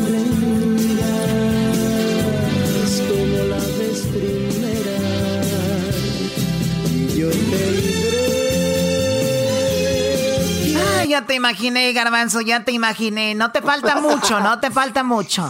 Ya 11.10 11.26
te 11.26 11.36
imaginé, 11.36 11.91
Garbanzo, 11.91 12.40
ya 12.41 12.64
te 12.64 12.72
imaginé. 12.72 13.36
No 13.36 13.52
te 13.52 13.61
falta 13.61 13.99
mucho, 13.99 14.40
no 14.40 14.60
te 14.60 14.72
falta 14.72 15.03
mucho. 15.03 15.49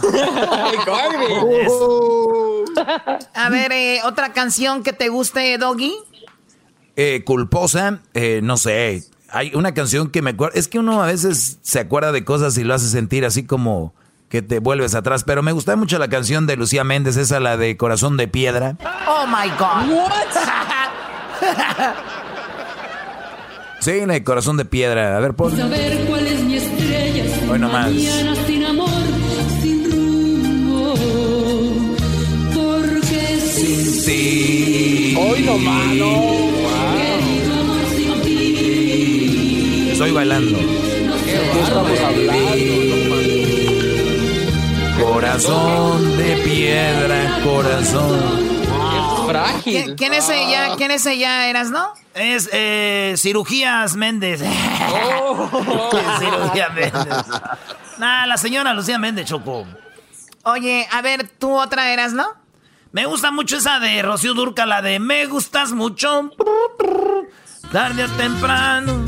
A 3.34 3.48
ver, 3.50 3.72
eh, 3.72 4.00
otra 4.04 4.32
canción 4.32 4.82
que 4.82 4.92
te 4.92 5.08
guste, 5.08 5.56
Doggy. 5.58 5.94
Eh, 6.96 7.22
culposa, 7.24 8.00
eh, 8.14 8.40
no 8.42 8.56
sé. 8.56 9.04
Hay 9.30 9.54
una 9.54 9.72
canción 9.74 10.10
que 10.10 10.22
me 10.22 10.30
acuerdo. 10.30 10.58
Es 10.58 10.66
que 10.66 10.80
uno 10.80 11.02
a 11.02 11.06
veces 11.06 11.58
se 11.62 11.78
acuerda 11.78 12.10
de 12.10 12.24
cosas 12.24 12.58
y 12.58 12.64
lo 12.64 12.74
hace 12.74 12.88
sentir 12.88 13.24
así 13.24 13.44
como 13.44 13.94
que 14.28 14.42
te 14.42 14.58
vuelves 14.58 14.94
atrás. 14.94 15.22
Pero 15.24 15.42
me 15.42 15.52
gusta 15.52 15.76
mucho 15.76 15.98
la 15.98 16.08
canción 16.08 16.46
de 16.46 16.56
Lucía 16.56 16.82
Méndez, 16.82 17.16
esa 17.16 17.38
la 17.38 17.56
de 17.56 17.76
Corazón 17.76 18.16
de 18.16 18.26
Piedra. 18.26 18.76
Oh 19.06 19.26
my 19.26 19.48
God. 19.50 19.88
What? 19.92 20.10
Sí, 23.80 23.92
el 23.92 24.24
corazón 24.24 24.58
de 24.58 24.66
piedra. 24.66 25.16
A 25.16 25.20
ver, 25.20 25.32
pon. 25.34 25.56
Saber 25.56 26.04
cuál 26.06 26.26
es 26.26 26.40
mi 26.42 26.56
estrella. 26.56 27.24
Hoy 27.50 27.58
nomás. 27.58 27.90
sin 28.46 28.64
amor, 28.64 28.88
sin 29.62 29.90
rumbo. 29.90 30.94
Porque 32.54 33.40
sin 33.40 34.04
ti. 34.04 35.16
Hoy 35.18 35.42
nomás, 35.42 35.94
no. 35.94 36.10
Wow. 36.10 36.50
Estoy 39.92 40.12
bailando. 40.12 40.58
¿Qué 40.58 41.60
estamos 41.62 42.00
hablando? 42.00 42.90
Corazón 45.02 46.18
de 46.18 46.36
piedra, 46.44 47.40
corazón. 47.42 48.49
Frágil. 49.30 49.94
¿Quién, 49.96 50.14
es 50.14 50.28
ella? 50.28 50.76
¿Quién 50.76 50.90
es 50.90 51.06
ella, 51.06 51.48
Eras, 51.48 51.70
no? 51.70 51.92
Es 52.14 52.48
eh, 52.52 53.14
Cirugías 53.16 53.96
Méndez. 53.96 54.42
Oh. 54.92 55.48
Cirugía 56.18 56.68
Méndez. 56.70 56.92
Nah, 57.98 58.26
la 58.26 58.36
señora 58.36 58.74
Lucía 58.74 58.98
Méndez, 58.98 59.26
Choco. 59.26 59.66
Oye, 60.44 60.88
a 60.90 61.02
ver, 61.02 61.28
tú 61.38 61.52
otra 61.52 61.92
eras, 61.92 62.12
¿no? 62.12 62.26
Me 62.92 63.06
gusta 63.06 63.30
mucho 63.30 63.58
esa 63.58 63.78
de 63.78 64.02
Rocío 64.02 64.34
Durca, 64.34 64.66
la 64.66 64.82
de 64.82 64.98
Me 64.98 65.26
gustas 65.26 65.72
mucho. 65.72 66.30
Tarde 67.70 68.04
o 68.04 68.08
temprano. 68.08 69.04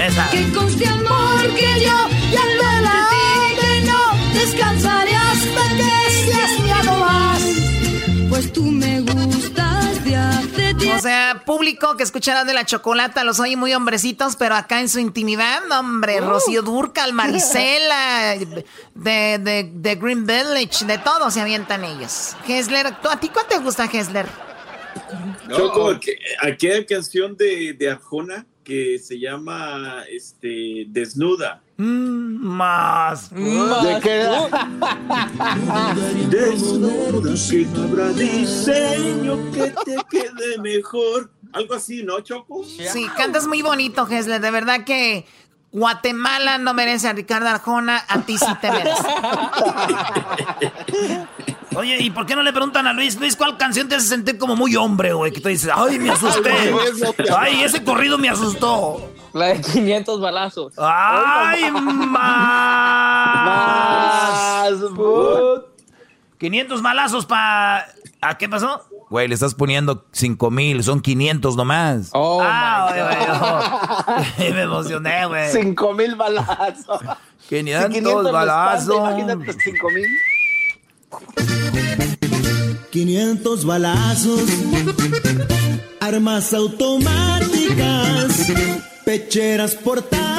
Esa. 0.00 0.30
Que 0.30 0.50
conste 0.52 0.86
amor 0.86 1.54
que 1.54 1.80
yo 1.80 2.08
ya 2.32 2.44
no 2.56 2.80
la 2.80 3.08
no 3.84 4.32
descansaré 4.32 5.13
Pues 8.34 8.52
tú 8.52 8.64
me 8.64 9.00
gustas 9.00 10.04
de 10.04 10.16
hace 10.16 10.74
tiempo. 10.74 10.96
O 10.96 11.00
sea, 11.00 11.42
público 11.46 11.96
que 11.96 12.02
escuchará 12.02 12.42
de 12.44 12.52
la 12.52 12.66
chocolata, 12.66 13.22
los 13.22 13.38
oye 13.38 13.56
muy 13.56 13.72
hombrecitos, 13.74 14.34
pero 14.34 14.56
acá 14.56 14.80
en 14.80 14.88
su 14.88 14.98
intimidad, 14.98 15.60
no, 15.68 15.78
hombre, 15.78 16.20
Uh. 16.20 16.24
Rocío 16.30 16.62
Durcal, 16.62 17.12
Marisela, 17.14 18.34
de, 18.94 19.38
de, 19.38 19.70
de 19.72 19.94
Green 19.94 20.26
Village, 20.26 20.84
de 20.84 20.98
todo 20.98 21.30
se 21.30 21.40
avientan 21.40 21.84
ellos. 21.84 22.34
Hesler, 22.48 23.00
¿tú- 23.00 23.08
¿a 23.08 23.20
ti 23.20 23.28
cuál 23.28 23.46
te 23.46 23.58
gusta, 23.58 23.84
Hesler? 23.84 24.26
Choco, 25.54 26.00
que- 26.00 26.18
aquella 26.40 26.84
canción 26.86 27.36
de, 27.36 27.74
de 27.74 27.90
Arjona 27.90 28.46
que 28.64 28.98
se 28.98 29.18
llama 29.20 30.02
este, 30.10 30.86
Desnuda. 30.88 31.60
Más. 31.76 33.30
¿De 33.30 34.00
qué? 34.02 34.28
Desnuda, 36.36 37.34
que 37.50 37.66
no 37.66 37.82
habrá 37.84 38.08
diseño 38.10 39.38
que 39.52 39.72
te 39.84 39.96
quede 40.10 40.58
mejor. 40.60 41.30
Algo 41.52 41.74
así, 41.74 42.02
¿no, 42.02 42.20
Choco? 42.20 42.64
Sí, 42.64 43.06
cantas 43.16 43.46
muy 43.46 43.62
bonito, 43.62 44.06
Hesler, 44.08 44.40
de 44.40 44.50
verdad 44.50 44.84
que... 44.84 45.24
Guatemala 45.74 46.56
no 46.58 46.72
merece 46.72 47.08
a 47.08 47.12
Ricardo 47.14 47.48
Arjona, 47.48 48.04
a 48.06 48.20
ti 48.20 48.38
sí 48.38 48.46
te 48.60 48.70
merece. 48.70 49.02
Oye, 51.74 52.00
¿y 52.00 52.10
por 52.10 52.26
qué 52.26 52.36
no 52.36 52.44
le 52.44 52.52
preguntan 52.52 52.86
a 52.86 52.92
Luis, 52.92 53.18
Luis, 53.18 53.34
cuál 53.34 53.56
canción 53.56 53.88
te 53.88 53.96
hace 53.96 54.06
sentir 54.06 54.38
como 54.38 54.54
muy 54.54 54.76
hombre, 54.76 55.14
güey? 55.14 55.32
Que 55.32 55.40
te 55.40 55.48
dices, 55.48 55.72
ay, 55.74 55.98
me 55.98 56.10
asusté. 56.10 56.72
Ay, 57.36 57.64
ese 57.64 57.82
corrido 57.82 58.18
me 58.18 58.28
asustó. 58.28 59.10
La 59.34 59.46
de 59.48 59.60
500 59.72 60.20
balazos. 60.20 60.72
Ay, 60.78 61.70
más. 61.70 62.34
500 66.38 66.80
malazos 66.82 67.26
para... 67.26 67.86
¿A 68.20 68.38
qué 68.38 68.48
pasó? 68.48 68.82
Güey, 69.10 69.28
le 69.28 69.34
estás 69.34 69.54
poniendo 69.54 70.06
5 70.12 70.50
mil, 70.50 70.82
son 70.82 71.00
500 71.00 71.56
nomás. 71.56 72.08
Oh, 72.14 72.40
ah, 72.42 72.88
güey, 72.88 73.02
güey, 73.02 73.18
oh. 74.48 74.54
me 74.54 74.62
emocioné, 74.62 75.26
güey. 75.26 75.52
Cinco 75.52 75.92
mil 75.92 76.16
balazos. 76.16 77.00
500 77.48 77.84
Si 77.84 78.00
500 78.00 78.12
lo 78.12 78.20
espanta, 78.20 78.32
balazos. 78.32 78.96
Imagínate 78.96 79.52
cinco 79.62 79.88
mil. 79.90 80.06
500 82.90 83.64
balazos, 83.66 84.40
armas 86.00 86.54
automáticas, 86.54 88.48
pecheras 89.04 89.74
portadas. 89.74 90.34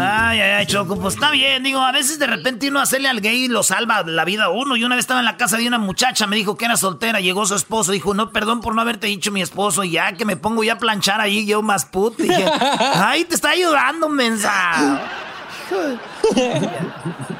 Ay, 0.00 0.40
ay, 0.40 0.50
ay, 0.58 0.66
Choco, 0.66 0.96
pues 0.96 1.14
está 1.14 1.32
bien, 1.32 1.64
digo, 1.64 1.80
a 1.80 1.90
veces 1.90 2.20
de 2.20 2.28
repente 2.28 2.68
uno 2.68 2.78
hacerle 2.78 3.08
al 3.08 3.20
gay 3.20 3.48
lo 3.48 3.64
salva 3.64 4.04
la 4.04 4.24
vida 4.24 4.44
a 4.44 4.48
uno. 4.50 4.76
Y 4.76 4.84
una 4.84 4.94
vez 4.94 5.02
estaba 5.02 5.18
en 5.18 5.26
la 5.26 5.36
casa 5.36 5.56
de 5.56 5.66
una 5.66 5.78
muchacha, 5.78 6.28
me 6.28 6.36
dijo 6.36 6.56
que 6.56 6.66
era 6.66 6.76
soltera, 6.76 7.20
llegó 7.20 7.46
su 7.46 7.56
esposo, 7.56 7.90
dijo, 7.90 8.14
no, 8.14 8.30
perdón 8.30 8.60
por 8.60 8.76
no 8.76 8.80
haberte 8.80 9.08
dicho 9.08 9.32
mi 9.32 9.42
esposo, 9.42 9.82
y 9.82 9.90
ya 9.92 10.12
que 10.12 10.24
me 10.24 10.36
pongo 10.36 10.62
ya 10.62 10.74
a 10.74 10.78
planchar 10.78 11.20
ahí, 11.20 11.46
yo 11.46 11.62
más 11.62 11.84
put. 11.84 12.16
Dije, 12.16 12.44
ay, 12.94 13.24
te 13.24 13.34
está 13.34 13.50
ayudando, 13.50 14.08
mensa. 14.08 15.02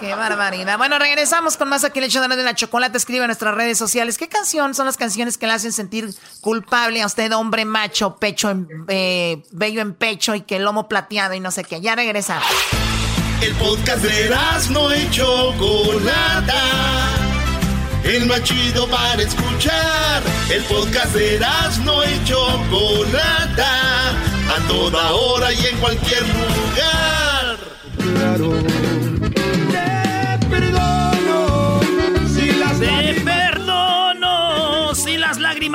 Qué 0.00 0.14
barbaridad. 0.14 0.78
Bueno, 0.78 0.98
regresamos 0.98 1.56
con 1.56 1.68
más 1.68 1.84
aquí 1.84 1.98
el 1.98 2.06
hecho 2.06 2.20
de 2.20 2.42
la 2.42 2.54
chocolate. 2.54 2.96
Escribe 2.96 3.24
en 3.24 3.28
nuestras 3.28 3.54
redes 3.54 3.78
sociales. 3.78 4.18
¿Qué 4.18 4.28
canción 4.28 4.74
son 4.74 4.86
las 4.86 4.96
canciones 4.96 5.38
que 5.38 5.46
le 5.46 5.52
hacen 5.52 5.72
sentir 5.72 6.08
culpable 6.40 7.02
a 7.02 7.06
usted, 7.06 7.32
hombre 7.32 7.64
macho, 7.64 8.16
pecho, 8.16 8.50
en, 8.50 8.68
eh, 8.88 9.42
bello 9.50 9.80
en 9.80 9.94
pecho 9.94 10.34
y 10.34 10.42
que 10.42 10.56
el 10.56 10.64
lomo 10.64 10.88
plateado 10.88 11.34
y 11.34 11.40
no 11.40 11.50
sé 11.50 11.64
qué? 11.64 11.80
Ya 11.80 11.94
regresa. 11.94 12.40
El 13.40 13.54
podcast 13.54 14.02
de 14.02 14.34
no 14.70 14.94
y 14.94 15.10
Chocolata. 15.10 16.62
El 18.04 18.26
más 18.26 18.42
chido 18.42 18.88
para 18.88 19.22
escuchar. 19.22 20.22
El 20.50 20.64
podcast 20.64 21.14
de 21.14 21.40
no 21.84 22.04
y 22.04 22.24
Chocolata. 22.24 24.10
A 24.10 24.66
toda 24.66 25.12
hora 25.12 25.52
y 25.52 25.66
en 25.66 25.78
cualquier 25.78 26.22
lugar. 26.22 27.58
Claro. 27.98 28.87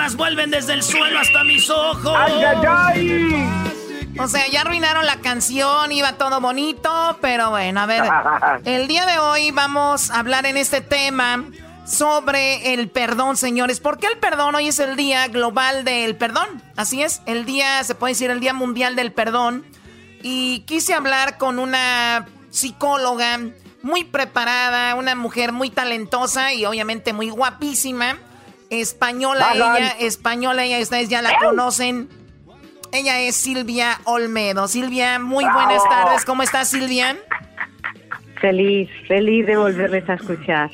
Lágrimas 0.04 0.16
vuelven 0.16 0.52
desde 0.52 0.74
el 0.74 0.84
suelo 0.84 1.20
hasta 1.20 1.44
mis 1.44 1.70
ojos. 1.70 2.14
¡Ay, 2.16 2.44
ay, 2.44 2.58
ay! 2.66 4.20
O 4.20 4.28
sea, 4.28 4.48
ya 4.48 4.62
arruinaron 4.62 5.06
la 5.06 5.18
canción, 5.18 5.92
iba 5.92 6.14
todo 6.14 6.40
bonito, 6.40 7.18
pero 7.22 7.50
bueno, 7.50 7.82
a 7.82 7.86
ver, 7.86 8.04
el 8.66 8.88
día 8.88 9.06
de 9.06 9.18
hoy 9.18 9.52
vamos 9.52 10.12
a 10.12 10.20
hablar 10.20 10.46
en 10.46 10.58
este 10.58 10.82
tema 10.82 11.46
sobre 11.86 12.74
el 12.74 12.90
perdón, 12.90 13.38
señores. 13.38 13.80
¿Por 13.80 13.98
qué 13.98 14.08
el 14.08 14.18
perdón? 14.18 14.56
Hoy 14.56 14.68
es 14.68 14.80
el 14.80 14.96
Día 14.96 15.28
Global 15.28 15.84
del 15.84 16.16
Perdón. 16.16 16.48
Así 16.76 17.02
es, 17.02 17.22
el 17.26 17.46
día, 17.46 17.84
se 17.84 17.96
puede 17.96 18.14
decir, 18.14 18.30
el 18.30 18.40
Día 18.40 18.54
Mundial 18.54 18.96
del 18.96 19.12
Perdón. 19.12 19.66
Y 20.22 20.60
quise 20.62 20.94
hablar 20.94 21.38
con 21.38 21.60
una 21.60 22.28
psicóloga 22.52 23.40
muy 23.82 24.04
preparada, 24.06 24.96
una 24.96 25.16
mujer 25.16 25.52
muy 25.52 25.70
talentosa 25.70 26.54
y 26.54 26.66
obviamente 26.66 27.12
muy 27.14 27.30
guapísima. 27.30 28.18
Española 28.82 29.52
ella, 29.54 29.90
española 30.00 30.64
ella, 30.64 30.80
ustedes 30.80 31.10
ya 31.10 31.22
la 31.22 31.38
conocen. 31.40 32.10
Ella 32.91 33.20
es 33.22 33.36
Silvia 33.36 34.00
Olmedo. 34.04 34.68
Silvia, 34.68 35.20
muy 35.20 35.45
buenas 35.45 35.84
tardes. 35.90 36.26
¿Cómo 36.26 36.44
estás, 36.44 36.70
Silvia? 36.70 37.18
Feliz, 38.40 38.90
feliz 39.08 39.48
de 39.48 39.58
volverles 39.58 40.08
a 40.10 40.14
escuchar. 40.14 40.70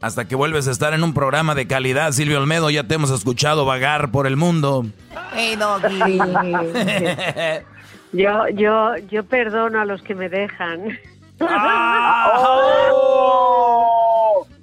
Hasta 0.00 0.26
que 0.26 0.34
vuelves 0.34 0.68
a 0.68 0.70
estar 0.70 0.94
en 0.94 1.02
un 1.02 1.14
programa 1.14 1.54
de 1.54 1.66
calidad, 1.66 2.12
Silvio 2.12 2.38
Olmedo, 2.38 2.70
ya 2.70 2.84
te 2.84 2.94
hemos 2.94 3.10
escuchado 3.10 3.64
vagar 3.64 4.10
por 4.10 4.26
el 4.26 4.36
mundo. 4.36 4.84
Hey, 5.34 5.56
Doggy. 5.56 6.18
Yo, 8.12 8.46
yo, 8.48 8.96
yo 9.10 9.24
perdono 9.24 9.80
a 9.80 9.84
los 9.86 10.02
que 10.02 10.14
me 10.14 10.28
dejan. 10.28 10.98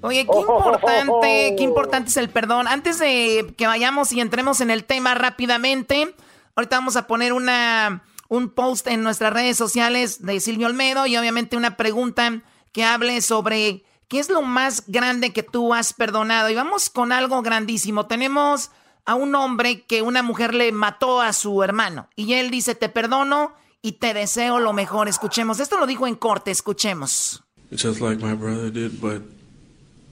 Oye, 0.02 0.26
qué 0.26 0.40
importante, 0.40 1.56
qué 1.58 1.64
importante 1.64 2.10
es 2.10 2.18
el 2.18 2.30
perdón. 2.30 2.68
Antes 2.68 3.00
de 3.00 3.54
que 3.58 3.68
vayamos 3.68 4.12
y 4.12 4.22
entremos 4.22 4.62
en 4.62 4.72
el 4.72 4.86
tema 4.86 5.14
rápidamente, 5.16 6.16
ahorita 6.56 6.78
vamos 6.78 6.96
a 6.96 7.08
poner 7.08 7.34
una, 7.34 8.04
un 8.28 8.50
post 8.50 8.88
en 8.88 9.04
nuestras 9.04 9.34
redes 9.34 9.58
sociales 9.58 10.26
de 10.26 10.40
Silvio 10.40 10.68
Olmedo 10.68 11.06
y 11.06 11.18
obviamente 11.18 11.58
una 11.58 11.78
pregunta 11.78 12.42
que 12.72 12.84
hable 12.84 13.22
sobre 13.22 13.84
qué 14.08 14.20
es 14.20 14.30
lo 14.30 14.42
más 14.42 14.84
grande 14.88 15.34
que 15.34 15.44
tú 15.44 15.74
has 15.74 15.94
perdonado. 15.94 16.50
Y 16.50 16.56
vamos 16.56 16.90
con 16.90 17.12
algo 17.12 17.42
grandísimo. 17.42 18.06
Tenemos 18.06 18.72
a 19.06 19.16
un 19.16 19.34
hombre 19.36 19.86
que 19.86 20.02
una 20.02 20.24
mujer 20.24 20.54
le 20.54 20.72
mató 20.72 21.22
a 21.22 21.34
su 21.34 21.64
hermano 21.64 22.10
y 22.16 22.34
él 22.34 22.52
dice, 22.52 22.76
te 22.76 22.90
perdono 22.90 23.54
y 23.82 23.94
te 23.94 24.14
deseo 24.14 24.60
lo 24.60 24.74
mejor. 24.74 25.08
Escuchemos, 25.08 25.60
esto 25.60 25.80
lo 25.80 25.88
dijo 25.88 26.08
en 26.08 26.16
corte, 26.16 26.52
escuchemos. 26.52 27.44
just 27.72 28.02
like 28.02 28.20
my 28.20 28.34
brother 28.34 28.72
did, 28.72 29.00
but 29.00 29.22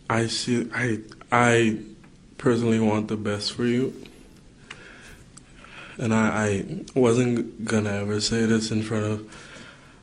I 0.09 0.27
see 0.27 0.69
I 0.73 0.99
I 1.31 1.77
personally 2.37 2.79
want 2.79 3.07
the 3.07 3.17
best 3.17 3.53
for 3.53 3.65
you. 3.65 3.93
And 5.99 6.13
I, 6.13 6.27
I 6.49 6.85
wasn't 6.93 7.65
gonna 7.65 8.01
ever 8.01 8.21
say 8.21 8.45
this 8.45 8.71
in 8.71 8.83
front 8.83 9.05
of 9.05 9.21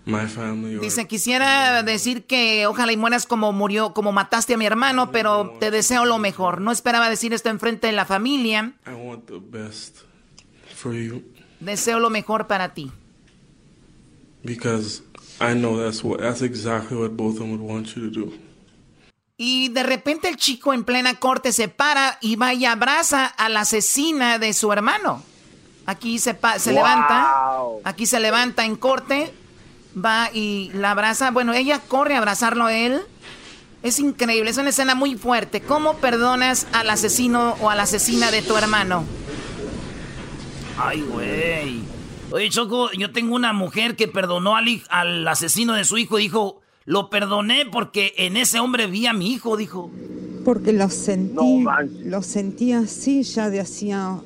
my 0.04 0.26
family 0.26 0.76
or 0.76 0.80
Dice, 0.80 1.06
quisiera 1.06 1.82
decir 1.84 2.24
que 2.24 2.66
ojalá 2.66 2.92
y 2.92 2.96
mueras 2.96 3.26
como 3.26 3.52
murió, 3.52 3.94
como 3.94 4.10
mataste 4.12 4.54
a 4.54 4.56
mi 4.56 4.66
hermano, 4.66 5.12
pero 5.12 5.56
te 5.60 5.70
deseo 5.70 6.04
lo 6.04 6.18
mejor. 6.18 6.60
No 6.60 6.72
esperaba 6.72 7.08
decir 7.08 7.32
esto 7.32 7.48
enfrente 7.48 7.86
de 7.86 7.92
la 7.92 8.04
familia. 8.04 8.74
I 8.86 8.94
want 8.94 9.26
the 9.26 9.38
best 9.38 9.98
for 10.74 10.92
you 10.92 11.22
Deseo 11.60 12.00
lo 12.00 12.10
mejor 12.10 12.46
para 12.46 12.74
ti. 12.74 12.90
because 14.44 15.00
I 15.40 15.54
know 15.54 15.76
that's 15.76 16.04
what 16.04 16.20
that's 16.20 16.42
exactly 16.42 16.96
what 16.96 17.16
both 17.16 17.34
of 17.34 17.40
them 17.40 17.52
would 17.52 17.60
want 17.60 17.96
you 17.96 18.10
to 18.10 18.10
do. 18.10 18.38
Y 19.36 19.68
de 19.70 19.82
repente 19.82 20.28
el 20.28 20.36
chico 20.36 20.72
en 20.72 20.84
plena 20.84 21.14
corte 21.18 21.52
se 21.52 21.68
para 21.68 22.18
y 22.20 22.36
va 22.36 22.54
y 22.54 22.64
abraza 22.66 23.26
a 23.26 23.48
la 23.48 23.60
asesina 23.60 24.38
de 24.38 24.52
su 24.52 24.72
hermano. 24.72 25.22
Aquí 25.86 26.18
se, 26.18 26.34
pa- 26.34 26.58
se 26.58 26.70
Wow. 26.70 26.78
levanta, 26.78 27.32
aquí 27.84 28.06
se 28.06 28.20
levanta 28.20 28.64
en 28.64 28.76
corte, 28.76 29.34
va 30.02 30.30
y 30.32 30.70
la 30.74 30.92
abraza. 30.92 31.30
Bueno, 31.32 31.52
ella 31.52 31.80
corre 31.80 32.14
a 32.14 32.18
abrazarlo 32.18 32.66
a 32.66 32.74
él. 32.74 33.02
Es 33.82 33.98
increíble, 33.98 34.50
es 34.50 34.56
una 34.56 34.70
escena 34.70 34.94
muy 34.94 35.16
fuerte. 35.16 35.60
¿Cómo 35.60 35.96
perdonas 35.98 36.66
al 36.72 36.88
asesino 36.88 37.56
o 37.60 37.68
a 37.70 37.74
la 37.74 37.82
asesina 37.82 38.30
de 38.30 38.40
tu 38.40 38.56
hermano? 38.56 39.04
Ay, 40.78 41.02
güey. 41.02 41.82
Oye, 42.30 42.48
Choco, 42.50 42.90
yo 42.92 43.12
tengo 43.12 43.34
una 43.34 43.52
mujer 43.52 43.94
que 43.96 44.08
perdonó 44.08 44.56
al, 44.56 44.82
al 44.88 45.26
asesino 45.28 45.74
de 45.74 45.84
su 45.84 45.98
hijo. 45.98 46.16
Dijo, 46.16 46.62
lo 46.84 47.10
perdoné 47.10 47.64
porque 47.70 48.12
en 48.16 48.36
ese 48.36 48.60
hombre 48.60 48.86
vi 48.86 49.06
a 49.06 49.12
mi 49.12 49.32
hijo, 49.32 49.56
dijo. 49.56 49.90
Porque 50.44 50.72
lo 50.72 50.90
sentí, 50.90 51.64
lo 52.04 52.22
sentí 52.22 52.72
así 52.72 53.22
ya 53.22 53.48
de 53.48 53.60
hacía 53.60 54.20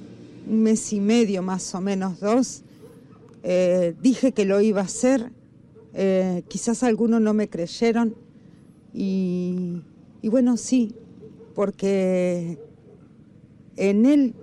un 0.48 0.62
mes 0.62 0.92
y 0.92 1.00
medio 1.00 1.42
más 1.42 1.74
o 1.74 1.80
menos, 1.80 2.18
dos, 2.18 2.62
eh, 3.44 3.94
dije 4.00 4.32
que 4.32 4.44
lo 4.44 4.60
iba 4.60 4.80
a 4.80 4.84
hacer. 4.84 5.30
Eh, 5.94 6.42
quizás 6.48 6.82
algunos 6.82 7.20
no 7.20 7.34
me 7.34 7.48
creyeron. 7.48 8.16
Y, 8.92 9.82
y 10.22 10.28
bueno, 10.28 10.56
sí, 10.56 10.94
porque 11.54 12.58
en 13.76 14.06
él 14.06 14.34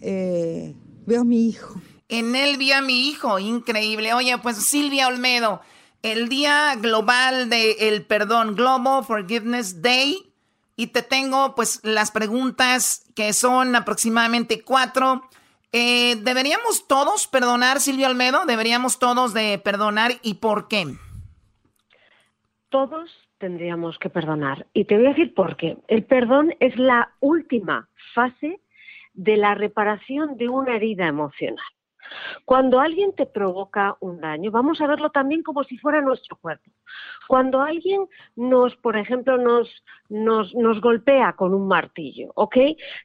eh, 0.00 0.74
veo 1.06 1.22
a 1.22 1.24
mi 1.24 1.48
hijo. 1.48 1.80
En 2.08 2.34
él 2.34 2.56
vi 2.58 2.72
a 2.72 2.82
mi 2.82 3.08
hijo, 3.08 3.38
increíble. 3.38 4.14
Oye, 4.14 4.36
pues 4.38 4.56
Silvia 4.56 5.08
Olmedo, 5.08 5.60
el 6.02 6.28
Día 6.28 6.74
Global 6.76 7.48
del 7.50 8.04
Perdón, 8.06 8.54
Global 8.54 9.04
Forgiveness 9.04 9.82
Day. 9.82 10.16
Y 10.76 10.88
te 10.88 11.02
tengo 11.02 11.54
pues 11.54 11.80
las 11.84 12.10
preguntas 12.10 13.04
que 13.14 13.32
son 13.32 13.76
aproximadamente 13.76 14.62
cuatro. 14.62 15.22
Eh, 15.72 16.16
¿Deberíamos 16.16 16.88
todos 16.88 17.26
perdonar, 17.26 17.80
Silvia 17.80 18.08
Olmedo? 18.08 18.46
¿Deberíamos 18.46 18.98
todos 18.98 19.34
de 19.34 19.58
perdonar 19.58 20.12
y 20.22 20.34
por 20.34 20.68
qué? 20.68 20.86
Todos 22.70 23.10
tendríamos 23.38 23.98
que 23.98 24.08
perdonar. 24.08 24.66
Y 24.72 24.86
te 24.86 24.96
voy 24.96 25.06
a 25.06 25.10
decir 25.10 25.34
por 25.34 25.56
qué. 25.56 25.76
El 25.88 26.04
perdón 26.04 26.54
es 26.60 26.76
la 26.76 27.12
última 27.20 27.88
fase 28.14 28.60
de 29.12 29.36
la 29.36 29.54
reparación 29.54 30.36
de 30.38 30.48
una 30.48 30.76
herida 30.76 31.06
emocional. 31.06 31.64
Cuando 32.44 32.80
alguien 32.80 33.14
te 33.14 33.26
provoca 33.26 33.96
un 34.00 34.20
daño, 34.20 34.50
vamos 34.50 34.80
a 34.80 34.86
verlo 34.86 35.10
también 35.10 35.42
como 35.42 35.64
si 35.64 35.78
fuera 35.78 36.00
nuestro 36.00 36.36
cuerpo. 36.36 36.70
Cuando 37.28 37.60
alguien 37.60 38.06
nos, 38.36 38.76
por 38.76 38.96
ejemplo, 38.96 39.38
nos, 39.38 39.68
nos, 40.08 40.54
nos 40.54 40.80
golpea 40.80 41.34
con 41.34 41.54
un 41.54 41.68
martillo, 41.68 42.32
¿ok? 42.34 42.56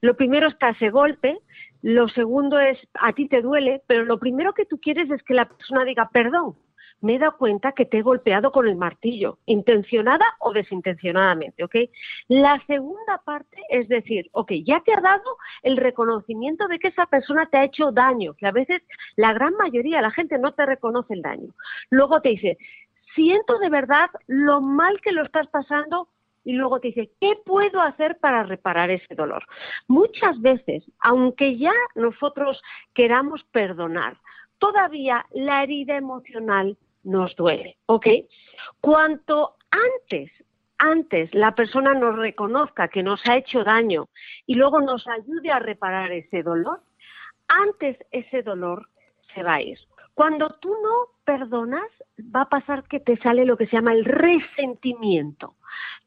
Lo 0.02 0.16
primero 0.16 0.48
está 0.48 0.70
ese 0.70 0.90
golpe, 0.90 1.40
lo 1.82 2.08
segundo 2.10 2.60
es 2.60 2.80
a 2.96 3.14
ti 3.14 3.28
te 3.28 3.42
duele, 3.42 3.84
pero 3.88 4.06
lo 4.06 4.20
primero 4.20 4.54
que 4.54 4.66
tú 4.66 4.80
quieres 4.80 5.10
es 5.12 5.22
que 5.24 5.36
la 5.36 5.46
persona 5.46 5.86
diga 5.86 6.10
perdón 6.12 6.56
me 7.02 7.16
he 7.16 7.20
dado 7.20 7.38
cuenta 7.38 7.74
que 7.74 7.86
te 7.86 8.00
he 8.00 8.02
golpeado 8.02 8.52
con 8.52 8.68
el 8.68 8.76
martillo, 8.76 9.38
intencionada 9.46 10.26
o 10.40 10.54
desintencionadamente, 10.54 11.64
¿ok? 11.64 11.76
La 12.28 12.62
segunda 12.66 13.22
parte 13.24 13.62
es 13.70 13.88
decir, 13.88 14.30
ok, 14.32 14.52
ya 14.66 14.82
te 14.82 14.94
ha 14.94 15.02
dado 15.02 15.38
el 15.62 15.78
reconocimiento 15.78 16.68
de 16.68 16.80
que 16.80 16.88
esa 16.88 17.06
persona 17.06 17.48
te 17.48 17.58
ha 17.58 17.64
hecho 17.66 17.92
daño, 17.92 18.34
que 18.34 18.48
a 18.48 18.52
veces 18.52 18.82
la 19.16 19.34
gran 19.34 19.56
mayoría, 19.56 20.02
la 20.02 20.12
gente 20.12 20.40
no 20.40 20.54
te 20.54 20.66
reconoce 20.66 21.14
el 21.14 21.22
daño. 21.22 21.54
Luego 21.90 22.22
te 22.22 22.30
dice, 22.30 22.58
siento 23.14 23.60
de 23.60 23.70
verdad 23.70 24.10
lo 24.28 24.62
mal 24.62 25.00
que 25.02 25.12
lo 25.12 25.24
estás 25.24 25.48
pasando 25.48 26.10
y 26.44 26.54
luego 26.54 26.80
te 26.80 26.90
dice, 26.90 27.12
¿qué 27.20 27.38
puedo 27.44 27.82
hacer 27.82 28.18
para 28.20 28.44
reparar 28.44 28.92
ese 28.92 29.16
dolor? 29.16 29.44
Muchas 29.88 30.40
veces, 30.42 30.84
aunque 31.00 31.58
ya 31.58 31.74
nosotros 31.96 32.62
queramos 32.94 33.44
perdonar, 33.46 34.18
todavía 34.60 35.26
la 35.32 35.64
herida 35.64 35.98
emocional 35.98 36.78
nos 37.06 37.36
duele, 37.36 37.78
¿ok? 37.86 38.08
Cuanto 38.82 39.56
antes, 39.72 40.32
antes 40.78 41.34
la 41.34 41.56
persona 41.56 41.94
nos 41.94 42.18
reconozca 42.18 42.90
que 42.90 43.04
nos 43.04 43.22
ha 43.28 43.38
hecho 43.38 43.64
daño 43.64 44.10
y 44.46 44.56
luego 44.56 44.82
nos 44.82 45.08
ayude 45.08 45.52
a 45.52 45.60
reparar 45.60 46.12
ese 46.12 46.44
dolor, 46.44 46.82
antes 47.48 47.98
ese 48.12 48.42
dolor 48.42 48.90
se 49.34 49.44
va 49.44 49.56
a 49.56 49.62
ir. 49.62 49.80
Cuando 50.14 50.50
tú 50.62 50.70
no 50.70 51.14
perdonas, 51.26 51.90
va 52.34 52.42
a 52.42 52.50
pasar 52.50 52.84
que 52.88 53.00
te 53.00 53.18
sale 53.18 53.46
lo 53.46 53.58
que 53.58 53.68
se 53.68 53.76
llama 53.76 53.94
el 53.94 54.06
resentimiento. 54.06 55.56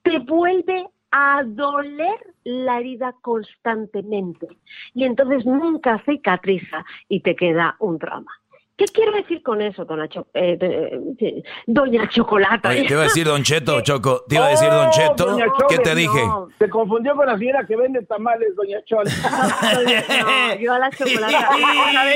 Te 0.02 0.18
vuelve 0.18 0.88
a 1.10 1.42
doler 1.44 2.34
la 2.44 2.80
herida 2.80 3.14
constantemente 3.20 4.46
y 4.94 5.04
entonces 5.04 5.44
nunca 5.44 6.02
cicatriza 6.04 6.84
y 7.08 7.20
te 7.20 7.36
queda 7.36 7.76
un 7.78 7.98
trauma. 7.98 8.32
¿Qué 8.78 8.84
quiero 8.84 9.10
decir 9.10 9.42
con 9.42 9.60
eso, 9.60 9.84
dona 9.84 10.04
eh, 10.34 10.56
eh, 10.60 11.42
doña 11.66 12.08
Chocolata? 12.08 12.70
te 12.70 12.92
iba 12.92 13.00
a 13.00 13.04
decir 13.04 13.26
Don 13.26 13.42
Cheto, 13.42 13.80
Choco. 13.82 14.22
Te 14.28 14.36
iba 14.36 14.46
a 14.46 14.50
decir 14.50 14.70
Don 14.70 14.86
oh, 14.86 14.90
Cheto. 14.92 15.36
¿Qué 15.68 15.78
te 15.78 15.96
dije? 15.96 16.20
Se 16.60 16.70
confundió 16.70 17.16
con 17.16 17.26
la 17.26 17.36
señora 17.36 17.66
que 17.66 17.74
vende 17.74 18.04
tamales, 18.04 18.54
Doña 18.54 18.80
Chol. 18.84 19.04
yo 20.60 20.72
a 20.72 20.78
la 20.78 20.90
chocolata, 20.90 21.48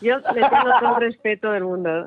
Yo 0.00 0.18
le 0.18 0.40
tengo 0.40 0.70
todo 0.80 0.96
el 0.96 1.02
respeto 1.02 1.52
del 1.52 1.62
mundo. 1.62 2.04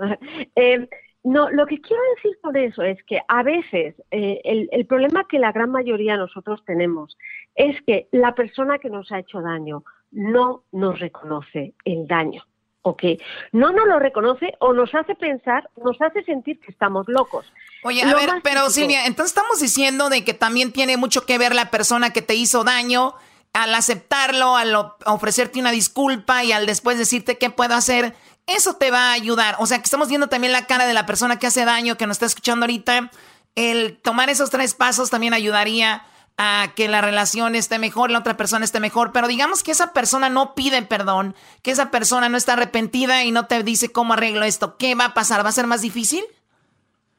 Eh, 0.57 0.89
no, 1.23 1.49
lo 1.49 1.65
que 1.65 1.79
quiero 1.79 2.03
decir 2.17 2.37
con 2.41 2.57
eso 2.57 2.83
es 2.83 3.01
que 3.05 3.21
a 3.29 3.43
veces 3.43 3.95
el, 4.11 4.67
el 4.73 4.85
problema 4.87 5.25
que 5.29 5.39
la 5.39 5.53
gran 5.53 5.71
mayoría 5.71 6.13
de 6.13 6.19
nosotros 6.19 6.65
tenemos 6.65 7.17
es 7.55 7.81
que 7.83 8.09
la 8.11 8.35
persona 8.35 8.77
que 8.79 8.89
nos 8.89 9.09
ha 9.13 9.19
hecho 9.19 9.41
daño 9.41 9.85
no 10.11 10.65
nos 10.73 10.99
reconoce 10.99 11.75
el 11.85 12.07
daño 12.07 12.43
o 12.83 12.95
que 12.95 13.17
no 13.51 13.71
nos 13.71 13.87
lo 13.87 13.97
reconoce 13.97 14.53
o 14.59 14.73
nos 14.73 14.93
hace 14.93 15.15
pensar, 15.15 15.69
nos 15.83 15.99
hace 16.01 16.23
sentir 16.23 16.59
que 16.59 16.71
estamos 16.71 17.07
locos. 17.07 17.51
Oye, 17.83 18.03
a 18.03 18.13
ver, 18.13 18.29
pero 18.43 18.69
Silvia, 18.69 19.05
entonces 19.07 19.35
estamos 19.35 19.59
diciendo 19.59 20.09
de 20.09 20.23
que 20.23 20.33
también 20.33 20.71
tiene 20.71 20.95
mucho 20.97 21.25
que 21.25 21.37
ver 21.37 21.55
la 21.55 21.71
persona 21.71 22.13
que 22.13 22.21
te 22.21 22.35
hizo 22.35 22.63
daño 22.63 23.15
al 23.53 23.73
aceptarlo, 23.75 24.55
al 24.55 24.75
ofrecerte 25.05 25.59
una 25.59 25.71
disculpa 25.71 26.43
y 26.43 26.51
al 26.51 26.65
después 26.65 26.97
decirte 26.97 27.37
qué 27.37 27.49
puedo 27.49 27.75
hacer, 27.75 28.15
eso 28.47 28.75
te 28.75 28.91
va 28.91 29.09
a 29.09 29.13
ayudar. 29.13 29.55
O 29.59 29.65
sea, 29.65 29.77
que 29.77 29.85
estamos 29.85 30.09
viendo 30.09 30.27
también 30.27 30.53
la 30.53 30.65
cara 30.65 30.85
de 30.85 30.93
la 30.93 31.05
persona 31.05 31.39
que 31.39 31.47
hace 31.47 31.65
daño, 31.65 31.97
que 31.97 32.07
nos 32.07 32.15
está 32.15 32.25
escuchando 32.25 32.65
ahorita. 32.65 33.11
El 33.55 33.97
tomar 33.97 34.29
esos 34.29 34.49
tres 34.49 34.73
pasos 34.73 35.09
también 35.09 35.33
ayudaría 35.33 36.03
a 36.37 36.73
que 36.75 36.87
la 36.87 37.01
relación 37.01 37.55
esté 37.55 37.77
mejor, 37.77 38.09
la 38.09 38.19
otra 38.19 38.37
persona 38.37 38.65
esté 38.65 38.79
mejor, 38.79 39.11
pero 39.11 39.27
digamos 39.27 39.63
que 39.63 39.71
esa 39.71 39.93
persona 39.93 40.29
no 40.29 40.55
pide 40.55 40.81
perdón, 40.81 41.35
que 41.61 41.71
esa 41.71 41.91
persona 41.91 42.29
no 42.29 42.37
está 42.37 42.53
arrepentida 42.53 43.23
y 43.23 43.31
no 43.31 43.45
te 43.45 43.61
dice 43.63 43.91
cómo 43.91 44.13
arreglo 44.13 44.43
esto, 44.43 44.77
¿qué 44.77 44.95
va 44.95 45.05
a 45.05 45.13
pasar? 45.13 45.45
¿Va 45.45 45.49
a 45.49 45.53
ser 45.53 45.67
más 45.67 45.81
difícil? 45.81 46.23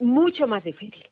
Mucho 0.00 0.46
más 0.46 0.64
difícil. 0.64 1.08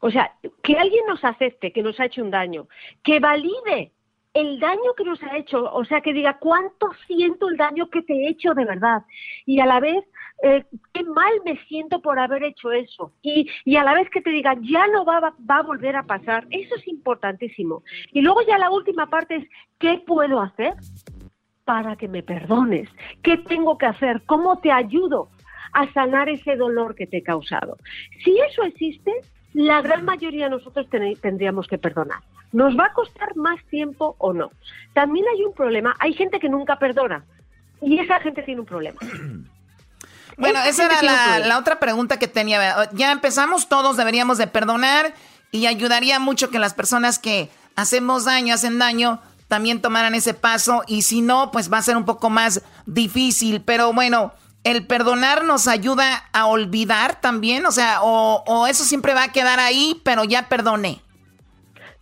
O 0.00 0.10
sea, 0.10 0.34
que 0.62 0.76
alguien 0.76 1.06
nos 1.06 1.24
acepte 1.24 1.72
que 1.72 1.82
nos 1.82 1.98
ha 2.00 2.06
hecho 2.06 2.22
un 2.22 2.30
daño, 2.30 2.66
que 3.02 3.20
valide 3.20 3.92
el 4.34 4.58
daño 4.58 4.94
que 4.96 5.04
nos 5.04 5.22
ha 5.22 5.36
hecho, 5.38 5.72
o 5.72 5.84
sea, 5.84 6.00
que 6.00 6.12
diga 6.12 6.38
cuánto 6.38 6.90
siento 7.06 7.48
el 7.48 7.56
daño 7.56 7.88
que 7.88 8.02
te 8.02 8.12
he 8.12 8.28
hecho 8.28 8.52
de 8.52 8.64
verdad 8.64 9.02
y 9.46 9.60
a 9.60 9.66
la 9.66 9.78
vez 9.78 10.04
eh, 10.42 10.64
qué 10.92 11.02
mal 11.04 11.32
me 11.44 11.58
siento 11.66 12.00
por 12.00 12.18
haber 12.18 12.44
hecho 12.44 12.72
eso. 12.72 13.12
Y, 13.22 13.48
y 13.64 13.76
a 13.76 13.84
la 13.84 13.94
vez 13.94 14.10
que 14.10 14.20
te 14.20 14.30
diga, 14.30 14.54
ya 14.60 14.86
no 14.88 15.04
va, 15.04 15.20
va, 15.20 15.56
a 15.56 15.62
volver 15.62 15.96
a 15.96 16.02
pasar, 16.02 16.46
eso 16.50 16.74
es 16.76 16.86
importantísimo. 16.88 17.82
Y 18.12 18.20
luego 18.20 18.40
ya 18.46 18.58
la 18.58 18.70
última 18.70 19.06
parte 19.06 19.36
es, 19.36 19.48
¿qué 19.78 20.02
puedo 20.06 20.40
hacer 20.40 20.74
para 21.64 21.96
que 21.96 22.08
me 22.08 22.22
perdones? 22.22 22.88
¿Qué 23.22 23.38
tengo 23.38 23.78
que 23.78 23.86
hacer? 23.86 24.22
¿Cómo 24.26 24.58
te 24.58 24.70
ayudo 24.70 25.28
a 25.72 25.90
sanar 25.92 26.28
ese 26.28 26.56
dolor 26.56 26.94
que 26.94 27.06
te 27.06 27.18
he 27.18 27.22
causado? 27.22 27.78
Si 28.22 28.38
eso 28.38 28.64
existe, 28.64 29.12
la 29.54 29.80
gran 29.80 30.04
mayoría 30.04 30.44
de 30.44 30.50
nosotros 30.50 30.88
tendríamos 31.22 31.68
que 31.68 31.78
perdonar. 31.78 32.18
¿Nos 32.52 32.76
va 32.78 32.86
a 32.86 32.92
costar 32.92 33.34
más 33.36 33.64
tiempo 33.66 34.14
o 34.18 34.32
no? 34.32 34.50
También 34.92 35.26
hay 35.32 35.42
un 35.42 35.54
problema, 35.54 35.96
hay 36.00 36.12
gente 36.12 36.38
que 36.38 36.48
nunca 36.48 36.78
perdona 36.78 37.24
y 37.80 37.98
esa 37.98 38.20
gente 38.20 38.42
tiene 38.42 38.60
un 38.60 38.66
problema. 38.66 39.00
Bueno, 40.36 40.60
esa 40.64 40.86
era 40.86 41.40
la, 41.40 41.58
otra 41.58 41.78
pregunta 41.78 42.18
que 42.18 42.28
tenía. 42.28 42.90
Ya 42.92 43.12
empezamos, 43.12 43.68
todos 43.68 43.96
deberíamos 43.96 44.38
de 44.38 44.46
perdonar 44.46 45.14
y 45.50 45.66
ayudaría 45.66 46.18
mucho 46.18 46.50
que 46.50 46.58
las 46.58 46.74
personas 46.74 47.18
que 47.18 47.50
hacemos 47.76 48.24
daño, 48.24 48.54
hacen 48.54 48.78
daño, 48.78 49.20
también 49.48 49.80
tomaran 49.80 50.14
ese 50.14 50.34
paso 50.34 50.82
y 50.86 51.02
si 51.02 51.20
no, 51.20 51.50
pues 51.50 51.72
va 51.72 51.78
a 51.78 51.82
ser 51.82 51.96
un 51.96 52.04
poco 52.04 52.30
más 52.30 52.62
difícil. 52.86 53.62
Pero 53.62 53.92
bueno, 53.92 54.32
el 54.64 54.86
perdonar 54.86 55.44
nos 55.44 55.68
ayuda 55.68 56.24
a 56.32 56.46
olvidar 56.46 57.20
también, 57.20 57.66
o 57.66 57.72
sea, 57.72 58.02
o, 58.02 58.42
o 58.46 58.66
eso 58.66 58.84
siempre 58.84 59.14
va 59.14 59.24
a 59.24 59.32
quedar 59.32 59.60
ahí, 59.60 60.00
pero 60.04 60.24
ya 60.24 60.48
perdoné. 60.48 61.00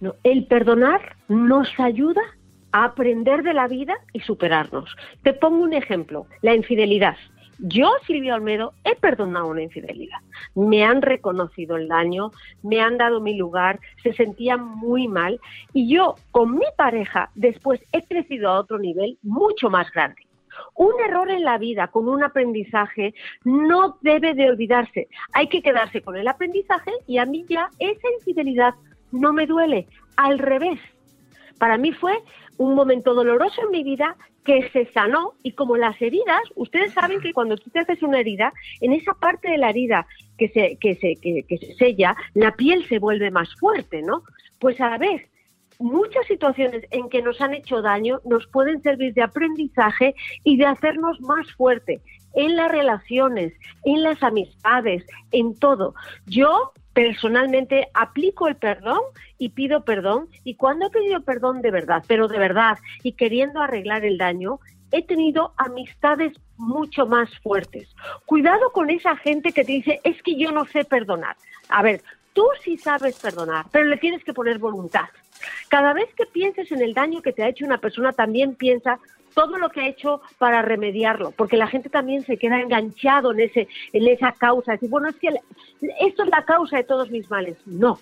No, 0.00 0.14
el 0.24 0.46
perdonar 0.46 1.16
nos 1.28 1.68
ayuda 1.78 2.22
a 2.72 2.84
aprender 2.84 3.42
de 3.42 3.54
la 3.54 3.68
vida 3.68 3.94
y 4.12 4.20
superarnos. 4.20 4.96
Te 5.22 5.32
pongo 5.32 5.62
un 5.62 5.74
ejemplo, 5.74 6.26
la 6.40 6.54
infidelidad. 6.54 7.16
Yo, 7.64 7.92
Silvia 8.08 8.34
Olmedo, 8.34 8.74
he 8.82 8.96
perdonado 8.96 9.46
una 9.46 9.62
infidelidad. 9.62 10.18
Me 10.56 10.84
han 10.84 11.00
reconocido 11.00 11.76
el 11.76 11.86
daño, 11.86 12.32
me 12.64 12.80
han 12.80 12.98
dado 12.98 13.20
mi 13.20 13.36
lugar, 13.36 13.78
se 14.02 14.12
sentían 14.14 14.66
muy 14.66 15.06
mal 15.06 15.40
y 15.72 15.88
yo 15.88 16.16
con 16.32 16.56
mi 16.56 16.66
pareja 16.76 17.30
después 17.36 17.80
he 17.92 18.02
crecido 18.02 18.50
a 18.50 18.58
otro 18.58 18.80
nivel 18.80 19.16
mucho 19.22 19.70
más 19.70 19.92
grande. 19.92 20.26
Un 20.74 20.92
error 21.06 21.30
en 21.30 21.44
la 21.44 21.56
vida 21.56 21.86
con 21.86 22.08
un 22.08 22.24
aprendizaje 22.24 23.14
no 23.44 23.96
debe 24.00 24.34
de 24.34 24.50
olvidarse. 24.50 25.06
Hay 25.32 25.46
que 25.46 25.62
quedarse 25.62 26.02
con 26.02 26.16
el 26.16 26.26
aprendizaje 26.26 26.90
y 27.06 27.18
a 27.18 27.26
mí 27.26 27.44
ya 27.48 27.70
esa 27.78 28.08
infidelidad 28.18 28.74
no 29.12 29.32
me 29.32 29.46
duele. 29.46 29.86
Al 30.16 30.40
revés. 30.40 30.80
Para 31.60 31.78
mí 31.78 31.92
fue 31.92 32.18
un 32.58 32.74
momento 32.74 33.14
doloroso 33.14 33.62
en 33.62 33.70
mi 33.70 33.84
vida 33.84 34.16
que 34.44 34.68
se 34.70 34.86
sanó 34.86 35.34
y 35.42 35.52
como 35.52 35.76
las 35.76 36.00
heridas, 36.00 36.42
ustedes 36.56 36.92
saben 36.92 37.20
que 37.20 37.32
cuando 37.32 37.56
tú 37.56 37.70
te 37.70 37.80
haces 37.80 38.02
una 38.02 38.20
herida, 38.20 38.52
en 38.80 38.92
esa 38.92 39.14
parte 39.14 39.50
de 39.50 39.58
la 39.58 39.70
herida 39.70 40.06
que 40.36 40.48
se, 40.48 40.76
que 40.80 40.96
se, 40.96 41.16
que, 41.16 41.58
se 41.58 41.74
sella, 41.74 42.16
la 42.34 42.52
piel 42.56 42.86
se 42.88 42.98
vuelve 42.98 43.30
más 43.30 43.54
fuerte, 43.54 44.02
¿no? 44.02 44.22
Pues 44.58 44.80
a 44.80 44.90
la 44.90 44.98
vez, 44.98 45.22
muchas 45.78 46.26
situaciones 46.26 46.84
en 46.90 47.08
que 47.08 47.22
nos 47.22 47.40
han 47.40 47.54
hecho 47.54 47.82
daño 47.82 48.20
nos 48.24 48.46
pueden 48.48 48.82
servir 48.82 49.14
de 49.14 49.22
aprendizaje 49.22 50.14
y 50.44 50.56
de 50.56 50.66
hacernos 50.66 51.20
más 51.20 51.50
fuerte. 51.52 52.00
en 52.34 52.56
las 52.56 52.70
relaciones, 52.70 53.52
en 53.84 54.02
las 54.02 54.22
amistades, 54.22 55.04
en 55.32 55.54
todo. 55.54 55.94
Yo 56.24 56.72
personalmente 56.92 57.88
aplico 57.94 58.48
el 58.48 58.56
perdón 58.56 59.00
y 59.38 59.50
pido 59.50 59.84
perdón 59.84 60.28
y 60.44 60.54
cuando 60.56 60.86
he 60.86 60.90
pedido 60.90 61.22
perdón 61.22 61.62
de 61.62 61.70
verdad, 61.70 62.04
pero 62.06 62.28
de 62.28 62.38
verdad 62.38 62.78
y 63.02 63.12
queriendo 63.12 63.60
arreglar 63.60 64.04
el 64.04 64.18
daño, 64.18 64.60
he 64.90 65.02
tenido 65.02 65.54
amistades 65.56 66.34
mucho 66.58 67.06
más 67.06 67.30
fuertes. 67.40 67.88
Cuidado 68.26 68.70
con 68.72 68.90
esa 68.90 69.16
gente 69.16 69.52
que 69.52 69.64
te 69.64 69.72
dice, 69.72 70.00
es 70.04 70.22
que 70.22 70.36
yo 70.36 70.52
no 70.52 70.66
sé 70.66 70.84
perdonar. 70.84 71.36
A 71.68 71.82
ver, 71.82 72.02
tú 72.34 72.44
sí 72.62 72.76
sabes 72.76 73.18
perdonar, 73.18 73.66
pero 73.72 73.86
le 73.86 73.96
tienes 73.96 74.22
que 74.22 74.34
poner 74.34 74.58
voluntad. 74.58 75.06
Cada 75.68 75.92
vez 75.92 76.08
que 76.14 76.26
pienses 76.26 76.70
en 76.70 76.82
el 76.82 76.94
daño 76.94 77.22
que 77.22 77.32
te 77.32 77.42
ha 77.42 77.48
hecho 77.48 77.64
una 77.64 77.78
persona, 77.78 78.12
también 78.12 78.54
piensa 78.54 78.98
todo 79.34 79.58
lo 79.58 79.70
que 79.70 79.80
ha 79.80 79.88
hecho 79.88 80.20
para 80.38 80.62
remediarlo, 80.62 81.32
porque 81.32 81.56
la 81.56 81.66
gente 81.66 81.88
también 81.88 82.24
se 82.24 82.36
queda 82.36 82.60
enganchado 82.60 83.32
en 83.32 83.40
ese 83.40 83.68
en 83.92 84.06
esa 84.08 84.32
causa, 84.32 84.72
decir, 84.72 84.88
bueno, 84.88 85.08
es 85.08 85.16
que 85.16 85.28
esto 86.00 86.22
es 86.22 86.28
la 86.28 86.44
causa 86.44 86.76
de 86.76 86.84
todos 86.84 87.10
mis 87.10 87.28
males. 87.30 87.56
No. 87.66 87.98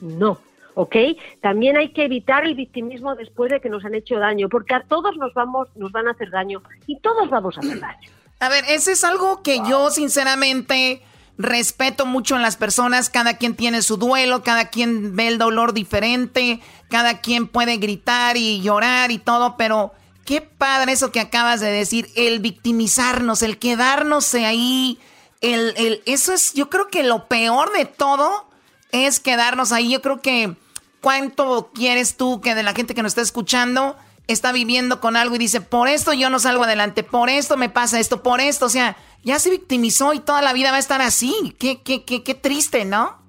No. 0.00 0.38
¿ok? 0.74 0.96
También 1.40 1.76
hay 1.76 1.92
que 1.92 2.04
evitar 2.04 2.44
el 2.44 2.54
victimismo 2.54 3.14
después 3.14 3.50
de 3.50 3.60
que 3.60 3.68
nos 3.68 3.84
han 3.84 3.94
hecho 3.94 4.18
daño, 4.18 4.48
porque 4.48 4.74
a 4.74 4.82
todos 4.82 5.16
nos 5.16 5.34
vamos, 5.34 5.68
nos 5.76 5.92
van 5.92 6.08
a 6.08 6.12
hacer 6.12 6.30
daño 6.30 6.62
y 6.86 6.98
todos 7.00 7.28
vamos 7.28 7.56
a 7.56 7.60
hacer 7.60 7.80
daño. 7.80 8.10
A 8.40 8.48
ver, 8.48 8.64
ese 8.68 8.92
es 8.92 9.04
algo 9.04 9.42
que 9.42 9.58
yo 9.68 9.90
sinceramente 9.90 11.02
respeto 11.36 12.06
mucho 12.06 12.36
en 12.36 12.42
las 12.42 12.56
personas, 12.56 13.10
cada 13.10 13.36
quien 13.36 13.54
tiene 13.54 13.82
su 13.82 13.96
duelo, 13.96 14.42
cada 14.42 14.68
quien 14.68 15.16
ve 15.16 15.28
el 15.28 15.38
dolor 15.38 15.72
diferente, 15.72 16.60
cada 16.88 17.20
quien 17.20 17.48
puede 17.48 17.76
gritar 17.78 18.36
y 18.36 18.60
llorar 18.60 19.10
y 19.10 19.18
todo, 19.18 19.56
pero 19.56 19.92
qué 20.30 20.42
padre 20.42 20.92
eso 20.92 21.10
que 21.10 21.18
acabas 21.18 21.58
de 21.58 21.72
decir, 21.72 22.08
el 22.14 22.38
victimizarnos, 22.38 23.42
el 23.42 23.58
quedarnos 23.58 24.32
ahí, 24.34 24.96
el, 25.40 25.74
el, 25.76 26.04
eso 26.06 26.32
es, 26.32 26.54
yo 26.54 26.70
creo 26.70 26.86
que 26.86 27.02
lo 27.02 27.26
peor 27.26 27.72
de 27.72 27.84
todo 27.84 28.46
es 28.92 29.18
quedarnos 29.18 29.72
ahí. 29.72 29.90
Yo 29.90 30.00
creo 30.00 30.22
que 30.22 30.54
cuánto 31.00 31.72
quieres 31.74 32.16
tú 32.16 32.40
que 32.40 32.54
de 32.54 32.62
la 32.62 32.74
gente 32.74 32.94
que 32.94 33.02
nos 33.02 33.10
está 33.10 33.22
escuchando 33.22 33.96
está 34.28 34.52
viviendo 34.52 35.00
con 35.00 35.16
algo 35.16 35.34
y 35.34 35.38
dice, 35.38 35.62
por 35.62 35.88
esto 35.88 36.12
yo 36.12 36.30
no 36.30 36.38
salgo 36.38 36.62
adelante, 36.62 37.02
por 37.02 37.28
esto 37.28 37.56
me 37.56 37.68
pasa 37.68 37.98
esto, 37.98 38.22
por 38.22 38.40
esto, 38.40 38.66
o 38.66 38.70
sea, 38.70 38.96
ya 39.24 39.40
se 39.40 39.50
victimizó 39.50 40.12
y 40.12 40.20
toda 40.20 40.42
la 40.42 40.52
vida 40.52 40.70
va 40.70 40.76
a 40.76 40.78
estar 40.78 41.02
así. 41.02 41.56
Qué, 41.58 41.82
qué, 41.82 42.04
qué, 42.04 42.22
qué 42.22 42.36
triste, 42.36 42.84
¿no? 42.84 43.19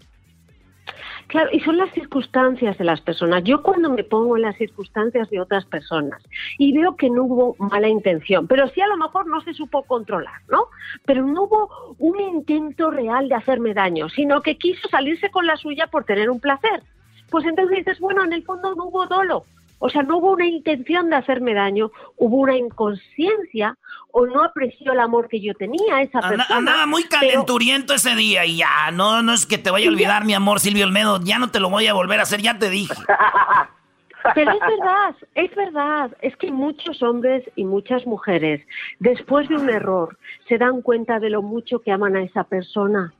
Claro, 1.31 1.49
y 1.53 1.61
son 1.61 1.77
las 1.77 1.89
circunstancias 1.93 2.77
de 2.77 2.83
las 2.83 2.99
personas. 2.99 3.41
Yo 3.45 3.63
cuando 3.63 3.89
me 3.89 4.03
pongo 4.03 4.35
en 4.35 4.41
las 4.41 4.57
circunstancias 4.57 5.29
de 5.29 5.39
otras 5.39 5.63
personas 5.63 6.21
y 6.57 6.73
veo 6.73 6.97
que 6.97 7.09
no 7.09 7.23
hubo 7.23 7.55
mala 7.57 7.87
intención, 7.87 8.47
pero 8.47 8.67
sí 8.67 8.81
a 8.81 8.87
lo 8.87 8.97
mejor 8.97 9.27
no 9.27 9.39
se 9.39 9.53
supo 9.53 9.83
controlar, 9.83 10.41
¿no? 10.49 10.65
Pero 11.05 11.25
no 11.25 11.43
hubo 11.43 11.95
un 11.99 12.19
intento 12.19 12.91
real 12.91 13.29
de 13.29 13.35
hacerme 13.35 13.73
daño, 13.73 14.09
sino 14.09 14.41
que 14.41 14.57
quiso 14.57 14.89
salirse 14.89 15.31
con 15.31 15.47
la 15.47 15.55
suya 15.55 15.87
por 15.87 16.03
tener 16.03 16.29
un 16.29 16.41
placer. 16.41 16.83
Pues 17.29 17.45
entonces 17.45 17.77
dices, 17.77 18.01
bueno, 18.01 18.25
en 18.25 18.33
el 18.33 18.43
fondo 18.43 18.75
no 18.75 18.87
hubo 18.87 19.07
dolo, 19.07 19.45
o 19.83 19.89
sea, 19.89 20.03
no 20.03 20.17
hubo 20.17 20.31
una 20.31 20.45
intención 20.45 21.09
de 21.09 21.15
hacerme 21.15 21.55
daño, 21.55 21.91
hubo 22.15 22.37
una 22.37 22.55
inconsciencia 22.55 23.75
o 24.11 24.27
no 24.27 24.43
apreció 24.43 24.93
el 24.93 24.99
amor 24.99 25.27
que 25.27 25.41
yo 25.41 25.55
tenía 25.55 25.95
a 25.95 26.01
esa 26.03 26.21
persona. 26.21 26.45
Andaba 26.49 26.85
muy 26.85 27.03
calenturiento 27.05 27.95
ese 27.95 28.15
día 28.15 28.45
y 28.45 28.57
ya, 28.57 28.91
no, 28.93 29.23
no 29.23 29.33
es 29.33 29.47
que 29.47 29.57
te 29.57 29.71
vaya 29.71 29.87
a 29.87 29.89
olvidar, 29.89 30.23
mi 30.23 30.35
amor, 30.35 30.59
Silvio 30.59 30.85
Olmedo, 30.85 31.19
ya 31.23 31.39
no 31.39 31.49
te 31.49 31.59
lo 31.59 31.71
voy 31.71 31.87
a 31.87 31.95
volver 31.95 32.19
a 32.19 32.23
hacer, 32.23 32.41
ya 32.41 32.59
te 32.59 32.69
dije. 32.69 32.93
Pero 34.35 34.51
es 34.51 34.59
verdad, 34.59 35.15
es 35.33 35.55
verdad, 35.55 36.11
es 36.21 36.37
que 36.37 36.51
muchos 36.51 37.01
hombres 37.01 37.43
y 37.55 37.65
muchas 37.65 38.05
mujeres, 38.05 38.61
después 38.99 39.49
de 39.49 39.55
un 39.55 39.67
error, 39.67 40.15
se 40.47 40.59
dan 40.59 40.83
cuenta 40.83 41.19
de 41.19 41.31
lo 41.31 41.41
mucho 41.41 41.79
que 41.79 41.91
aman 41.91 42.15
a 42.15 42.21
esa 42.21 42.43
persona 42.43 43.15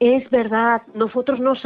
es 0.00 0.28
verdad, 0.30 0.82
nosotros 0.94 1.40
nos, 1.40 1.60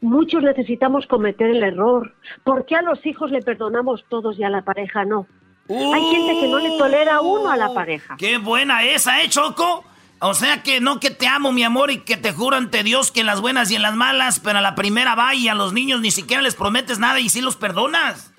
muchos 0.00 0.42
necesitamos 0.42 1.06
cometer 1.06 1.50
el 1.50 1.62
error. 1.62 2.14
¿Por 2.44 2.64
qué 2.64 2.76
a 2.76 2.82
los 2.82 3.04
hijos 3.04 3.30
le 3.30 3.42
perdonamos 3.42 4.04
todos 4.08 4.38
y 4.38 4.44
a 4.44 4.50
la 4.50 4.62
pareja 4.62 5.04
no? 5.04 5.26
Hay 5.68 6.02
gente 6.10 6.40
que 6.40 6.48
no 6.48 6.58
le 6.58 6.78
tolera 6.78 7.20
uno 7.20 7.50
a 7.50 7.56
la 7.56 7.74
pareja. 7.74 8.16
¡Qué 8.18 8.38
buena 8.38 8.84
esa, 8.84 9.22
eh, 9.22 9.28
Choco! 9.28 9.84
O 10.20 10.34
sea 10.34 10.62
que 10.62 10.80
no 10.80 10.98
que 10.98 11.10
te 11.10 11.28
amo, 11.28 11.52
mi 11.52 11.62
amor, 11.62 11.90
y 11.90 11.98
que 12.00 12.16
te 12.16 12.32
juro 12.32 12.56
ante 12.56 12.82
Dios 12.82 13.12
que 13.12 13.20
en 13.20 13.26
las 13.26 13.40
buenas 13.40 13.70
y 13.70 13.76
en 13.76 13.82
las 13.82 13.94
malas, 13.94 14.40
pero 14.40 14.58
a 14.58 14.62
la 14.62 14.74
primera 14.74 15.14
va 15.14 15.34
y 15.34 15.48
a 15.48 15.54
los 15.54 15.72
niños 15.72 16.00
ni 16.00 16.10
siquiera 16.10 16.42
les 16.42 16.56
prometes 16.56 16.98
nada 16.98 17.20
y 17.20 17.28
sí 17.28 17.40
los 17.40 17.56
perdonas. 17.56 18.32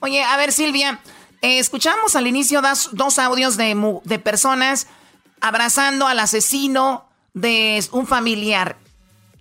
Oye, 0.00 0.22
a 0.22 0.36
ver, 0.36 0.52
Silvia, 0.52 1.00
eh, 1.40 1.58
escuchamos 1.58 2.14
al 2.14 2.28
inicio 2.28 2.62
dos, 2.62 2.90
dos 2.92 3.18
audios 3.18 3.56
de, 3.56 3.74
de 4.04 4.18
personas 4.20 4.86
abrazando 5.40 6.06
al 6.06 6.20
asesino 6.20 7.07
de 7.40 7.82
un 7.92 8.06
familiar, 8.06 8.76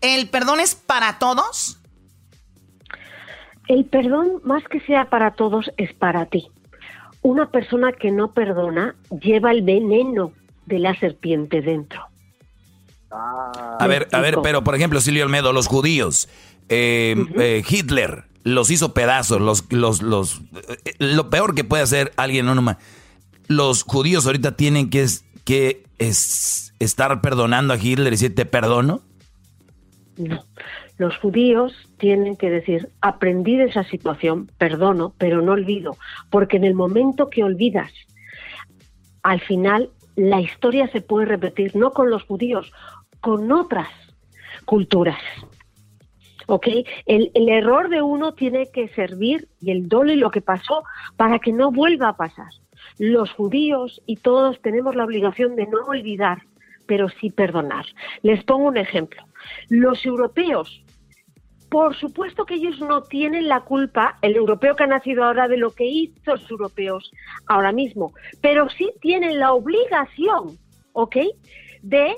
¿el 0.02 0.30
perdón 0.30 0.60
es 0.60 0.76
para 0.76 1.20
todos? 1.20 1.80
El 3.68 3.86
perdón, 3.86 4.42
más 4.44 4.64
que 4.66 4.80
sea 4.82 5.10
para 5.10 5.32
todos, 5.32 5.72
es 5.78 5.94
para 5.94 6.26
ti. 6.26 6.50
Una 7.22 7.50
persona 7.50 7.92
que 7.92 8.12
no 8.12 8.32
perdona 8.32 8.96
lleva 9.22 9.52
el 9.52 9.62
veneno 9.62 10.32
de 10.66 10.80
la 10.80 10.98
serpiente 11.00 11.62
dentro. 11.62 12.02
a 13.10 13.88
ver, 13.88 14.08
a 14.12 14.22
ver, 14.22 14.38
pero 14.42 14.64
por 14.64 14.76
ejemplo, 14.76 15.02
Silvio 15.02 15.26
Olmedo, 15.26 15.52
los 15.52 15.68
judíos, 15.68 16.30
eh, 16.70 17.16
eh, 17.38 17.64
Hitler 17.68 18.26
los 18.44 18.72
hizo 18.72 18.94
pedazos, 18.94 19.42
los, 19.42 19.72
los, 19.72 20.02
los, 20.02 20.42
eh, 20.86 20.94
lo 21.00 21.30
peor 21.30 21.54
que 21.54 21.64
puede 21.64 21.84
hacer 21.84 22.14
alguien, 22.16 22.46
no 22.46 22.56
nomás. 22.56 22.78
Los 23.48 23.84
judíos 23.84 24.26
ahorita 24.26 24.56
tienen 24.56 24.90
que, 24.90 25.06
que 25.48 25.86
es 25.98 26.74
estar 26.78 27.22
perdonando 27.22 27.74
a 27.74 27.78
Hitler 27.78 28.08
y 28.08 28.18
decir 28.18 28.36
te 28.36 28.46
perdono? 28.46 29.00
No. 30.18 30.44
Los 30.98 31.16
judíos 31.20 31.74
tienen 31.98 32.36
que 32.36 32.50
decir, 32.50 32.90
aprendí 33.00 33.56
de 33.56 33.64
esa 33.66 33.86
situación, 33.86 34.52
perdono, 34.58 35.14
pero 35.18 35.42
no 35.42 35.54
olvido, 35.54 35.96
porque 36.30 36.58
en 36.58 36.66
el 36.66 36.74
momento 36.74 37.30
que 37.30 37.46
olvidas, 37.46 37.94
al 39.24 39.40
final 39.40 39.90
la 40.18 40.42
historia 40.42 40.90
se 40.90 41.00
puede 41.00 41.28
repetir, 41.28 41.78
no 41.78 41.92
con 41.92 42.10
los 42.10 42.24
judíos, 42.24 42.70
con 43.22 43.50
otras 43.50 43.88
culturas. 44.66 45.22
¿Ok? 46.48 46.68
El, 47.06 47.32
el 47.36 47.48
error 47.48 47.88
de 47.88 48.02
uno 48.02 48.34
tiene 48.34 48.70
que 48.70 48.90
servir 48.90 49.48
y 49.62 49.72
el 49.72 49.88
dolor 49.88 50.14
y 50.14 50.18
lo 50.18 50.30
que 50.30 50.42
pasó 50.42 50.84
para 51.16 51.40
que 51.40 51.54
no 51.54 51.72
vuelva 51.72 52.10
a 52.10 52.18
pasar. 52.18 52.50
Los 53.00 53.32
judíos 53.32 54.02
y 54.06 54.18
todos 54.18 54.62
tenemos 54.62 54.96
la 54.96 55.06
obligación 55.06 55.56
de 55.56 55.68
no 55.68 55.80
olvidar, 55.88 56.44
pero 56.88 57.10
sí 57.10 57.30
perdonar. 57.30 57.86
Les 58.24 58.44
pongo 58.44 58.68
un 58.68 58.78
ejemplo. 58.78 59.24
Los 59.70 60.06
europeos, 60.06 60.84
por 61.70 61.96
supuesto 61.96 62.46
que 62.46 62.56
ellos 62.56 62.80
no 62.80 63.04
tienen 63.04 63.48
la 63.48 63.62
culpa, 63.62 64.18
el 64.22 64.36
europeo 64.36 64.76
que 64.76 64.84
ha 64.84 64.88
nacido 64.88 65.24
ahora, 65.24 65.48
de 65.48 65.58
lo 65.58 65.72
que 65.72 65.86
hizo 65.86 66.32
los 66.32 66.50
europeos 66.50 67.12
ahora 67.46 67.72
mismo, 67.72 68.14
pero 68.42 68.70
sí 68.70 68.92
tienen 69.02 69.40
la 69.40 69.54
obligación, 69.54 70.58
¿ok?, 70.94 71.18
de, 71.84 72.16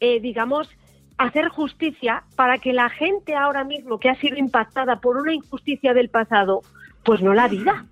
eh, 0.00 0.20
digamos, 0.20 0.70
hacer 1.18 1.48
justicia 1.48 2.24
para 2.36 2.58
que 2.58 2.72
la 2.72 2.88
gente 2.88 3.34
ahora 3.34 3.64
mismo 3.64 3.98
que 3.98 4.08
ha 4.08 4.16
sido 4.16 4.36
impactada 4.36 5.00
por 5.00 5.16
una 5.16 5.34
injusticia 5.34 5.92
del 5.94 6.08
pasado, 6.08 6.62
pues 7.04 7.20
no 7.20 7.34
la 7.34 7.48
diga 7.48 7.86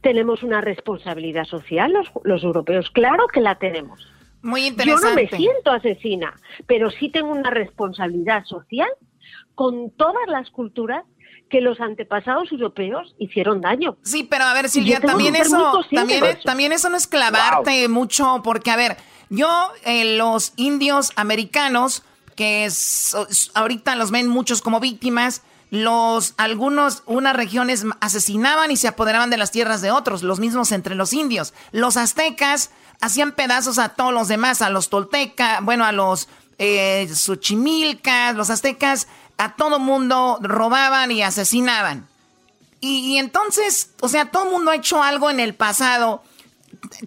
tenemos 0.00 0.42
una 0.42 0.60
responsabilidad 0.60 1.44
social 1.44 1.92
los, 2.24 2.42
europeos, 2.42 2.90
claro 2.90 3.26
que 3.32 3.40
la 3.40 3.56
tenemos. 3.56 4.06
Muy 4.42 4.66
interesante. 4.66 5.06
Yo 5.06 5.10
no 5.10 5.16
me 5.16 5.36
siento 5.36 5.70
asesina, 5.70 6.34
pero 6.66 6.90
sí 6.90 7.08
tengo 7.08 7.32
una 7.32 7.50
responsabilidad 7.50 8.44
social 8.44 8.88
con 9.54 9.90
todas 9.90 10.28
las 10.28 10.50
culturas 10.50 11.04
que 11.48 11.60
los 11.60 11.80
antepasados 11.80 12.50
europeos 12.52 13.14
hicieron 13.18 13.60
daño. 13.60 13.96
Sí, 14.02 14.24
pero 14.24 14.44
a 14.44 14.54
ver, 14.54 14.68
Silvia, 14.68 15.00
también 15.00 15.36
eso, 15.36 15.80
también, 16.44 16.72
eso 16.72 16.88
no 16.88 16.96
es 16.96 17.06
clavarte 17.06 17.88
mucho, 17.88 18.40
porque 18.42 18.70
a 18.70 18.76
ver, 18.76 18.96
yo, 19.30 19.70
eh, 19.84 20.16
los 20.16 20.52
indios 20.56 21.12
americanos, 21.16 22.02
que 22.34 22.68
ahorita 23.54 23.94
los 23.94 24.10
ven 24.10 24.28
muchos 24.28 24.62
como 24.62 24.80
víctimas, 24.80 25.42
los 25.70 26.34
algunos 26.36 27.02
unas 27.06 27.34
regiones 27.34 27.84
asesinaban 28.00 28.70
y 28.70 28.76
se 28.76 28.88
apoderaban 28.88 29.30
de 29.30 29.36
las 29.36 29.50
tierras 29.50 29.80
de 29.80 29.90
otros, 29.90 30.22
los 30.22 30.40
mismos 30.40 30.72
entre 30.72 30.94
los 30.94 31.12
indios. 31.12 31.52
Los 31.72 31.96
aztecas 31.96 32.70
hacían 33.00 33.32
pedazos 33.32 33.78
a 33.78 33.90
todos 33.90 34.12
los 34.12 34.28
demás, 34.28 34.62
a 34.62 34.70
los 34.70 34.88
toltecas, 34.88 35.62
bueno, 35.64 35.84
a 35.84 35.92
los 35.92 36.28
eh, 36.58 37.08
los 38.34 38.50
aztecas, 38.50 39.08
a 39.38 39.56
todo 39.56 39.78
mundo 39.78 40.38
robaban 40.40 41.10
y 41.10 41.22
asesinaban. 41.22 42.06
Y, 42.80 43.16
entonces, 43.16 43.90
o 44.00 44.08
sea, 44.10 44.30
todo 44.30 44.44
mundo 44.44 44.70
ha 44.70 44.76
hecho 44.76 45.02
algo 45.02 45.30
en 45.30 45.40
el 45.40 45.54
pasado. 45.54 46.22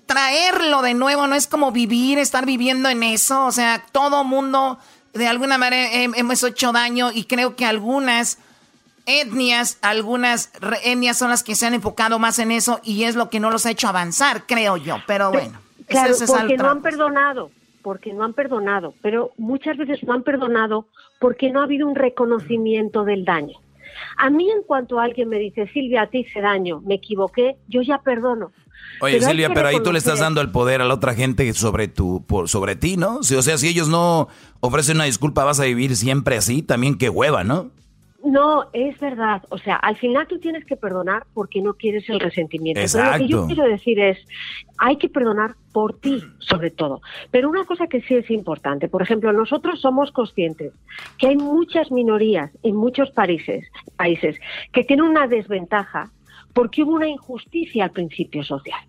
Traerlo 0.08 0.82
de 0.82 0.96
nuevo 0.96 1.28
no 1.28 1.36
es 1.36 1.46
como 1.46 1.72
vivir, 1.72 2.18
estar 2.18 2.48
viviendo 2.48 2.90
en 2.90 3.04
eso. 3.04 3.46
O 3.46 3.52
sea, 3.52 3.86
todo 3.92 4.24
mundo 4.24 4.80
de 5.14 5.28
alguna 5.28 5.60
manera 5.60 5.88
hemos 5.92 6.42
hecho 6.42 6.72
daño 6.72 7.12
y 7.12 7.26
creo 7.26 7.56
que 7.56 7.66
algunas 7.66 8.40
etnias, 9.08 9.80
algunas 9.82 10.52
etnias 10.84 11.18
son 11.18 11.30
las 11.30 11.44
que 11.44 11.56
se 11.56 11.66
han 11.66 11.74
enfocado 11.74 12.20
más 12.20 12.38
en 12.38 12.52
eso 12.52 12.80
y 12.84 13.06
es 13.06 13.16
lo 13.16 13.30
que 13.30 13.40
no 13.40 13.50
los 13.50 13.66
ha 13.66 13.72
hecho 13.72 13.88
avanzar, 13.88 14.46
creo 14.46 14.78
yo, 14.78 14.98
pero 15.08 15.32
bueno. 15.32 15.60
Claro, 15.88 16.14
porque 16.28 16.58
no 16.58 16.70
han 16.70 16.82
perdonado, 16.82 17.50
porque 17.82 18.14
no 18.14 18.26
han 18.26 18.34
perdonado, 18.34 18.94
pero 19.02 19.32
muchas 19.38 19.78
veces 19.78 20.04
no 20.04 20.14
han 20.14 20.24
perdonado 20.24 20.86
porque 21.20 21.50
no 21.50 21.62
ha 21.62 21.64
habido 21.64 21.88
un 21.88 21.96
reconocimiento 21.96 23.06
del 23.06 23.24
daño. 23.24 23.58
A 24.18 24.30
mí 24.30 24.52
en 24.52 24.62
cuanto 24.64 25.00
alguien 25.00 25.30
me 25.30 25.40
dice, 25.40 25.68
Silvia, 25.74 26.04
a 26.04 26.08
ti 26.08 26.20
hice 26.20 26.42
daño, 26.42 26.82
me 26.82 26.96
equivoqué, 26.96 27.56
yo 27.68 27.82
ya 27.82 28.00
perdono. 28.00 28.52
Oye, 29.00 29.22
Silvia, 29.22 29.50
pero 29.54 29.68
ahí 29.68 29.82
tú 29.82 29.92
le 29.92 30.00
estás 30.00 30.20
dando 30.20 30.42
el 30.42 30.52
poder 30.52 30.82
a 30.82 30.86
la 30.86 30.94
otra 30.94 31.14
gente 31.14 31.52
sobre 31.54 31.88
tu, 31.88 32.24
por, 32.26 32.50
sobre 32.50 32.76
ti, 32.76 32.98
¿no? 32.98 33.18
o 33.18 33.24
sea, 33.24 33.58
si 33.58 33.68
ellos 33.68 33.88
no 33.90 34.28
ofrecen 34.60 34.98
una 34.98 35.06
disculpa, 35.06 35.44
vas 35.44 35.60
a 35.60 35.66
vivir 35.66 35.96
siempre 35.96 36.36
así, 36.36 36.62
también 36.62 36.98
qué 36.98 37.10
hueva, 37.10 37.44
¿no? 37.44 37.72
No, 38.28 38.66
es 38.74 38.99
verdad. 38.99 39.41
O 39.48 39.58
sea, 39.58 39.78
al 39.78 39.95
final 39.95 40.28
tú 40.28 40.38
tienes 40.38 40.66
que 40.66 40.76
perdonar 40.76 41.26
porque 41.34 41.62
no 41.62 41.76
quieres 41.76 42.10
el 42.10 42.20
resentimiento. 42.20 42.82
Pero 42.91 43.12
lo 43.12 43.18
que 43.18 43.28
yo 43.28 43.48
quiero 43.48 43.64
decir 43.64 43.99
es, 44.02 44.18
hay 44.78 44.98
que 44.98 45.08
perdonar 45.08 45.56
por 45.72 45.98
ti, 45.98 46.22
sobre 46.40 46.70
todo. 46.70 46.99
Pero 47.32 47.49
una 47.49 47.64
cosa 47.64 47.88
que 47.88 48.02
sí 48.02 48.16
es 48.16 48.30
importante, 48.30 48.90
por 48.90 49.02
ejemplo, 49.02 49.32
nosotros 49.32 49.80
somos 49.80 50.12
conscientes 50.12 50.74
que 51.18 51.28
hay 51.28 51.38
muchas 51.38 51.90
minorías 51.90 52.52
en 52.64 52.76
muchos 52.76 53.12
países, 53.12 53.66
países 53.95 54.38
que 54.74 54.84
tienen 54.84 55.06
una 55.06 55.28
desventaja 55.28 56.12
porque 56.52 56.84
hubo 56.84 56.95
una 56.95 57.08
injusticia 57.08 57.86
al 57.86 57.91
principio 57.91 58.44
social. 58.44 58.82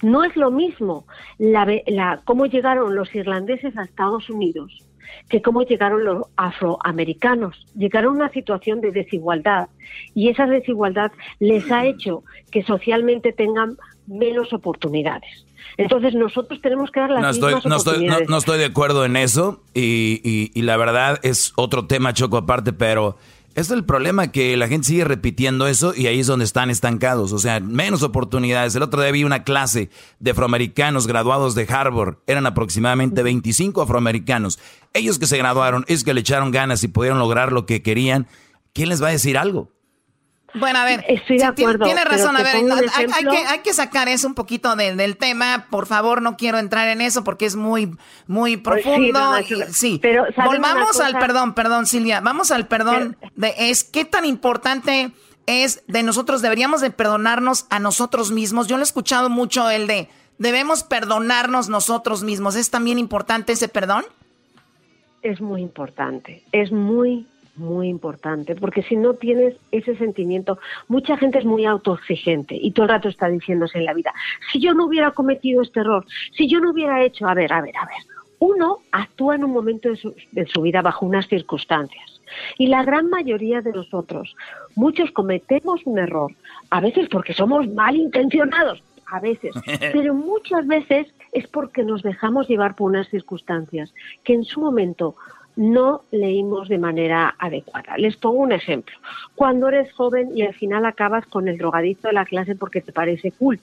No 0.00 0.24
es 0.24 0.36
lo 0.36 0.50
mismo 0.50 1.04
la, 1.36 1.66
la, 1.86 2.22
cómo 2.24 2.46
llegaron 2.46 2.94
los 2.94 3.14
irlandeses 3.14 3.76
a 3.76 3.82
Estados 3.82 4.30
Unidos 4.30 4.82
que 5.28 5.42
cómo 5.42 5.62
llegaron 5.62 6.04
los 6.04 6.26
afroamericanos. 6.36 7.66
Llegaron 7.76 8.14
a 8.14 8.24
una 8.24 8.32
situación 8.32 8.80
de 8.80 8.92
desigualdad 8.92 9.68
y 10.14 10.28
esa 10.28 10.46
desigualdad 10.46 11.12
les 11.38 11.70
ha 11.70 11.86
hecho 11.86 12.24
que 12.50 12.62
socialmente 12.62 13.32
tengan 13.32 13.76
menos 14.06 14.52
oportunidades. 14.52 15.46
Entonces 15.76 16.14
nosotros 16.14 16.60
tenemos 16.60 16.90
que 16.90 17.00
dar 17.00 17.10
las 17.10 17.22
no 17.22 17.30
estoy, 17.30 17.54
no 17.64 17.76
Estoy, 17.76 18.06
no, 18.28 18.36
estoy 18.36 18.58
de 18.58 18.66
acuerdo 18.66 19.04
en 19.04 19.16
eso 19.16 19.62
y, 19.72 20.50
y 20.54 20.62
la 20.62 20.76
verdad 20.76 21.18
es 21.22 21.52
otro 21.56 21.86
tema 21.86 22.12
choco 22.12 22.36
aparte, 22.36 22.72
pero 22.72 23.16
es 23.54 23.70
el 23.70 23.84
problema 23.84 24.32
que 24.32 24.56
la 24.56 24.68
gente 24.68 24.88
sigue 24.88 25.04
repitiendo 25.04 25.66
eso 25.66 25.94
y 25.94 26.06
ahí 26.06 26.20
es 26.20 26.26
donde 26.26 26.44
están 26.44 26.70
estancados. 26.70 27.32
O 27.32 27.38
sea, 27.38 27.60
menos 27.60 28.02
oportunidades. 28.02 28.74
El 28.74 28.82
otro 28.82 29.00
día 29.00 29.12
vi 29.12 29.24
una 29.24 29.44
clase 29.44 29.90
de 30.18 30.32
afroamericanos 30.32 31.06
graduados 31.06 31.54
de 31.54 31.66
Harvard. 31.68 32.16
Eran 32.26 32.46
aproximadamente 32.46 33.22
25 33.22 33.82
afroamericanos. 33.82 34.58
Ellos 34.92 35.18
que 35.18 35.26
se 35.26 35.38
graduaron, 35.38 35.84
es 35.88 36.04
que 36.04 36.14
le 36.14 36.20
echaron 36.20 36.50
ganas 36.50 36.82
y 36.84 36.88
pudieron 36.88 37.18
lograr 37.18 37.52
lo 37.52 37.66
que 37.66 37.82
querían. 37.82 38.26
¿Quién 38.72 38.88
les 38.88 39.02
va 39.02 39.08
a 39.08 39.12
decir 39.12 39.38
algo? 39.38 39.73
Bueno, 40.54 40.78
a 40.78 40.84
ver, 40.84 41.04
Estoy 41.08 41.38
de 41.38 41.44
acuerdo, 41.44 41.84
tiene 41.84 42.04
razón. 42.04 42.36
A 42.36 42.42
ver, 42.42 42.56
hay, 42.56 43.24
que, 43.24 43.36
hay, 43.46 43.58
que, 43.60 43.74
sacar 43.74 44.08
eso 44.08 44.28
un 44.28 44.34
poquito 44.34 44.76
del 44.76 45.16
tema. 45.16 45.66
Por 45.70 45.86
favor, 45.86 46.22
no 46.22 46.36
quiero 46.36 46.58
entrar 46.58 46.88
en 46.88 47.00
eso 47.00 47.24
porque 47.24 47.46
es 47.46 47.56
muy, 47.56 47.96
muy 48.26 48.56
pues 48.56 48.82
profundo. 48.82 49.20
sí, 49.70 49.98
pero 50.00 50.26
volvamos 50.44 51.00
al 51.00 51.18
perdón, 51.18 51.54
perdón, 51.54 51.86
Silvia. 51.86 52.20
Vamos 52.20 52.50
al 52.50 52.68
perdón. 52.68 53.16
de, 53.34 53.54
es 53.58 53.84
qué 53.84 54.04
tan 54.04 54.24
importante 54.24 55.10
es 55.46 55.82
de 55.88 56.02
nosotros. 56.02 56.40
Deberíamos 56.40 56.80
de 56.80 56.90
perdonarnos 56.90 57.66
a 57.70 57.78
nosotros 57.80 58.30
mismos. 58.30 58.68
Yo 58.68 58.76
lo 58.76 58.82
he 58.82 58.84
escuchado 58.84 59.30
mucho 59.30 59.70
el 59.70 59.86
de 59.86 60.08
debemos 60.38 60.82
perdonarnos 60.82 61.68
nosotros 61.68 62.22
mismos. 62.22 62.56
¿Es 62.56 62.70
también 62.70 62.98
importante 62.98 63.52
ese 63.52 63.68
perdón? 63.68 64.04
Es 65.22 65.40
muy 65.40 65.62
importante. 65.62 66.42
Es 66.52 66.70
muy 66.70 67.26
muy 67.56 67.88
importante, 67.88 68.54
porque 68.54 68.82
si 68.82 68.96
no 68.96 69.14
tienes 69.14 69.54
ese 69.70 69.96
sentimiento, 69.96 70.58
mucha 70.88 71.16
gente 71.16 71.38
es 71.38 71.44
muy 71.44 71.64
autoexigente 71.64 72.56
y 72.56 72.72
todo 72.72 72.84
el 72.84 72.90
rato 72.90 73.08
está 73.08 73.28
diciéndose 73.28 73.78
en 73.78 73.84
la 73.84 73.94
vida, 73.94 74.12
si 74.52 74.60
yo 74.60 74.74
no 74.74 74.86
hubiera 74.86 75.12
cometido 75.12 75.62
este 75.62 75.80
error, 75.80 76.04
si 76.36 76.48
yo 76.48 76.60
no 76.60 76.70
hubiera 76.70 77.02
hecho, 77.02 77.26
a 77.26 77.34
ver, 77.34 77.52
a 77.52 77.60
ver, 77.60 77.76
a 77.76 77.86
ver, 77.86 77.98
uno 78.38 78.78
actúa 78.92 79.36
en 79.36 79.44
un 79.44 79.52
momento 79.52 79.88
de 79.88 79.96
su, 79.96 80.14
de 80.32 80.46
su 80.46 80.62
vida 80.62 80.82
bajo 80.82 81.06
unas 81.06 81.28
circunstancias 81.28 82.20
y 82.58 82.66
la 82.66 82.82
gran 82.82 83.08
mayoría 83.08 83.60
de 83.60 83.72
nosotros, 83.72 84.36
muchos 84.74 85.10
cometemos 85.12 85.80
un 85.84 85.98
error, 85.98 86.32
a 86.70 86.80
veces 86.80 87.08
porque 87.08 87.34
somos 87.34 87.68
malintencionados, 87.68 88.82
a 89.06 89.20
veces, 89.20 89.54
pero 89.92 90.14
muchas 90.14 90.66
veces 90.66 91.06
es 91.32 91.46
porque 91.48 91.82
nos 91.82 92.02
dejamos 92.02 92.48
llevar 92.48 92.74
por 92.74 92.90
unas 92.90 93.08
circunstancias 93.08 93.92
que 94.22 94.34
en 94.34 94.44
su 94.44 94.60
momento 94.60 95.16
no 95.56 96.02
leímos 96.10 96.68
de 96.68 96.78
manera 96.78 97.34
adecuada. 97.38 97.96
Les 97.96 98.16
pongo 98.16 98.38
un 98.38 98.52
ejemplo. 98.52 98.96
Cuando 99.34 99.68
eres 99.68 99.92
joven 99.92 100.30
y 100.36 100.42
al 100.42 100.54
final 100.54 100.84
acabas 100.86 101.26
con 101.26 101.48
el 101.48 101.58
drogadicto 101.58 102.08
de 102.08 102.14
la 102.14 102.24
clase 102.24 102.54
porque 102.56 102.80
te 102.80 102.92
parece 102.92 103.32
cool, 103.32 103.60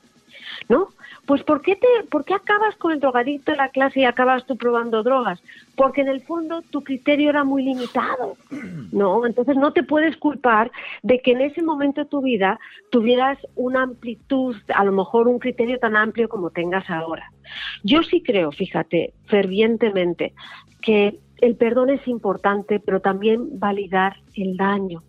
¿no? 0.69 0.89
Pues 1.26 1.43
¿por 1.43 1.61
qué, 1.61 1.76
te, 1.76 1.88
¿por 2.09 2.26
qué 2.26 2.34
acabas 2.34 2.76
con 2.77 2.91
el 2.91 2.99
drogadicto 2.99 3.51
de 3.51 3.57
la 3.57 3.69
clase 3.69 3.99
y 4.01 4.05
acabas 4.05 4.45
tú 4.45 4.57
probando 4.57 5.03
drogas? 5.03 5.41
Porque 5.76 6.01
en 6.01 6.07
el 6.07 6.22
fondo 6.22 6.61
tu 6.61 6.84
criterio 6.84 7.30
era 7.30 7.43
muy 7.43 7.63
limitado, 7.63 8.38
¿no? 8.91 9.26
Entonces 9.26 9.55
no 9.55 9.72
te 9.72 9.84
puedes 9.84 10.18
culpar 10.18 10.72
de 11.03 11.19
que 11.22 11.31
en 11.31 11.41
ese 11.41 11.61
momento 11.61 12.01
de 12.01 12.09
tu 12.09 12.22
vida 12.22 12.59
tuvieras 12.89 13.38
una 13.55 13.84
amplitud, 13.84 14.55
a 14.73 14.84
lo 14.84 14.91
mejor 14.91 15.27
un 15.27 15.39
criterio 15.39 15.77
tan 15.77 15.95
amplio 15.95 16.27
como 16.27 16.49
tengas 16.49 16.89
ahora. 16.89 17.31
Yo 17.84 18.01
sí 18.03 18.23
creo, 18.23 18.51
fíjate, 18.51 19.13
fervientemente, 19.26 20.34
que 20.81 21.19
el 21.41 21.55
perdón 21.55 21.89
es 21.89 22.07
importante, 22.07 22.80
pero 22.80 23.01
también 23.01 23.59
validar 23.59 24.18
el 24.35 24.55
daño 24.55 25.03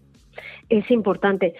es 0.68 0.90
importante. 0.90 1.54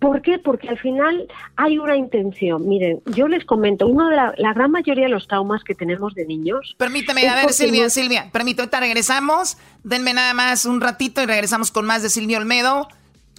¿Por 0.00 0.20
qué? 0.20 0.38
Porque 0.38 0.68
al 0.68 0.78
final 0.78 1.28
hay 1.54 1.78
una 1.78 1.96
intención. 1.96 2.68
Miren, 2.68 3.00
yo 3.06 3.28
les 3.28 3.44
comento, 3.44 3.86
uno 3.86 4.08
de 4.08 4.16
la, 4.16 4.52
gran 4.52 4.72
mayoría 4.72 5.04
de 5.04 5.10
los 5.10 5.28
traumas 5.28 5.62
que 5.62 5.74
tenemos 5.74 6.14
de 6.14 6.26
niños. 6.26 6.74
Permíteme, 6.76 7.26
a 7.28 7.36
ver, 7.36 7.52
Silvia, 7.52 7.88
Silvia, 7.88 8.28
permítame, 8.32 8.64
ahorita 8.64 8.80
regresamos. 8.80 9.56
Denme 9.84 10.12
nada 10.12 10.34
más 10.34 10.66
un 10.66 10.80
ratito 10.80 11.22
y 11.22 11.26
regresamos 11.26 11.70
con 11.70 11.86
más 11.86 12.02
de 12.02 12.10
Silvia 12.10 12.38
Olmedo. 12.38 12.88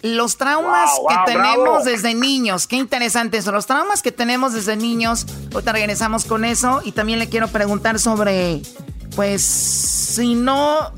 Los 0.03 0.38
traumas 0.38 0.91
que 1.09 1.34
tenemos 1.34 1.84
desde 1.84 2.13
niños, 2.13 2.67
qué 2.67 2.77
interesante 2.77 3.38
eso. 3.38 3.51
Los 3.51 3.65
traumas 3.65 4.01
que 4.01 4.11
tenemos 4.11 4.53
desde 4.53 4.77
niños, 4.77 5.25
ahorita 5.53 5.73
regresamos 5.73 6.25
con 6.25 6.45
eso. 6.45 6.81
Y 6.85 6.93
también 6.93 7.19
le 7.19 7.27
quiero 7.27 7.49
preguntar 7.49 7.99
sobre 7.99 8.61
pues 9.18 9.41
si 9.41 10.35
no 10.35 10.94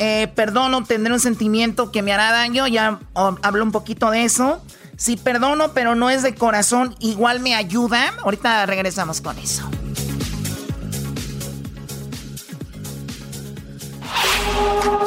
eh, 0.00 0.26
perdono, 0.34 0.82
tendré 0.82 1.12
un 1.12 1.20
sentimiento 1.20 1.92
que 1.92 2.02
me 2.02 2.12
hará 2.12 2.32
daño. 2.32 2.66
Ya 2.66 2.98
hablo 3.14 3.62
un 3.62 3.70
poquito 3.70 4.10
de 4.10 4.24
eso. 4.24 4.60
Si 4.96 5.16
perdono, 5.16 5.72
pero 5.72 5.94
no 5.94 6.10
es 6.10 6.24
de 6.24 6.34
corazón, 6.34 6.96
igual 6.98 7.38
me 7.38 7.54
ayuda. 7.54 8.12
Ahorita 8.24 8.66
regresamos 8.66 9.20
con 9.20 9.38
eso. 9.38 9.62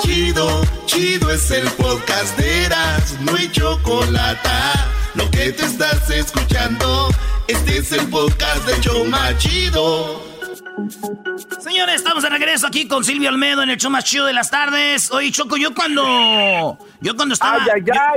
Chido, 0.01 0.61
chido 0.85 1.29
es 1.31 1.51
el 1.51 1.67
podcast 1.71 2.37
de 2.37 2.63
Eras, 2.63 3.19
no 3.23 3.35
hay 3.35 3.51
chocolate. 3.51 4.49
Lo 5.15 5.29
que 5.31 5.51
te 5.51 5.65
estás 5.65 6.09
escuchando, 6.09 7.09
este 7.49 7.79
es 7.79 7.91
el 7.91 8.07
podcast 8.07 8.65
de 8.65 8.79
Choma 8.79 9.37
Chido. 9.37 10.26
Señores, 11.59 11.95
estamos 11.95 12.21
de 12.23 12.29
regreso 12.29 12.67
aquí 12.67 12.87
con 12.87 13.03
Silvio 13.03 13.29
Almedo 13.29 13.63
en 13.63 13.69
el 13.71 13.77
show 13.77 13.89
más 13.89 14.03
chido 14.03 14.25
de 14.25 14.33
las 14.33 14.51
tardes. 14.51 15.11
Oye, 15.11 15.31
Choco, 15.31 15.57
yo 15.57 15.73
cuando. 15.73 16.77
Yo 17.01 17.15
cuando 17.15 17.33
estaba. 17.33 17.65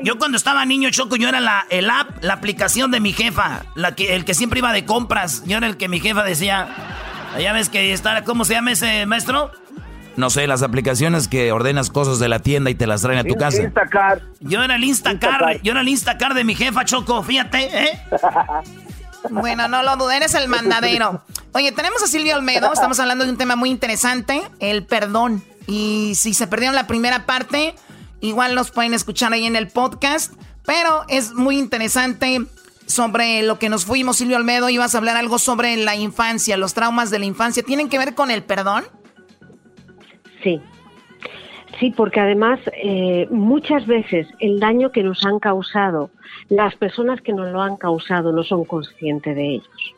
Yo, 0.03 0.19
cuando 0.19 0.37
estaba 0.37 0.65
niño, 0.67 0.91
Choco, 0.91 1.17
yo 1.17 1.29
era 1.29 1.41
la, 1.41 1.67
el 1.71 1.89
app, 1.89 2.23
la 2.23 2.35
aplicación 2.35 2.91
de 2.91 3.01
mi 3.01 3.13
jefa. 3.13 3.63
La 3.75 3.95
que, 3.95 4.15
el 4.15 4.25
que 4.25 4.35
siempre 4.35 4.59
iba 4.59 4.73
de 4.73 4.85
compras. 4.85 5.43
Yo 5.47 5.57
era 5.57 5.67
el 5.67 5.77
que 5.77 5.89
mi 5.89 6.01
jefa 6.01 6.23
decía. 6.23 6.69
Ya 7.41 7.53
ves 7.53 7.71
que 7.71 7.93
está. 7.93 8.25
¿Cómo 8.25 8.45
se 8.45 8.55
llama 8.55 8.73
ese 8.73 9.07
maestro? 9.07 9.51
No 10.17 10.29
sé, 10.29 10.47
las 10.47 10.63
aplicaciones 10.63 11.29
que 11.29 11.53
ordenas 11.53 11.89
cosas 11.89 12.19
de 12.19 12.29
la 12.29 12.41
tienda 12.41 12.69
y 12.69 12.75
te 12.75 12.87
las 12.87 13.01
traen 13.01 13.21
a 13.21 13.25
tu 13.25 13.37
casa. 13.37 13.63
Instacar. 13.63 14.21
Yo 14.41 14.63
era 14.63 14.75
el 14.75 14.85
Instacar, 14.85 15.63
yo 15.63 15.73
era 15.73 15.81
el 15.81 15.89
Instacar 15.89 16.35
de 16.35 16.45
mi 16.45 16.55
jefa, 16.55 16.85
Choco, 16.85 17.23
fíjate, 17.23 17.85
¿eh? 17.85 18.01
Bueno, 19.29 19.69
no 19.69 19.83
lo 19.83 19.97
duden, 19.97 20.19
eres 20.19 20.35
el 20.35 20.49
mandadero. 20.49 21.23
Oye, 21.53 21.73
tenemos 21.73 22.03
a 22.03 22.07
Silvio 22.07 22.37
Olmedo, 22.37 22.73
estamos 22.73 22.99
hablando 23.01 23.25
de 23.25 23.31
un 23.31 23.37
tema 23.37 23.57
muy 23.57 23.71
interesante, 23.71 24.43
el 24.61 24.87
perdón. 24.87 25.43
Y 25.67 26.15
si 26.15 26.35
se 26.35 26.47
perdieron 26.47 26.75
la 26.75 26.87
primera 26.87 27.27
parte, 27.27 27.75
igual 28.21 28.55
los 28.55 28.71
pueden 28.71 28.95
escuchar 28.95 29.33
ahí 29.33 29.47
en 29.47 29.57
el 29.57 29.69
podcast. 29.69 30.33
Pero 30.65 31.05
es 31.09 31.33
muy 31.33 31.59
interesante 31.59 32.47
sobre 32.87 33.43
lo 33.43 33.59
que 33.59 33.69
nos 33.69 33.85
fuimos, 33.85 34.17
Silvio 34.19 34.37
Olmedo. 34.37 34.69
Ibas 34.69 34.95
a 34.95 34.99
hablar 34.99 35.17
algo 35.17 35.39
sobre 35.39 35.77
la 35.77 35.97
infancia, 35.97 36.57
los 36.57 36.75
traumas 36.75 37.11
de 37.11 37.19
la 37.19 37.25
infancia. 37.25 37.63
¿Tienen 37.63 37.89
que 37.89 37.99
ver 37.99 38.15
con 38.15 38.31
el 38.31 38.43
perdón? 38.43 38.85
Sí. 40.43 40.61
Sí, 41.81 41.91
porque 41.97 42.21
además 42.21 42.61
eh, 42.75 43.27
muchas 43.31 43.87
veces 43.87 44.29
el 44.39 44.61
daño 44.61 44.93
que 44.93 45.03
nos 45.03 45.25
han 45.25 45.39
causado, 45.39 46.11
las 46.51 46.77
personas 46.77 47.23
que 47.23 47.33
nos 47.33 47.51
lo 47.51 47.63
han 47.63 47.79
causado 47.79 48.33
no 48.33 48.43
son 48.43 48.67
conscientes 48.67 49.35
de 49.35 49.55
ellos. 49.55 49.95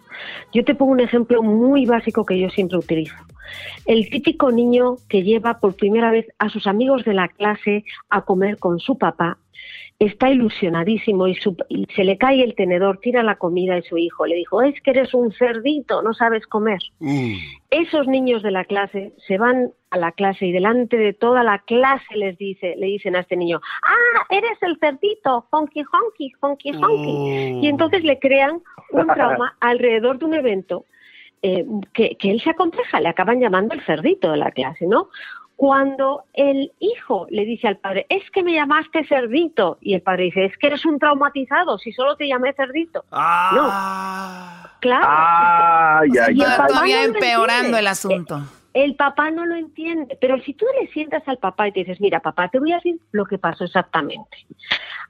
Yo 0.53 0.65
te 0.65 0.77
pongo 0.77 0.93
un 0.93 1.01
ejemplo 1.01 1.43
muy 1.43 1.85
básico 1.85 2.25
que 2.25 2.39
yo 2.39 2.49
siempre 2.51 2.79
utilizo. 2.79 3.17
El 3.85 4.09
típico 4.09 4.53
niño 4.53 4.97
que 5.09 5.25
lleva 5.25 5.59
por 5.59 5.75
primera 5.75 6.13
vez 6.13 6.27
a 6.39 6.49
sus 6.49 6.69
amigos 6.69 7.05
de 7.05 7.15
la 7.15 7.27
clase 7.27 7.85
a 8.09 8.23
comer 8.23 8.59
con 8.59 8.79
su 8.79 8.97
papá 8.97 9.39
está 9.99 10.31
ilusionadísimo 10.31 11.27
y, 11.27 11.35
se 11.35 12.05
le 12.05 12.17
cae 12.17 12.45
el 12.45 12.55
tenedor, 12.55 12.99
tira 12.99 13.25
la 13.25 13.37
comida 13.37 13.79
y 13.79 13.83
su 13.83 13.99
hijo 13.99 14.27
le 14.27 14.37
dijo, 14.37 14.63
es 14.63 14.81
que 14.83 14.93
eres 14.93 15.15
un 15.15 15.33
cerdito, 15.33 16.03
no 16.03 16.15
sabes 16.15 16.47
comer. 16.47 16.81
Mm. 17.01 17.35
Esos 17.73 18.07
niños 18.07 18.43
de 18.43 18.51
la 18.51 18.67
clase 18.67 19.15
se 19.27 19.39
van 19.39 19.73
a 19.89 19.97
la 19.97 20.13
clase 20.13 20.45
y 20.45 20.53
delante 20.53 20.99
de 20.99 21.15
toda 21.15 21.43
la 21.43 21.61
clase 21.61 22.15
les 22.15 22.37
dice, 22.37 22.75
le 22.77 22.85
dicen 22.85 23.17
a 23.17 23.21
este 23.21 23.35
niño, 23.35 23.63
ah, 23.83 24.27
eres 24.29 24.59
el 24.61 24.77
cerdito, 24.79 25.47
honky 25.51 25.83
honky, 25.91 26.33
honky 26.39 26.73
honky. 26.73 27.61
Y 27.63 27.69
entonces 27.69 28.05
le 28.05 28.19
crean 28.19 28.61
un 28.91 29.07
trauma 29.15 29.57
alrededor 29.59 30.19
de 30.19 30.25
un 30.27 30.35
evento 30.35 30.85
eh, 31.41 31.65
que, 31.95 32.15
que 32.17 32.31
él 32.31 32.43
se 32.43 32.51
acompleja, 32.51 33.01
le 33.01 33.09
acaban 33.09 33.41
llamando 33.41 33.75
el 33.75 33.81
cerdito 33.87 34.31
de 34.31 34.37
la 34.37 34.51
clase, 34.51 34.87
¿no? 34.87 35.09
Cuando 35.63 36.25
el 36.33 36.73
hijo 36.81 37.29
le 37.31 37.45
dice 37.45 37.69
al 37.69 37.77
padre, 37.77 38.05
es 38.09 38.29
que 38.33 38.43
me 38.43 38.53
llamaste 38.53 39.07
cerdito, 39.07 39.79
y 39.81 39.95
el 39.95 40.03
padre 40.03 40.25
dice, 40.25 40.47
es 40.47 40.59
que 40.59 40.67
eres 40.67 40.85
un 40.85 40.99
traumatizado, 40.99 41.79
si 41.79 41.93
solo 41.93 42.17
te 42.17 42.27
llamé 42.27 42.53
cerdito. 42.55 43.05
Ah. 43.13 43.53
No, 44.65 44.71
claro. 44.81 45.07
Ah, 45.09 46.03
ya, 46.13 46.33
ya. 46.33 46.67
Todavía 46.67 47.05
empeorando 47.05 47.79
el 47.79 47.87
asunto. 47.87 48.41
El 48.75 48.97
papá 48.97 49.31
no 49.31 49.47
lo 49.47 49.55
entiende, 49.55 50.19
pero 50.21 50.41
si 50.41 50.53
tú 50.53 50.67
le 50.81 50.89
sientas 50.89 51.23
al 51.29 51.39
papá 51.39 51.69
y 51.69 51.73
te 51.73 51.81
dices, 51.85 52.01
mira, 52.01 52.19
papá, 52.19 52.49
te 52.49 52.59
voy 52.59 52.73
a 52.73 52.77
decir 52.79 52.99
lo 53.13 53.25
que 53.25 53.39
pasó 53.39 53.63
exactamente. 53.63 54.39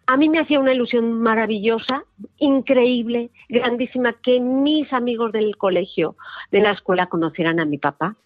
A 0.05 0.19
mí 0.19 0.29
me 0.29 0.39
hacía 0.39 0.61
una 0.61 0.75
ilusión 0.75 1.15
maravillosa, 1.15 2.05
increíble, 2.37 3.31
grandísima, 3.49 4.13
que 4.23 4.39
mis 4.39 4.93
amigos 4.93 5.33
del 5.33 5.57
colegio, 5.57 6.15
de 6.51 6.61
la 6.61 6.73
escuela, 6.73 7.07
conocieran 7.07 7.59
a 7.59 7.65
mi 7.65 7.79
papá 7.79 8.17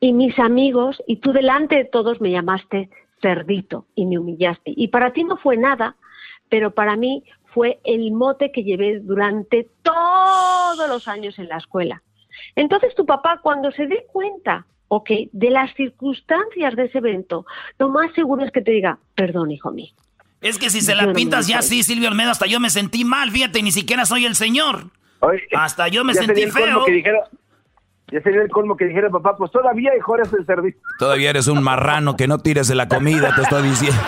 y 0.00 0.12
mis 0.12 0.38
amigos, 0.38 1.02
y 1.06 1.16
tú 1.16 1.32
delante 1.32 1.76
de 1.76 1.84
todos 1.84 2.20
me 2.20 2.30
llamaste 2.30 2.90
cerdito 3.20 3.86
y 3.94 4.06
me 4.06 4.18
humillaste. 4.18 4.72
Y 4.76 4.88
para 4.88 5.12
ti 5.12 5.24
no 5.24 5.36
fue 5.36 5.56
nada, 5.56 5.96
pero 6.48 6.72
para 6.72 6.96
mí 6.96 7.24
fue 7.52 7.80
el 7.84 8.12
mote 8.12 8.52
que 8.52 8.62
llevé 8.62 9.00
durante 9.00 9.68
todos 9.82 10.88
los 10.88 11.08
años 11.08 11.38
en 11.38 11.48
la 11.48 11.56
escuela. 11.56 12.02
Entonces 12.54 12.94
tu 12.94 13.06
papá 13.06 13.40
cuando 13.42 13.70
se 13.72 13.86
dé 13.86 14.04
cuenta, 14.12 14.66
ok, 14.88 15.10
de 15.32 15.50
las 15.50 15.74
circunstancias 15.74 16.76
de 16.76 16.84
ese 16.84 16.98
evento, 16.98 17.46
lo 17.78 17.88
más 17.88 18.12
seguro 18.14 18.44
es 18.44 18.52
que 18.52 18.60
te 18.60 18.72
diga, 18.72 18.98
perdón, 19.14 19.50
hijo 19.50 19.70
mío. 19.70 19.92
Es 20.42 20.58
que 20.58 20.68
si 20.68 20.82
se 20.82 20.94
la 20.94 21.12
pintas 21.12 21.46
ya 21.46 21.58
así, 21.58 21.82
Silvio 21.82 22.08
Almeida, 22.08 22.30
hasta 22.30 22.46
yo 22.46 22.60
me 22.60 22.70
sentí 22.70 23.04
mal, 23.04 23.30
fíjate, 23.30 23.62
ni 23.62 23.72
siquiera 23.72 24.04
soy 24.04 24.26
el 24.26 24.36
señor. 24.36 24.90
hasta 25.56 25.88
yo 25.88 26.04
me 26.04 26.14
sentí 26.14 26.46
feo. 26.50 26.84
Ya 28.12 28.20
sería 28.22 28.42
el 28.42 28.50
colmo 28.50 28.76
que 28.76 28.84
dijera 28.84 29.10
papá, 29.10 29.36
pues 29.36 29.50
todavía 29.50 29.90
hijo 29.96 30.14
eres 30.14 30.32
el 30.32 30.46
servicio. 30.46 30.80
Todavía 30.98 31.30
eres 31.30 31.48
un 31.48 31.62
marrano 31.62 32.16
que 32.16 32.28
no 32.28 32.38
tires 32.38 32.68
de 32.68 32.76
la 32.76 32.86
comida, 32.86 33.34
te 33.34 33.42
estoy 33.42 33.68
diciendo. 33.68 34.00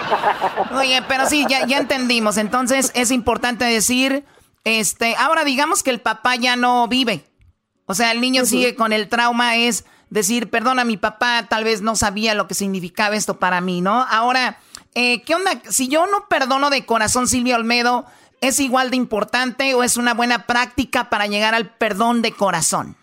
Oye, 0.78 1.02
pero 1.08 1.24
sí, 1.24 1.46
ya, 1.48 1.66
ya 1.66 1.78
entendimos. 1.78 2.36
Entonces 2.36 2.92
es 2.94 3.10
importante 3.10 3.64
decir, 3.64 4.24
este, 4.64 5.16
ahora 5.16 5.44
digamos 5.44 5.82
que 5.82 5.88
el 5.90 6.00
papá 6.00 6.36
ya 6.36 6.56
no 6.56 6.86
vive. 6.86 7.24
O 7.86 7.94
sea, 7.94 8.12
el 8.12 8.20
niño 8.20 8.44
sigue 8.44 8.74
con 8.74 8.92
el 8.92 9.08
trauma, 9.08 9.56
es 9.56 9.86
decir, 10.10 10.50
perdona, 10.50 10.84
mi 10.84 10.98
papá 10.98 11.46
tal 11.48 11.64
vez 11.64 11.80
no 11.80 11.96
sabía 11.96 12.34
lo 12.34 12.46
que 12.46 12.54
significaba 12.54 13.16
esto 13.16 13.38
para 13.38 13.60
mí, 13.60 13.80
¿no? 13.80 14.06
Ahora, 14.10 14.58
eh, 14.94 15.22
¿qué 15.22 15.34
onda? 15.34 15.50
Si 15.68 15.88
yo 15.88 16.06
no 16.06 16.28
perdono 16.28 16.68
de 16.68 16.84
corazón, 16.84 17.26
Silvio 17.26 17.56
Olmedo, 17.56 18.04
¿es 18.40 18.60
igual 18.60 18.90
de 18.90 18.96
importante 18.96 19.74
o 19.74 19.82
es 19.82 19.96
una 19.96 20.14
buena 20.14 20.46
práctica 20.46 21.08
para 21.08 21.26
llegar 21.26 21.54
al 21.54 21.74
perdón 21.74 22.22
de 22.22 22.32
corazón? 22.32 22.96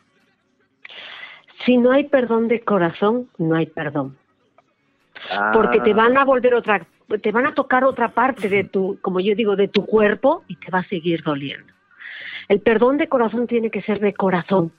Si 1.67 1.75
no 1.75 1.91
hay 1.91 2.05
perdón 2.05 2.47
de 2.47 2.61
corazón, 2.61 3.27
no 3.37 3.55
hay 3.57 3.65
perdón. 3.65 4.15
Porque 5.51 5.81
te 5.81 5.93
van 5.93 6.17
a 6.17 6.23
volver 6.23 6.53
otra, 6.53 6.87
te 7.21 7.31
van 7.33 7.45
a 7.45 7.53
tocar 7.53 7.83
otra 7.83 8.07
parte 8.07 8.47
de 8.47 8.63
tu, 8.63 8.97
como 9.01 9.19
yo 9.19 9.35
digo, 9.35 9.57
de 9.57 9.67
tu 9.67 9.85
cuerpo 9.85 10.45
y 10.47 10.55
te 10.55 10.71
va 10.71 10.79
a 10.79 10.87
seguir 10.87 11.23
doliendo. 11.23 11.73
El 12.47 12.61
perdón 12.61 12.97
de 12.97 13.09
corazón 13.09 13.47
tiene 13.47 13.69
que 13.69 13.81
ser 13.81 13.99
de 13.99 14.13
corazón. 14.13 14.71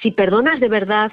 Si 0.00 0.12
perdonas 0.12 0.60
de 0.60 0.68
verdad 0.68 1.10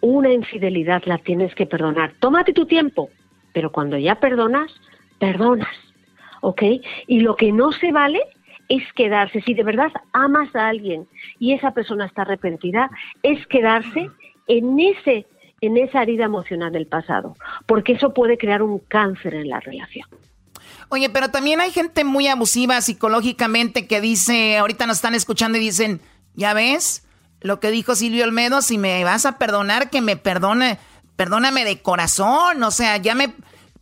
una 0.00 0.32
infidelidad, 0.32 1.04
la 1.04 1.18
tienes 1.18 1.54
que 1.54 1.66
perdonar. 1.66 2.14
Tómate 2.18 2.52
tu 2.52 2.66
tiempo, 2.66 3.10
pero 3.52 3.70
cuando 3.70 3.96
ya 3.96 4.16
perdonas, 4.16 4.74
perdonas. 5.20 5.76
¿Ok? 6.40 6.62
Y 7.06 7.20
lo 7.20 7.36
que 7.36 7.52
no 7.52 7.70
se 7.70 7.92
vale 7.92 8.22
es 8.68 8.82
quedarse, 8.94 9.40
si 9.42 9.54
de 9.54 9.62
verdad 9.62 9.92
amas 10.12 10.54
a 10.54 10.68
alguien 10.68 11.06
y 11.38 11.52
esa 11.52 11.72
persona 11.72 12.06
está 12.06 12.22
arrepentida, 12.22 12.90
es 13.22 13.46
quedarse 13.46 14.10
en 14.46 14.80
ese 14.80 15.26
en 15.62 15.78
esa 15.78 16.02
herida 16.02 16.24
emocional 16.24 16.70
del 16.70 16.86
pasado, 16.86 17.34
porque 17.64 17.92
eso 17.94 18.12
puede 18.12 18.36
crear 18.36 18.62
un 18.62 18.78
cáncer 18.78 19.34
en 19.34 19.48
la 19.48 19.58
relación. 19.58 20.06
Oye, 20.88 21.08
pero 21.10 21.30
también 21.30 21.60
hay 21.60 21.70
gente 21.70 22.04
muy 22.04 22.28
abusiva 22.28 22.80
psicológicamente 22.80 23.86
que 23.86 24.00
dice, 24.00 24.58
ahorita 24.58 24.86
nos 24.86 24.98
están 24.98 25.14
escuchando 25.14 25.58
y 25.58 25.62
dicen, 25.62 26.00
ya 26.34 26.52
ves, 26.52 27.06
lo 27.40 27.58
que 27.58 27.70
dijo 27.70 27.94
Silvio 27.94 28.24
Olmedo, 28.24 28.62
si 28.62 28.78
me 28.78 29.02
vas 29.02 29.26
a 29.26 29.38
perdonar, 29.38 29.90
que 29.90 30.00
me 30.00 30.16
perdone, 30.16 30.78
perdóname 31.16 31.64
de 31.64 31.80
corazón, 31.82 32.62
o 32.62 32.70
sea, 32.70 32.98
ya 32.98 33.14
me, 33.14 33.34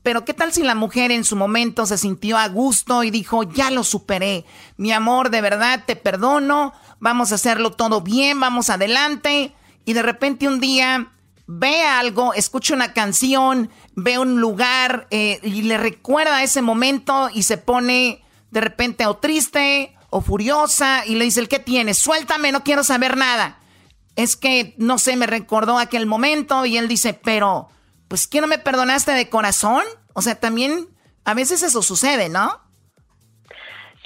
pero 0.04 0.26
¿qué 0.26 0.34
tal 0.34 0.52
si 0.52 0.62
la 0.62 0.74
mujer 0.74 1.10
en 1.10 1.24
su 1.24 1.34
momento 1.34 1.86
se 1.86 1.96
sintió 1.96 2.36
a 2.36 2.46
gusto 2.48 3.04
y 3.04 3.10
dijo, 3.10 3.42
ya 3.42 3.70
lo 3.70 3.82
superé, 3.82 4.44
mi 4.76 4.92
amor, 4.92 5.30
de 5.30 5.40
verdad 5.40 5.84
te 5.86 5.96
perdono, 5.96 6.74
vamos 7.00 7.32
a 7.32 7.36
hacerlo 7.36 7.72
todo 7.72 8.02
bien, 8.02 8.38
vamos 8.38 8.68
adelante, 8.68 9.54
y 9.86 9.94
de 9.94 10.02
repente 10.02 10.46
un 10.46 10.60
día 10.60 11.10
ve 11.46 11.82
algo, 11.84 12.34
escucha 12.34 12.74
una 12.74 12.92
canción, 12.92 13.70
ve 13.94 14.18
un 14.18 14.42
lugar 14.42 15.06
eh, 15.10 15.40
y 15.42 15.62
le 15.62 15.78
recuerda 15.78 16.42
ese 16.42 16.60
momento 16.60 17.30
y 17.32 17.44
se 17.44 17.56
pone 17.56 18.22
de 18.50 18.60
repente 18.60 19.06
o 19.06 19.16
triste 19.16 19.96
o 20.10 20.20
furiosa 20.20 21.06
y 21.06 21.14
le 21.14 21.24
dice, 21.24 21.48
¿qué 21.48 21.60
tienes? 21.60 21.96
Suéltame, 21.96 22.52
no 22.52 22.62
quiero 22.62 22.84
saber 22.84 23.16
nada. 23.16 23.58
Es 24.16 24.36
que, 24.36 24.74
no 24.76 24.98
sé, 24.98 25.16
me 25.16 25.26
recordó 25.26 25.78
aquel 25.78 26.04
momento 26.04 26.66
y 26.66 26.76
él 26.76 26.88
dice, 26.88 27.14
pero 27.14 27.68
pues 28.14 28.28
¿qué 28.28 28.40
no 28.40 28.46
me 28.46 28.58
perdonaste 28.58 29.10
de 29.10 29.28
corazón? 29.28 29.82
O 30.12 30.22
sea, 30.22 30.36
también 30.36 30.86
a 31.24 31.34
veces 31.34 31.64
eso 31.64 31.82
sucede, 31.82 32.28
¿no? 32.28 32.60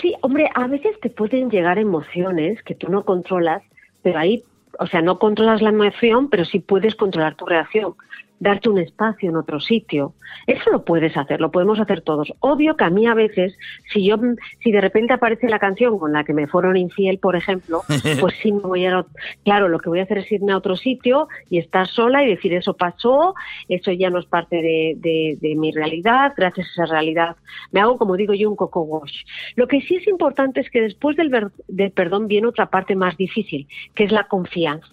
Sí, 0.00 0.14
hombre, 0.22 0.48
a 0.54 0.66
veces 0.66 0.98
te 1.02 1.10
pueden 1.10 1.50
llegar 1.50 1.78
emociones 1.78 2.62
que 2.62 2.74
tú 2.74 2.88
no 2.88 3.04
controlas, 3.04 3.62
pero 4.00 4.18
ahí, 4.18 4.44
o 4.78 4.86
sea, 4.86 5.02
no 5.02 5.18
controlas 5.18 5.60
la 5.60 5.68
emoción, 5.68 6.30
pero 6.30 6.46
sí 6.46 6.58
puedes 6.58 6.94
controlar 6.94 7.34
tu 7.34 7.44
reacción 7.44 7.96
darte 8.40 8.68
un 8.68 8.78
espacio 8.78 9.30
en 9.30 9.36
otro 9.36 9.60
sitio. 9.60 10.14
Eso 10.46 10.70
lo 10.70 10.84
puedes 10.84 11.16
hacer, 11.16 11.40
lo 11.40 11.50
podemos 11.50 11.80
hacer 11.80 12.02
todos. 12.02 12.32
Obvio 12.40 12.76
que 12.76 12.84
a 12.84 12.90
mí 12.90 13.06
a 13.06 13.14
veces, 13.14 13.56
si 13.92 14.06
yo, 14.06 14.16
si 14.62 14.70
de 14.70 14.80
repente 14.80 15.12
aparece 15.12 15.48
la 15.48 15.58
canción 15.58 15.98
con 15.98 16.12
la 16.12 16.24
que 16.24 16.34
me 16.34 16.46
fueron 16.46 16.76
infiel, 16.76 17.18
por 17.18 17.36
ejemplo, 17.36 17.82
pues 18.20 18.34
sí 18.42 18.52
me 18.52 18.60
voy 18.60 18.86
a, 18.86 19.04
claro, 19.44 19.68
lo 19.68 19.78
que 19.78 19.88
voy 19.88 20.00
a 20.00 20.04
hacer 20.04 20.18
es 20.18 20.30
irme 20.32 20.52
a 20.52 20.56
otro 20.56 20.76
sitio 20.76 21.28
y 21.50 21.58
estar 21.58 21.86
sola 21.86 22.22
y 22.22 22.28
decir 22.28 22.52
eso 22.54 22.74
pasó, 22.74 23.34
eso 23.68 23.92
ya 23.92 24.10
no 24.10 24.18
es 24.18 24.26
parte 24.26 24.56
de, 24.56 25.36
de, 25.40 25.54
mi 25.56 25.72
realidad, 25.72 26.34
gracias 26.36 26.68
a 26.68 26.70
esa 26.70 26.86
realidad 26.86 27.36
me 27.72 27.80
hago, 27.80 27.98
como 27.98 28.16
digo 28.16 28.34
yo, 28.34 28.48
un 28.50 28.56
coco 28.56 28.82
wash. 28.82 29.24
Lo 29.56 29.66
que 29.66 29.80
sí 29.80 29.96
es 29.96 30.06
importante 30.06 30.60
es 30.60 30.70
que 30.70 30.80
después 30.80 31.16
del, 31.16 31.50
del 31.66 31.90
perdón 31.92 32.28
viene 32.28 32.46
otra 32.46 32.70
parte 32.70 32.94
más 32.94 33.16
difícil, 33.16 33.66
que 33.94 34.04
es 34.04 34.12
la 34.12 34.24
confianza. 34.24 34.88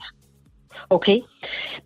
¿ok? 0.90 1.10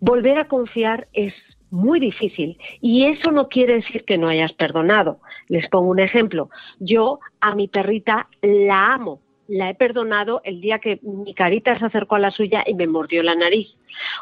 Volver 0.00 0.38
a 0.38 0.48
confiar 0.48 1.08
es 1.12 1.34
muy 1.70 2.00
difícil 2.00 2.58
y 2.80 3.06
eso 3.06 3.30
no 3.30 3.48
quiere 3.48 3.74
decir 3.74 4.04
que 4.04 4.18
no 4.18 4.28
hayas 4.28 4.52
perdonado. 4.52 5.20
Les 5.48 5.68
pongo 5.68 5.90
un 5.90 6.00
ejemplo. 6.00 6.50
Yo 6.78 7.20
a 7.40 7.54
mi 7.54 7.68
perrita 7.68 8.28
la 8.42 8.92
amo, 8.94 9.20
la 9.48 9.68
he 9.70 9.74
perdonado 9.74 10.40
el 10.44 10.60
día 10.60 10.78
que 10.78 11.00
mi 11.02 11.34
carita 11.34 11.78
se 11.78 11.84
acercó 11.84 12.14
a 12.16 12.20
la 12.20 12.30
suya 12.30 12.62
y 12.66 12.74
me 12.74 12.86
mordió 12.86 13.22
la 13.22 13.34
nariz. 13.34 13.68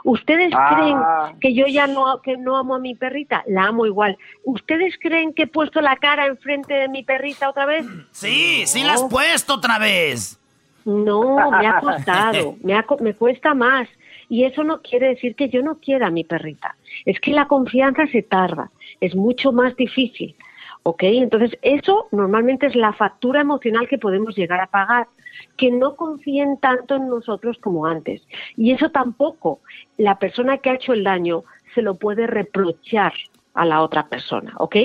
¿Ustedes 0.04 0.50
Ah. 0.54 0.74
creen 0.74 1.38
que 1.40 1.54
yo 1.54 1.66
ya 1.66 1.86
no, 1.86 2.20
que 2.22 2.36
no 2.38 2.56
amo 2.56 2.74
a 2.76 2.78
mi 2.78 2.94
perrita? 2.94 3.44
La 3.46 3.64
amo 3.64 3.84
igual. 3.84 4.16
¿Ustedes 4.44 4.94
creen 4.98 5.34
que 5.34 5.42
he 5.42 5.46
puesto 5.46 5.80
la 5.82 5.96
cara 5.96 6.26
enfrente 6.26 6.72
de 6.74 6.88
mi 6.88 7.02
perrita 7.02 7.50
otra 7.50 7.66
vez? 7.66 7.84
Sí, 8.10 8.62
sí 8.66 8.82
la 8.82 8.94
has 8.94 9.04
puesto 9.04 9.54
otra 9.54 9.78
vez. 9.78 10.38
No, 10.86 11.50
me 11.50 11.66
ha 11.66 11.80
costado, 11.80 12.56
me, 12.62 12.72
ha 12.74 12.82
co- 12.84 12.96
me 12.98 13.12
cuesta 13.14 13.52
más. 13.52 13.86
Y 14.28 14.44
eso 14.44 14.64
no 14.64 14.82
quiere 14.82 15.09
decir 15.09 15.34
que 15.34 15.48
yo 15.48 15.62
no 15.62 15.78
quiera 15.78 16.09
a 16.09 16.10
mi 16.10 16.24
perrita. 16.24 16.76
Es 17.05 17.20
que 17.20 17.32
la 17.32 17.48
confianza 17.48 18.06
se 18.06 18.22
tarda, 18.22 18.70
es 19.00 19.14
mucho 19.14 19.52
más 19.52 19.76
difícil. 19.76 20.36
¿Ok? 20.84 21.02
Entonces, 21.02 21.59
eso 21.62 22.06
normalmente 22.12 22.66
es 22.66 22.76
la 22.76 22.92
factura 22.92 23.40
emocional 23.40 23.88
que 23.88 23.98
podemos 23.98 24.36
llegar 24.36 24.60
a 24.60 24.68
pagar, 24.68 25.09
que 25.56 25.70
no 25.70 25.96
confíen 25.96 26.59
tanto 26.59 26.96
en 26.96 27.09
nosotros 27.09 27.59
como 27.59 27.86
antes. 27.86 28.22
Y 28.56 28.72
eso 28.72 28.90
tampoco 28.90 29.60
la 29.96 30.18
persona 30.18 30.59
que 30.59 30.70
ha 30.70 30.74
hecho 30.74 30.92
el 30.92 31.05
daño 31.05 31.44
se 31.74 31.82
lo 31.82 31.96
puede 31.96 32.26
reprochar 32.26 33.12
a 33.55 33.64
la 33.64 33.82
otra 33.82 34.09
persona, 34.09 34.55
¿ok? 34.59 34.76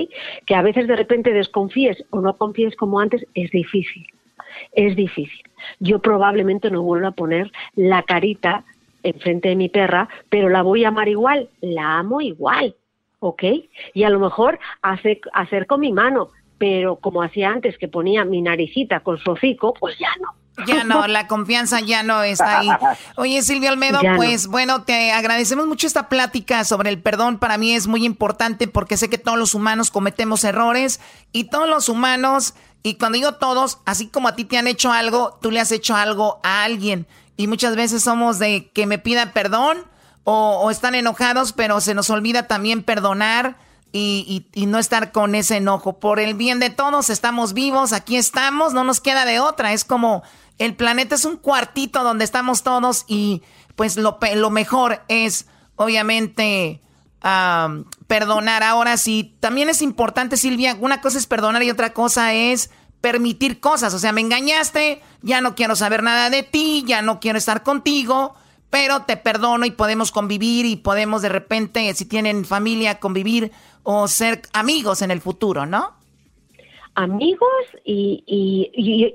Que 0.45 0.55
a 0.55 0.61
veces 0.61 0.87
de 0.87 0.95
repente 0.95 1.31
desconfíes 1.31 2.03
o 2.09 2.21
no 2.21 2.37
confíes 2.37 2.75
como 2.75 2.99
antes 2.99 3.25
es 3.35 3.51
difícil 3.51 4.07
es 4.73 4.95
difícil. 4.95 5.41
Yo 5.79 5.99
probablemente 5.99 6.69
no 6.69 6.81
vuelvo 6.81 7.07
a 7.07 7.11
poner 7.11 7.51
la 7.75 8.03
carita 8.03 8.63
enfrente 9.03 9.49
de 9.49 9.55
mi 9.55 9.69
perra, 9.69 10.09
pero 10.29 10.49
la 10.49 10.61
voy 10.61 10.85
a 10.85 10.87
amar 10.89 11.07
igual, 11.07 11.49
la 11.61 11.99
amo 11.99 12.21
igual, 12.21 12.75
¿ok? 13.19 13.43
Y 13.93 14.03
a 14.03 14.09
lo 14.09 14.19
mejor 14.19 14.59
hace, 14.81 15.21
acerco 15.33 15.77
mi 15.77 15.91
mano, 15.91 16.31
pero 16.57 16.95
como 16.95 17.21
hacía 17.21 17.49
antes, 17.49 17.77
que 17.77 17.87
ponía 17.87 18.25
mi 18.25 18.41
naricita 18.41 19.01
con 19.01 19.17
su 19.17 19.31
hocico, 19.31 19.73
pues 19.73 19.97
ya 19.99 20.09
no. 20.21 20.29
Ya 20.67 20.83
no, 20.83 21.07
la 21.07 21.27
confianza 21.27 21.79
ya 21.79 22.03
no 22.03 22.21
está 22.21 22.59
ahí. 22.59 22.69
Oye, 23.15 23.41
Silvio 23.41 23.69
Almedo, 23.69 23.99
pues 24.15 24.47
bueno, 24.47 24.83
te 24.83 25.11
agradecemos 25.11 25.65
mucho 25.67 25.87
esta 25.87 26.09
plática 26.09 26.63
sobre 26.63 26.89
el 26.89 27.01
perdón. 27.01 27.39
Para 27.39 27.57
mí 27.57 27.73
es 27.73 27.87
muy 27.87 28.05
importante 28.05 28.67
porque 28.67 28.97
sé 28.97 29.09
que 29.09 29.17
todos 29.17 29.37
los 29.37 29.55
humanos 29.55 29.89
cometemos 29.89 30.43
errores 30.43 31.01
y 31.31 31.45
todos 31.45 31.67
los 31.67 31.89
humanos, 31.89 32.53
y 32.83 32.95
cuando 32.95 33.17
digo 33.17 33.33
todos, 33.35 33.79
así 33.85 34.07
como 34.07 34.27
a 34.27 34.35
ti 34.35 34.45
te 34.45 34.57
han 34.57 34.67
hecho 34.67 34.91
algo, 34.91 35.39
tú 35.41 35.49
le 35.49 35.59
has 35.59 35.71
hecho 35.71 35.95
algo 35.95 36.39
a 36.43 36.63
alguien. 36.63 37.07
Y 37.37 37.47
muchas 37.47 37.75
veces 37.75 38.03
somos 38.03 38.39
de 38.39 38.69
que 38.73 38.85
me 38.85 38.99
pida 38.99 39.33
perdón 39.33 39.77
o, 40.23 40.69
están 40.71 40.95
enojados, 40.95 41.53
pero 41.53 41.81
se 41.81 41.93
nos 41.93 42.09
olvida 42.09 42.47
también 42.47 42.83
perdonar. 42.83 43.57
Y, 43.95 44.47
y, 44.55 44.65
no 44.65 44.79
estar 44.79 45.11
con 45.11 45.35
ese 45.35 45.57
enojo. 45.57 45.99
Por 45.99 46.19
el 46.19 46.33
bien 46.33 46.59
de 46.59 46.71
todos, 46.71 47.11
estamos 47.11 47.53
vivos, 47.53 47.93
aquí 47.93 48.15
estamos, 48.15 48.73
no 48.73 48.83
nos 48.83 48.99
queda 48.99 49.23
de 49.23 49.39
otra. 49.39 49.71
Es 49.71 49.85
como 49.85 50.23
el 50.57 50.75
planeta 50.75 51.13
es 51.13 51.25
un 51.25 51.37
cuartito 51.37 52.03
donde 52.03 52.23
estamos 52.25 52.63
todos 52.63 53.05
y 53.07 53.43
pues 53.75 53.97
lo, 53.97 54.17
lo 54.35 54.49
mejor 54.49 55.03
es 55.09 55.45
obviamente 55.75 56.81
perdonar. 58.07 58.63
Ahora 58.63 58.97
sí, 58.97 59.37
también 59.39 59.69
es 59.69 59.81
importante, 59.81 60.37
Silvia, 60.37 60.77
una 60.79 61.01
cosa 61.01 61.17
es 61.17 61.27
perdonar 61.27 61.63
y 61.63 61.71
otra 61.71 61.93
cosa 61.93 62.33
es 62.33 62.69
permitir 63.03 63.59
cosas. 63.59 63.93
O 63.93 63.99
sea, 63.99 64.13
me 64.13 64.21
engañaste, 64.21 65.01
ya 65.21 65.41
no 65.41 65.55
quiero 65.55 65.75
saber 65.75 66.03
nada 66.03 66.29
de 66.29 66.41
ti, 66.41 66.85
ya 66.87 67.01
no 67.01 67.19
quiero 67.19 67.37
estar 67.37 67.61
contigo, 67.61 68.33
pero 68.69 69.01
te 69.01 69.17
perdono 69.17 69.65
y 69.65 69.71
podemos 69.71 70.09
convivir 70.13 70.65
y 70.65 70.77
podemos 70.77 71.21
de 71.21 71.27
repente, 71.27 71.93
si 71.95 72.05
tienen 72.05 72.45
familia, 72.45 73.01
convivir 73.01 73.51
o 73.83 74.07
ser 74.07 74.43
amigos 74.53 75.01
en 75.01 75.11
el 75.11 75.19
futuro, 75.19 75.65
¿no? 75.65 76.01
amigos 76.95 77.49
y, 77.83 78.23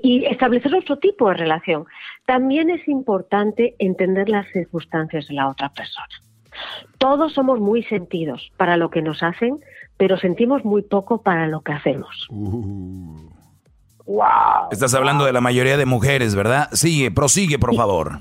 y, 0.03 0.25
establecer 0.25 0.75
otro 0.75 0.97
tipo 0.97 1.29
de 1.29 1.35
relación. 1.35 1.85
También 2.27 2.69
es 2.69 2.85
importante 2.87 3.73
entender 3.79 4.29
las 4.29 4.45
circunstancias 4.51 5.27
de 5.29 5.35
la 5.35 5.47
otra 5.47 5.69
persona. 5.69 6.13
Todos 6.97 7.33
somos 7.33 7.59
muy 7.59 7.83
sentidos 7.83 8.51
para 8.57 8.75
lo 8.75 8.89
que 8.89 9.01
nos 9.01 9.23
hacen, 9.23 9.61
pero 9.95 10.17
sentimos 10.17 10.65
muy 10.65 10.81
poco 10.81 11.21
para 11.21 11.47
lo 11.47 11.61
que 11.61 11.71
hacemos. 11.71 12.27
Wow. 14.09 14.69
Estás 14.71 14.93
hablando 14.93 15.25
de 15.25 15.33
la 15.33 15.41
mayoría 15.41 15.77
de 15.77 15.85
mujeres, 15.85 16.35
¿verdad? 16.35 16.69
Sigue, 16.71 17.11
prosigue, 17.11 17.59
por 17.59 17.75
favor. 17.75 18.19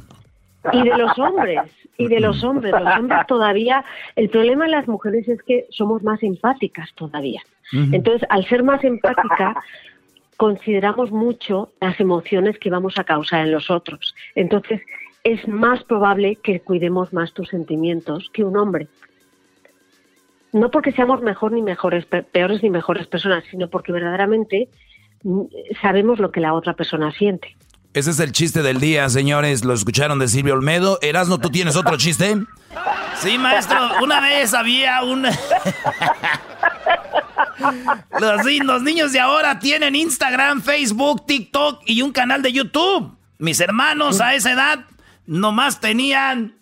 Y 0.72 0.82
de 0.82 0.98
los 0.98 1.18
hombres, 1.18 1.60
y 1.96 2.08
de 2.08 2.20
los 2.20 2.44
hombres. 2.44 2.72
Los 2.72 2.98
hombres 2.98 3.26
todavía, 3.26 3.84
el 4.14 4.28
problema 4.28 4.66
de 4.66 4.72
las 4.72 4.86
mujeres 4.86 5.26
es 5.28 5.42
que 5.42 5.66
somos 5.70 6.02
más 6.02 6.22
empáticas 6.22 6.92
todavía. 6.94 7.42
Entonces, 7.72 8.26
al 8.30 8.46
ser 8.46 8.62
más 8.62 8.82
empática, 8.84 9.62
consideramos 10.36 11.10
mucho 11.10 11.70
las 11.80 11.98
emociones 12.00 12.58
que 12.58 12.70
vamos 12.70 12.98
a 12.98 13.04
causar 13.04 13.40
en 13.46 13.52
los 13.52 13.70
otros. 13.70 14.14
Entonces, 14.34 14.80
es 15.24 15.46
más 15.48 15.84
probable 15.84 16.36
que 16.36 16.60
cuidemos 16.60 17.12
más 17.12 17.32
tus 17.32 17.48
sentimientos 17.48 18.30
que 18.32 18.44
un 18.44 18.56
hombre. 18.56 18.88
No 20.52 20.70
porque 20.70 20.92
seamos 20.92 21.20
mejor 21.20 21.52
ni 21.52 21.60
mejores, 21.60 22.06
peores 22.06 22.62
ni 22.62 22.70
mejores 22.70 23.06
personas, 23.06 23.44
sino 23.50 23.68
porque 23.68 23.92
verdaderamente 23.92 24.68
sabemos 25.80 26.18
lo 26.18 26.30
que 26.30 26.40
la 26.40 26.54
otra 26.54 26.74
persona 26.74 27.12
siente. 27.12 27.56
Ese 27.94 28.10
es 28.10 28.20
el 28.20 28.32
chiste 28.32 28.62
del 28.62 28.80
día, 28.80 29.08
señores. 29.08 29.64
Lo 29.64 29.74
escucharon 29.74 30.18
de 30.18 30.28
Silvio 30.28 30.54
Olmedo. 30.54 30.98
Erasno, 31.02 31.38
¿tú 31.38 31.50
tienes 31.50 31.74
otro 31.74 31.96
chiste? 31.96 32.36
Sí, 33.20 33.38
maestro. 33.38 33.78
Una 34.02 34.20
vez 34.20 34.54
había 34.54 35.02
un... 35.02 35.26
Los, 38.20 38.44
los 38.64 38.82
niños 38.82 39.12
de 39.12 39.20
ahora 39.20 39.58
tienen 39.58 39.96
Instagram, 39.96 40.62
Facebook, 40.62 41.26
TikTok 41.26 41.82
y 41.86 42.02
un 42.02 42.12
canal 42.12 42.40
de 42.42 42.52
YouTube. 42.52 43.16
Mis 43.38 43.58
hermanos 43.60 44.20
a 44.20 44.34
esa 44.34 44.52
edad 44.52 44.84
nomás 45.26 45.80
tenían 45.80 46.54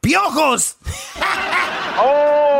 piojos. 0.00 0.76
Oh. 1.96 2.53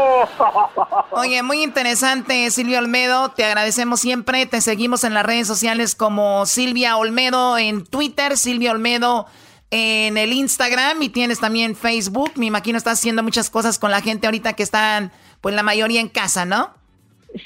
Oye, 1.13 1.43
muy 1.43 1.63
interesante, 1.63 2.51
Silvia 2.51 2.79
Olmedo. 2.79 3.31
Te 3.31 3.45
agradecemos 3.45 4.01
siempre. 4.01 4.47
Te 4.47 4.61
seguimos 4.61 5.05
en 5.05 5.15
las 5.15 5.25
redes 5.25 5.47
sociales 5.47 5.95
como 5.95 6.47
Silvia 6.47 6.97
Olmedo 6.97 7.59
en 7.59 7.85
Twitter, 7.85 8.37
Silvia 8.37 8.73
Olmedo 8.73 9.27
en 9.71 10.17
el 10.17 10.33
Instagram 10.33 11.03
y 11.03 11.09
tienes 11.09 11.41
también 11.41 11.75
Facebook. 11.75 12.33
Me 12.37 12.47
imagino 12.47 12.79
estás 12.79 12.99
haciendo 12.99 13.23
muchas 13.23 13.51
cosas 13.51 13.79
con 13.79 13.91
la 13.91 14.01
gente 14.01 14.27
ahorita 14.27 14.53
que 14.53 14.63
están, 14.63 15.13
pues 15.41 15.55
la 15.55 15.63
mayoría 15.63 16.01
en 16.01 16.09
casa, 16.09 16.45
¿no? 16.45 16.75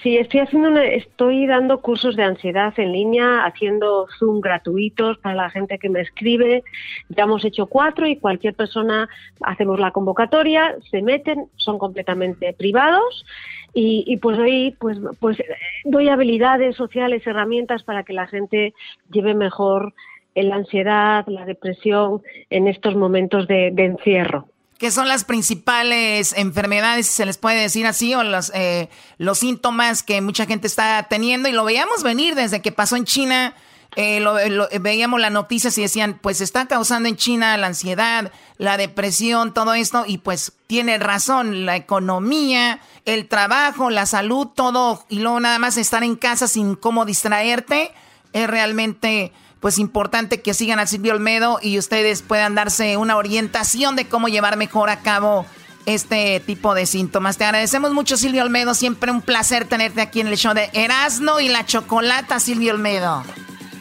Sí, 0.02 0.18
estoy 0.18 0.40
haciendo 0.40 0.78
estoy 0.78 1.46
dando 1.46 1.80
cursos 1.80 2.14
de 2.14 2.22
ansiedad 2.22 2.74
en 2.76 2.92
línea, 2.92 3.46
haciendo 3.46 4.06
Zoom 4.18 4.42
gratuitos 4.42 5.16
para 5.18 5.34
la 5.34 5.48
gente 5.48 5.78
que 5.78 5.88
me 5.88 6.02
escribe. 6.02 6.62
Ya 7.08 7.24
hemos 7.24 7.42
hecho 7.42 7.66
cuatro 7.66 8.06
y 8.06 8.16
cualquier 8.16 8.54
persona 8.54 9.08
hacemos 9.40 9.80
la 9.80 9.90
convocatoria, 9.90 10.76
se 10.90 11.00
meten, 11.00 11.46
son 11.56 11.78
completamente 11.78 12.52
privados 12.52 13.24
y, 13.72 14.18
pues 14.18 14.36
doy 14.36 14.76
pues 14.78 14.98
pues 15.20 15.38
doy 15.84 16.08
habilidades 16.10 16.76
sociales, 16.76 17.26
herramientas 17.26 17.82
para 17.82 18.02
que 18.02 18.12
la 18.12 18.26
gente 18.26 18.74
lleve 19.10 19.34
mejor 19.34 19.94
la 20.34 20.56
ansiedad, 20.56 21.26
la 21.28 21.46
depresión 21.46 22.20
en 22.50 22.68
estos 22.68 22.94
momentos 22.94 23.48
de 23.48 23.68
encierro. 23.68 24.48
¿Qué 24.78 24.92
son 24.92 25.08
las 25.08 25.24
principales 25.24 26.32
enfermedades, 26.36 27.08
si 27.08 27.12
se 27.12 27.26
les 27.26 27.36
puede 27.36 27.60
decir 27.60 27.84
así, 27.84 28.14
o 28.14 28.22
los, 28.22 28.52
eh, 28.54 28.88
los 29.18 29.38
síntomas 29.38 30.04
que 30.04 30.20
mucha 30.20 30.46
gente 30.46 30.68
está 30.68 31.04
teniendo? 31.10 31.48
Y 31.48 31.52
lo 31.52 31.64
veíamos 31.64 32.04
venir 32.04 32.36
desde 32.36 32.62
que 32.62 32.70
pasó 32.70 32.94
en 32.94 33.04
China. 33.04 33.56
Eh, 33.96 34.20
lo, 34.20 34.36
veíamos 34.80 35.20
las 35.20 35.32
noticias 35.32 35.76
y 35.78 35.82
decían, 35.82 36.20
pues 36.22 36.40
está 36.40 36.66
causando 36.66 37.08
en 37.08 37.16
China 37.16 37.56
la 37.56 37.66
ansiedad, 37.66 38.30
la 38.56 38.76
depresión, 38.76 39.52
todo 39.52 39.74
esto, 39.74 40.04
y 40.06 40.18
pues 40.18 40.52
tiene 40.68 40.98
razón, 40.98 41.66
la 41.66 41.74
economía, 41.74 42.78
el 43.04 43.26
trabajo, 43.26 43.90
la 43.90 44.06
salud, 44.06 44.46
todo, 44.46 45.04
y 45.08 45.18
luego 45.18 45.40
nada 45.40 45.58
más 45.58 45.76
estar 45.76 46.04
en 46.04 46.14
casa 46.14 46.46
sin 46.46 46.76
cómo 46.76 47.04
distraerte, 47.04 47.90
es 48.32 48.46
realmente 48.46 49.32
pues 49.60 49.78
importante 49.78 50.40
que 50.40 50.54
sigan 50.54 50.78
a 50.78 50.86
Silvio 50.86 51.12
Olmedo 51.12 51.58
y 51.62 51.78
ustedes 51.78 52.22
puedan 52.22 52.54
darse 52.54 52.96
una 52.96 53.16
orientación 53.16 53.96
de 53.96 54.06
cómo 54.08 54.28
llevar 54.28 54.56
mejor 54.56 54.90
a 54.90 55.00
cabo 55.00 55.46
este 55.86 56.40
tipo 56.40 56.74
de 56.74 56.86
síntomas. 56.86 57.38
Te 57.38 57.44
agradecemos 57.44 57.92
mucho, 57.92 58.16
Silvio 58.16 58.42
Olmedo. 58.42 58.74
Siempre 58.74 59.10
un 59.10 59.22
placer 59.22 59.66
tenerte 59.66 60.00
aquí 60.02 60.20
en 60.20 60.26
el 60.28 60.36
show 60.36 60.54
de 60.54 60.70
Erasno 60.74 61.40
y 61.40 61.48
la 61.48 61.64
Chocolata, 61.64 62.40
Silvio 62.40 62.72
Olmedo. 62.74 63.24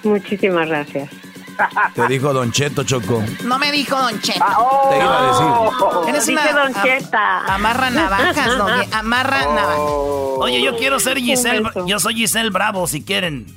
Muchísimas 0.04 0.68
gracias. 0.68 1.10
Te 1.96 2.08
dijo 2.08 2.34
Don 2.34 2.52
Cheto, 2.52 2.84
Choco. 2.84 3.24
No 3.44 3.58
me 3.58 3.72
dijo 3.72 3.96
Don 4.00 4.20
Cheto. 4.22 4.46
Te 4.90 4.98
iba 4.98 5.20
a 5.20 5.28
decir. 5.28 6.10
Eres 6.10 6.28
una 6.28 6.54
Don 6.54 6.74
Cheta. 6.84 7.40
amarra 7.54 7.90
navajas, 7.90 8.58
don, 8.58 8.94
Amarra 8.94 9.40
navajas. 9.42 9.80
Oye, 10.40 10.62
yo 10.62 10.78
quiero 10.78 11.00
ser 11.00 11.18
Giselle. 11.18 11.64
Yo 11.88 12.00
soy 12.00 12.16
Giselle 12.16 12.52
Bravo, 12.52 12.88
si 12.88 13.04
quieren. 13.04 13.48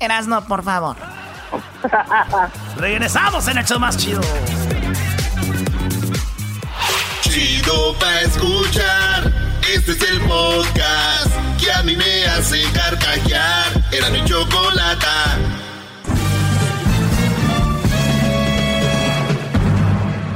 Erasno, 0.00 0.44
por 0.46 0.62
favor. 0.64 0.96
Regresamos 2.76 3.48
en 3.48 3.58
el 3.58 3.64
show 3.64 3.78
más 3.78 3.96
chido. 3.96 4.20
Chido 7.22 7.94
pa' 7.98 8.20
escuchar. 8.20 9.32
Este 9.74 9.92
es 9.92 10.02
el 10.02 10.20
podcast 10.22 11.32
que 11.60 11.70
a 11.72 11.82
mí 11.82 11.96
me 11.96 12.26
hace 12.26 12.62
carcajear. 12.72 13.84
Era 13.92 14.10
mi 14.10 14.24
chocolate. 14.24 15.06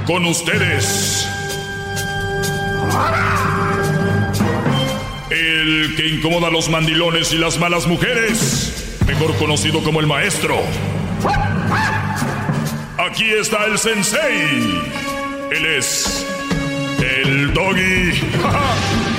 Con 0.07 0.27
ustedes. 0.27 1.27
El 5.31 5.95
que 5.97 6.09
incomoda 6.09 6.49
a 6.49 6.51
los 6.51 6.69
mandilones 6.69 7.33
y 7.33 7.39
las 7.39 7.59
malas 7.59 7.87
mujeres. 7.87 8.92
Mejor 9.07 9.35
conocido 9.37 9.83
como 9.83 10.01
el 10.01 10.07
maestro. 10.07 10.57
Aquí 12.99 13.31
está 13.31 13.67
el 13.67 13.79
sensei. 13.79 14.81
Él 15.51 15.67
es 15.67 16.27
el 17.01 17.53
doggy. 17.53 18.13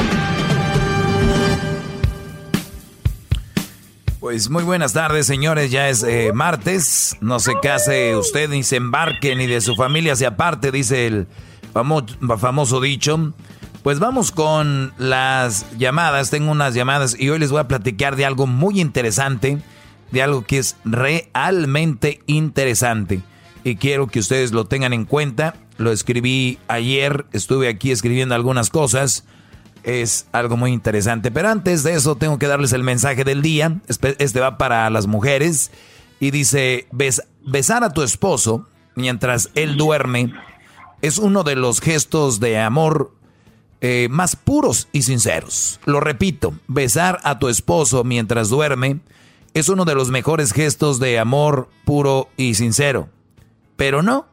Pues 4.24 4.50
muy 4.50 4.64
buenas 4.64 4.94
tardes, 4.94 5.28
señores. 5.28 5.70
Ya 5.70 5.90
es 5.90 6.02
eh, 6.02 6.32
martes. 6.34 7.18
No 7.20 7.42
se 7.42 7.60
case 7.62 8.16
usted 8.16 8.50
ni 8.50 8.64
se 8.64 8.78
embarque 8.78 9.36
ni 9.36 9.48
de 9.48 9.60
su 9.60 9.76
familia 9.76 10.16
se 10.16 10.26
aparte, 10.26 10.72
dice 10.72 11.08
el 11.08 11.28
famoso 12.40 12.80
dicho. 12.80 13.34
Pues 13.84 14.00
vamos 14.00 14.32
con 14.32 14.94
las 14.98 15.66
llamadas. 15.78 16.30
Tengo 16.30 16.52
unas 16.52 16.74
llamadas 16.74 17.20
y 17.20 17.32
hoy 17.32 17.38
les 17.38 17.52
voy 17.52 17.60
a 17.60 17.68
platicar 17.68 18.16
de 18.16 18.26
algo 18.26 18.48
muy 18.48 18.80
interesante 18.80 19.58
de 20.14 20.22
algo 20.22 20.46
que 20.46 20.60
es 20.60 20.78
realmente 20.86 22.22
interesante. 22.26 23.22
Y 23.66 23.76
quiero 23.76 24.08
que 24.08 24.20
ustedes 24.20 24.54
lo 24.54 24.66
tengan 24.66 24.94
en 24.94 25.04
cuenta 25.04 25.56
lo 25.78 25.92
escribí 25.92 26.60
ayer, 26.68 27.26
estuve 27.34 27.68
aquí 27.68 27.92
escribiendo 27.92 28.36
algunas 28.36 28.70
cosas. 28.70 29.26
Es 29.84 30.28
algo 30.32 30.56
muy 30.56 30.72
interesante. 30.72 31.32
Pero 31.32 31.50
antes 31.50 31.84
de 31.84 31.94
eso 31.94 32.16
tengo 32.16 32.40
que 32.40 32.48
darles 32.48 32.74
el 32.74 32.84
mensaje 32.84 33.24
del 33.24 33.42
día. 33.42 33.82
Este 33.88 34.40
va 34.40 34.58
para 34.58 34.90
las 34.90 35.08
mujeres. 35.08 35.72
Y 36.20 36.32
dice, 36.32 36.88
besar 37.42 37.84
a 37.84 37.90
tu 37.90 38.02
esposo 38.02 38.68
mientras 38.96 39.50
él 39.56 39.76
duerme 39.76 40.34
es 41.02 41.18
uno 41.18 41.44
de 41.44 41.58
los 41.58 41.82
gestos 41.82 42.40
de 42.40 42.60
amor 42.60 43.12
eh, 43.82 44.08
más 44.10 44.38
puros 44.38 44.88
y 44.94 45.02
sinceros. 45.02 45.82
Lo 45.84 46.00
repito, 46.00 46.54
besar 46.68 47.20
a 47.24 47.40
tu 47.40 47.50
esposo 47.50 48.06
mientras 48.06 48.48
duerme 48.48 49.02
es 49.54 49.70
uno 49.70 49.86
de 49.86 49.96
los 49.96 50.10
mejores 50.10 50.52
gestos 50.52 51.00
de 51.00 51.20
amor 51.20 51.70
puro 51.86 52.30
y 52.38 52.56
sincero. 52.56 53.10
Pero 53.76 54.02
no, 54.02 54.26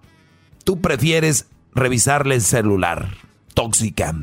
tú 0.64 0.80
prefieres 0.80 1.46
revisarle 1.74 2.36
el 2.36 2.42
celular. 2.42 3.08
Tóxica. 3.54 4.14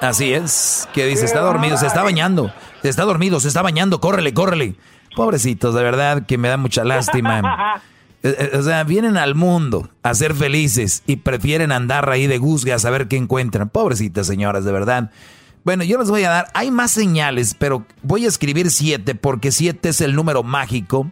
Así 0.00 0.32
es. 0.32 0.88
Que 0.92 1.06
dice, 1.06 1.24
está 1.24 1.40
dormido, 1.40 1.76
se 1.76 1.86
está 1.86 2.02
bañando. 2.02 2.52
Se 2.82 2.88
está 2.88 3.04
dormido, 3.04 3.38
se 3.40 3.48
está 3.48 3.62
bañando, 3.62 4.00
córrele, 4.00 4.34
córrele. 4.34 4.74
Pobrecitos, 5.14 5.74
de 5.74 5.82
verdad 5.82 6.26
que 6.26 6.38
me 6.38 6.48
da 6.48 6.56
mucha 6.56 6.84
lástima. 6.84 7.80
Eh, 8.24 8.36
eh, 8.38 8.56
o 8.56 8.62
sea, 8.62 8.84
vienen 8.84 9.16
al 9.16 9.34
mundo 9.34 9.88
a 10.04 10.14
ser 10.14 10.34
felices 10.34 11.02
y 11.08 11.16
prefieren 11.16 11.72
andar 11.72 12.08
ahí 12.08 12.28
de 12.28 12.38
guzgas 12.38 12.84
a 12.84 12.90
ver 12.90 13.08
qué 13.08 13.16
encuentran. 13.16 13.68
Pobrecitas 13.68 14.28
señoras, 14.28 14.64
de 14.64 14.70
verdad. 14.70 15.10
Bueno, 15.64 15.84
yo 15.84 15.98
les 15.98 16.10
voy 16.10 16.24
a 16.24 16.30
dar, 16.30 16.46
hay 16.54 16.70
más 16.70 16.90
señales, 16.90 17.54
pero 17.54 17.86
voy 18.02 18.24
a 18.24 18.28
escribir 18.28 18.70
siete 18.70 19.14
porque 19.14 19.52
siete 19.52 19.90
es 19.90 20.00
el 20.00 20.14
número 20.14 20.42
mágico. 20.42 21.10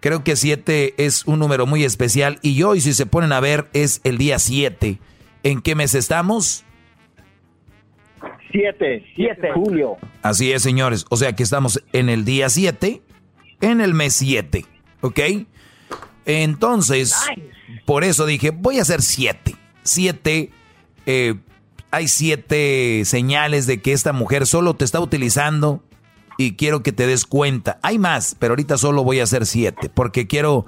Creo 0.00 0.22
que 0.22 0.36
siete 0.36 0.94
es 0.98 1.24
un 1.24 1.38
número 1.38 1.66
muy 1.66 1.82
especial 1.82 2.38
y 2.42 2.62
hoy, 2.62 2.80
si 2.80 2.92
se 2.92 3.06
ponen 3.06 3.32
a 3.32 3.40
ver, 3.40 3.68
es 3.72 4.00
el 4.04 4.18
día 4.18 4.38
siete. 4.38 4.98
¿En 5.42 5.62
qué 5.62 5.74
mes 5.74 5.94
estamos? 5.94 6.64
Siete, 8.52 9.04
siete, 9.14 9.48
julio. 9.54 9.96
Así 10.22 10.52
es, 10.52 10.62
señores. 10.62 11.06
O 11.08 11.16
sea 11.16 11.34
que 11.34 11.42
estamos 11.42 11.82
en 11.92 12.08
el 12.08 12.24
día 12.24 12.48
siete, 12.50 13.02
en 13.60 13.80
el 13.80 13.94
mes 13.94 14.14
siete, 14.14 14.66
¿ok? 15.00 15.20
Entonces, 16.26 17.14
por 17.84 18.04
eso 18.04 18.26
dije, 18.26 18.50
voy 18.50 18.78
a 18.78 18.82
hacer 18.82 19.00
siete. 19.00 19.56
Siete, 19.82 20.50
eh, 21.06 21.36
hay 21.90 22.08
siete 22.08 23.02
señales 23.04 23.66
de 23.66 23.80
que 23.80 23.92
esta 23.92 24.12
mujer 24.12 24.46
solo 24.46 24.74
te 24.74 24.84
está 24.84 25.00
utilizando 25.00 25.82
y 26.38 26.52
quiero 26.56 26.82
que 26.82 26.92
te 26.92 27.06
des 27.06 27.24
cuenta. 27.24 27.78
Hay 27.82 27.98
más, 27.98 28.36
pero 28.38 28.52
ahorita 28.52 28.78
solo 28.78 29.04
voy 29.04 29.20
a 29.20 29.24
hacer 29.24 29.46
siete 29.46 29.88
porque 29.88 30.26
quiero 30.26 30.66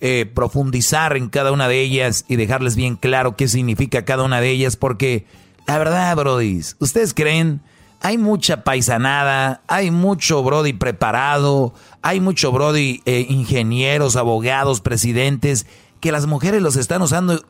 eh, 0.00 0.30
profundizar 0.32 1.16
en 1.16 1.28
cada 1.28 1.52
una 1.52 1.68
de 1.68 1.80
ellas 1.80 2.24
y 2.28 2.36
dejarles 2.36 2.76
bien 2.76 2.96
claro 2.96 3.36
qué 3.36 3.48
significa 3.48 4.04
cada 4.04 4.24
una 4.24 4.40
de 4.40 4.50
ellas 4.50 4.76
porque 4.76 5.26
la 5.66 5.78
verdad, 5.78 6.14
Brody, 6.16 6.60
¿ustedes 6.78 7.12
creen? 7.12 7.60
hay 8.00 8.18
mucha 8.18 8.62
paisanada, 8.62 9.62
hay 9.66 9.90
mucho 9.90 10.42
Brody 10.42 10.72
preparado, 10.72 11.74
hay 12.02 12.20
mucho 12.20 12.52
Brody 12.52 13.02
eh, 13.04 13.26
ingenieros, 13.28 14.16
abogados, 14.16 14.80
presidentes, 14.80 15.66
que 16.00 16.12
las 16.12 16.26
mujeres 16.26 16.62
los 16.62 16.76
están 16.76 17.02
usando 17.02 17.44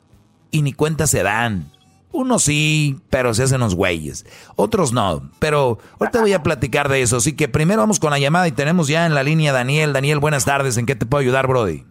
y 0.51 0.63
ni 0.63 0.73
cuenta 0.73 1.07
se 1.07 1.23
dan. 1.23 1.71
Unos 2.17 2.45
sí, 2.45 2.97
pero 3.11 3.35
se 3.35 3.43
hacen 3.43 3.61
los 3.61 3.75
güeyes. 3.75 4.25
Otros 4.57 4.95
no. 4.95 5.31
Pero 5.39 5.79
ahorita 6.01 6.23
voy 6.23 6.33
a 6.33 6.43
platicar 6.43 6.89
de 6.89 7.03
eso. 7.03 7.19
Así 7.19 7.37
que 7.37 7.47
primero 7.47 7.83
vamos 7.83 8.01
con 8.01 8.11
la 8.11 8.19
llamada 8.19 8.49
y 8.49 8.53
tenemos 8.53 8.89
ya 8.89 9.05
en 9.05 9.15
la 9.15 9.23
línea 9.23 9.53
Daniel. 9.53 9.93
Daniel, 9.93 10.19
buenas 10.19 10.47
tardes. 10.47 10.79
¿En 10.79 10.87
qué 10.87 10.97
te 10.97 11.05
puedo 11.05 11.21
ayudar, 11.21 11.47
Brody? 11.47 11.85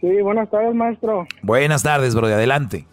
Sí, 0.00 0.20
buenas 0.22 0.50
tardes, 0.50 0.74
maestro. 0.74 1.24
Buenas 1.42 1.84
tardes, 1.84 2.16
Brody. 2.16 2.32
Adelante. 2.32 2.86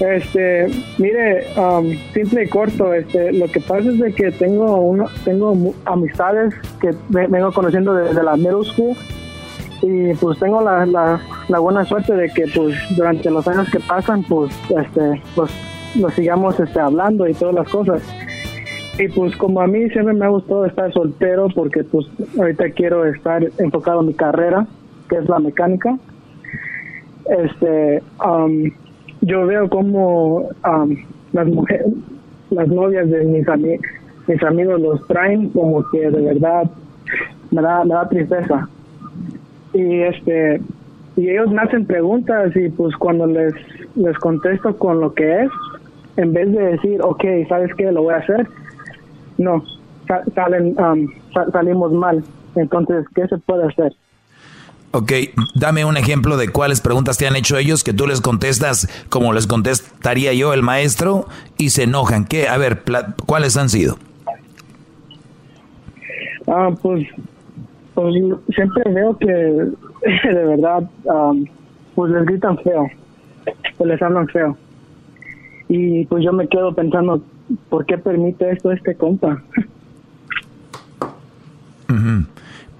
Este, 0.00 0.66
mire, 0.98 1.46
um, 1.56 1.96
simple 2.12 2.42
y 2.42 2.48
corto, 2.48 2.92
este, 2.92 3.32
lo 3.32 3.46
que 3.46 3.60
pasa 3.60 3.88
es 3.88 4.00
de 4.00 4.12
que 4.12 4.32
tengo 4.32 4.76
uno, 4.80 5.06
tengo 5.24 5.74
amistades 5.84 6.52
que 6.80 6.90
vengo 7.08 7.52
conociendo 7.52 7.94
desde 7.94 8.20
la 8.20 8.36
middle 8.36 8.64
school 8.64 8.96
y 9.82 10.12
pues 10.14 10.40
tengo 10.40 10.60
la, 10.60 10.84
la, 10.86 11.58
buena 11.60 11.84
suerte 11.84 12.14
de 12.14 12.28
que 12.30 12.46
pues 12.52 12.76
durante 12.96 13.30
los 13.30 13.46
años 13.46 13.70
que 13.70 13.78
pasan 13.78 14.24
pues 14.24 14.52
este 14.68 15.22
pues 15.36 15.52
nos 15.96 16.14
sigamos 16.14 16.58
este 16.60 16.80
hablando 16.80 17.26
y 17.28 17.34
todas 17.34 17.54
las 17.54 17.68
cosas 17.68 18.02
y 18.98 19.08
pues 19.08 19.36
como 19.36 19.60
a 19.60 19.66
mí 19.66 19.88
siempre 19.90 20.14
me 20.14 20.24
ha 20.24 20.28
gustado 20.28 20.66
estar 20.66 20.92
soltero 20.92 21.48
porque 21.54 21.84
pues 21.84 22.06
ahorita 22.38 22.70
quiero 22.70 23.04
estar 23.06 23.42
enfocado 23.58 24.00
en 24.00 24.06
mi 24.08 24.14
carrera 24.14 24.66
que 25.08 25.16
es 25.16 25.28
la 25.28 25.38
mecánica 25.38 25.96
este 27.26 28.02
um, 28.24 28.70
yo 29.24 29.46
veo 29.46 29.68
como 29.70 30.48
las 31.32 31.46
mujeres, 31.48 31.86
las 32.50 32.68
novias 32.68 33.08
de 33.10 33.24
mis, 33.24 33.46
mis 34.26 34.42
amigos 34.42 34.80
los 34.80 35.06
traen 35.06 35.48
como 35.50 35.88
que 35.90 36.10
de 36.10 36.20
verdad 36.20 36.70
me 37.50 37.62
da, 37.62 37.84
me 37.84 37.94
da 37.94 38.08
tristeza. 38.08 38.68
Y 39.72 40.00
este 40.00 40.60
y 41.16 41.30
ellos 41.30 41.50
me 41.50 41.62
hacen 41.62 41.86
preguntas 41.86 42.54
y 42.56 42.68
pues 42.70 42.94
cuando 42.96 43.26
les, 43.26 43.54
les 43.94 44.18
contesto 44.18 44.76
con 44.76 45.00
lo 45.00 45.14
que 45.14 45.42
es, 45.42 45.50
en 46.16 46.32
vez 46.32 46.52
de 46.52 46.62
decir, 46.62 47.00
ok, 47.02 47.24
¿sabes 47.48 47.70
qué? 47.76 47.90
Lo 47.90 48.02
voy 48.02 48.14
a 48.14 48.18
hacer, 48.18 48.46
no, 49.38 49.62
salen, 50.34 50.76
salimos 51.52 51.92
mal. 51.92 52.24
Entonces, 52.54 53.04
¿qué 53.14 53.26
se 53.26 53.38
puede 53.38 53.66
hacer? 53.66 53.92
Ok, 54.92 55.12
dame 55.56 55.84
un 55.84 55.96
ejemplo 55.96 56.36
de 56.36 56.48
cuáles 56.50 56.80
preguntas 56.80 57.18
te 57.18 57.26
han 57.26 57.34
hecho 57.34 57.58
ellos 57.58 57.82
que 57.82 57.92
tú 57.92 58.06
les 58.06 58.20
contestas 58.20 58.88
como 59.08 59.32
les 59.32 59.48
contestaría 59.48 60.32
yo, 60.34 60.52
el 60.52 60.62
maestro, 60.62 61.26
y 61.58 61.70
se 61.70 61.82
enojan. 61.82 62.24
¿Qué? 62.26 62.46
A 62.46 62.56
ver, 62.58 62.82
¿cuáles 63.26 63.56
han 63.56 63.68
sido? 63.68 63.96
Ah, 66.46 66.70
pues, 66.80 67.08
pues 67.94 68.14
siempre 68.54 68.84
veo 68.92 69.18
que 69.18 69.26
de 70.28 70.44
verdad, 70.44 70.88
pues 71.94 72.12
les 72.12 72.24
gritan 72.26 72.58
feo, 72.58 72.88
pues 73.76 73.88
les 73.90 74.00
hablan 74.00 74.28
feo. 74.28 74.56
Y 75.68 76.04
pues 76.06 76.24
yo 76.24 76.32
me 76.32 76.48
quedo 76.48 76.74
pensando, 76.74 77.22
¿por 77.68 77.86
qué 77.86 77.98
permite 77.98 78.50
esto 78.50 78.72
este 78.72 78.94
compa? 78.94 79.42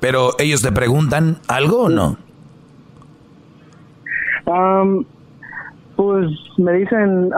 Pero 0.01 0.32
ellos 0.39 0.61
te 0.61 0.70
preguntan 0.70 1.39
algo 1.48 1.85
o 1.85 1.89
no? 1.89 2.19
pues 5.97 6.31
me 6.59 6.73
dicen, 6.74 7.31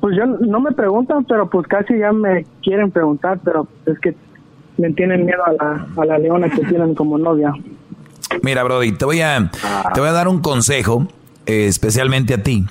pues 0.00 0.16
yo 0.16 0.26
no 0.26 0.60
me 0.60 0.72
preguntan, 0.72 1.24
pero 1.24 1.48
pues 1.48 1.66
casi 1.66 1.98
ya 1.98 2.12
me 2.12 2.44
quieren 2.62 2.90
preguntar, 2.90 3.40
pero 3.42 3.66
es 3.86 3.98
que 4.00 4.14
me 4.76 4.92
tienen 4.92 5.24
miedo 5.24 5.42
a 5.46 5.52
la, 5.52 5.86
a 5.96 6.04
la 6.04 6.18
leona 6.18 6.50
que 6.50 6.62
tienen 6.66 6.94
como 6.94 7.16
novia. 7.16 7.54
Mira, 8.42 8.64
Brody, 8.64 8.92
te 8.92 9.04
voy 9.04 9.20
a, 9.20 9.50
te 9.94 10.00
voy 10.00 10.08
a 10.08 10.12
dar 10.12 10.28
un 10.28 10.40
consejo, 10.40 11.06
eh, 11.46 11.66
especialmente 11.66 12.34
a 12.34 12.42
ti. 12.42 12.64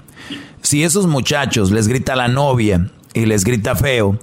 Si 0.61 0.83
esos 0.83 1.07
muchachos 1.07 1.71
les 1.71 1.87
grita 1.87 2.15
la 2.15 2.27
novia 2.27 2.89
y 3.13 3.25
les 3.25 3.43
grita 3.43 3.75
feo, 3.75 4.17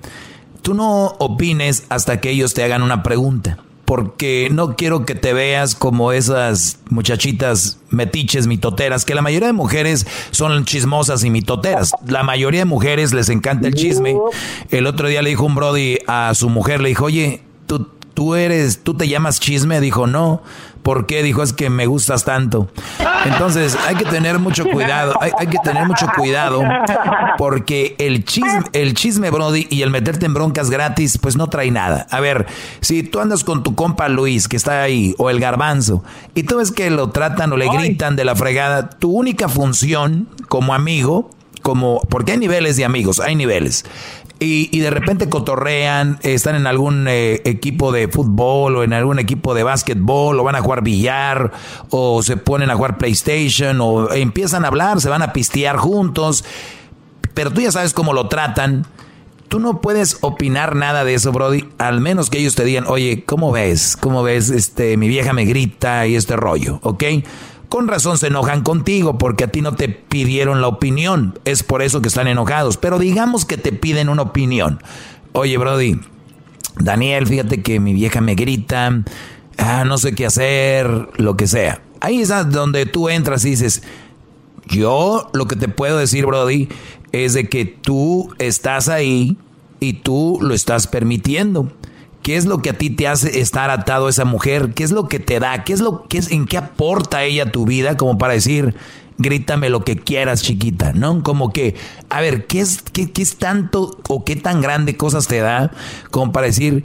tú 0.63 0.75
no 0.75 1.17
opines 1.19 1.85
hasta 1.89 2.21
que 2.21 2.31
ellos 2.31 2.55
te 2.55 2.63
hagan 2.65 2.83
una 2.83 3.03
pregunta 3.03 3.59
porque 3.89 4.51
no 4.53 4.77
quiero 4.77 5.07
que 5.07 5.15
te 5.15 5.33
veas 5.33 5.75
como 5.75 6.13
esas 6.13 6.79
muchachitas 6.91 7.79
metiches, 7.89 8.47
mitoteras, 8.47 9.07
que 9.07 9.15
la 9.15 9.23
mayoría 9.23 9.47
de 9.47 9.55
mujeres 9.55 10.07
son 10.31 10.67
chismosas 10.67 11.25
y 11.25 11.31
mitoteras. 11.31 11.93
La 12.07 12.23
mayoría 12.23 12.61
de 12.61 12.65
mujeres 12.67 13.15
les 13.15 13.31
encanta 13.31 13.67
el 13.67 13.73
chisme. 13.73 14.15
El 14.69 14.87
otro 14.87 15.09
día 15.09 15.23
le 15.23 15.31
dijo 15.31 15.47
un 15.47 15.55
Brody 15.55 16.01
a 16.07 16.35
su 16.35 16.51
mujer, 16.51 16.83
le 16.83 16.91
dijo, 16.91 17.07
oye, 17.07 17.41
tú, 17.67 17.89
tú 18.13 18.35
eres, 18.35 18.85
tú 18.85 18.93
te 18.93 19.09
llamas 19.09 19.41
chisme, 19.41 19.81
dijo, 19.81 20.07
no. 20.07 20.43
¿Por 20.89 21.05
qué? 21.05 21.23
Dijo, 21.23 21.43
es 21.43 21.53
que 21.53 21.69
me 21.69 21.85
gustas 21.85 22.25
tanto. 22.25 22.71
Entonces, 23.27 23.77
hay 23.87 23.97
que 23.97 24.07
tener 24.07 24.39
mucho 24.39 24.65
cuidado, 24.65 25.13
hay, 25.21 25.47
que 25.47 25.59
tener 25.59 25.87
mucho 25.87 26.07
cuidado 26.17 26.63
porque 27.37 27.95
el 27.99 28.25
chisme, 28.25 28.63
el 28.73 28.95
chisme, 28.95 29.29
Brody, 29.29 29.67
y 29.69 29.83
el 29.83 29.91
meterte 29.91 30.25
en 30.25 30.33
broncas 30.33 30.71
gratis, 30.71 31.19
pues 31.19 31.37
no 31.37 31.49
trae 31.49 31.71
nada. 31.71 32.07
A 32.11 32.21
ver, 32.21 32.47
si 32.81 33.03
tú 33.03 33.21
andas 33.21 33.45
con 33.45 33.63
tu 33.63 33.75
compa 33.75 34.09
Luis, 34.09 34.49
que 34.49 34.57
está 34.57 34.81
ahí, 34.81 35.15
o 35.19 35.29
el 35.29 35.41
garbanzo, 35.41 36.03
y 36.35 36.45
tú 36.45 36.57
ves 36.57 36.73
que 36.73 36.89
lo 36.89 37.11
tratan 37.11 37.53
o 37.53 37.59
le 37.59 37.69
gritan 37.69 38.17
de 38.17 38.25
la 38.25 38.35
fregada, 38.35 38.89
tu 38.89 39.11
única 39.13 39.51
función 39.51 40.27
como 40.49 40.73
amigo 40.73 41.29
como, 41.61 42.01
porque 42.09 42.33
hay 42.33 42.39
niveles 42.39 42.79
de 42.79 42.87
amigos, 42.87 43.21
hay 43.21 43.35
niveles 43.35 43.85
y, 44.41 44.79
de 44.79 44.91
repente 44.91 45.29
cotorrean, 45.29 46.19
están 46.23 46.55
en 46.55 46.69
algún 46.69 47.09
eh, 47.09 47.43
equipo 47.45 47.91
de 47.91 48.07
fútbol 48.07 48.77
o 48.77 48.85
en 48.85 48.93
algún 48.93 49.19
equipo 49.19 49.53
de 49.53 49.65
básquetbol 49.65 50.39
o 50.39 50.45
van 50.45 50.55
a 50.55 50.61
jugar 50.61 50.83
billar 50.83 51.51
o 51.91 52.23
se 52.23 52.37
ponen 52.37 52.71
a 52.71 52.77
jugar 52.77 52.99
PlayStation 52.99 53.81
o 53.81 54.13
empiezan 54.13 54.65
a 54.65 54.69
hablar, 54.69 55.01
se 55.01 55.09
van 55.09 55.23
a 55.23 55.33
pistear 55.33 55.77
juntos, 55.77 56.45
pero 57.35 57.51
tú 57.51 57.61
ya 57.61 57.73
sabes 57.73 57.93
cómo 57.93 58.13
lo 58.13 58.29
tratan. 58.29 58.87
Tú 59.49 59.59
no 59.59 59.81
puedes 59.81 60.19
opinar 60.21 60.77
nada 60.77 61.05
de 61.05 61.15
eso, 61.15 61.33
Brody, 61.33 61.65
al 61.79 62.01
menos 62.01 62.29
que 62.31 62.39
ellos 62.39 62.55
te 62.55 62.65
digan, 62.65 62.85
oye, 62.87 63.25
¿cómo 63.25 63.51
ves? 63.51 63.97
¿Cómo 63.97 64.23
ves? 64.23 64.51
Este, 64.51 64.97
mi 64.99 65.09
vieja 65.09 65.33
me 65.33 65.47
grita 65.47 66.07
y 66.07 66.17
este 66.17 66.37
rollo, 66.37 66.79
¿ok? 66.83 67.03
Con 67.69 67.87
razón 67.87 68.17
se 68.17 68.29
enojan 68.29 68.63
contigo 68.63 69.19
porque 69.19 69.45
a 69.45 69.49
ti 69.49 69.61
no 69.61 69.75
te 69.75 69.89
pidieron 69.89 70.61
la 70.61 70.69
opinión. 70.69 71.39
Es 71.45 71.63
por 71.63 71.83
eso 71.83 72.01
que 72.01 72.09
están 72.09 72.27
enojados. 72.27 72.77
Pero 72.79 72.99
digamos 72.99 73.45
que 73.45 73.59
te 73.59 73.73
piden 73.73 74.09
una 74.09 74.23
opinión. 74.23 74.83
Oye, 75.33 75.59
Brody, 75.59 76.01
Daniel, 76.79 77.27
fíjate 77.27 77.63
que 77.63 77.81
mi 77.81 77.93
vieja 77.93 78.21
me 78.21 78.35
grita, 78.35 79.03
ah, 79.59 79.85
no 79.85 79.99
sé 79.99 80.15
qué 80.15 80.27
hacer, 80.27 81.09
lo 81.17 81.37
que 81.37 81.47
sea. 81.47 81.83
Ahí 82.01 82.23
es 82.23 82.33
donde 82.51 82.87
tú 82.87 83.09
entras 83.09 83.45
y 83.45 83.51
dices, 83.51 83.83
yo 84.67 85.29
lo 85.33 85.47
que 85.47 85.57
te 85.57 85.69
puedo 85.69 85.99
decir, 85.99 86.25
Brody, 86.25 86.69
es 87.13 87.35
de 87.35 87.49
que 87.49 87.65
tú 87.65 88.35
estás 88.39 88.89
ahí 88.89 89.37
y 89.81 89.95
tú 89.95 90.39
lo 90.41 90.55
estás 90.55 90.87
permitiendo. 90.87 91.71
¿Qué 92.23 92.37
es 92.37 92.47
lo 92.47 92.61
que 92.61 92.71
a 92.71 92.73
ti 92.75 92.91
te 92.91 93.09
hace 93.09 93.41
estar 93.41 93.71
atado 93.71 94.07
a 94.07 94.11
esa 94.11 94.25
mujer? 94.25 94.73
¿Qué 94.75 94.85
es 94.85 94.91
lo 94.91 95.09
que 95.09 95.19
te 95.19 95.41
da? 95.41 95.65
¿Qué 95.65 95.73
es 95.73 95.81
lo 95.81 96.05
que 96.05 96.19
es 96.19 96.31
en 96.31 96.47
qué 96.47 96.59
aporta 96.59 97.25
ella 97.25 97.45
a 97.45 97.53
tu 97.53 97.65
vida 97.65 97.97
como 97.97 98.19
para 98.19 98.35
decir, 98.35 98.75
grítame 99.19 99.69
lo 99.69 99.85
que 99.85 99.97
quieras, 99.97 100.43
chiquita, 100.43 100.93
¿no? 100.93 101.23
Como 101.23 101.53
que, 101.53 101.75
a 102.09 102.21
ver, 102.21 102.47
¿qué 102.47 102.61
es, 102.61 102.83
qué, 102.93 103.11
qué 103.11 103.23
es 103.23 103.37
tanto 103.37 103.99
o 104.09 104.25
qué 104.25 104.37
tan 104.37 104.61
grande 104.61 104.97
cosas 104.97 105.27
te 105.27 105.39
da 105.39 105.71
como 106.11 106.33
para 106.33 106.47
decir 106.47 106.85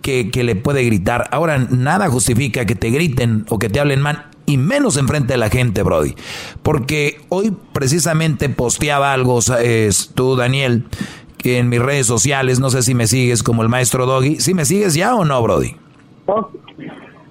que, 0.00 0.30
que 0.30 0.44
le 0.44 0.56
puede 0.56 0.84
gritar? 0.84 1.28
Ahora, 1.32 1.58
nada 1.58 2.08
justifica 2.08 2.64
que 2.64 2.74
te 2.74 2.90
griten 2.90 3.44
o 3.48 3.58
que 3.58 3.68
te 3.68 3.80
hablen 3.80 4.00
mal 4.00 4.26
y 4.46 4.56
menos 4.56 4.96
enfrente 4.96 5.34
de 5.34 5.38
la 5.38 5.50
gente, 5.50 5.82
Brody. 5.82 6.14
Porque 6.62 7.20
hoy 7.28 7.54
precisamente 7.72 8.48
posteaba 8.48 9.12
algo, 9.12 9.40
tú, 10.14 10.36
Daniel, 10.36 10.86
en 11.44 11.68
mis 11.68 11.80
redes 11.80 12.06
sociales, 12.06 12.60
no 12.60 12.70
sé 12.70 12.82
si 12.82 12.94
me 12.94 13.06
sigues 13.06 13.42
como 13.42 13.62
el 13.62 13.68
maestro 13.68 14.06
Doggy. 14.06 14.36
¿Sí 14.36 14.54
me 14.54 14.64
sigues 14.64 14.94
ya 14.94 15.14
o 15.14 15.24
no, 15.24 15.42
Brody? 15.42 15.76
Oh, 16.26 16.48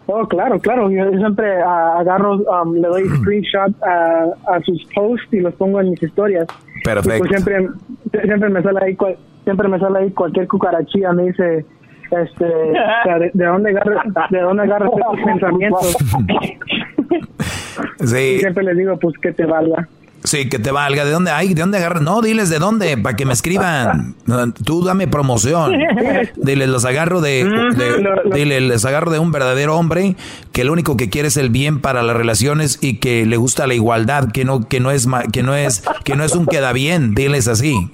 oh 0.08 0.28
claro, 0.28 0.60
claro. 0.60 0.90
Yo 0.90 1.10
siempre 1.12 1.62
ah, 1.62 1.98
agarro, 2.00 2.36
um, 2.36 2.74
le 2.74 2.88
doy 2.88 3.10
screenshot 3.18 3.74
a, 3.84 4.60
sus 4.66 4.84
posts 4.94 5.28
y 5.34 5.40
los 5.40 5.54
pongo 5.56 5.82
en 5.82 5.92
mis 5.92 6.04
historias. 6.04 6.48
Pues 6.84 6.96
Perfecto. 6.96 7.28
siempre, 7.30 7.68
siempre 8.24 8.50
me 8.50 8.62
sale 8.62 8.80
ahí, 8.84 8.98
siempre 9.44 9.68
me 9.68 9.80
sale 9.80 10.00
ahí 10.00 10.12
cualquier 10.12 10.48
cucarachilla 10.48 11.14
me 11.14 11.24
dice 11.24 11.66
este 12.12 12.46
de, 12.46 13.46
dónde 13.46 13.70
agarra 13.70 14.04
de 14.30 14.40
dónde 14.42 14.64
agarras 14.64 14.92
estos 14.98 15.20
pensamientos 15.26 15.98
sí. 18.00 18.40
siempre 18.40 18.64
les 18.66 18.78
digo 18.78 18.98
pues 18.98 19.18
que 19.20 19.32
te 19.32 19.46
valga 19.46 19.88
Sí, 20.23 20.49
que 20.49 20.60
te 20.60 20.72
valga. 20.72 21.03
¿De 21.03 21.11
dónde 21.11 21.31
hay? 21.31 21.53
¿De 21.53 21.61
dónde 21.61 21.77
agarras? 21.77 22.03
No, 22.03 22.22
diles 22.22 22.49
de 22.49 22.60
dónde, 22.60 22.98
para 22.98 23.15
que 23.15 23.26
me 23.26 23.34
escriban. 23.34 24.15
Tú 24.64 24.84
dame 24.84 25.07
promoción. 25.07 25.73
Diles, 26.35 26.69
los 26.69 26.85
agarro 26.85 27.22
de, 27.22 27.43
de 27.43 28.45
les 28.45 28.85
agarro 28.85 29.11
de 29.11 29.19
un 29.19 29.31
verdadero 29.31 29.76
hombre 29.77 30.15
que 30.52 30.64
lo 30.64 30.73
único 30.73 30.95
que 30.95 31.10
quiere 31.10 31.30
es 31.30 31.38
el 31.38 31.49
bien 31.49 31.80
para 31.80 32.03
las 32.03 32.15
relaciones 32.15 32.77
y 32.81 32.98
que 32.98 33.26
le 33.26 33.38
gusta 33.38 33.68
la 33.68 33.73
igualdad, 33.73 34.31
que 34.31 34.45
no, 34.45 34.68
que 34.68 34.80
no 34.80 34.91
es, 34.91 35.07
que 35.31 35.43
no 35.43 35.56
es, 35.56 35.84
que 36.03 36.15
no 36.15 36.23
es 36.23 36.34
un 36.34 36.45
queda 36.45 36.72
bien. 36.72 37.15
Diles 37.15 37.48
así. 37.48 37.91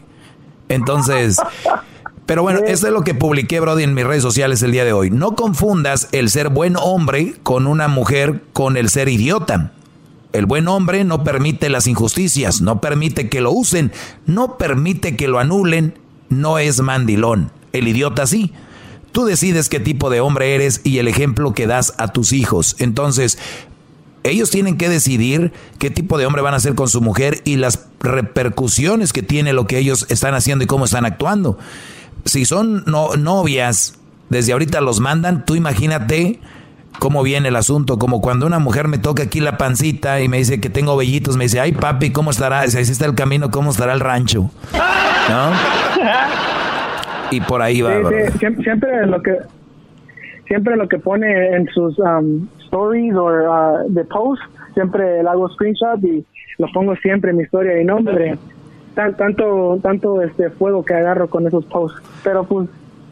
Entonces, 0.70 1.40
pero 2.26 2.42
bueno, 2.44 2.60
esto 2.68 2.88
es 2.88 2.94
lo 2.94 3.04
que 3.04 3.16
publiqué, 3.16 3.62
Brody, 3.62 3.84
en 3.84 3.94
mis 3.94 4.06
redes 4.06 4.22
sociales 4.22 4.62
el 4.62 4.74
día 4.74 4.84
de 4.84 4.92
hoy. 4.92 5.10
No 5.10 5.36
confundas 5.36 6.10
el 6.12 6.30
ser 6.30 6.50
buen 6.50 6.76
hombre 6.76 7.36
con 7.44 7.68
una 7.68 7.88
mujer 7.88 8.42
con 8.52 8.76
el 8.76 8.90
ser 8.90 9.08
idiota. 9.08 9.72
El 10.34 10.46
buen 10.46 10.68
hombre 10.68 11.04
no 11.04 11.24
permite 11.24 11.70
las 11.70 11.88
injusticias, 11.88 12.62
no 12.62 12.82
permite 12.82 13.30
que 13.30 13.42
lo 13.42 13.52
usen, 13.52 13.92
no 14.26 14.58
permite 14.58 15.16
que 15.16 15.28
lo 15.28 15.40
anulen, 15.40 15.98
no 16.30 16.60
es 16.60 16.82
mandilón. 16.82 17.52
El 17.74 17.88
idiota 17.88 18.28
sí. 18.28 18.54
Tú 19.12 19.26
decides 19.26 19.70
qué 19.70 19.80
tipo 19.80 20.10
de 20.10 20.20
hombre 20.20 20.54
eres 20.54 20.82
y 20.84 21.00
el 21.00 21.08
ejemplo 21.08 21.54
que 21.54 21.66
das 21.66 21.94
a 21.98 22.10
tus 22.10 22.34
hijos. 22.34 22.76
Entonces, 22.80 23.40
ellos 24.24 24.50
tienen 24.52 24.78
que 24.78 24.90
decidir 24.90 25.54
qué 25.80 25.90
tipo 25.90 26.18
de 26.18 26.26
hombre 26.26 26.42
van 26.42 26.54
a 26.54 26.60
ser 26.60 26.76
con 26.76 26.90
su 26.90 27.02
mujer 27.02 27.42
y 27.46 27.56
las 27.56 27.88
repercusiones 28.00 29.14
que 29.14 29.24
tiene 29.24 29.54
lo 29.54 29.66
que 29.66 29.80
ellos 29.80 30.06
están 30.10 30.36
haciendo 30.36 30.66
y 30.66 30.68
cómo 30.68 30.86
están 30.86 31.06
actuando 31.06 31.58
si 32.28 32.46
son 32.46 32.84
novias, 32.86 33.96
desde 34.30 34.54
ahorita 34.54 34.82
los 34.82 35.00
mandan, 35.00 35.46
tú 35.46 35.56
imagínate 35.56 36.40
cómo 37.00 37.24
viene 37.24 37.50
el 37.50 37.56
asunto, 37.56 37.98
como 37.98 38.22
cuando 38.22 38.46
una 38.46 38.60
mujer 38.60 38.88
me 38.88 38.98
toca 38.98 39.24
aquí 39.24 39.40
la 39.40 39.58
pancita 39.58 40.22
y 40.22 40.28
me 40.28 40.38
dice 40.38 40.60
que 40.60 40.70
tengo 40.70 40.96
vellitos, 40.98 41.38
me 41.38 41.46
dice, 41.46 41.60
ay 41.60 41.72
papi, 41.72 42.12
¿cómo 42.12 42.32
estará? 42.32 42.68
Si 42.68 42.78
así 42.78 42.92
está 42.92 43.06
el 43.06 43.16
camino, 43.16 43.52
¿cómo 43.52 43.72
estará 43.72 43.94
el 43.94 44.00
rancho? 44.00 44.50
¿No? 45.30 45.52
Y 47.30 47.42
por 47.42 47.62
ahí 47.62 47.82
va. 47.82 47.92
siempre, 48.40 49.06
lo 49.06 49.22
que 49.22 49.38
siempre 50.48 50.78
lo 50.78 50.88
que 50.88 50.98
pone 50.98 51.58
en 51.58 51.68
sus 51.68 52.00
um, 52.00 52.48
stories 52.68 53.14
o 53.16 53.26
uh, 53.26 53.90
de 53.90 54.06
post, 54.06 54.42
siempre 54.74 55.22
le 55.22 55.30
hago 55.30 55.50
screenshot 55.50 56.02
y 56.06 56.26
lo 56.58 56.72
pongo 56.72 56.96
siempre 56.96 57.32
en 57.32 57.38
mi 57.38 57.44
historia 57.44 57.82
y 57.82 57.84
nombre 57.84 58.38
tanto 58.96 59.78
tanto 59.84 60.22
este 60.22 60.50
fuego 60.52 60.84
que 60.84 60.94
agarro 60.94 61.30
con 61.30 61.46
esos 61.46 61.66
posts, 61.66 62.02
pero 62.24 62.44
pues 62.46 62.68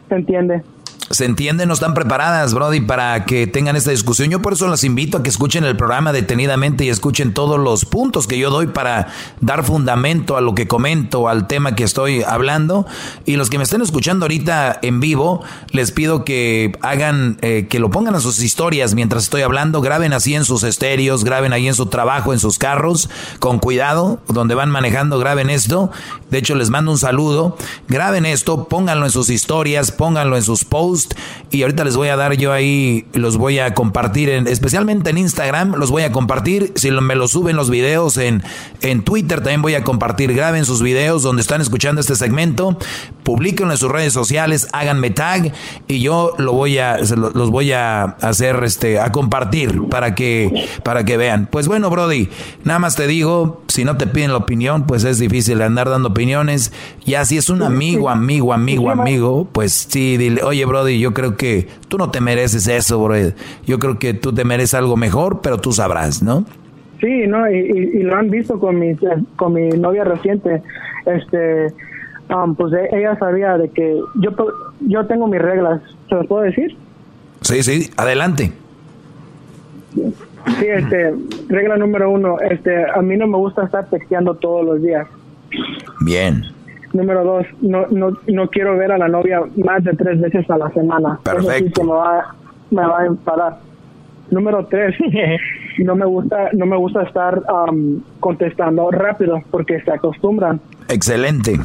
se 0.08 0.14
entiende 0.14 0.62
se 1.10 1.24
entiende, 1.24 1.66
no 1.66 1.74
están 1.74 1.94
preparadas, 1.94 2.52
Brody, 2.52 2.80
para 2.80 3.24
que 3.24 3.46
tengan 3.46 3.76
esta 3.76 3.90
discusión. 3.90 4.30
Yo 4.30 4.42
por 4.42 4.54
eso 4.54 4.66
las 4.66 4.82
invito 4.82 5.18
a 5.18 5.22
que 5.22 5.28
escuchen 5.28 5.64
el 5.64 5.76
programa 5.76 6.12
detenidamente 6.12 6.84
y 6.84 6.88
escuchen 6.88 7.32
todos 7.32 7.60
los 7.60 7.84
puntos 7.84 8.26
que 8.26 8.38
yo 8.38 8.50
doy 8.50 8.66
para 8.66 9.08
dar 9.40 9.62
fundamento 9.62 10.36
a 10.36 10.40
lo 10.40 10.54
que 10.54 10.66
comento, 10.66 11.28
al 11.28 11.46
tema 11.46 11.76
que 11.76 11.84
estoy 11.84 12.22
hablando. 12.22 12.86
Y 13.24 13.36
los 13.36 13.50
que 13.50 13.58
me 13.58 13.64
estén 13.64 13.82
escuchando 13.82 14.24
ahorita 14.24 14.80
en 14.82 14.98
vivo, 14.98 15.42
les 15.70 15.92
pido 15.92 16.24
que 16.24 16.76
hagan, 16.82 17.38
eh, 17.40 17.66
que 17.70 17.78
lo 17.78 17.90
pongan 17.90 18.14
en 18.14 18.20
sus 18.20 18.42
historias 18.42 18.94
mientras 18.94 19.24
estoy 19.24 19.42
hablando, 19.42 19.80
graben 19.80 20.12
así 20.12 20.34
en 20.34 20.44
sus 20.44 20.64
estéreos, 20.64 21.22
graben 21.22 21.52
ahí 21.52 21.68
en 21.68 21.74
su 21.74 21.86
trabajo, 21.86 22.32
en 22.32 22.40
sus 22.40 22.58
carros, 22.58 23.08
con 23.38 23.60
cuidado, 23.60 24.20
donde 24.28 24.54
van 24.56 24.70
manejando, 24.70 25.18
graben 25.18 25.50
esto. 25.50 25.90
De 26.30 26.38
hecho, 26.38 26.56
les 26.56 26.70
mando 26.70 26.90
un 26.90 26.98
saludo. 26.98 27.56
Graben 27.88 28.26
esto, 28.26 28.64
pónganlo 28.68 29.06
en 29.06 29.12
sus 29.12 29.30
historias, 29.30 29.92
pónganlo 29.92 30.36
en 30.36 30.42
sus 30.42 30.64
posts 30.64 30.95
y 31.50 31.62
ahorita 31.62 31.84
les 31.84 31.96
voy 31.96 32.08
a 32.08 32.16
dar 32.16 32.36
yo 32.36 32.52
ahí, 32.52 33.06
los 33.12 33.36
voy 33.36 33.58
a 33.58 33.74
compartir, 33.74 34.28
en, 34.28 34.46
especialmente 34.46 35.10
en 35.10 35.18
Instagram, 35.18 35.74
los 35.76 35.90
voy 35.90 36.02
a 36.02 36.12
compartir. 36.12 36.72
Si 36.76 36.90
me 36.90 37.14
lo 37.14 37.28
suben 37.28 37.56
los 37.56 37.70
videos 37.70 38.16
en, 38.16 38.42
en 38.82 39.02
Twitter, 39.02 39.38
también 39.38 39.62
voy 39.62 39.74
a 39.74 39.84
compartir. 39.84 40.34
Graben 40.34 40.64
sus 40.64 40.82
videos 40.82 41.22
donde 41.22 41.42
están 41.42 41.60
escuchando 41.60 42.00
este 42.00 42.16
segmento, 42.16 42.78
publiquenlo 43.22 43.72
en 43.72 43.78
sus 43.78 43.90
redes 43.90 44.12
sociales, 44.12 44.68
háganme 44.72 45.10
tag 45.10 45.52
y 45.88 46.00
yo 46.00 46.34
lo 46.38 46.52
voy 46.52 46.78
a, 46.78 46.98
los 46.98 47.50
voy 47.50 47.72
a 47.72 48.04
hacer, 48.04 48.62
este, 48.64 49.00
a 49.00 49.12
compartir 49.12 49.82
para 49.88 50.14
que, 50.14 50.68
para 50.82 51.04
que 51.04 51.16
vean. 51.16 51.48
Pues 51.50 51.68
bueno, 51.68 51.90
Brody, 51.90 52.28
nada 52.64 52.78
más 52.78 52.96
te 52.96 53.06
digo, 53.06 53.62
si 53.68 53.84
no 53.84 53.96
te 53.96 54.06
piden 54.06 54.30
la 54.30 54.38
opinión, 54.38 54.86
pues 54.86 55.04
es 55.04 55.18
difícil 55.18 55.60
andar 55.62 55.90
dando 55.90 56.08
opiniones. 56.08 56.72
Ya 57.04 57.24
si 57.24 57.36
es 57.36 57.48
un 57.48 57.62
amigo, 57.62 58.08
amigo, 58.08 58.52
amigo, 58.52 58.90
amigo, 58.90 59.48
pues 59.52 59.86
sí, 59.88 60.16
dile, 60.16 60.42
oye, 60.42 60.64
Brody, 60.64 60.85
y 60.88 61.00
yo 61.00 61.12
creo 61.12 61.36
que 61.36 61.68
tú 61.88 61.98
no 61.98 62.10
te 62.10 62.20
mereces 62.20 62.66
eso, 62.68 63.02
bro. 63.02 63.14
Yo 63.66 63.78
creo 63.78 63.98
que 63.98 64.14
tú 64.14 64.32
te 64.32 64.44
mereces 64.44 64.74
algo 64.74 64.96
mejor, 64.96 65.40
pero 65.40 65.58
tú 65.58 65.72
sabrás, 65.72 66.22
¿no? 66.22 66.44
Sí, 67.00 67.26
no, 67.26 67.50
y, 67.50 68.02
lo 68.02 68.16
han 68.16 68.30
visto 68.30 68.58
con 68.58 68.78
mi, 68.78 68.96
con 69.36 69.52
mi 69.52 69.68
novia 69.70 70.04
reciente. 70.04 70.62
Este, 71.04 71.72
um, 72.34 72.54
pues 72.54 72.72
e, 72.72 72.88
ella 72.98 73.18
sabía 73.18 73.58
de 73.58 73.68
que 73.68 74.00
yo, 74.16 74.30
yo 74.80 75.06
tengo 75.06 75.26
mis 75.26 75.40
reglas. 75.40 75.80
¿Se 76.08 76.14
las 76.14 76.26
puedo 76.26 76.42
decir? 76.42 76.76
Sí, 77.42 77.62
sí, 77.62 77.90
adelante. 77.96 78.52
Sí, 79.94 80.66
este, 80.66 81.14
regla 81.48 81.76
número 81.76 82.10
uno, 82.10 82.38
este, 82.40 82.88
a 82.90 83.02
mí 83.02 83.16
no 83.16 83.26
me 83.26 83.36
gusta 83.36 83.64
estar 83.64 83.88
texteando 83.88 84.34
todos 84.34 84.64
los 84.64 84.82
días. 84.82 85.06
Bien. 86.00 86.55
Número 86.96 87.24
dos, 87.24 87.46
no, 87.60 87.86
no, 87.90 88.16
no 88.26 88.48
quiero 88.48 88.74
ver 88.78 88.90
a 88.90 88.96
la 88.96 89.06
novia 89.06 89.42
más 89.62 89.84
de 89.84 89.92
tres 89.92 90.18
veces 90.18 90.48
a 90.48 90.56
la 90.56 90.70
semana. 90.70 91.20
Perfecto. 91.22 91.84
me, 91.84 91.92
va, 91.92 92.34
me 92.70 92.86
va 92.86 93.00
a 93.00 93.06
enfadar. 93.06 93.58
Número 94.30 94.64
tres, 94.64 94.96
no 95.78 95.94
me 95.94 96.06
gusta, 96.06 96.48
no 96.54 96.64
me 96.64 96.76
gusta 96.78 97.02
estar 97.02 97.42
um, 97.52 98.00
contestando 98.18 98.90
rápido 98.90 99.42
porque 99.50 99.78
se 99.82 99.92
acostumbran. 99.92 100.58
Excelente. 100.88 101.60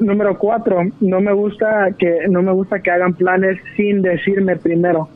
número 0.00 0.36
cuatro, 0.36 0.82
no 1.00 1.20
me 1.20 1.32
gusta 1.32 1.92
que 1.96 2.26
no 2.28 2.42
me 2.42 2.50
gusta 2.50 2.80
que 2.80 2.90
hagan 2.90 3.14
planes 3.14 3.60
sin 3.76 4.02
decirme 4.02 4.56
primero. 4.56 5.08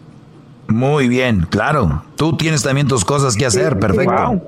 Muy 0.68 1.08
bien, 1.08 1.44
claro. 1.50 2.04
Tú 2.14 2.36
tienes 2.36 2.62
también 2.62 2.86
tus 2.86 3.04
cosas 3.04 3.36
que 3.36 3.46
hacer, 3.46 3.80
perfecto. 3.80 4.42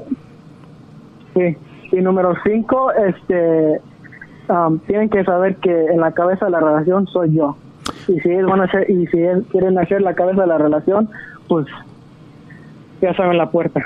Sí. 1.35 1.57
Y 1.93 1.97
número 1.97 2.35
cinco, 2.45 2.93
este, 2.93 3.81
um, 4.49 4.79
tienen 4.81 5.09
que 5.09 5.25
saber 5.25 5.57
que 5.57 5.87
en 5.87 6.01
la 6.01 6.13
cabeza 6.13 6.47
de 6.47 6.51
la 6.51 6.61
relación 6.61 7.07
soy 7.07 7.35
yo. 7.35 7.57
Y 8.07 8.21
si 8.21 8.31
ellos 8.31 8.51
van 8.51 8.61
a 8.61 8.65
hacer, 8.65 8.91
y 8.91 9.07
si 9.07 9.19
quieren 9.51 9.79
hacer 9.79 10.03
la 10.03 10.15
cabeza 10.15 10.43
de 10.43 10.47
la 10.49 10.59
relación, 10.59 11.09
pues 11.49 11.67
ya 13.01 13.15
saben 13.15 13.39
la 13.39 13.51
puerta. 13.51 13.83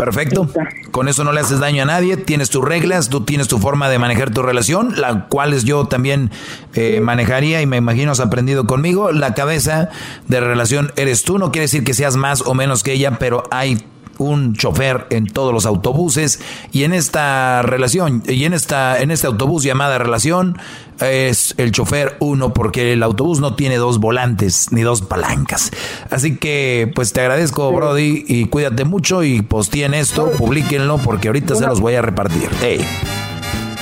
Perfecto. 0.00 0.48
Con 0.92 1.08
eso 1.08 1.24
no 1.24 1.32
le 1.32 1.40
haces 1.40 1.60
daño 1.60 1.82
a 1.82 1.84
nadie. 1.84 2.16
Tienes 2.16 2.48
tus 2.48 2.64
reglas, 2.64 3.10
tú 3.10 3.20
tienes 3.26 3.48
tu 3.48 3.58
forma 3.58 3.90
de 3.90 3.98
manejar 3.98 4.30
tu 4.30 4.40
relación, 4.40 4.98
la 4.98 5.26
cual 5.28 5.52
yo 5.62 5.84
también 5.84 6.30
eh, 6.72 7.00
manejaría 7.02 7.60
y 7.60 7.66
me 7.66 7.76
imagino 7.76 8.12
has 8.12 8.20
aprendido 8.20 8.66
conmigo. 8.66 9.12
La 9.12 9.34
cabeza 9.34 9.90
de 10.26 10.40
relación 10.40 10.90
eres 10.96 11.22
tú. 11.22 11.38
No 11.38 11.52
quiere 11.52 11.64
decir 11.64 11.84
que 11.84 11.92
seas 11.92 12.16
más 12.16 12.40
o 12.46 12.54
menos 12.54 12.82
que 12.82 12.94
ella, 12.94 13.18
pero 13.18 13.42
hay 13.50 13.76
un 14.20 14.54
chofer 14.54 15.06
en 15.10 15.26
todos 15.26 15.52
los 15.52 15.66
autobuses 15.66 16.40
y 16.72 16.84
en 16.84 16.92
esta 16.92 17.62
relación 17.62 18.22
y 18.28 18.44
en 18.44 18.52
esta 18.52 19.00
en 19.00 19.10
este 19.10 19.26
autobús 19.26 19.62
llamada 19.64 19.98
relación 19.98 20.58
es 21.00 21.54
el 21.56 21.72
chofer 21.72 22.16
uno 22.20 22.52
porque 22.52 22.92
el 22.92 23.02
autobús 23.02 23.40
no 23.40 23.54
tiene 23.56 23.76
dos 23.76 23.98
volantes 23.98 24.70
ni 24.72 24.82
dos 24.82 25.00
palancas. 25.00 25.70
Así 26.10 26.36
que 26.36 26.92
pues 26.94 27.12
te 27.14 27.22
agradezco 27.22 27.72
Brody 27.72 28.24
y 28.28 28.44
cuídate 28.46 28.84
mucho 28.84 29.22
y 29.24 29.40
posteen 29.40 29.94
esto, 29.94 30.30
publiquenlo 30.32 30.98
porque 30.98 31.28
ahorita 31.28 31.54
se 31.54 31.66
los 31.66 31.80
voy 31.80 31.94
a 31.94 32.02
repartir. 32.02 32.50
Hey. 32.60 32.86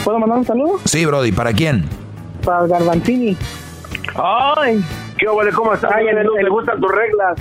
¿Puedo 0.05 0.21
mandar 0.21 0.39
un 0.39 0.47
saludo? 0.47 0.79
Sí, 0.85 1.05
Brody, 1.05 1.33
¿para 1.33 1.53
quién? 1.53 1.85
Para 2.45 2.67
Garbanzini. 2.69 3.37
Ay, 4.15 4.83
qué 5.19 5.29
bueno, 5.29 5.51
¿cómo 5.55 5.75
estás? 5.75 5.91
Ay, 5.95 6.07
el- 6.07 6.17
le 6.45 6.49
gustan 6.51 6.81
tus 6.81 6.91
reglas. 6.91 7.37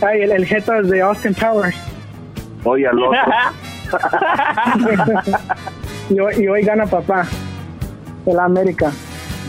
Ay, 0.00 0.22
el, 0.22 0.32
el 0.32 0.46
jeta 0.46 0.78
es 0.78 0.88
de 0.88 1.02
Austin 1.02 1.34
Towers. 1.34 1.76
Oye, 2.64 2.86
al 2.86 2.98
otro. 3.02 3.18
y, 6.10 6.20
hoy, 6.20 6.34
y 6.38 6.48
hoy 6.48 6.62
gana 6.62 6.86
papá. 6.86 7.26
De 8.24 8.32
la 8.34 8.44
América. 8.44 8.90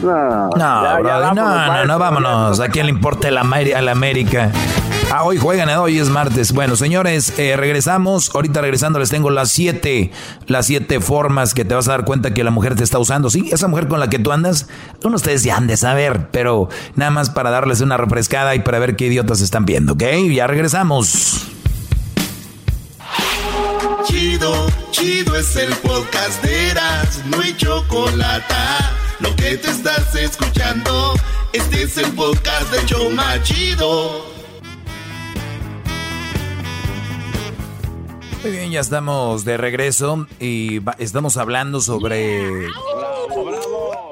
No, 0.02 0.50
No, 0.50 1.00
no, 1.04 1.34
no, 1.34 1.86
no, 1.86 2.00
vámonos. 2.00 2.60
¿A 2.60 2.68
quién 2.70 2.88
le 2.88 2.92
importa 2.92 3.28
el 3.28 3.38
Ameri- 3.38 3.74
al 3.76 3.88
América? 3.88 4.50
Ah, 5.16 5.26
hoy 5.26 5.38
juegan, 5.38 5.70
¿eh? 5.70 5.78
hoy 5.78 6.00
es 6.00 6.10
martes. 6.10 6.54
Bueno, 6.54 6.76
señores, 6.76 7.38
eh, 7.38 7.56
regresamos. 7.56 8.32
Ahorita 8.34 8.62
regresando 8.62 8.98
les 8.98 9.12
tengo 9.12 9.30
las 9.30 9.52
siete, 9.52 10.10
las 10.48 10.66
siete 10.66 11.00
formas 11.02 11.54
que 11.54 11.64
te 11.64 11.76
vas 11.76 11.88
a 11.88 11.92
dar 11.92 12.04
cuenta 12.04 12.34
que 12.34 12.44
la 12.44 12.50
mujer 12.50 12.74
te 12.74 12.84
está 12.84 12.98
usando. 12.98 13.30
Sí, 13.30 13.48
esa 13.52 13.68
mujer 13.68 13.88
con 13.88 14.00
la 14.00 14.10
que 14.10 14.18
tú 14.18 14.32
andas, 14.32 14.66
uno 15.04 15.12
de 15.12 15.16
ustedes 15.18 15.44
ya 15.44 15.56
han 15.56 15.68
de 15.68 15.78
saber, 15.78 16.30
pero 16.32 16.68
nada 16.96 17.12
más 17.12 17.30
para 17.30 17.52
darles 17.52 17.82
una 17.82 17.96
refrescada 17.96 18.56
y 18.56 18.62
para 18.62 18.80
ver 18.80 18.96
qué 18.96 19.06
idiotas 19.06 19.42
están 19.42 19.66
viendo, 19.66 19.94
¿ok? 19.94 20.04
Ya 20.32 20.48
regresamos. 20.48 21.46
Chido, 24.08 24.66
chido 24.90 25.36
es 25.36 25.56
el 25.58 25.76
podcast 25.76 26.44
de 26.44 26.72
Eras, 26.72 27.22
no 27.28 27.40
hay 27.40 27.56
chocolate. 27.56 28.56
Lo 29.20 29.36
que 29.36 29.58
te 29.58 29.70
estás 29.70 30.16
escuchando, 30.16 31.14
este 31.54 31.84
es 31.84 32.00
el 32.00 32.12
podcast 32.14 32.72
de 32.72 32.84
Choma 32.88 33.40
Chido. 33.44 34.33
Muy 38.44 38.52
bien, 38.52 38.72
ya 38.72 38.82
estamos 38.82 39.46
de 39.46 39.58
regreso 39.58 40.28
y 40.40 40.82
estamos 40.98 41.38
hablando 41.38 41.80
sobre 41.80 42.68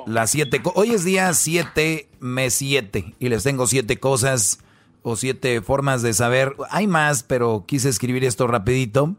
las 0.05 0.29
siete... 0.31 0.61
Hoy 0.75 0.91
es 0.91 1.03
día 1.03 1.33
7, 1.33 2.07
mes 2.21 2.53
7 2.53 3.15
y 3.19 3.29
les 3.29 3.43
tengo 3.43 3.67
siete 3.67 3.99
cosas 3.99 4.59
o 5.03 5.15
siete 5.17 5.61
formas 5.61 6.01
de 6.01 6.13
saber. 6.13 6.55
Hay 6.69 6.87
más, 6.87 7.23
pero 7.23 7.65
quise 7.67 7.89
escribir 7.89 8.23
esto 8.23 8.47
rapidito 8.47 9.15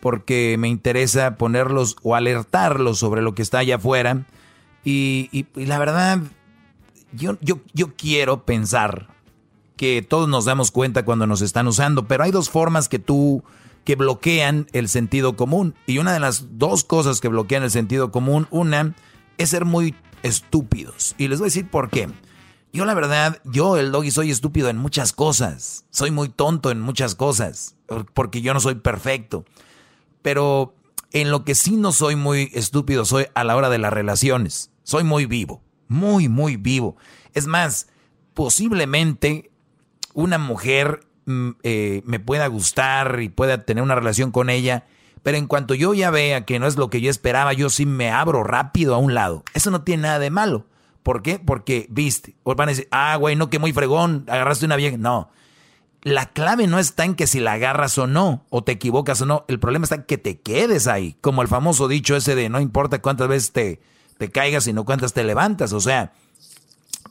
porque 0.00 0.56
me 0.58 0.68
interesa 0.68 1.36
ponerlos 1.36 1.96
o 2.02 2.14
alertarlos 2.16 2.98
sobre 2.98 3.22
lo 3.22 3.34
que 3.34 3.42
está 3.42 3.58
allá 3.58 3.76
afuera. 3.76 4.26
Y, 4.84 5.28
y- 5.32 5.46
y 5.60 5.66
la 5.66 5.78
verdad, 5.78 6.18
yo, 7.12 7.36
yo, 7.40 7.60
yo 7.72 7.94
quiero 7.96 8.44
pensar 8.44 9.08
que 9.76 10.02
todos 10.02 10.28
nos 10.28 10.44
damos 10.44 10.70
cuenta 10.72 11.04
cuando 11.04 11.26
nos 11.26 11.40
están 11.42 11.66
usando, 11.68 12.06
pero 12.08 12.24
hay 12.24 12.30
dos 12.32 12.50
formas 12.50 12.88
que 12.88 12.98
tú 12.98 13.42
que 13.86 13.94
bloquean 13.94 14.66
el 14.72 14.88
sentido 14.88 15.36
común. 15.36 15.74
Y 15.86 15.98
una 15.98 16.12
de 16.12 16.20
las 16.20 16.58
dos 16.58 16.84
cosas 16.84 17.20
que 17.20 17.28
bloquean 17.28 17.62
el 17.62 17.70
sentido 17.70 18.10
común, 18.10 18.48
una 18.50 18.94
es 19.38 19.50
ser 19.50 19.64
muy 19.64 19.94
estúpidos. 20.24 21.14
Y 21.18 21.28
les 21.28 21.38
voy 21.38 21.46
a 21.46 21.50
decir 21.52 21.70
por 21.70 21.88
qué. 21.88 22.08
Yo 22.72 22.84
la 22.84 22.94
verdad, 22.94 23.40
yo 23.44 23.76
el 23.76 23.92
doggy 23.92 24.10
soy 24.10 24.30
estúpido 24.30 24.68
en 24.68 24.76
muchas 24.76 25.12
cosas, 25.12 25.86
soy 25.90 26.10
muy 26.10 26.28
tonto 26.28 26.70
en 26.70 26.80
muchas 26.80 27.14
cosas, 27.14 27.76
porque 28.12 28.42
yo 28.42 28.52
no 28.52 28.60
soy 28.60 28.74
perfecto, 28.74 29.46
pero 30.20 30.74
en 31.12 31.30
lo 31.30 31.44
que 31.44 31.54
sí 31.54 31.76
no 31.76 31.92
soy 31.92 32.16
muy 32.16 32.50
estúpido 32.52 33.06
soy 33.06 33.28
a 33.34 33.44
la 33.44 33.56
hora 33.56 33.70
de 33.70 33.78
las 33.78 33.94
relaciones, 33.94 34.72
soy 34.82 35.04
muy 35.04 35.24
vivo, 35.24 35.62
muy 35.88 36.28
muy 36.28 36.56
vivo. 36.56 36.96
Es 37.32 37.46
más, 37.46 37.86
posiblemente 38.34 39.50
una 40.12 40.36
mujer 40.36 41.06
eh, 41.62 42.02
me 42.04 42.20
pueda 42.20 42.46
gustar 42.46 43.20
y 43.20 43.28
pueda 43.28 43.64
tener 43.64 43.82
una 43.82 43.94
relación 43.94 44.30
con 44.30 44.50
ella, 44.50 44.84
pero 45.22 45.38
en 45.38 45.46
cuanto 45.46 45.74
yo 45.74 45.92
ya 45.94 46.10
vea 46.10 46.44
que 46.44 46.58
no 46.58 46.66
es 46.66 46.76
lo 46.76 46.88
que 46.88 47.00
yo 47.00 47.10
esperaba, 47.10 47.52
yo 47.52 47.68
sí 47.68 47.86
me 47.86 48.10
abro 48.10 48.44
rápido 48.44 48.94
a 48.94 48.98
un 48.98 49.14
lado. 49.14 49.42
Eso 49.54 49.70
no 49.70 49.82
tiene 49.82 50.04
nada 50.04 50.18
de 50.18 50.30
malo. 50.30 50.66
¿Por 51.02 51.22
qué? 51.22 51.38
Porque, 51.38 51.86
viste, 51.90 52.36
o 52.42 52.54
van 52.54 52.68
a 52.68 52.72
decir, 52.72 52.88
ah, 52.90 53.16
güey, 53.16 53.36
no, 53.36 53.50
que 53.50 53.58
muy 53.58 53.72
fregón, 53.72 54.24
agarraste 54.28 54.66
una 54.66 54.76
vieja. 54.76 54.96
No, 54.96 55.30
la 56.06 56.26
clave 56.26 56.68
no 56.68 56.78
está 56.78 57.04
en 57.04 57.16
que 57.16 57.26
si 57.26 57.40
la 57.40 57.54
agarras 57.54 57.98
o 57.98 58.06
no, 58.06 58.44
o 58.50 58.62
te 58.62 58.70
equivocas 58.70 59.20
o 59.22 59.26
no, 59.26 59.44
el 59.48 59.58
problema 59.58 59.84
está 59.84 59.96
en 59.96 60.04
que 60.04 60.18
te 60.18 60.40
quedes 60.40 60.86
ahí, 60.86 61.16
como 61.20 61.42
el 61.42 61.48
famoso 61.48 61.88
dicho 61.88 62.14
ese 62.14 62.36
de 62.36 62.48
no 62.48 62.60
importa 62.60 63.02
cuántas 63.02 63.26
veces 63.26 63.50
te, 63.50 63.80
te 64.16 64.30
caigas, 64.30 64.62
sino 64.62 64.84
cuántas 64.84 65.14
te 65.14 65.24
levantas. 65.24 65.72
O 65.72 65.80
sea, 65.80 66.12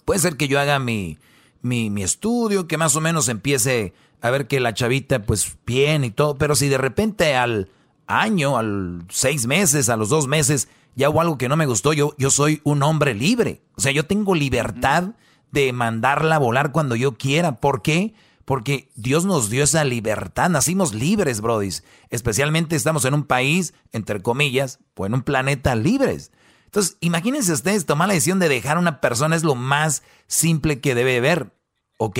puede 0.06 0.22
ser 0.22 0.38
que 0.38 0.48
yo 0.48 0.62
haga 0.62 0.80
mi, 0.80 1.18
mi, 1.62 1.90
mi 1.90 2.04
estudio, 2.04 2.68
que 2.70 2.78
más 2.78 2.96
o 2.96 3.02
menos 3.02 3.28
empiece 3.28 3.94
a 4.22 4.30
ver 4.30 4.48
que 4.48 4.60
la 4.60 4.74
chavita, 4.74 5.24
pues 5.24 5.58
bien 5.66 6.04
y 6.04 6.12
todo, 6.12 6.38
pero 6.38 6.56
si 6.56 6.68
de 6.70 6.78
repente 6.78 7.36
al 7.36 7.70
año, 8.08 8.58
al 8.58 9.06
seis 9.10 9.48
meses, 9.48 9.90
a 9.90 9.98
los 9.98 10.10
dos 10.10 10.28
meses, 10.28 10.68
ya 10.96 11.10
hubo 11.10 11.22
algo 11.22 11.38
que 11.38 11.50
no 11.50 11.58
me 11.58 11.66
gustó, 11.66 11.94
yo, 11.94 12.14
yo 12.18 12.30
soy 12.30 12.62
un 12.64 12.84
hombre 12.84 13.14
libre. 13.14 13.62
O 13.76 13.82
sea, 13.82 13.92
yo 13.92 14.06
tengo 14.06 14.36
libertad 14.36 15.12
de 15.52 15.74
mandarla 15.74 16.36
a 16.36 16.40
volar 16.40 16.72
cuando 16.72 16.96
yo 16.96 17.18
quiera. 17.18 17.58
¿Por 17.58 17.82
qué? 17.82 18.14
Porque 18.46 18.90
Dios 18.96 19.26
nos 19.26 19.50
dio 19.50 19.64
esa 19.64 19.84
libertad, 19.84 20.50
nacimos 20.50 20.94
libres, 20.94 21.42
brodis. 21.42 21.84
Especialmente 22.10 22.76
estamos 22.76 23.04
en 23.06 23.16
un 23.16 23.24
país, 23.24 23.74
entre 23.92 24.22
comillas, 24.22 24.80
o 24.96 25.06
en 25.06 25.16
un 25.16 25.24
planeta 25.24 25.76
libres. 25.76 26.32
Entonces, 26.66 26.98
imagínense 27.00 27.54
ustedes, 27.54 27.86
tomar 27.86 28.08
la 28.08 28.14
decisión 28.14 28.40
de 28.40 28.50
dejar 28.50 28.78
a 28.78 28.82
una 28.82 29.02
persona 29.02 29.36
es 29.36 29.44
lo 29.44 29.56
más 29.56 30.04
simple 30.28 30.80
que 30.80 30.94
debe 30.94 31.20
ver, 31.22 31.54
¿ok? 31.98 32.20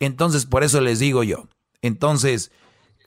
Entonces, 0.00 0.46
por 0.46 0.64
eso 0.64 0.80
les 0.80 0.98
digo 0.98 1.22
yo. 1.22 1.48
Entonces, 1.82 2.50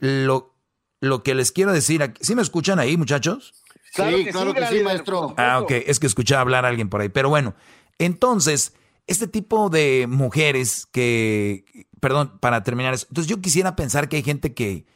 lo, 0.00 0.54
lo 1.00 1.22
que 1.22 1.34
les 1.34 1.52
quiero 1.52 1.72
decir, 1.72 2.02
aquí- 2.02 2.22
¿sí 2.24 2.34
me 2.34 2.42
escuchan 2.42 2.78
ahí, 2.78 2.96
muchachos? 2.96 3.54
Claro 3.94 4.16
Sí, 4.18 4.24
que 4.24 4.30
claro 4.30 4.52
sí, 4.52 4.56
que 4.60 4.66
sí, 4.78 4.82
maestro. 4.84 5.34
Ah, 5.36 5.60
ok, 5.60 5.70
es 5.86 5.98
que 5.98 6.06
escuchaba 6.06 6.40
hablar 6.42 6.64
a 6.64 6.68
alguien 6.68 6.88
por 6.88 7.00
ahí. 7.00 7.08
Pero 7.08 7.28
bueno, 7.28 7.54
entonces, 7.98 8.72
este 9.06 9.26
tipo 9.26 9.68
de 9.70 10.06
mujeres 10.08 10.86
que, 10.92 11.64
perdón, 12.00 12.38
para 12.40 12.62
terminar 12.62 12.94
eso, 12.94 13.06
entonces 13.10 13.28
yo 13.28 13.40
quisiera 13.40 13.74
pensar 13.76 14.08
que 14.08 14.16
hay 14.16 14.22
gente 14.22 14.54
que, 14.54 14.86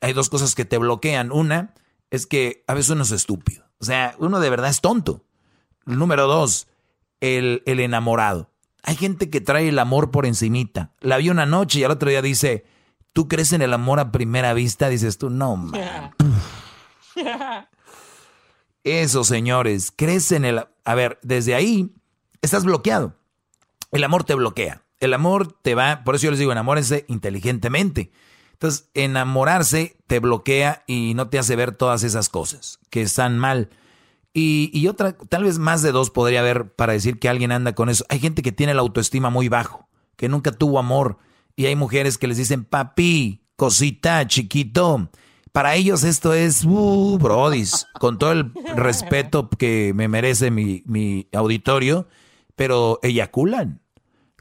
hay 0.00 0.12
dos 0.12 0.30
cosas 0.30 0.54
que 0.54 0.64
te 0.64 0.78
bloquean. 0.78 1.32
Una 1.32 1.74
es 2.10 2.26
que 2.26 2.64
a 2.68 2.74
veces 2.74 2.90
uno 2.90 3.02
es 3.02 3.10
estúpido. 3.10 3.64
O 3.78 3.84
sea, 3.84 4.14
uno 4.18 4.38
de 4.40 4.50
verdad 4.50 4.70
es 4.70 4.80
tonto. 4.80 5.24
Número 5.84 6.26
dos, 6.26 6.68
el, 7.20 7.62
el 7.66 7.80
enamorado. 7.80 8.50
Hay 8.86 8.96
gente 8.96 9.30
que 9.30 9.40
trae 9.40 9.68
el 9.68 9.78
amor 9.78 10.10
por 10.10 10.26
encimita. 10.26 10.92
La 11.00 11.16
vio 11.16 11.32
una 11.32 11.46
noche 11.46 11.80
y 11.80 11.84
al 11.84 11.90
otro 11.90 12.10
día 12.10 12.20
dice, 12.20 12.66
¿tú 13.14 13.28
crees 13.28 13.54
en 13.54 13.62
el 13.62 13.72
amor 13.72 13.98
a 13.98 14.12
primera 14.12 14.52
vista? 14.52 14.90
Dices 14.90 15.16
tú, 15.16 15.30
no, 15.30 15.56
man. 15.56 16.14
Eso, 18.84 19.24
señores, 19.24 19.90
crees 19.96 20.30
en 20.32 20.44
el... 20.44 20.66
A 20.84 20.94
ver, 20.94 21.18
desde 21.22 21.54
ahí 21.54 21.94
estás 22.42 22.64
bloqueado. 22.64 23.16
El 23.90 24.04
amor 24.04 24.24
te 24.24 24.34
bloquea. 24.34 24.82
El 25.00 25.14
amor 25.14 25.56
te 25.62 25.74
va, 25.74 26.04
por 26.04 26.14
eso 26.14 26.24
yo 26.24 26.30
les 26.30 26.40
digo, 26.40 26.52
enamórense 26.52 27.06
inteligentemente. 27.08 28.12
Entonces, 28.52 28.90
enamorarse 28.92 29.96
te 30.06 30.18
bloquea 30.18 30.84
y 30.86 31.14
no 31.14 31.28
te 31.28 31.38
hace 31.38 31.56
ver 31.56 31.72
todas 31.72 32.02
esas 32.02 32.28
cosas 32.28 32.80
que 32.90 33.00
están 33.00 33.38
mal. 33.38 33.70
Y, 34.36 34.70
y 34.74 34.88
otra, 34.88 35.16
tal 35.16 35.44
vez 35.44 35.58
más 35.58 35.80
de 35.82 35.92
dos 35.92 36.10
podría 36.10 36.40
haber 36.40 36.74
para 36.74 36.92
decir 36.92 37.20
que 37.20 37.28
alguien 37.28 37.52
anda 37.52 37.74
con 37.74 37.88
eso. 37.88 38.04
Hay 38.08 38.18
gente 38.18 38.42
que 38.42 38.50
tiene 38.50 38.74
la 38.74 38.80
autoestima 38.80 39.30
muy 39.30 39.48
bajo, 39.48 39.88
que 40.16 40.28
nunca 40.28 40.50
tuvo 40.50 40.80
amor. 40.80 41.18
Y 41.54 41.66
hay 41.66 41.76
mujeres 41.76 42.18
que 42.18 42.26
les 42.26 42.36
dicen, 42.36 42.64
papi, 42.64 43.44
cosita, 43.54 44.26
chiquito. 44.26 45.08
Para 45.52 45.76
ellos 45.76 46.02
esto 46.02 46.34
es, 46.34 46.64
uh, 46.64 47.16
brodis, 47.16 47.86
con 48.00 48.18
todo 48.18 48.32
el 48.32 48.52
respeto 48.74 49.48
que 49.48 49.92
me 49.94 50.08
merece 50.08 50.50
mi, 50.50 50.82
mi 50.84 51.28
auditorio, 51.32 52.08
pero 52.56 52.98
eyaculan. 53.04 53.80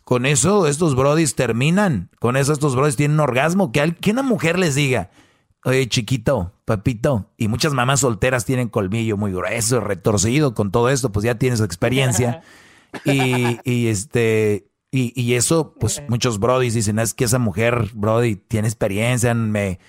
Con 0.03 0.26
eso 0.26 0.65
estos 0.65 0.95
brodis 0.95 1.36
terminan. 1.36 2.10
Con 2.20 2.36
eso 2.36 2.52
estos 2.52 2.76
brodis 2.76 2.95
tienen 2.95 3.18
un 3.18 3.22
orgasmo. 3.22 3.72
Que, 3.72 3.94
que 3.94 4.10
una 4.10 4.24
mujer 4.24 4.57
les 4.57 4.74
diga, 4.74 5.11
oye 5.65 5.88
chiquito, 5.88 6.53
papito. 6.65 7.31
Y 7.38 7.48
muchas 7.48 7.73
mamás 7.73 8.02
solteras 8.02 8.45
tienen 8.45 8.69
colmillo 8.69 9.18
muy 9.18 9.31
grueso, 9.31 9.80
retorcido. 9.80 10.53
Con 10.53 10.72
todo 10.72 10.90
esto, 10.90 11.11
pues 11.11 11.23
ya 11.26 11.35
tienes 11.35 11.61
experiencia. 11.61 12.41
Y, 13.06 13.57
y 13.64 13.88
este... 13.88 14.69
Y, 14.91 15.19
y 15.19 15.34
eso, 15.34 15.73
pues 15.80 16.03
muchos 16.10 16.38
brodis 16.38 16.76
dicen, 16.76 16.99
es 16.99 17.15
que 17.15 17.23
esa 17.23 17.40
mujer, 17.40 17.90
brody, 17.95 18.35
tiene 18.35 18.68
experiencia, 18.68 19.34
me... 19.34 19.80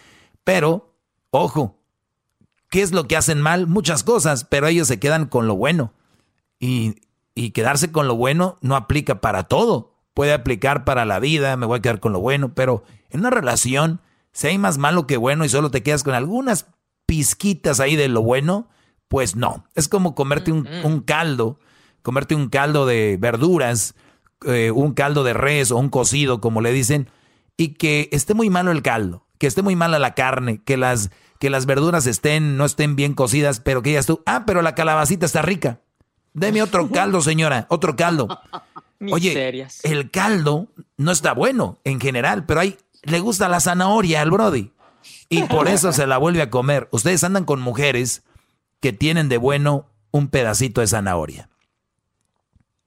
Pero 0.42 0.94
Ojo, 1.36 1.80
¿qué 2.70 2.80
es 2.80 2.92
lo 2.92 3.08
que 3.08 3.16
hacen 3.16 3.40
mal? 3.40 3.66
Muchas 3.66 4.04
cosas, 4.04 4.44
pero 4.44 4.68
ellos 4.68 4.86
se 4.86 5.00
quedan 5.00 5.26
con 5.26 5.48
lo 5.48 5.56
bueno. 5.56 5.92
Y, 6.60 7.00
y 7.34 7.50
quedarse 7.50 7.90
con 7.90 8.06
lo 8.06 8.14
bueno 8.14 8.56
no 8.60 8.76
aplica 8.76 9.20
para 9.20 9.42
todo. 9.42 9.96
Puede 10.14 10.32
aplicar 10.32 10.84
para 10.84 11.04
la 11.04 11.18
vida, 11.18 11.56
me 11.56 11.66
voy 11.66 11.78
a 11.80 11.82
quedar 11.82 11.98
con 11.98 12.12
lo 12.12 12.20
bueno, 12.20 12.54
pero 12.54 12.84
en 13.10 13.18
una 13.18 13.30
relación, 13.30 14.00
si 14.34 14.48
hay 14.48 14.58
más 14.58 14.76
malo 14.76 15.06
que 15.06 15.16
bueno 15.16 15.44
y 15.44 15.48
solo 15.48 15.70
te 15.70 15.82
quedas 15.82 16.02
con 16.02 16.12
algunas 16.12 16.66
pizquitas 17.06 17.80
ahí 17.80 17.96
de 17.96 18.08
lo 18.08 18.22
bueno, 18.22 18.68
pues 19.08 19.36
no. 19.36 19.64
Es 19.74 19.88
como 19.88 20.14
comerte 20.14 20.52
un, 20.52 20.68
un 20.82 21.00
caldo, 21.00 21.58
comerte 22.02 22.34
un 22.34 22.48
caldo 22.48 22.84
de 22.84 23.16
verduras, 23.18 23.94
eh, 24.44 24.72
un 24.72 24.92
caldo 24.92 25.24
de 25.24 25.32
res 25.32 25.70
o 25.70 25.76
un 25.76 25.88
cocido, 25.88 26.40
como 26.40 26.60
le 26.60 26.72
dicen, 26.72 27.08
y 27.56 27.74
que 27.74 28.08
esté 28.12 28.34
muy 28.34 28.50
malo 28.50 28.72
el 28.72 28.82
caldo, 28.82 29.24
que 29.38 29.46
esté 29.46 29.62
muy 29.62 29.76
mala 29.76 29.98
la 29.98 30.14
carne, 30.14 30.60
que 30.64 30.76
las, 30.76 31.10
que 31.38 31.48
las 31.48 31.64
verduras 31.64 32.06
estén, 32.06 32.56
no 32.56 32.64
estén 32.64 32.96
bien 32.96 33.14
cocidas, 33.14 33.60
pero 33.60 33.82
que 33.82 33.90
digas 33.90 34.06
tú, 34.06 34.22
ah, 34.26 34.44
pero 34.46 34.62
la 34.62 34.74
calabacita 34.74 35.26
está 35.26 35.42
rica. 35.42 35.80
Deme 36.32 36.60
otro 36.60 36.88
caldo, 36.92 37.20
señora, 37.22 37.66
otro 37.70 37.94
caldo. 37.94 38.28
Oye, 39.12 39.66
el 39.82 40.10
caldo 40.10 40.68
no 40.96 41.12
está 41.12 41.34
bueno 41.34 41.78
en 41.84 42.00
general, 42.00 42.46
pero 42.46 42.60
ahí 42.60 42.76
le 43.06 43.20
gusta 43.20 43.48
la 43.48 43.60
zanahoria 43.60 44.20
al 44.20 44.30
Brody. 44.30 44.72
Y 45.28 45.42
por 45.48 45.68
eso 45.68 45.92
se 45.92 46.06
la 46.06 46.18
vuelve 46.18 46.42
a 46.42 46.50
comer. 46.50 46.88
Ustedes 46.92 47.24
andan 47.24 47.44
con 47.44 47.60
mujeres 47.60 48.22
que 48.80 48.92
tienen 48.92 49.28
de 49.28 49.38
bueno 49.38 49.86
un 50.10 50.28
pedacito 50.28 50.80
de 50.80 50.86
zanahoria, 50.86 51.48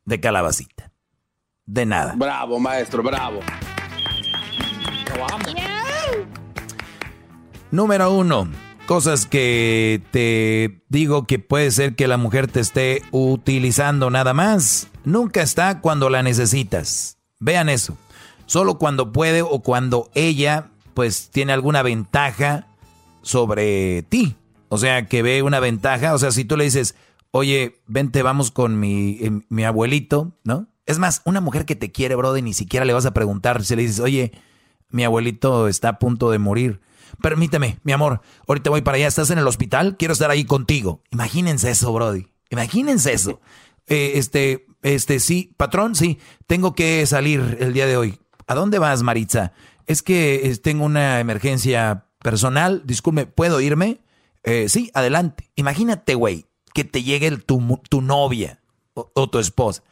de 0.06 0.20
calabacita. 0.20 0.92
De 1.66 1.86
nada. 1.86 2.14
Bravo, 2.16 2.60
maestro, 2.60 3.04
bravo. 3.04 3.42
Número 7.72 8.14
uno, 8.14 8.48
cosas 8.86 9.26
que 9.26 10.02
te 10.12 10.82
digo 10.88 11.28
que 11.28 11.40
puede 11.40 11.72
ser 11.72 11.96
que 11.96 12.08
la 12.08 12.16
mujer 12.16 12.48
te 12.48 12.62
esté 12.62 13.02
utilizando 13.12 14.10
nada 14.10 14.34
más. 14.34 14.88
Nunca 15.04 15.42
está 15.42 15.82
cuando 15.82 16.10
la 16.10 16.24
necesitas. 16.24 17.18
Vean 17.40 17.68
eso. 17.68 17.98
Solo 18.48 18.80
cuando 18.80 19.12
puede 19.12 19.44
o 19.44 19.60
cuando 19.62 20.10
ella 20.16 20.72
pues 20.96 21.30
tiene 21.30 21.54
alguna 21.54 21.84
ventaja 21.84 22.66
sobre 23.22 24.02
ti. 24.04 24.36
O 24.70 24.80
sea, 24.80 25.06
que 25.06 25.22
ve 25.22 25.44
una 25.44 25.60
ventaja. 25.60 26.16
O 26.16 26.18
sea, 26.18 26.32
si 26.32 26.44
tú 26.44 26.58
le 26.58 26.64
dices, 26.64 26.96
oye, 27.30 27.80
vente, 27.86 28.24
vamos 28.24 28.50
con 28.50 28.80
mi, 28.80 29.20
eh, 29.22 29.32
mi 29.50 29.64
abuelito, 29.64 30.34
¿no? 30.44 30.68
Es 30.88 30.98
más, 30.98 31.22
una 31.26 31.42
mujer 31.42 31.66
que 31.66 31.76
te 31.76 31.92
quiere, 31.92 32.16
brother, 32.16 32.44
ni 32.44 32.54
siquiera 32.54 32.86
le 32.86 32.94
vas 32.94 33.06
a 33.06 33.14
preguntar. 33.14 33.64
Si 33.64 33.76
le 33.76 33.84
dices, 33.84 34.00
oye, 34.00 34.32
mi 34.90 35.04
abuelito 35.04 35.68
está 35.68 35.90
a 35.90 36.00
punto 36.00 36.32
de 36.32 36.40
morir. 36.40 36.82
Permíteme, 37.22 37.80
mi 37.84 37.92
amor, 37.92 38.22
ahorita 38.48 38.70
voy 38.70 38.82
para 38.82 38.96
allá. 38.96 39.08
¿Estás 39.08 39.30
en 39.30 39.38
el 39.38 39.48
hospital? 39.48 39.98
Quiero 39.98 40.14
estar 40.14 40.32
ahí 40.32 40.46
contigo. 40.46 41.04
Imagínense 41.12 41.70
eso, 41.70 41.94
Brody. 41.94 42.28
Imagínense 42.50 43.14
eso. 43.14 43.40
Eh, 43.90 44.18
este, 44.20 44.66
este, 44.82 45.22
sí, 45.22 45.54
patrón, 45.56 45.96
sí, 45.96 46.20
tengo 46.46 46.76
que 46.76 47.06
salir 47.06 47.58
el 47.62 47.72
día 47.72 47.86
de 47.86 47.96
hoy. 47.96 48.20
¿A 48.48 48.56
dónde 48.56 48.80
vas, 48.80 49.04
Maritza? 49.04 49.54
Es 49.86 50.02
que 50.02 50.48
eh, 50.48 50.58
tengo 50.58 50.86
una 50.86 51.20
emergencia 51.20 52.06
personal. 52.20 52.82
Disculpe, 52.86 53.26
¿puedo 53.26 53.62
irme? 53.62 54.02
Eh, 54.44 54.70
sí, 54.70 54.90
adelante. 54.94 55.52
Imagínate, 55.56 56.16
güey, 56.16 56.46
que 56.74 56.84
te 56.84 57.04
llegue 57.04 57.38
tu, 57.38 57.82
tu 57.90 58.02
novia 58.02 58.60
o 58.94 59.30
tu 59.30 59.40
esposa 59.40 59.84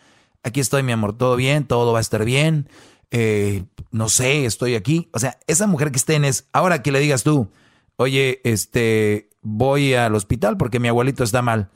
aquí 0.46 0.60
estoy, 0.60 0.84
mi 0.84 0.94
amor, 0.94 1.18
todo 1.18 1.36
bien, 1.36 1.66
todo 1.66 1.92
va 1.92 1.98
a 1.98 2.02
estar 2.02 2.24
bien, 2.24 2.70
eh, 3.12 3.66
no 3.92 4.08
sé, 4.08 4.46
estoy 4.46 4.76
aquí. 4.76 5.10
O 5.12 5.20
sea, 5.20 5.40
esa 5.48 5.68
mujer 5.68 5.92
que 5.92 5.98
estén 5.98 6.24
es, 6.24 6.48
ahora 6.54 6.82
que 6.82 6.92
le 6.92 7.00
digas 7.00 7.24
tú, 7.24 7.50
oye, 7.98 8.42
este, 8.46 9.30
voy 9.42 9.96
al 9.96 10.16
hospital 10.16 10.56
porque 10.56 10.80
mi 10.80 10.88
abuelito 10.88 11.24
está 11.24 11.42
mal. 11.42 11.72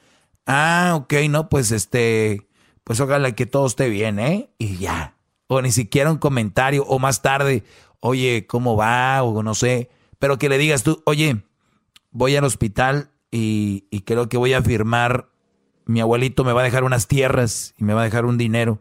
Ah, 0.46 0.94
ok, 0.96 1.14
no, 1.30 1.50
pues 1.50 1.72
este, 1.72 2.48
pues 2.84 3.00
ojalá 3.00 3.34
que 3.34 3.48
todo 3.48 3.66
esté 3.66 3.90
bien, 3.90 4.20
¿eh? 4.20 4.52
Y 4.60 4.78
ya. 4.78 5.16
O 5.52 5.62
ni 5.62 5.72
siquiera 5.72 6.12
un 6.12 6.18
comentario, 6.18 6.86
o 6.86 7.00
más 7.00 7.22
tarde, 7.22 7.64
oye, 8.00 8.48
¿cómo 8.48 8.78
va? 8.78 9.22
O 9.24 9.44
no 9.44 9.54
sé. 9.54 9.90
Pero 10.20 10.38
que 10.38 10.48
le 10.48 10.58
digas 10.58 10.84
tú, 10.84 11.04
oye, 11.06 11.44
voy 12.12 12.36
al 12.36 12.46
hospital 12.46 13.10
y, 13.32 13.86
y 13.90 14.02
creo 14.02 14.30
que 14.30 14.38
voy 14.38 14.54
a 14.54 14.62
firmar 14.62 15.30
mi 15.90 16.02
abuelito 16.02 16.44
me 16.44 16.54
va 16.54 16.62
a 16.62 16.66
dejar 16.66 16.84
unas 16.84 17.08
tierras 17.08 17.74
y 17.80 17.84
me 17.84 17.96
va 17.96 18.02
a 18.02 18.04
dejar 18.04 18.26
un 18.26 18.38
dinero 18.38 18.80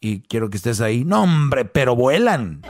y 0.00 0.22
quiero 0.22 0.50
que 0.50 0.56
estés 0.56 0.80
ahí. 0.80 1.04
No, 1.04 1.22
hombre, 1.22 1.64
pero 1.64 1.94
vuelan. 1.94 2.62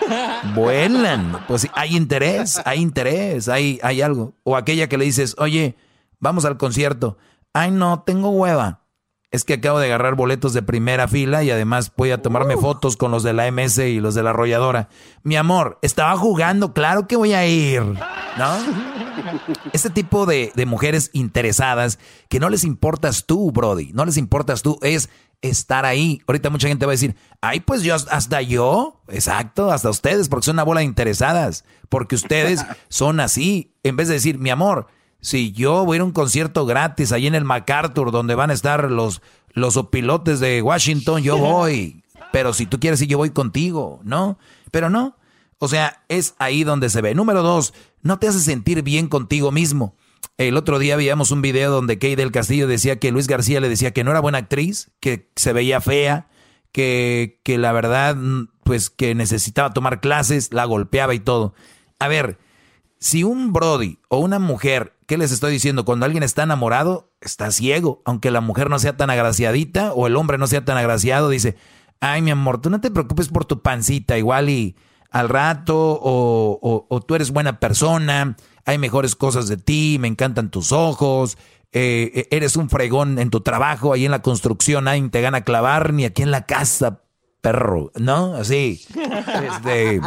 vuelan. 0.56 1.44
Pues 1.46 1.68
hay 1.74 1.96
interés, 1.96 2.60
hay 2.64 2.80
interés, 2.80 3.48
hay, 3.48 3.78
hay 3.84 4.02
algo. 4.02 4.34
O 4.42 4.56
aquella 4.56 4.88
que 4.88 4.98
le 4.98 5.04
dices, 5.04 5.36
oye, 5.38 5.76
vamos 6.18 6.44
al 6.44 6.56
concierto. 6.56 7.18
Ay, 7.52 7.70
no, 7.70 8.02
tengo 8.04 8.30
hueva. 8.30 8.79
Es 9.32 9.44
que 9.44 9.54
acabo 9.54 9.78
de 9.78 9.86
agarrar 9.86 10.16
boletos 10.16 10.54
de 10.54 10.62
primera 10.62 11.06
fila 11.06 11.44
y 11.44 11.52
además 11.52 11.92
voy 11.96 12.10
a 12.10 12.20
tomarme 12.20 12.56
fotos 12.56 12.96
con 12.96 13.12
los 13.12 13.22
de 13.22 13.32
la 13.32 13.48
MS 13.52 13.78
y 13.78 14.00
los 14.00 14.16
de 14.16 14.24
la 14.24 14.30
arrolladora. 14.30 14.88
Mi 15.22 15.36
amor, 15.36 15.78
estaba 15.82 16.16
jugando, 16.16 16.72
claro 16.72 17.06
que 17.06 17.14
voy 17.14 17.32
a 17.32 17.46
ir. 17.46 17.82
¿No? 17.82 18.00
Este 19.72 19.90
tipo 19.90 20.26
de, 20.26 20.50
de 20.54 20.66
mujeres 20.66 21.10
interesadas 21.12 21.98
que 22.28 22.40
no 22.40 22.48
les 22.48 22.64
importas 22.64 23.26
tú, 23.26 23.52
Brody, 23.52 23.92
no 23.92 24.04
les 24.04 24.16
importas 24.16 24.62
tú, 24.62 24.78
es 24.82 25.10
estar 25.42 25.84
ahí. 25.84 26.22
Ahorita 26.26 26.50
mucha 26.50 26.68
gente 26.68 26.86
va 26.86 26.92
a 26.92 26.94
decir, 26.94 27.16
ay, 27.40 27.60
pues 27.60 27.82
yo, 27.82 27.94
hasta 27.94 28.42
yo, 28.42 29.02
exacto, 29.08 29.70
hasta 29.70 29.90
ustedes, 29.90 30.28
porque 30.28 30.46
son 30.46 30.56
una 30.56 30.64
bola 30.64 30.80
de 30.80 30.86
interesadas, 30.86 31.64
porque 31.88 32.14
ustedes 32.14 32.64
son 32.88 33.20
así, 33.20 33.74
en 33.82 33.96
vez 33.96 34.08
de 34.08 34.14
decir, 34.14 34.38
mi 34.38 34.50
amor, 34.50 34.86
si 35.20 35.52
yo 35.52 35.84
voy 35.84 35.94
a 35.94 35.98
ir 35.98 36.00
a 36.02 36.04
un 36.04 36.12
concierto 36.12 36.66
gratis 36.66 37.12
ahí 37.12 37.26
en 37.26 37.34
el 37.34 37.44
MacArthur, 37.44 38.10
donde 38.10 38.34
van 38.34 38.50
a 38.50 38.54
estar 38.54 38.90
los, 38.90 39.22
los 39.52 39.76
opilotes 39.76 40.40
de 40.40 40.62
Washington, 40.62 41.22
yo 41.22 41.36
voy. 41.38 42.02
Pero 42.32 42.52
si 42.52 42.66
tú 42.66 42.78
quieres 42.80 43.00
ir, 43.02 43.08
yo 43.08 43.18
voy 43.18 43.30
contigo, 43.30 44.00
¿no? 44.04 44.38
Pero 44.70 44.90
no. 44.90 45.16
O 45.58 45.68
sea, 45.68 46.02
es 46.08 46.34
ahí 46.38 46.64
donde 46.64 46.88
se 46.88 47.02
ve. 47.02 47.14
Número 47.14 47.42
dos, 47.42 47.74
no 48.02 48.18
te 48.18 48.28
hace 48.28 48.40
sentir 48.40 48.82
bien 48.82 49.08
contigo 49.08 49.52
mismo. 49.52 49.94
El 50.38 50.56
otro 50.56 50.78
día 50.78 50.96
veíamos 50.96 51.32
un 51.32 51.42
video 51.42 51.70
donde 51.70 51.98
Kay 51.98 52.14
del 52.14 52.32
Castillo 52.32 52.66
decía 52.66 52.98
que 52.98 53.12
Luis 53.12 53.26
García 53.26 53.60
le 53.60 53.68
decía 53.68 53.92
que 53.92 54.04
no 54.04 54.10
era 54.10 54.20
buena 54.20 54.38
actriz, 54.38 54.90
que 55.00 55.28
se 55.36 55.52
veía 55.52 55.82
fea, 55.82 56.28
que, 56.72 57.40
que 57.42 57.58
la 57.58 57.72
verdad, 57.72 58.16
pues 58.64 58.88
que 58.88 59.14
necesitaba 59.14 59.74
tomar 59.74 60.00
clases, 60.00 60.52
la 60.52 60.64
golpeaba 60.64 61.14
y 61.14 61.20
todo. 61.20 61.52
A 61.98 62.08
ver, 62.08 62.38
si 62.98 63.22
un 63.22 63.52
Brody 63.52 63.98
o 64.08 64.18
una 64.18 64.38
mujer, 64.38 64.94
¿qué 65.10 65.18
les 65.18 65.32
estoy 65.32 65.50
diciendo? 65.50 65.84
Cuando 65.84 66.06
alguien 66.06 66.22
está 66.22 66.44
enamorado, 66.44 67.10
está 67.20 67.50
ciego. 67.50 68.00
Aunque 68.04 68.30
la 68.30 68.40
mujer 68.40 68.70
no 68.70 68.78
sea 68.78 68.96
tan 68.96 69.10
agraciadita 69.10 69.92
o 69.92 70.06
el 70.06 70.14
hombre 70.14 70.38
no 70.38 70.46
sea 70.46 70.64
tan 70.64 70.76
agraciado, 70.76 71.28
dice, 71.28 71.56
ay 71.98 72.22
mi 72.22 72.30
amor, 72.30 72.60
tú 72.60 72.70
no 72.70 72.80
te 72.80 72.92
preocupes 72.92 73.26
por 73.26 73.44
tu 73.44 73.60
pancita, 73.60 74.16
igual 74.16 74.48
y 74.50 74.76
al 75.10 75.28
rato, 75.28 75.98
o, 76.00 77.04
tú 77.08 77.16
eres 77.16 77.32
buena 77.32 77.58
persona, 77.58 78.36
hay 78.64 78.78
mejores 78.78 79.16
cosas 79.16 79.48
de 79.48 79.56
ti, 79.56 79.96
me 79.98 80.06
encantan 80.06 80.48
tus 80.48 80.70
ojos, 80.70 81.38
eh, 81.72 82.28
eres 82.30 82.54
un 82.54 82.70
fregón 82.70 83.18
en 83.18 83.30
tu 83.30 83.40
trabajo, 83.40 83.92
ahí 83.92 84.04
en 84.04 84.12
la 84.12 84.22
construcción 84.22 84.84
nadie 84.84 85.08
te 85.08 85.22
gana 85.22 85.40
clavar, 85.40 85.92
ni 85.92 86.04
aquí 86.04 86.22
en 86.22 86.30
la 86.30 86.46
casa, 86.46 87.02
perro, 87.40 87.90
¿no? 87.96 88.34
Así. 88.34 88.84
Este, 88.90 90.00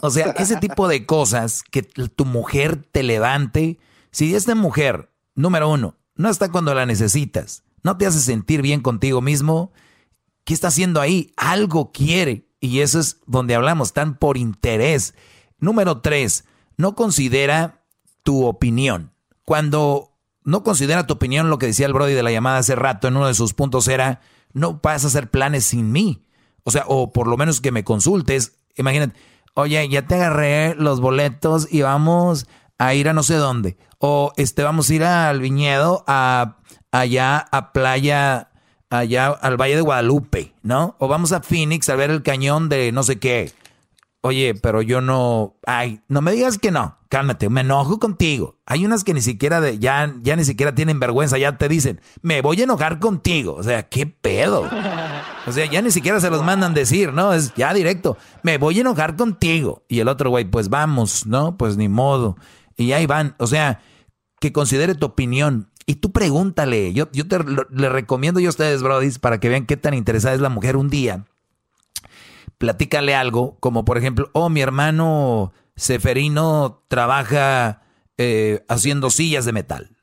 o 0.00 0.10
sea, 0.10 0.30
ese 0.32 0.56
tipo 0.56 0.88
de 0.88 1.06
cosas 1.06 1.62
que 1.62 1.82
tu 1.82 2.24
mujer 2.24 2.84
te 2.90 3.02
levante. 3.02 3.78
Si 4.10 4.34
esta 4.34 4.54
mujer, 4.54 5.10
número 5.34 5.68
uno, 5.68 5.96
no 6.14 6.28
está 6.28 6.50
cuando 6.50 6.74
la 6.74 6.86
necesitas, 6.86 7.62
no 7.82 7.96
te 7.96 8.06
hace 8.06 8.20
sentir 8.20 8.62
bien 8.62 8.80
contigo 8.80 9.20
mismo, 9.20 9.72
¿qué 10.44 10.54
está 10.54 10.68
haciendo 10.68 11.00
ahí? 11.00 11.32
Algo 11.36 11.92
quiere. 11.92 12.46
Y 12.60 12.80
eso 12.80 13.00
es 13.00 13.18
donde 13.26 13.54
hablamos, 13.54 13.92
tan 13.92 14.16
por 14.16 14.36
interés. 14.36 15.14
Número 15.58 16.00
tres, 16.00 16.44
no 16.76 16.94
considera 16.94 17.84
tu 18.22 18.44
opinión. 18.44 19.12
Cuando 19.44 20.18
no 20.44 20.62
considera 20.62 21.06
tu 21.06 21.14
opinión, 21.14 21.50
lo 21.50 21.58
que 21.58 21.66
decía 21.66 21.86
el 21.86 21.92
Brody 21.92 22.12
de 22.12 22.22
la 22.22 22.30
llamada 22.30 22.58
hace 22.58 22.74
rato 22.74 23.08
en 23.08 23.16
uno 23.16 23.26
de 23.26 23.34
sus 23.34 23.54
puntos 23.54 23.88
era, 23.88 24.20
no 24.52 24.80
vas 24.82 25.04
a 25.04 25.08
hacer 25.08 25.30
planes 25.30 25.64
sin 25.64 25.92
mí. 25.92 26.22
O 26.64 26.70
sea, 26.70 26.84
o 26.86 27.12
por 27.12 27.26
lo 27.26 27.36
menos 27.36 27.60
que 27.60 27.72
me 27.72 27.84
consultes. 27.84 28.58
Imagínate, 28.76 29.18
oye, 29.54 29.88
ya 29.88 30.06
te 30.06 30.14
agarré 30.16 30.74
los 30.74 31.00
boletos 31.00 31.68
y 31.70 31.82
vamos 31.82 32.46
a 32.78 32.94
ir 32.94 33.08
a 33.08 33.12
no 33.12 33.22
sé 33.22 33.34
dónde. 33.34 33.76
O 33.98 34.32
este, 34.36 34.62
vamos 34.62 34.88
a 34.88 34.94
ir 34.94 35.04
al 35.04 35.40
viñedo, 35.40 36.04
a 36.06 36.56
allá 36.92 37.46
a 37.50 37.72
playa, 37.72 38.50
allá 38.88 39.28
al 39.28 39.56
Valle 39.56 39.76
de 39.76 39.82
Guadalupe, 39.82 40.54
¿no? 40.62 40.96
O 40.98 41.08
vamos 41.08 41.32
a 41.32 41.40
Phoenix 41.40 41.88
a 41.88 41.96
ver 41.96 42.10
el 42.10 42.22
cañón 42.22 42.68
de 42.68 42.92
no 42.92 43.02
sé 43.02 43.18
qué. 43.18 43.52
Oye, 44.22 44.54
pero 44.54 44.82
yo 44.82 45.00
no, 45.00 45.56
ay, 45.66 46.02
no 46.08 46.20
me 46.20 46.32
digas 46.32 46.58
que 46.58 46.70
no, 46.70 46.98
cálmate, 47.08 47.48
me 47.48 47.62
enojo 47.62 47.98
contigo. 47.98 48.58
Hay 48.66 48.84
unas 48.84 49.02
que 49.02 49.14
ni 49.14 49.22
siquiera 49.22 49.62
de, 49.62 49.78
ya, 49.78 50.14
ya 50.20 50.36
ni 50.36 50.44
siquiera 50.44 50.74
tienen 50.74 51.00
vergüenza, 51.00 51.38
ya 51.38 51.56
te 51.56 51.70
dicen, 51.70 52.02
me 52.20 52.42
voy 52.42 52.60
a 52.60 52.64
enojar 52.64 52.98
contigo. 52.98 53.54
O 53.54 53.62
sea, 53.62 53.88
qué 53.88 54.06
pedo. 54.06 54.68
O 55.46 55.52
sea, 55.52 55.64
ya 55.64 55.80
ni 55.80 55.90
siquiera 55.90 56.20
se 56.20 56.28
los 56.28 56.44
mandan 56.44 56.74
decir, 56.74 57.14
¿no? 57.14 57.32
Es 57.32 57.54
ya 57.54 57.72
directo, 57.72 58.18
me 58.42 58.58
voy 58.58 58.76
a 58.76 58.82
enojar 58.82 59.16
contigo. 59.16 59.84
Y 59.88 60.00
el 60.00 60.08
otro 60.08 60.28
güey, 60.28 60.44
pues 60.44 60.68
vamos, 60.68 61.26
¿no? 61.26 61.56
Pues 61.56 61.78
ni 61.78 61.88
modo. 61.88 62.36
Y 62.76 62.92
ahí 62.92 63.06
van, 63.06 63.34
o 63.38 63.46
sea, 63.46 63.80
que 64.38 64.52
considere 64.52 64.94
tu 64.94 65.06
opinión. 65.06 65.70
Y 65.86 65.96
tú 65.96 66.12
pregúntale, 66.12 66.92
yo, 66.92 67.08
yo 67.12 67.26
te 67.26 67.38
le 67.70 67.88
recomiendo 67.88 68.38
yo 68.38 68.48
a 68.48 68.50
ustedes, 68.50 68.82
Brody, 68.82 69.10
para 69.18 69.40
que 69.40 69.48
vean 69.48 69.64
qué 69.64 69.78
tan 69.78 69.94
interesada 69.94 70.34
es 70.34 70.40
la 70.42 70.50
mujer 70.50 70.76
un 70.76 70.90
día. 70.90 71.24
Platícale 72.60 73.14
algo, 73.14 73.56
como 73.58 73.86
por 73.86 73.96
ejemplo, 73.96 74.28
oh, 74.34 74.50
mi 74.50 74.60
hermano 74.60 75.54
Seferino 75.76 76.84
trabaja 76.88 77.80
eh, 78.18 78.66
haciendo 78.68 79.08
sillas 79.08 79.46
de 79.46 79.54
metal. 79.54 79.96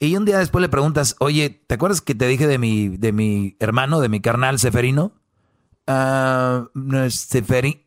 Y 0.00 0.16
un 0.16 0.24
día 0.24 0.40
después 0.40 0.60
le 0.60 0.68
preguntas, 0.68 1.14
oye, 1.20 1.62
¿te 1.68 1.76
acuerdas 1.76 2.00
que 2.00 2.16
te 2.16 2.26
dije 2.26 2.48
de 2.48 2.58
mi, 2.58 2.88
de 2.88 3.12
mi 3.12 3.56
hermano, 3.60 4.00
de 4.00 4.08
mi 4.08 4.20
carnal 4.20 4.58
Seferino? 4.58 5.12
Ah, 5.86 6.66
no 6.74 7.04
es 7.04 7.14
Seferino. 7.14 7.78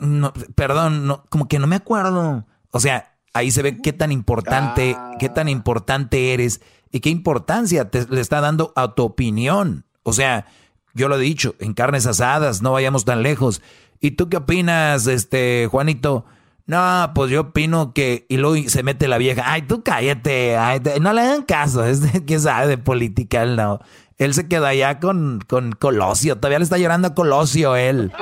No, 0.00 0.32
perdón, 0.54 1.06
no, 1.06 1.26
como 1.28 1.46
que 1.46 1.58
no 1.58 1.66
me 1.66 1.76
acuerdo. 1.76 2.46
O 2.70 2.80
sea, 2.80 3.18
ahí 3.34 3.50
se 3.50 3.60
ve 3.60 3.82
qué 3.82 3.92
tan 3.92 4.12
importante, 4.12 4.96
qué 5.18 5.28
tan 5.28 5.50
importante 5.50 6.32
eres 6.32 6.62
y 6.90 7.00
qué 7.00 7.10
importancia 7.10 7.90
te, 7.90 8.06
le 8.06 8.22
está 8.22 8.40
dando 8.40 8.72
a 8.76 8.94
tu 8.94 9.02
opinión. 9.02 9.84
O 10.04 10.14
sea, 10.14 10.46
yo 10.94 11.08
lo 11.08 11.16
he 11.16 11.20
dicho, 11.20 11.54
en 11.58 11.74
carnes 11.74 12.06
asadas, 12.06 12.62
no 12.62 12.72
vayamos 12.72 13.04
tan 13.04 13.22
lejos. 13.22 13.62
¿Y 14.00 14.12
tú 14.12 14.28
qué 14.28 14.38
opinas, 14.38 15.06
este, 15.06 15.68
Juanito? 15.70 16.24
No, 16.66 17.10
pues 17.14 17.30
yo 17.30 17.40
opino 17.40 17.92
que. 17.92 18.26
Y 18.28 18.36
luego 18.36 18.68
se 18.68 18.82
mete 18.82 19.08
la 19.08 19.18
vieja. 19.18 19.42
Ay, 19.46 19.62
tú 19.62 19.82
cállate. 19.82 20.56
no 21.00 21.12
le 21.12 21.22
dan 21.22 21.42
caso. 21.42 21.84
Es 21.86 22.00
de, 22.00 22.24
¿Quién 22.24 22.40
sabe 22.40 22.68
de 22.68 22.78
política? 22.78 23.42
Él 23.42 23.56
no. 23.56 23.80
Él 24.18 24.34
se 24.34 24.46
queda 24.46 24.68
allá 24.68 25.00
con, 25.00 25.40
con 25.48 25.72
Colosio. 25.72 26.36
Todavía 26.36 26.58
le 26.58 26.64
está 26.64 26.78
llorando 26.78 27.08
a 27.08 27.14
Colosio 27.14 27.74
él. 27.74 28.12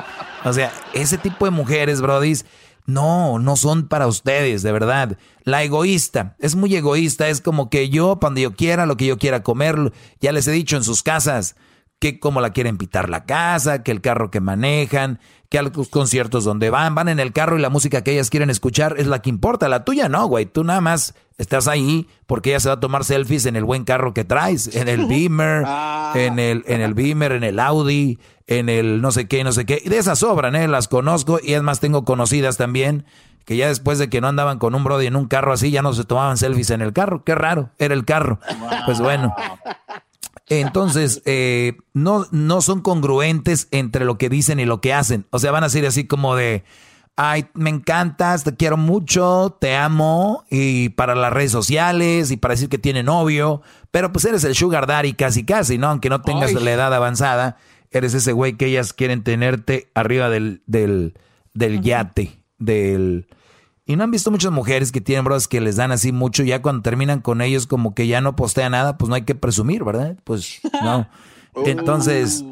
O 0.44 0.52
sea, 0.52 0.72
ese 0.94 1.18
tipo 1.18 1.44
de 1.44 1.50
mujeres, 1.50 2.00
brodis, 2.00 2.46
no, 2.86 3.38
no 3.38 3.56
son 3.56 3.88
para 3.88 4.06
ustedes, 4.06 4.62
de 4.62 4.72
verdad. 4.72 5.18
La 5.42 5.62
egoísta, 5.62 6.36
es 6.38 6.54
muy 6.54 6.74
egoísta. 6.74 7.28
Es 7.28 7.40
como 7.40 7.68
que 7.68 7.90
yo, 7.90 8.18
cuando 8.18 8.40
yo 8.40 8.54
quiera, 8.54 8.86
lo 8.86 8.96
que 8.96 9.06
yo 9.06 9.18
quiera 9.18 9.42
comer, 9.42 9.92
ya 10.20 10.32
les 10.32 10.46
he 10.46 10.52
dicho 10.52 10.76
en 10.76 10.84
sus 10.84 11.02
casas 11.02 11.56
que 11.98 12.20
cómo 12.20 12.40
la 12.40 12.50
quieren 12.50 12.78
pitar 12.78 13.08
la 13.08 13.24
casa, 13.24 13.82
que 13.82 13.90
el 13.90 14.00
carro 14.00 14.30
que 14.30 14.40
manejan, 14.40 15.18
que 15.48 15.58
a 15.58 15.62
los 15.62 15.88
conciertos 15.88 16.44
donde 16.44 16.70
van, 16.70 16.94
van 16.94 17.08
en 17.08 17.20
el 17.20 17.32
carro 17.32 17.58
y 17.58 17.60
la 17.60 17.70
música 17.70 18.04
que 18.04 18.12
ellas 18.12 18.30
quieren 18.30 18.50
escuchar 18.50 18.94
es 18.98 19.06
la 19.06 19.20
que 19.20 19.30
importa, 19.30 19.68
la 19.68 19.84
tuya 19.84 20.08
no, 20.08 20.26
güey, 20.26 20.46
tú 20.46 20.62
nada 20.62 20.80
más 20.80 21.14
estás 21.38 21.66
ahí 21.66 22.06
porque 22.26 22.50
ella 22.50 22.60
se 22.60 22.68
va 22.68 22.74
a 22.74 22.80
tomar 22.80 23.04
selfies 23.04 23.46
en 23.46 23.56
el 23.56 23.64
buen 23.64 23.84
carro 23.84 24.14
que 24.14 24.24
traes, 24.24 24.74
en 24.76 24.88
el 24.88 25.06
Beamer, 25.08 25.64
ah. 25.66 26.12
en 26.14 26.38
el 26.38 26.64
en 26.66 26.80
el 26.80 26.94
Beamer, 26.94 27.32
en 27.32 27.44
el 27.44 27.58
Audi, 27.58 28.18
en 28.46 28.68
el 28.68 29.00
no 29.00 29.10
sé 29.10 29.26
qué, 29.26 29.42
no 29.42 29.52
sé 29.52 29.66
qué, 29.66 29.82
de 29.84 29.98
esas 29.98 30.20
sobran, 30.20 30.54
eh, 30.54 30.68
las 30.68 30.86
conozco 30.86 31.40
y 31.42 31.54
es 31.54 31.62
más 31.62 31.80
tengo 31.80 32.04
conocidas 32.04 32.56
también 32.56 33.04
que 33.48 33.56
ya 33.56 33.68
después 33.68 33.98
de 33.98 34.10
que 34.10 34.20
no 34.20 34.28
andaban 34.28 34.58
con 34.58 34.74
un 34.74 34.84
brody 34.84 35.06
en 35.06 35.16
un 35.16 35.26
carro 35.26 35.54
así, 35.54 35.70
ya 35.70 35.80
no 35.80 35.94
se 35.94 36.04
tomaban 36.04 36.36
selfies 36.36 36.68
en 36.68 36.82
el 36.82 36.92
carro. 36.92 37.24
Qué 37.24 37.34
raro, 37.34 37.70
era 37.78 37.94
el 37.94 38.04
carro. 38.04 38.40
Pues 38.84 39.00
bueno, 39.00 39.34
entonces, 40.48 41.22
eh, 41.26 41.76
no, 41.94 42.26
no 42.30 42.60
son 42.60 42.80
congruentes 42.80 43.68
entre 43.70 44.04
lo 44.04 44.18
que 44.18 44.28
dicen 44.28 44.60
y 44.60 44.64
lo 44.64 44.80
que 44.80 44.92
hacen. 44.92 45.26
O 45.30 45.38
sea, 45.38 45.50
van 45.50 45.64
a 45.64 45.68
ser 45.68 45.86
así 45.86 46.06
como 46.06 46.36
de, 46.36 46.64
ay, 47.16 47.46
me 47.54 47.70
encantas, 47.70 48.44
te 48.44 48.54
quiero 48.54 48.76
mucho, 48.76 49.56
te 49.60 49.76
amo, 49.76 50.44
y 50.50 50.90
para 50.90 51.14
las 51.14 51.32
redes 51.32 51.52
sociales, 51.52 52.30
y 52.30 52.36
para 52.36 52.54
decir 52.54 52.68
que 52.68 52.78
tiene 52.78 53.02
novio, 53.02 53.62
pero 53.90 54.12
pues 54.12 54.24
eres 54.24 54.44
el 54.44 54.54
sugar 54.54 54.86
daddy 54.86 55.14
casi 55.14 55.44
casi, 55.44 55.78
¿no? 55.78 55.88
Aunque 55.88 56.10
no 56.10 56.22
tengas 56.22 56.52
la 56.52 56.70
edad 56.70 56.94
avanzada, 56.94 57.56
eres 57.90 58.14
ese 58.14 58.32
güey 58.32 58.54
que 58.56 58.66
ellas 58.66 58.92
quieren 58.92 59.24
tenerte 59.24 59.90
arriba 59.94 60.28
del, 60.28 60.62
del, 60.66 61.14
del 61.54 61.80
yate, 61.80 62.40
del 62.58 63.26
y 63.88 63.96
no 63.96 64.04
han 64.04 64.10
visto 64.10 64.30
muchas 64.30 64.52
mujeres 64.52 64.92
que 64.92 65.00
tienen 65.00 65.24
bros 65.24 65.48
que 65.48 65.62
les 65.62 65.76
dan 65.76 65.92
así 65.92 66.12
mucho, 66.12 66.42
ya 66.42 66.60
cuando 66.60 66.82
terminan 66.82 67.22
con 67.22 67.40
ellos 67.40 67.66
como 67.66 67.94
que 67.94 68.06
ya 68.06 68.20
no 68.20 68.36
postea 68.36 68.68
nada, 68.68 68.98
pues 68.98 69.08
no 69.08 69.14
hay 69.14 69.22
que 69.22 69.34
presumir, 69.34 69.82
¿verdad? 69.82 70.18
Pues 70.24 70.60
no. 70.84 71.08
Entonces, 71.64 72.44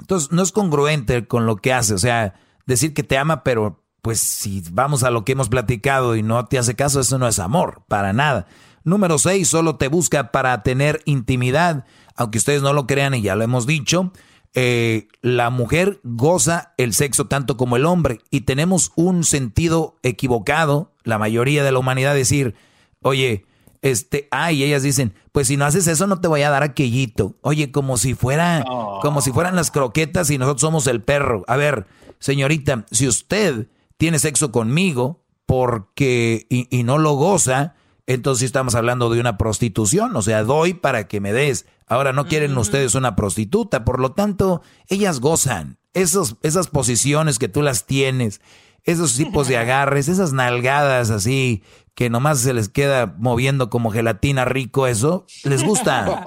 entonces 0.00 0.32
no 0.32 0.42
es 0.42 0.52
congruente 0.52 1.28
con 1.28 1.46
lo 1.46 1.56
que 1.56 1.72
hace, 1.72 1.94
o 1.94 1.98
sea, 1.98 2.34
decir 2.64 2.92
que 2.92 3.04
te 3.04 3.16
ama, 3.18 3.44
pero 3.44 3.84
pues 4.02 4.18
si 4.18 4.64
vamos 4.72 5.04
a 5.04 5.10
lo 5.10 5.24
que 5.24 5.32
hemos 5.32 5.48
platicado 5.48 6.16
y 6.16 6.22
no 6.22 6.44
te 6.46 6.58
hace 6.58 6.74
caso, 6.74 7.00
eso 7.00 7.18
no 7.18 7.28
es 7.28 7.38
amor, 7.38 7.82
para 7.86 8.12
nada. 8.12 8.46
Número 8.82 9.18
seis, 9.18 9.48
solo 9.48 9.76
te 9.76 9.86
busca 9.86 10.32
para 10.32 10.62
tener 10.62 11.02
intimidad, 11.04 11.84
aunque 12.16 12.38
ustedes 12.38 12.62
no 12.62 12.72
lo 12.72 12.86
crean 12.86 13.14
y 13.14 13.22
ya 13.22 13.36
lo 13.36 13.44
hemos 13.44 13.66
dicho. 13.66 14.10
Eh, 14.58 15.08
la 15.20 15.50
mujer 15.50 16.00
goza 16.02 16.72
el 16.78 16.94
sexo 16.94 17.26
tanto 17.26 17.58
como 17.58 17.76
el 17.76 17.84
hombre 17.84 18.22
y 18.30 18.40
tenemos 18.40 18.90
un 18.96 19.22
sentido 19.22 19.96
equivocado, 20.02 20.92
la 21.04 21.18
mayoría 21.18 21.62
de 21.62 21.72
la 21.72 21.78
humanidad, 21.78 22.14
decir, 22.14 22.54
oye, 23.02 23.44
este, 23.82 24.28
ay, 24.30 24.64
ellas 24.64 24.82
dicen, 24.82 25.12
pues 25.32 25.48
si 25.48 25.58
no 25.58 25.66
haces 25.66 25.86
eso 25.88 26.06
no 26.06 26.22
te 26.22 26.28
voy 26.28 26.40
a 26.40 26.48
dar 26.48 26.62
aquellito. 26.62 27.34
Oye, 27.42 27.70
como 27.70 27.98
si 27.98 28.14
fuera, 28.14 28.64
como 29.02 29.20
si 29.20 29.30
fueran 29.30 29.56
las 29.56 29.70
croquetas 29.70 30.30
y 30.30 30.38
nosotros 30.38 30.62
somos 30.62 30.86
el 30.86 31.02
perro. 31.02 31.44
A 31.48 31.56
ver, 31.56 31.86
señorita, 32.18 32.86
si 32.90 33.06
usted 33.06 33.68
tiene 33.98 34.18
sexo 34.18 34.52
conmigo 34.52 35.22
porque 35.44 36.46
y, 36.48 36.66
y 36.74 36.82
no 36.82 36.96
lo 36.96 37.12
goza, 37.12 37.74
entonces 38.06 38.44
estamos 38.46 38.74
hablando 38.74 39.10
de 39.10 39.20
una 39.20 39.36
prostitución, 39.36 40.14
o 40.14 40.22
sea, 40.22 40.44
doy 40.44 40.74
para 40.74 41.08
que 41.08 41.20
me 41.20 41.32
des. 41.32 41.66
Ahora 41.88 42.12
no 42.12 42.26
quieren 42.26 42.56
ustedes 42.56 42.94
una 42.94 43.16
prostituta, 43.16 43.84
por 43.84 44.00
lo 44.00 44.12
tanto, 44.12 44.62
ellas 44.88 45.20
gozan. 45.20 45.78
Esos, 45.92 46.36
esas 46.42 46.68
posiciones 46.68 47.38
que 47.38 47.48
tú 47.48 47.62
las 47.62 47.86
tienes, 47.86 48.40
esos 48.84 49.16
tipos 49.16 49.48
de 49.48 49.56
agarres, 49.58 50.08
esas 50.08 50.32
nalgadas 50.32 51.10
así, 51.10 51.62
que 51.96 52.10
nomás 52.10 52.40
se 52.40 52.52
les 52.52 52.68
queda 52.68 53.16
moviendo 53.18 53.70
como 53.70 53.90
gelatina 53.90 54.44
rico, 54.44 54.86
eso, 54.86 55.24
les 55.44 55.64
gusta. 55.64 56.22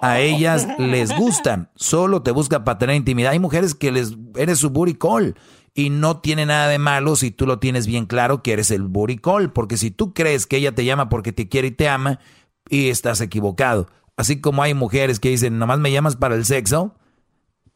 A 0.00 0.18
ellas 0.18 0.66
les 0.78 1.14
gusta. 1.14 1.70
Solo 1.76 2.22
te 2.22 2.30
busca 2.30 2.64
para 2.64 2.78
tener 2.78 2.96
intimidad. 2.96 3.32
Hay 3.32 3.38
mujeres 3.38 3.74
que 3.74 3.92
les, 3.92 4.14
eres 4.34 4.58
su 4.58 4.70
booty 4.70 4.94
call. 4.94 5.36
Y 5.74 5.90
no 5.90 6.18
tiene 6.20 6.46
nada 6.46 6.68
de 6.68 6.78
malo 6.78 7.16
si 7.16 7.30
tú 7.30 7.46
lo 7.46 7.58
tienes 7.58 7.86
bien 7.86 8.06
claro 8.06 8.42
que 8.42 8.52
eres 8.52 8.70
el 8.70 8.90
call. 9.22 9.52
Porque 9.52 9.76
si 9.76 9.90
tú 9.90 10.12
crees 10.12 10.46
que 10.46 10.56
ella 10.56 10.74
te 10.74 10.84
llama 10.84 11.08
porque 11.08 11.32
te 11.32 11.48
quiere 11.48 11.68
y 11.68 11.72
te 11.72 11.88
ama, 11.88 12.18
y 12.70 12.88
estás 12.88 13.20
equivocado. 13.20 13.88
Así 14.16 14.40
como 14.40 14.62
hay 14.62 14.72
mujeres 14.74 15.20
que 15.20 15.28
dicen, 15.28 15.58
nomás 15.58 15.78
me 15.78 15.92
llamas 15.92 16.16
para 16.16 16.34
el 16.34 16.46
sexo, 16.46 16.94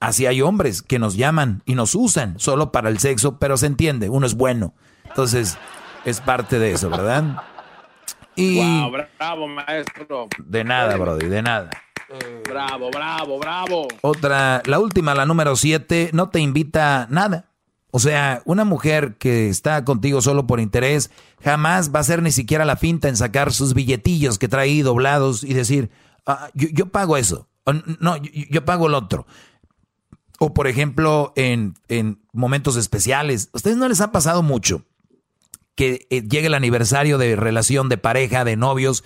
así 0.00 0.26
hay 0.26 0.40
hombres 0.40 0.82
que 0.82 0.98
nos 0.98 1.16
llaman 1.16 1.62
y 1.66 1.74
nos 1.74 1.94
usan 1.94 2.38
solo 2.38 2.72
para 2.72 2.88
el 2.88 2.98
sexo, 2.98 3.38
pero 3.38 3.56
se 3.56 3.66
entiende, 3.66 4.08
uno 4.08 4.26
es 4.26 4.34
bueno. 4.34 4.74
Entonces, 5.04 5.58
es 6.04 6.20
parte 6.20 6.58
de 6.58 6.72
eso, 6.72 6.88
¿verdad? 6.90 7.42
Y 8.36 8.60
bravo, 9.18 9.48
maestro. 9.48 10.28
De 10.44 10.64
nada, 10.64 10.96
Brody, 10.96 11.26
de 11.26 11.42
nada. 11.42 11.70
Bravo, 12.48 12.90
bravo, 12.90 13.38
bravo. 13.38 13.88
Otra, 14.02 14.62
la 14.66 14.78
última, 14.78 15.14
la 15.14 15.26
número 15.26 15.56
siete, 15.56 16.10
no 16.12 16.28
te 16.28 16.40
invita 16.40 17.06
nada. 17.10 17.46
O 17.94 18.00
sea, 18.00 18.42
una 18.44 18.64
mujer 18.64 19.14
que 19.18 19.48
está 19.48 19.84
contigo 19.84 20.20
solo 20.20 20.48
por 20.48 20.58
interés 20.58 21.10
jamás 21.42 21.94
va 21.94 22.00
a 22.00 22.04
ser 22.04 22.22
ni 22.22 22.32
siquiera 22.32 22.64
la 22.64 22.76
finta 22.76 23.08
en 23.08 23.16
sacar 23.16 23.52
sus 23.52 23.72
billetillos 23.72 24.38
que 24.38 24.48
trae 24.48 24.82
doblados 24.82 25.44
y 25.44 25.54
decir, 25.54 25.90
Ah, 26.26 26.50
yo, 26.54 26.86
pago 26.86 27.16
eso. 27.16 27.48
No, 28.00 28.16
yo, 28.16 28.64
pago 28.64 28.86
el 28.86 28.94
otro. 28.94 29.26
O 30.38 30.54
por 30.54 30.66
ejemplo, 30.66 31.32
en, 31.36 31.74
momentos 32.32 32.76
especiales. 32.76 33.50
ustedes 33.52 33.76
no 33.76 33.88
les 33.88 34.00
ha 34.00 34.12
pasado 34.12 34.42
mucho 34.42 34.84
que 35.74 36.06
eh, 36.10 36.22
llegue 36.22 36.46
el 36.46 36.54
aniversario 36.54 37.18
de 37.18 37.36
relación 37.36 37.88
de 37.88 37.98
pareja, 37.98 38.44
de 38.44 38.56
novios, 38.56 39.02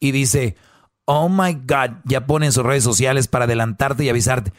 y 0.00 0.12
dice, 0.12 0.56
oh 1.04 1.28
my 1.28 1.54
God, 1.54 1.98
ya 2.04 2.26
ponen 2.26 2.52
sus 2.52 2.64
redes 2.64 2.84
sociales 2.84 3.28
para 3.28 3.44
adelantarte 3.44 4.04
y 4.04 4.08
avisarte. 4.08 4.52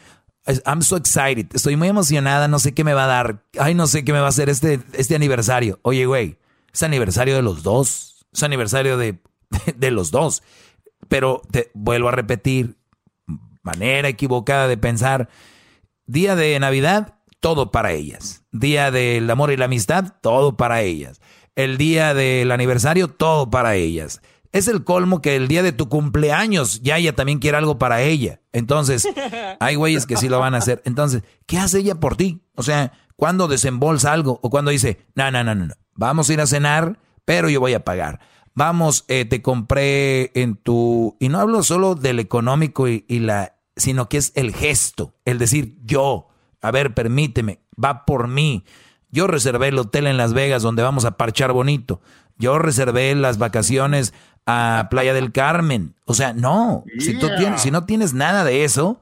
I'm 0.64 0.82
so 0.82 0.96
excited, 0.96 1.54
estoy 1.54 1.76
muy 1.76 1.88
emocionada, 1.88 2.48
no 2.48 2.58
sé 2.58 2.72
qué 2.72 2.82
me 2.82 2.94
va 2.94 3.04
a 3.04 3.08
dar, 3.08 3.44
ay, 3.58 3.74
no 3.74 3.86
sé 3.86 4.04
qué 4.04 4.12
me 4.12 4.20
va 4.20 4.26
a 4.26 4.30
hacer 4.30 4.48
este, 4.48 4.80
este 4.94 5.14
aniversario. 5.14 5.78
Oye, 5.82 6.06
güey, 6.06 6.38
es 6.72 6.82
aniversario 6.82 7.36
de 7.36 7.42
los 7.42 7.62
dos, 7.62 8.26
es 8.32 8.42
aniversario 8.42 8.96
de, 8.96 9.18
de 9.76 9.90
los 9.90 10.10
dos. 10.10 10.42
Pero 11.08 11.42
te 11.50 11.70
vuelvo 11.74 12.08
a 12.08 12.12
repetir, 12.12 12.76
manera 13.62 14.08
equivocada 14.08 14.68
de 14.68 14.78
pensar, 14.78 15.28
día 16.06 16.34
de 16.34 16.58
Navidad, 16.58 17.18
todo 17.40 17.70
para 17.70 17.92
ellas. 17.92 18.44
Día 18.50 18.90
del 18.90 19.30
amor 19.30 19.52
y 19.52 19.56
la 19.56 19.66
amistad, 19.66 20.14
todo 20.22 20.56
para 20.56 20.82
ellas. 20.82 21.20
El 21.54 21.76
día 21.76 22.14
del 22.14 22.50
aniversario, 22.50 23.08
todo 23.08 23.50
para 23.50 23.74
ellas. 23.74 24.22
Es 24.52 24.68
el 24.68 24.84
colmo 24.84 25.20
que 25.20 25.36
el 25.36 25.48
día 25.48 25.62
de 25.62 25.72
tu 25.72 25.88
cumpleaños 25.88 26.80
ya 26.82 26.96
ella 26.96 27.14
también 27.14 27.38
quiere 27.38 27.58
algo 27.58 27.78
para 27.78 28.02
ella. 28.02 28.40
Entonces, 28.52 29.06
hay 29.60 29.74
güeyes 29.74 30.06
que 30.06 30.16
sí 30.16 30.28
lo 30.28 30.38
van 30.38 30.54
a 30.54 30.58
hacer. 30.58 30.82
Entonces, 30.84 31.22
¿qué 31.46 31.58
hace 31.58 31.80
ella 31.80 31.96
por 31.96 32.16
ti? 32.16 32.40
O 32.54 32.62
sea, 32.62 32.92
cuando 33.16 33.48
desembolsa 33.48 34.12
algo 34.12 34.40
o 34.42 34.50
cuando 34.50 34.70
dice, 34.70 35.06
no, 35.14 35.30
no, 35.30 35.44
no, 35.44 35.54
no, 35.54 35.66
no, 35.66 35.74
vamos 35.94 36.30
a 36.30 36.32
ir 36.32 36.40
a 36.40 36.46
cenar, 36.46 36.98
pero 37.24 37.48
yo 37.48 37.60
voy 37.60 37.74
a 37.74 37.84
pagar 37.84 38.20
vamos, 38.58 39.04
eh, 39.06 39.24
te 39.24 39.40
compré 39.40 40.32
en 40.34 40.56
tu, 40.56 41.16
y 41.20 41.28
no 41.28 41.38
hablo 41.38 41.62
solo 41.62 41.94
del 41.94 42.18
económico 42.18 42.88
y, 42.88 43.04
la, 43.20 43.54
sino 43.76 44.08
que 44.08 44.16
es 44.16 44.32
el 44.34 44.52
gesto, 44.52 45.14
el 45.24 45.38
decir 45.38 45.78
yo, 45.84 46.26
a 46.60 46.72
ver, 46.72 46.92
permíteme, 46.92 47.60
va 47.82 48.04
por 48.04 48.26
mí. 48.26 48.64
Yo 49.10 49.28
reservé 49.28 49.68
el 49.68 49.78
hotel 49.78 50.08
en 50.08 50.16
Las 50.16 50.34
Vegas 50.34 50.62
donde 50.62 50.82
vamos 50.82 51.04
a 51.04 51.12
parchar 51.12 51.52
bonito. 51.52 52.00
Yo 52.36 52.58
reservé 52.58 53.14
las 53.14 53.38
vacaciones 53.38 54.12
a 54.46 54.88
Playa 54.90 55.12
del 55.14 55.32
Carmen. 55.32 55.94
O 56.04 56.14
sea, 56.14 56.32
no. 56.32 56.84
Si, 56.98 57.18
tú 57.18 57.28
tienes, 57.38 57.60
si 57.62 57.70
no 57.70 57.84
tienes 57.84 58.14
nada 58.14 58.44
de 58.44 58.64
eso, 58.64 59.00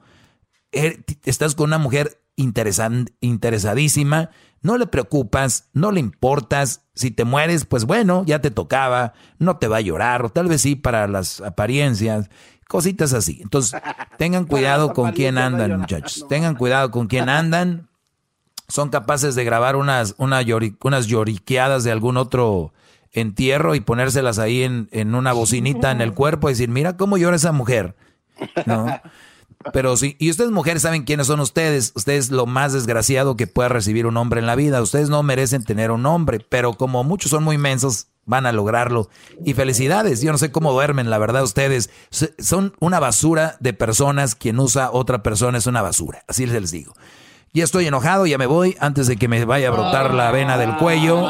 er- 0.73 1.05
estás 1.25 1.55
con 1.55 1.69
una 1.71 1.79
mujer 1.79 2.21
interesan- 2.37 3.13
interesadísima, 3.21 4.31
no 4.63 4.77
le 4.79 4.87
preocupas, 4.87 5.69
no 5.73 5.93
le 5.93 6.01
importas. 6.01 6.83
Si 6.95 7.11
te 7.11 7.25
mueres, 7.25 7.65
pues 7.65 7.85
bueno, 7.85 8.25
ya 8.27 8.41
te 8.41 8.51
tocaba, 8.51 9.13
no 9.39 9.59
te 9.59 9.69
va 9.69 9.77
a 9.79 9.81
llorar, 9.83 10.25
o 10.25 10.31
tal 10.31 10.49
vez 10.49 10.63
sí 10.63 10.75
para 10.77 11.07
las 11.07 11.41
apariencias, 11.41 12.29
cositas 12.69 13.13
así. 13.13 13.39
Entonces, 13.43 13.81
tengan 14.19 14.45
cuidado 14.47 14.93
con 14.93 15.13
quién 15.13 15.39
andan, 15.39 15.79
muchachos. 15.79 16.27
Tengan 16.29 16.57
cuidado 16.57 16.91
con 16.91 17.07
quién 17.07 17.29
andan. 17.29 17.89
Son 18.69 18.89
capaces 18.89 19.37
de 19.37 19.45
grabar 19.45 19.77
unas, 19.77 20.15
una 20.19 20.43
llori- 20.43 20.77
unas 20.83 21.07
lloriqueadas 21.07 21.85
de 21.85 21.93
algún 21.93 22.17
otro 22.17 22.73
entierro 23.20 23.74
y 23.74 23.80
ponérselas 23.80 24.38
ahí 24.38 24.62
en, 24.62 24.88
en 24.93 25.14
una 25.14 25.32
bocinita 25.32 25.90
en 25.90 26.01
el 26.01 26.12
cuerpo 26.14 26.48
y 26.48 26.52
decir, 26.52 26.68
mira 26.68 26.97
cómo 26.97 27.18
llora 27.18 27.36
esa 27.36 27.52
mujer. 27.52 27.94
¿No? 28.66 28.86
Pero 29.72 29.97
sí, 29.97 30.16
y 30.18 30.30
ustedes 30.30 30.51
mujeres 30.51 30.82
saben 30.82 31.05
quiénes 31.05 31.26
son 31.26 31.40
ustedes. 31.40 31.93
Ustedes 31.94 32.30
lo 32.30 32.47
más 32.47 32.72
desgraciado 32.72 33.36
que 33.36 33.47
pueda 33.47 33.68
recibir 33.68 34.06
un 34.06 34.16
hombre 34.16 34.40
en 34.40 34.47
la 34.47 34.55
vida. 34.55 34.80
Ustedes 34.82 35.09
no 35.09 35.22
merecen 35.22 35.64
tener 35.64 35.90
un 35.90 36.06
hombre, 36.06 36.44
pero 36.48 36.74
como 36.74 37.05
muchos 37.05 37.30
son 37.30 37.43
muy 37.43 37.59
mensos, 37.59 38.09
van 38.24 38.47
a 38.47 38.52
lograrlo. 38.52 39.09
Y 39.44 39.55
felicidades, 39.55 40.20
yo 40.20 40.32
no 40.32 40.38
sé 40.38 40.52
cómo 40.52 40.72
duermen, 40.72 41.10
la 41.10 41.18
verdad 41.18 41.43
ustedes 41.43 41.90
son 42.38 42.74
una 42.80 43.01
basura 43.01 43.56
de 43.60 43.72
personas. 43.72 44.34
Quien 44.34 44.59
usa 44.60 44.90
otra 44.93 45.22
persona 45.22 45.59
es 45.59 45.66
una 45.66 45.82
basura, 45.82 46.24
así 46.28 46.47
les 46.47 46.70
digo. 46.70 46.94
Ya 47.52 47.64
estoy 47.64 47.86
enojado, 47.86 48.27
ya 48.27 48.39
me 48.39 48.47
voy 48.47 48.77
antes 48.81 49.06
de 49.06 49.16
que 49.16 49.28
me 49.28 49.44
vaya 49.44 49.68
a 49.68 49.70
brotar 49.70 50.12
la 50.12 50.31
vena 50.31 50.59
del 50.59 50.77
cuello 50.77 51.27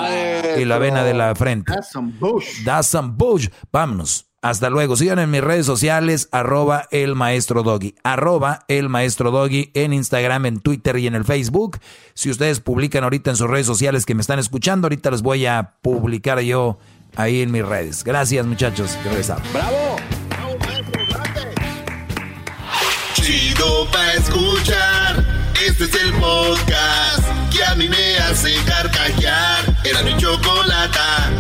y 0.58 0.64
la 0.64 0.78
vena 0.78 1.04
de 1.04 1.14
la 1.14 1.34
frente. 1.34 1.72
That's 1.72 1.90
some 1.90 2.12
bush. 2.18 2.64
That's 2.64 2.88
some 2.88 3.12
bush. 3.16 3.48
Vámonos. 3.72 4.26
Hasta 4.42 4.70
luego. 4.70 4.96
Sigan 4.96 5.18
en 5.18 5.30
mis 5.30 5.40
redes 5.40 5.66
sociales, 5.66 6.28
arroba 6.30 6.86
el 6.92 7.16
maestro 7.16 7.62
doggy. 7.62 7.96
Arroba 8.04 8.64
el 8.68 8.88
maestro 8.88 9.30
doggy 9.32 9.72
en 9.74 9.92
Instagram, 9.92 10.46
en 10.46 10.60
Twitter 10.60 10.98
y 10.98 11.06
en 11.08 11.16
el 11.16 11.24
Facebook. 11.24 11.78
Si 12.14 12.30
ustedes 12.30 12.60
publican 12.60 13.02
ahorita 13.02 13.30
en 13.30 13.36
sus 13.36 13.48
redes 13.48 13.66
sociales 13.66 14.06
que 14.06 14.14
me 14.14 14.20
están 14.20 14.38
escuchando, 14.38 14.86
ahorita 14.86 15.10
los 15.10 15.22
voy 15.22 15.46
a 15.46 15.74
publicar 15.82 16.40
yo 16.40 16.78
ahí 17.16 17.42
en 17.42 17.50
mis 17.50 17.66
redes. 17.66 18.04
Gracias, 18.04 18.46
muchachos. 18.46 18.96
Regresamos. 19.04 19.52
¡Bravo! 19.52 19.96
Chido 23.14 23.90
pa' 23.90 24.12
escuchar. 24.12 25.25
Este 25.78 25.98
es 25.98 26.04
el 26.04 26.12
podcast 26.14 27.52
que 27.54 27.62
a 27.62 27.74
mí 27.74 27.86
me 27.86 28.16
hace 28.16 28.48
carcajear. 28.66 29.76
Era 29.84 30.02
mi 30.02 30.16
chocolata. 30.16 31.30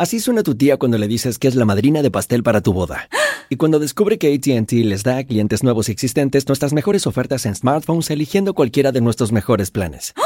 Así 0.00 0.18
suena 0.18 0.42
tu 0.42 0.56
tía 0.56 0.76
cuando 0.76 0.98
le 0.98 1.06
dices 1.06 1.38
que 1.38 1.46
es 1.46 1.54
la 1.54 1.64
madrina 1.64 2.02
de 2.02 2.10
pastel 2.10 2.42
para 2.42 2.62
tu 2.62 2.72
boda. 2.72 3.08
Y 3.48 3.54
cuando 3.54 3.78
descubre 3.78 4.18
que 4.18 4.34
ATT 4.34 4.72
les 4.72 5.04
da 5.04 5.18
a 5.18 5.24
clientes 5.24 5.62
nuevos 5.62 5.88
y 5.88 5.92
existentes 5.92 6.48
nuestras 6.48 6.72
mejores 6.72 7.06
ofertas 7.06 7.46
en 7.46 7.54
smartphones 7.54 8.10
eligiendo 8.10 8.54
cualquiera 8.54 8.90
de 8.90 9.00
nuestros 9.00 9.30
mejores 9.30 9.70
planes. 9.70 10.12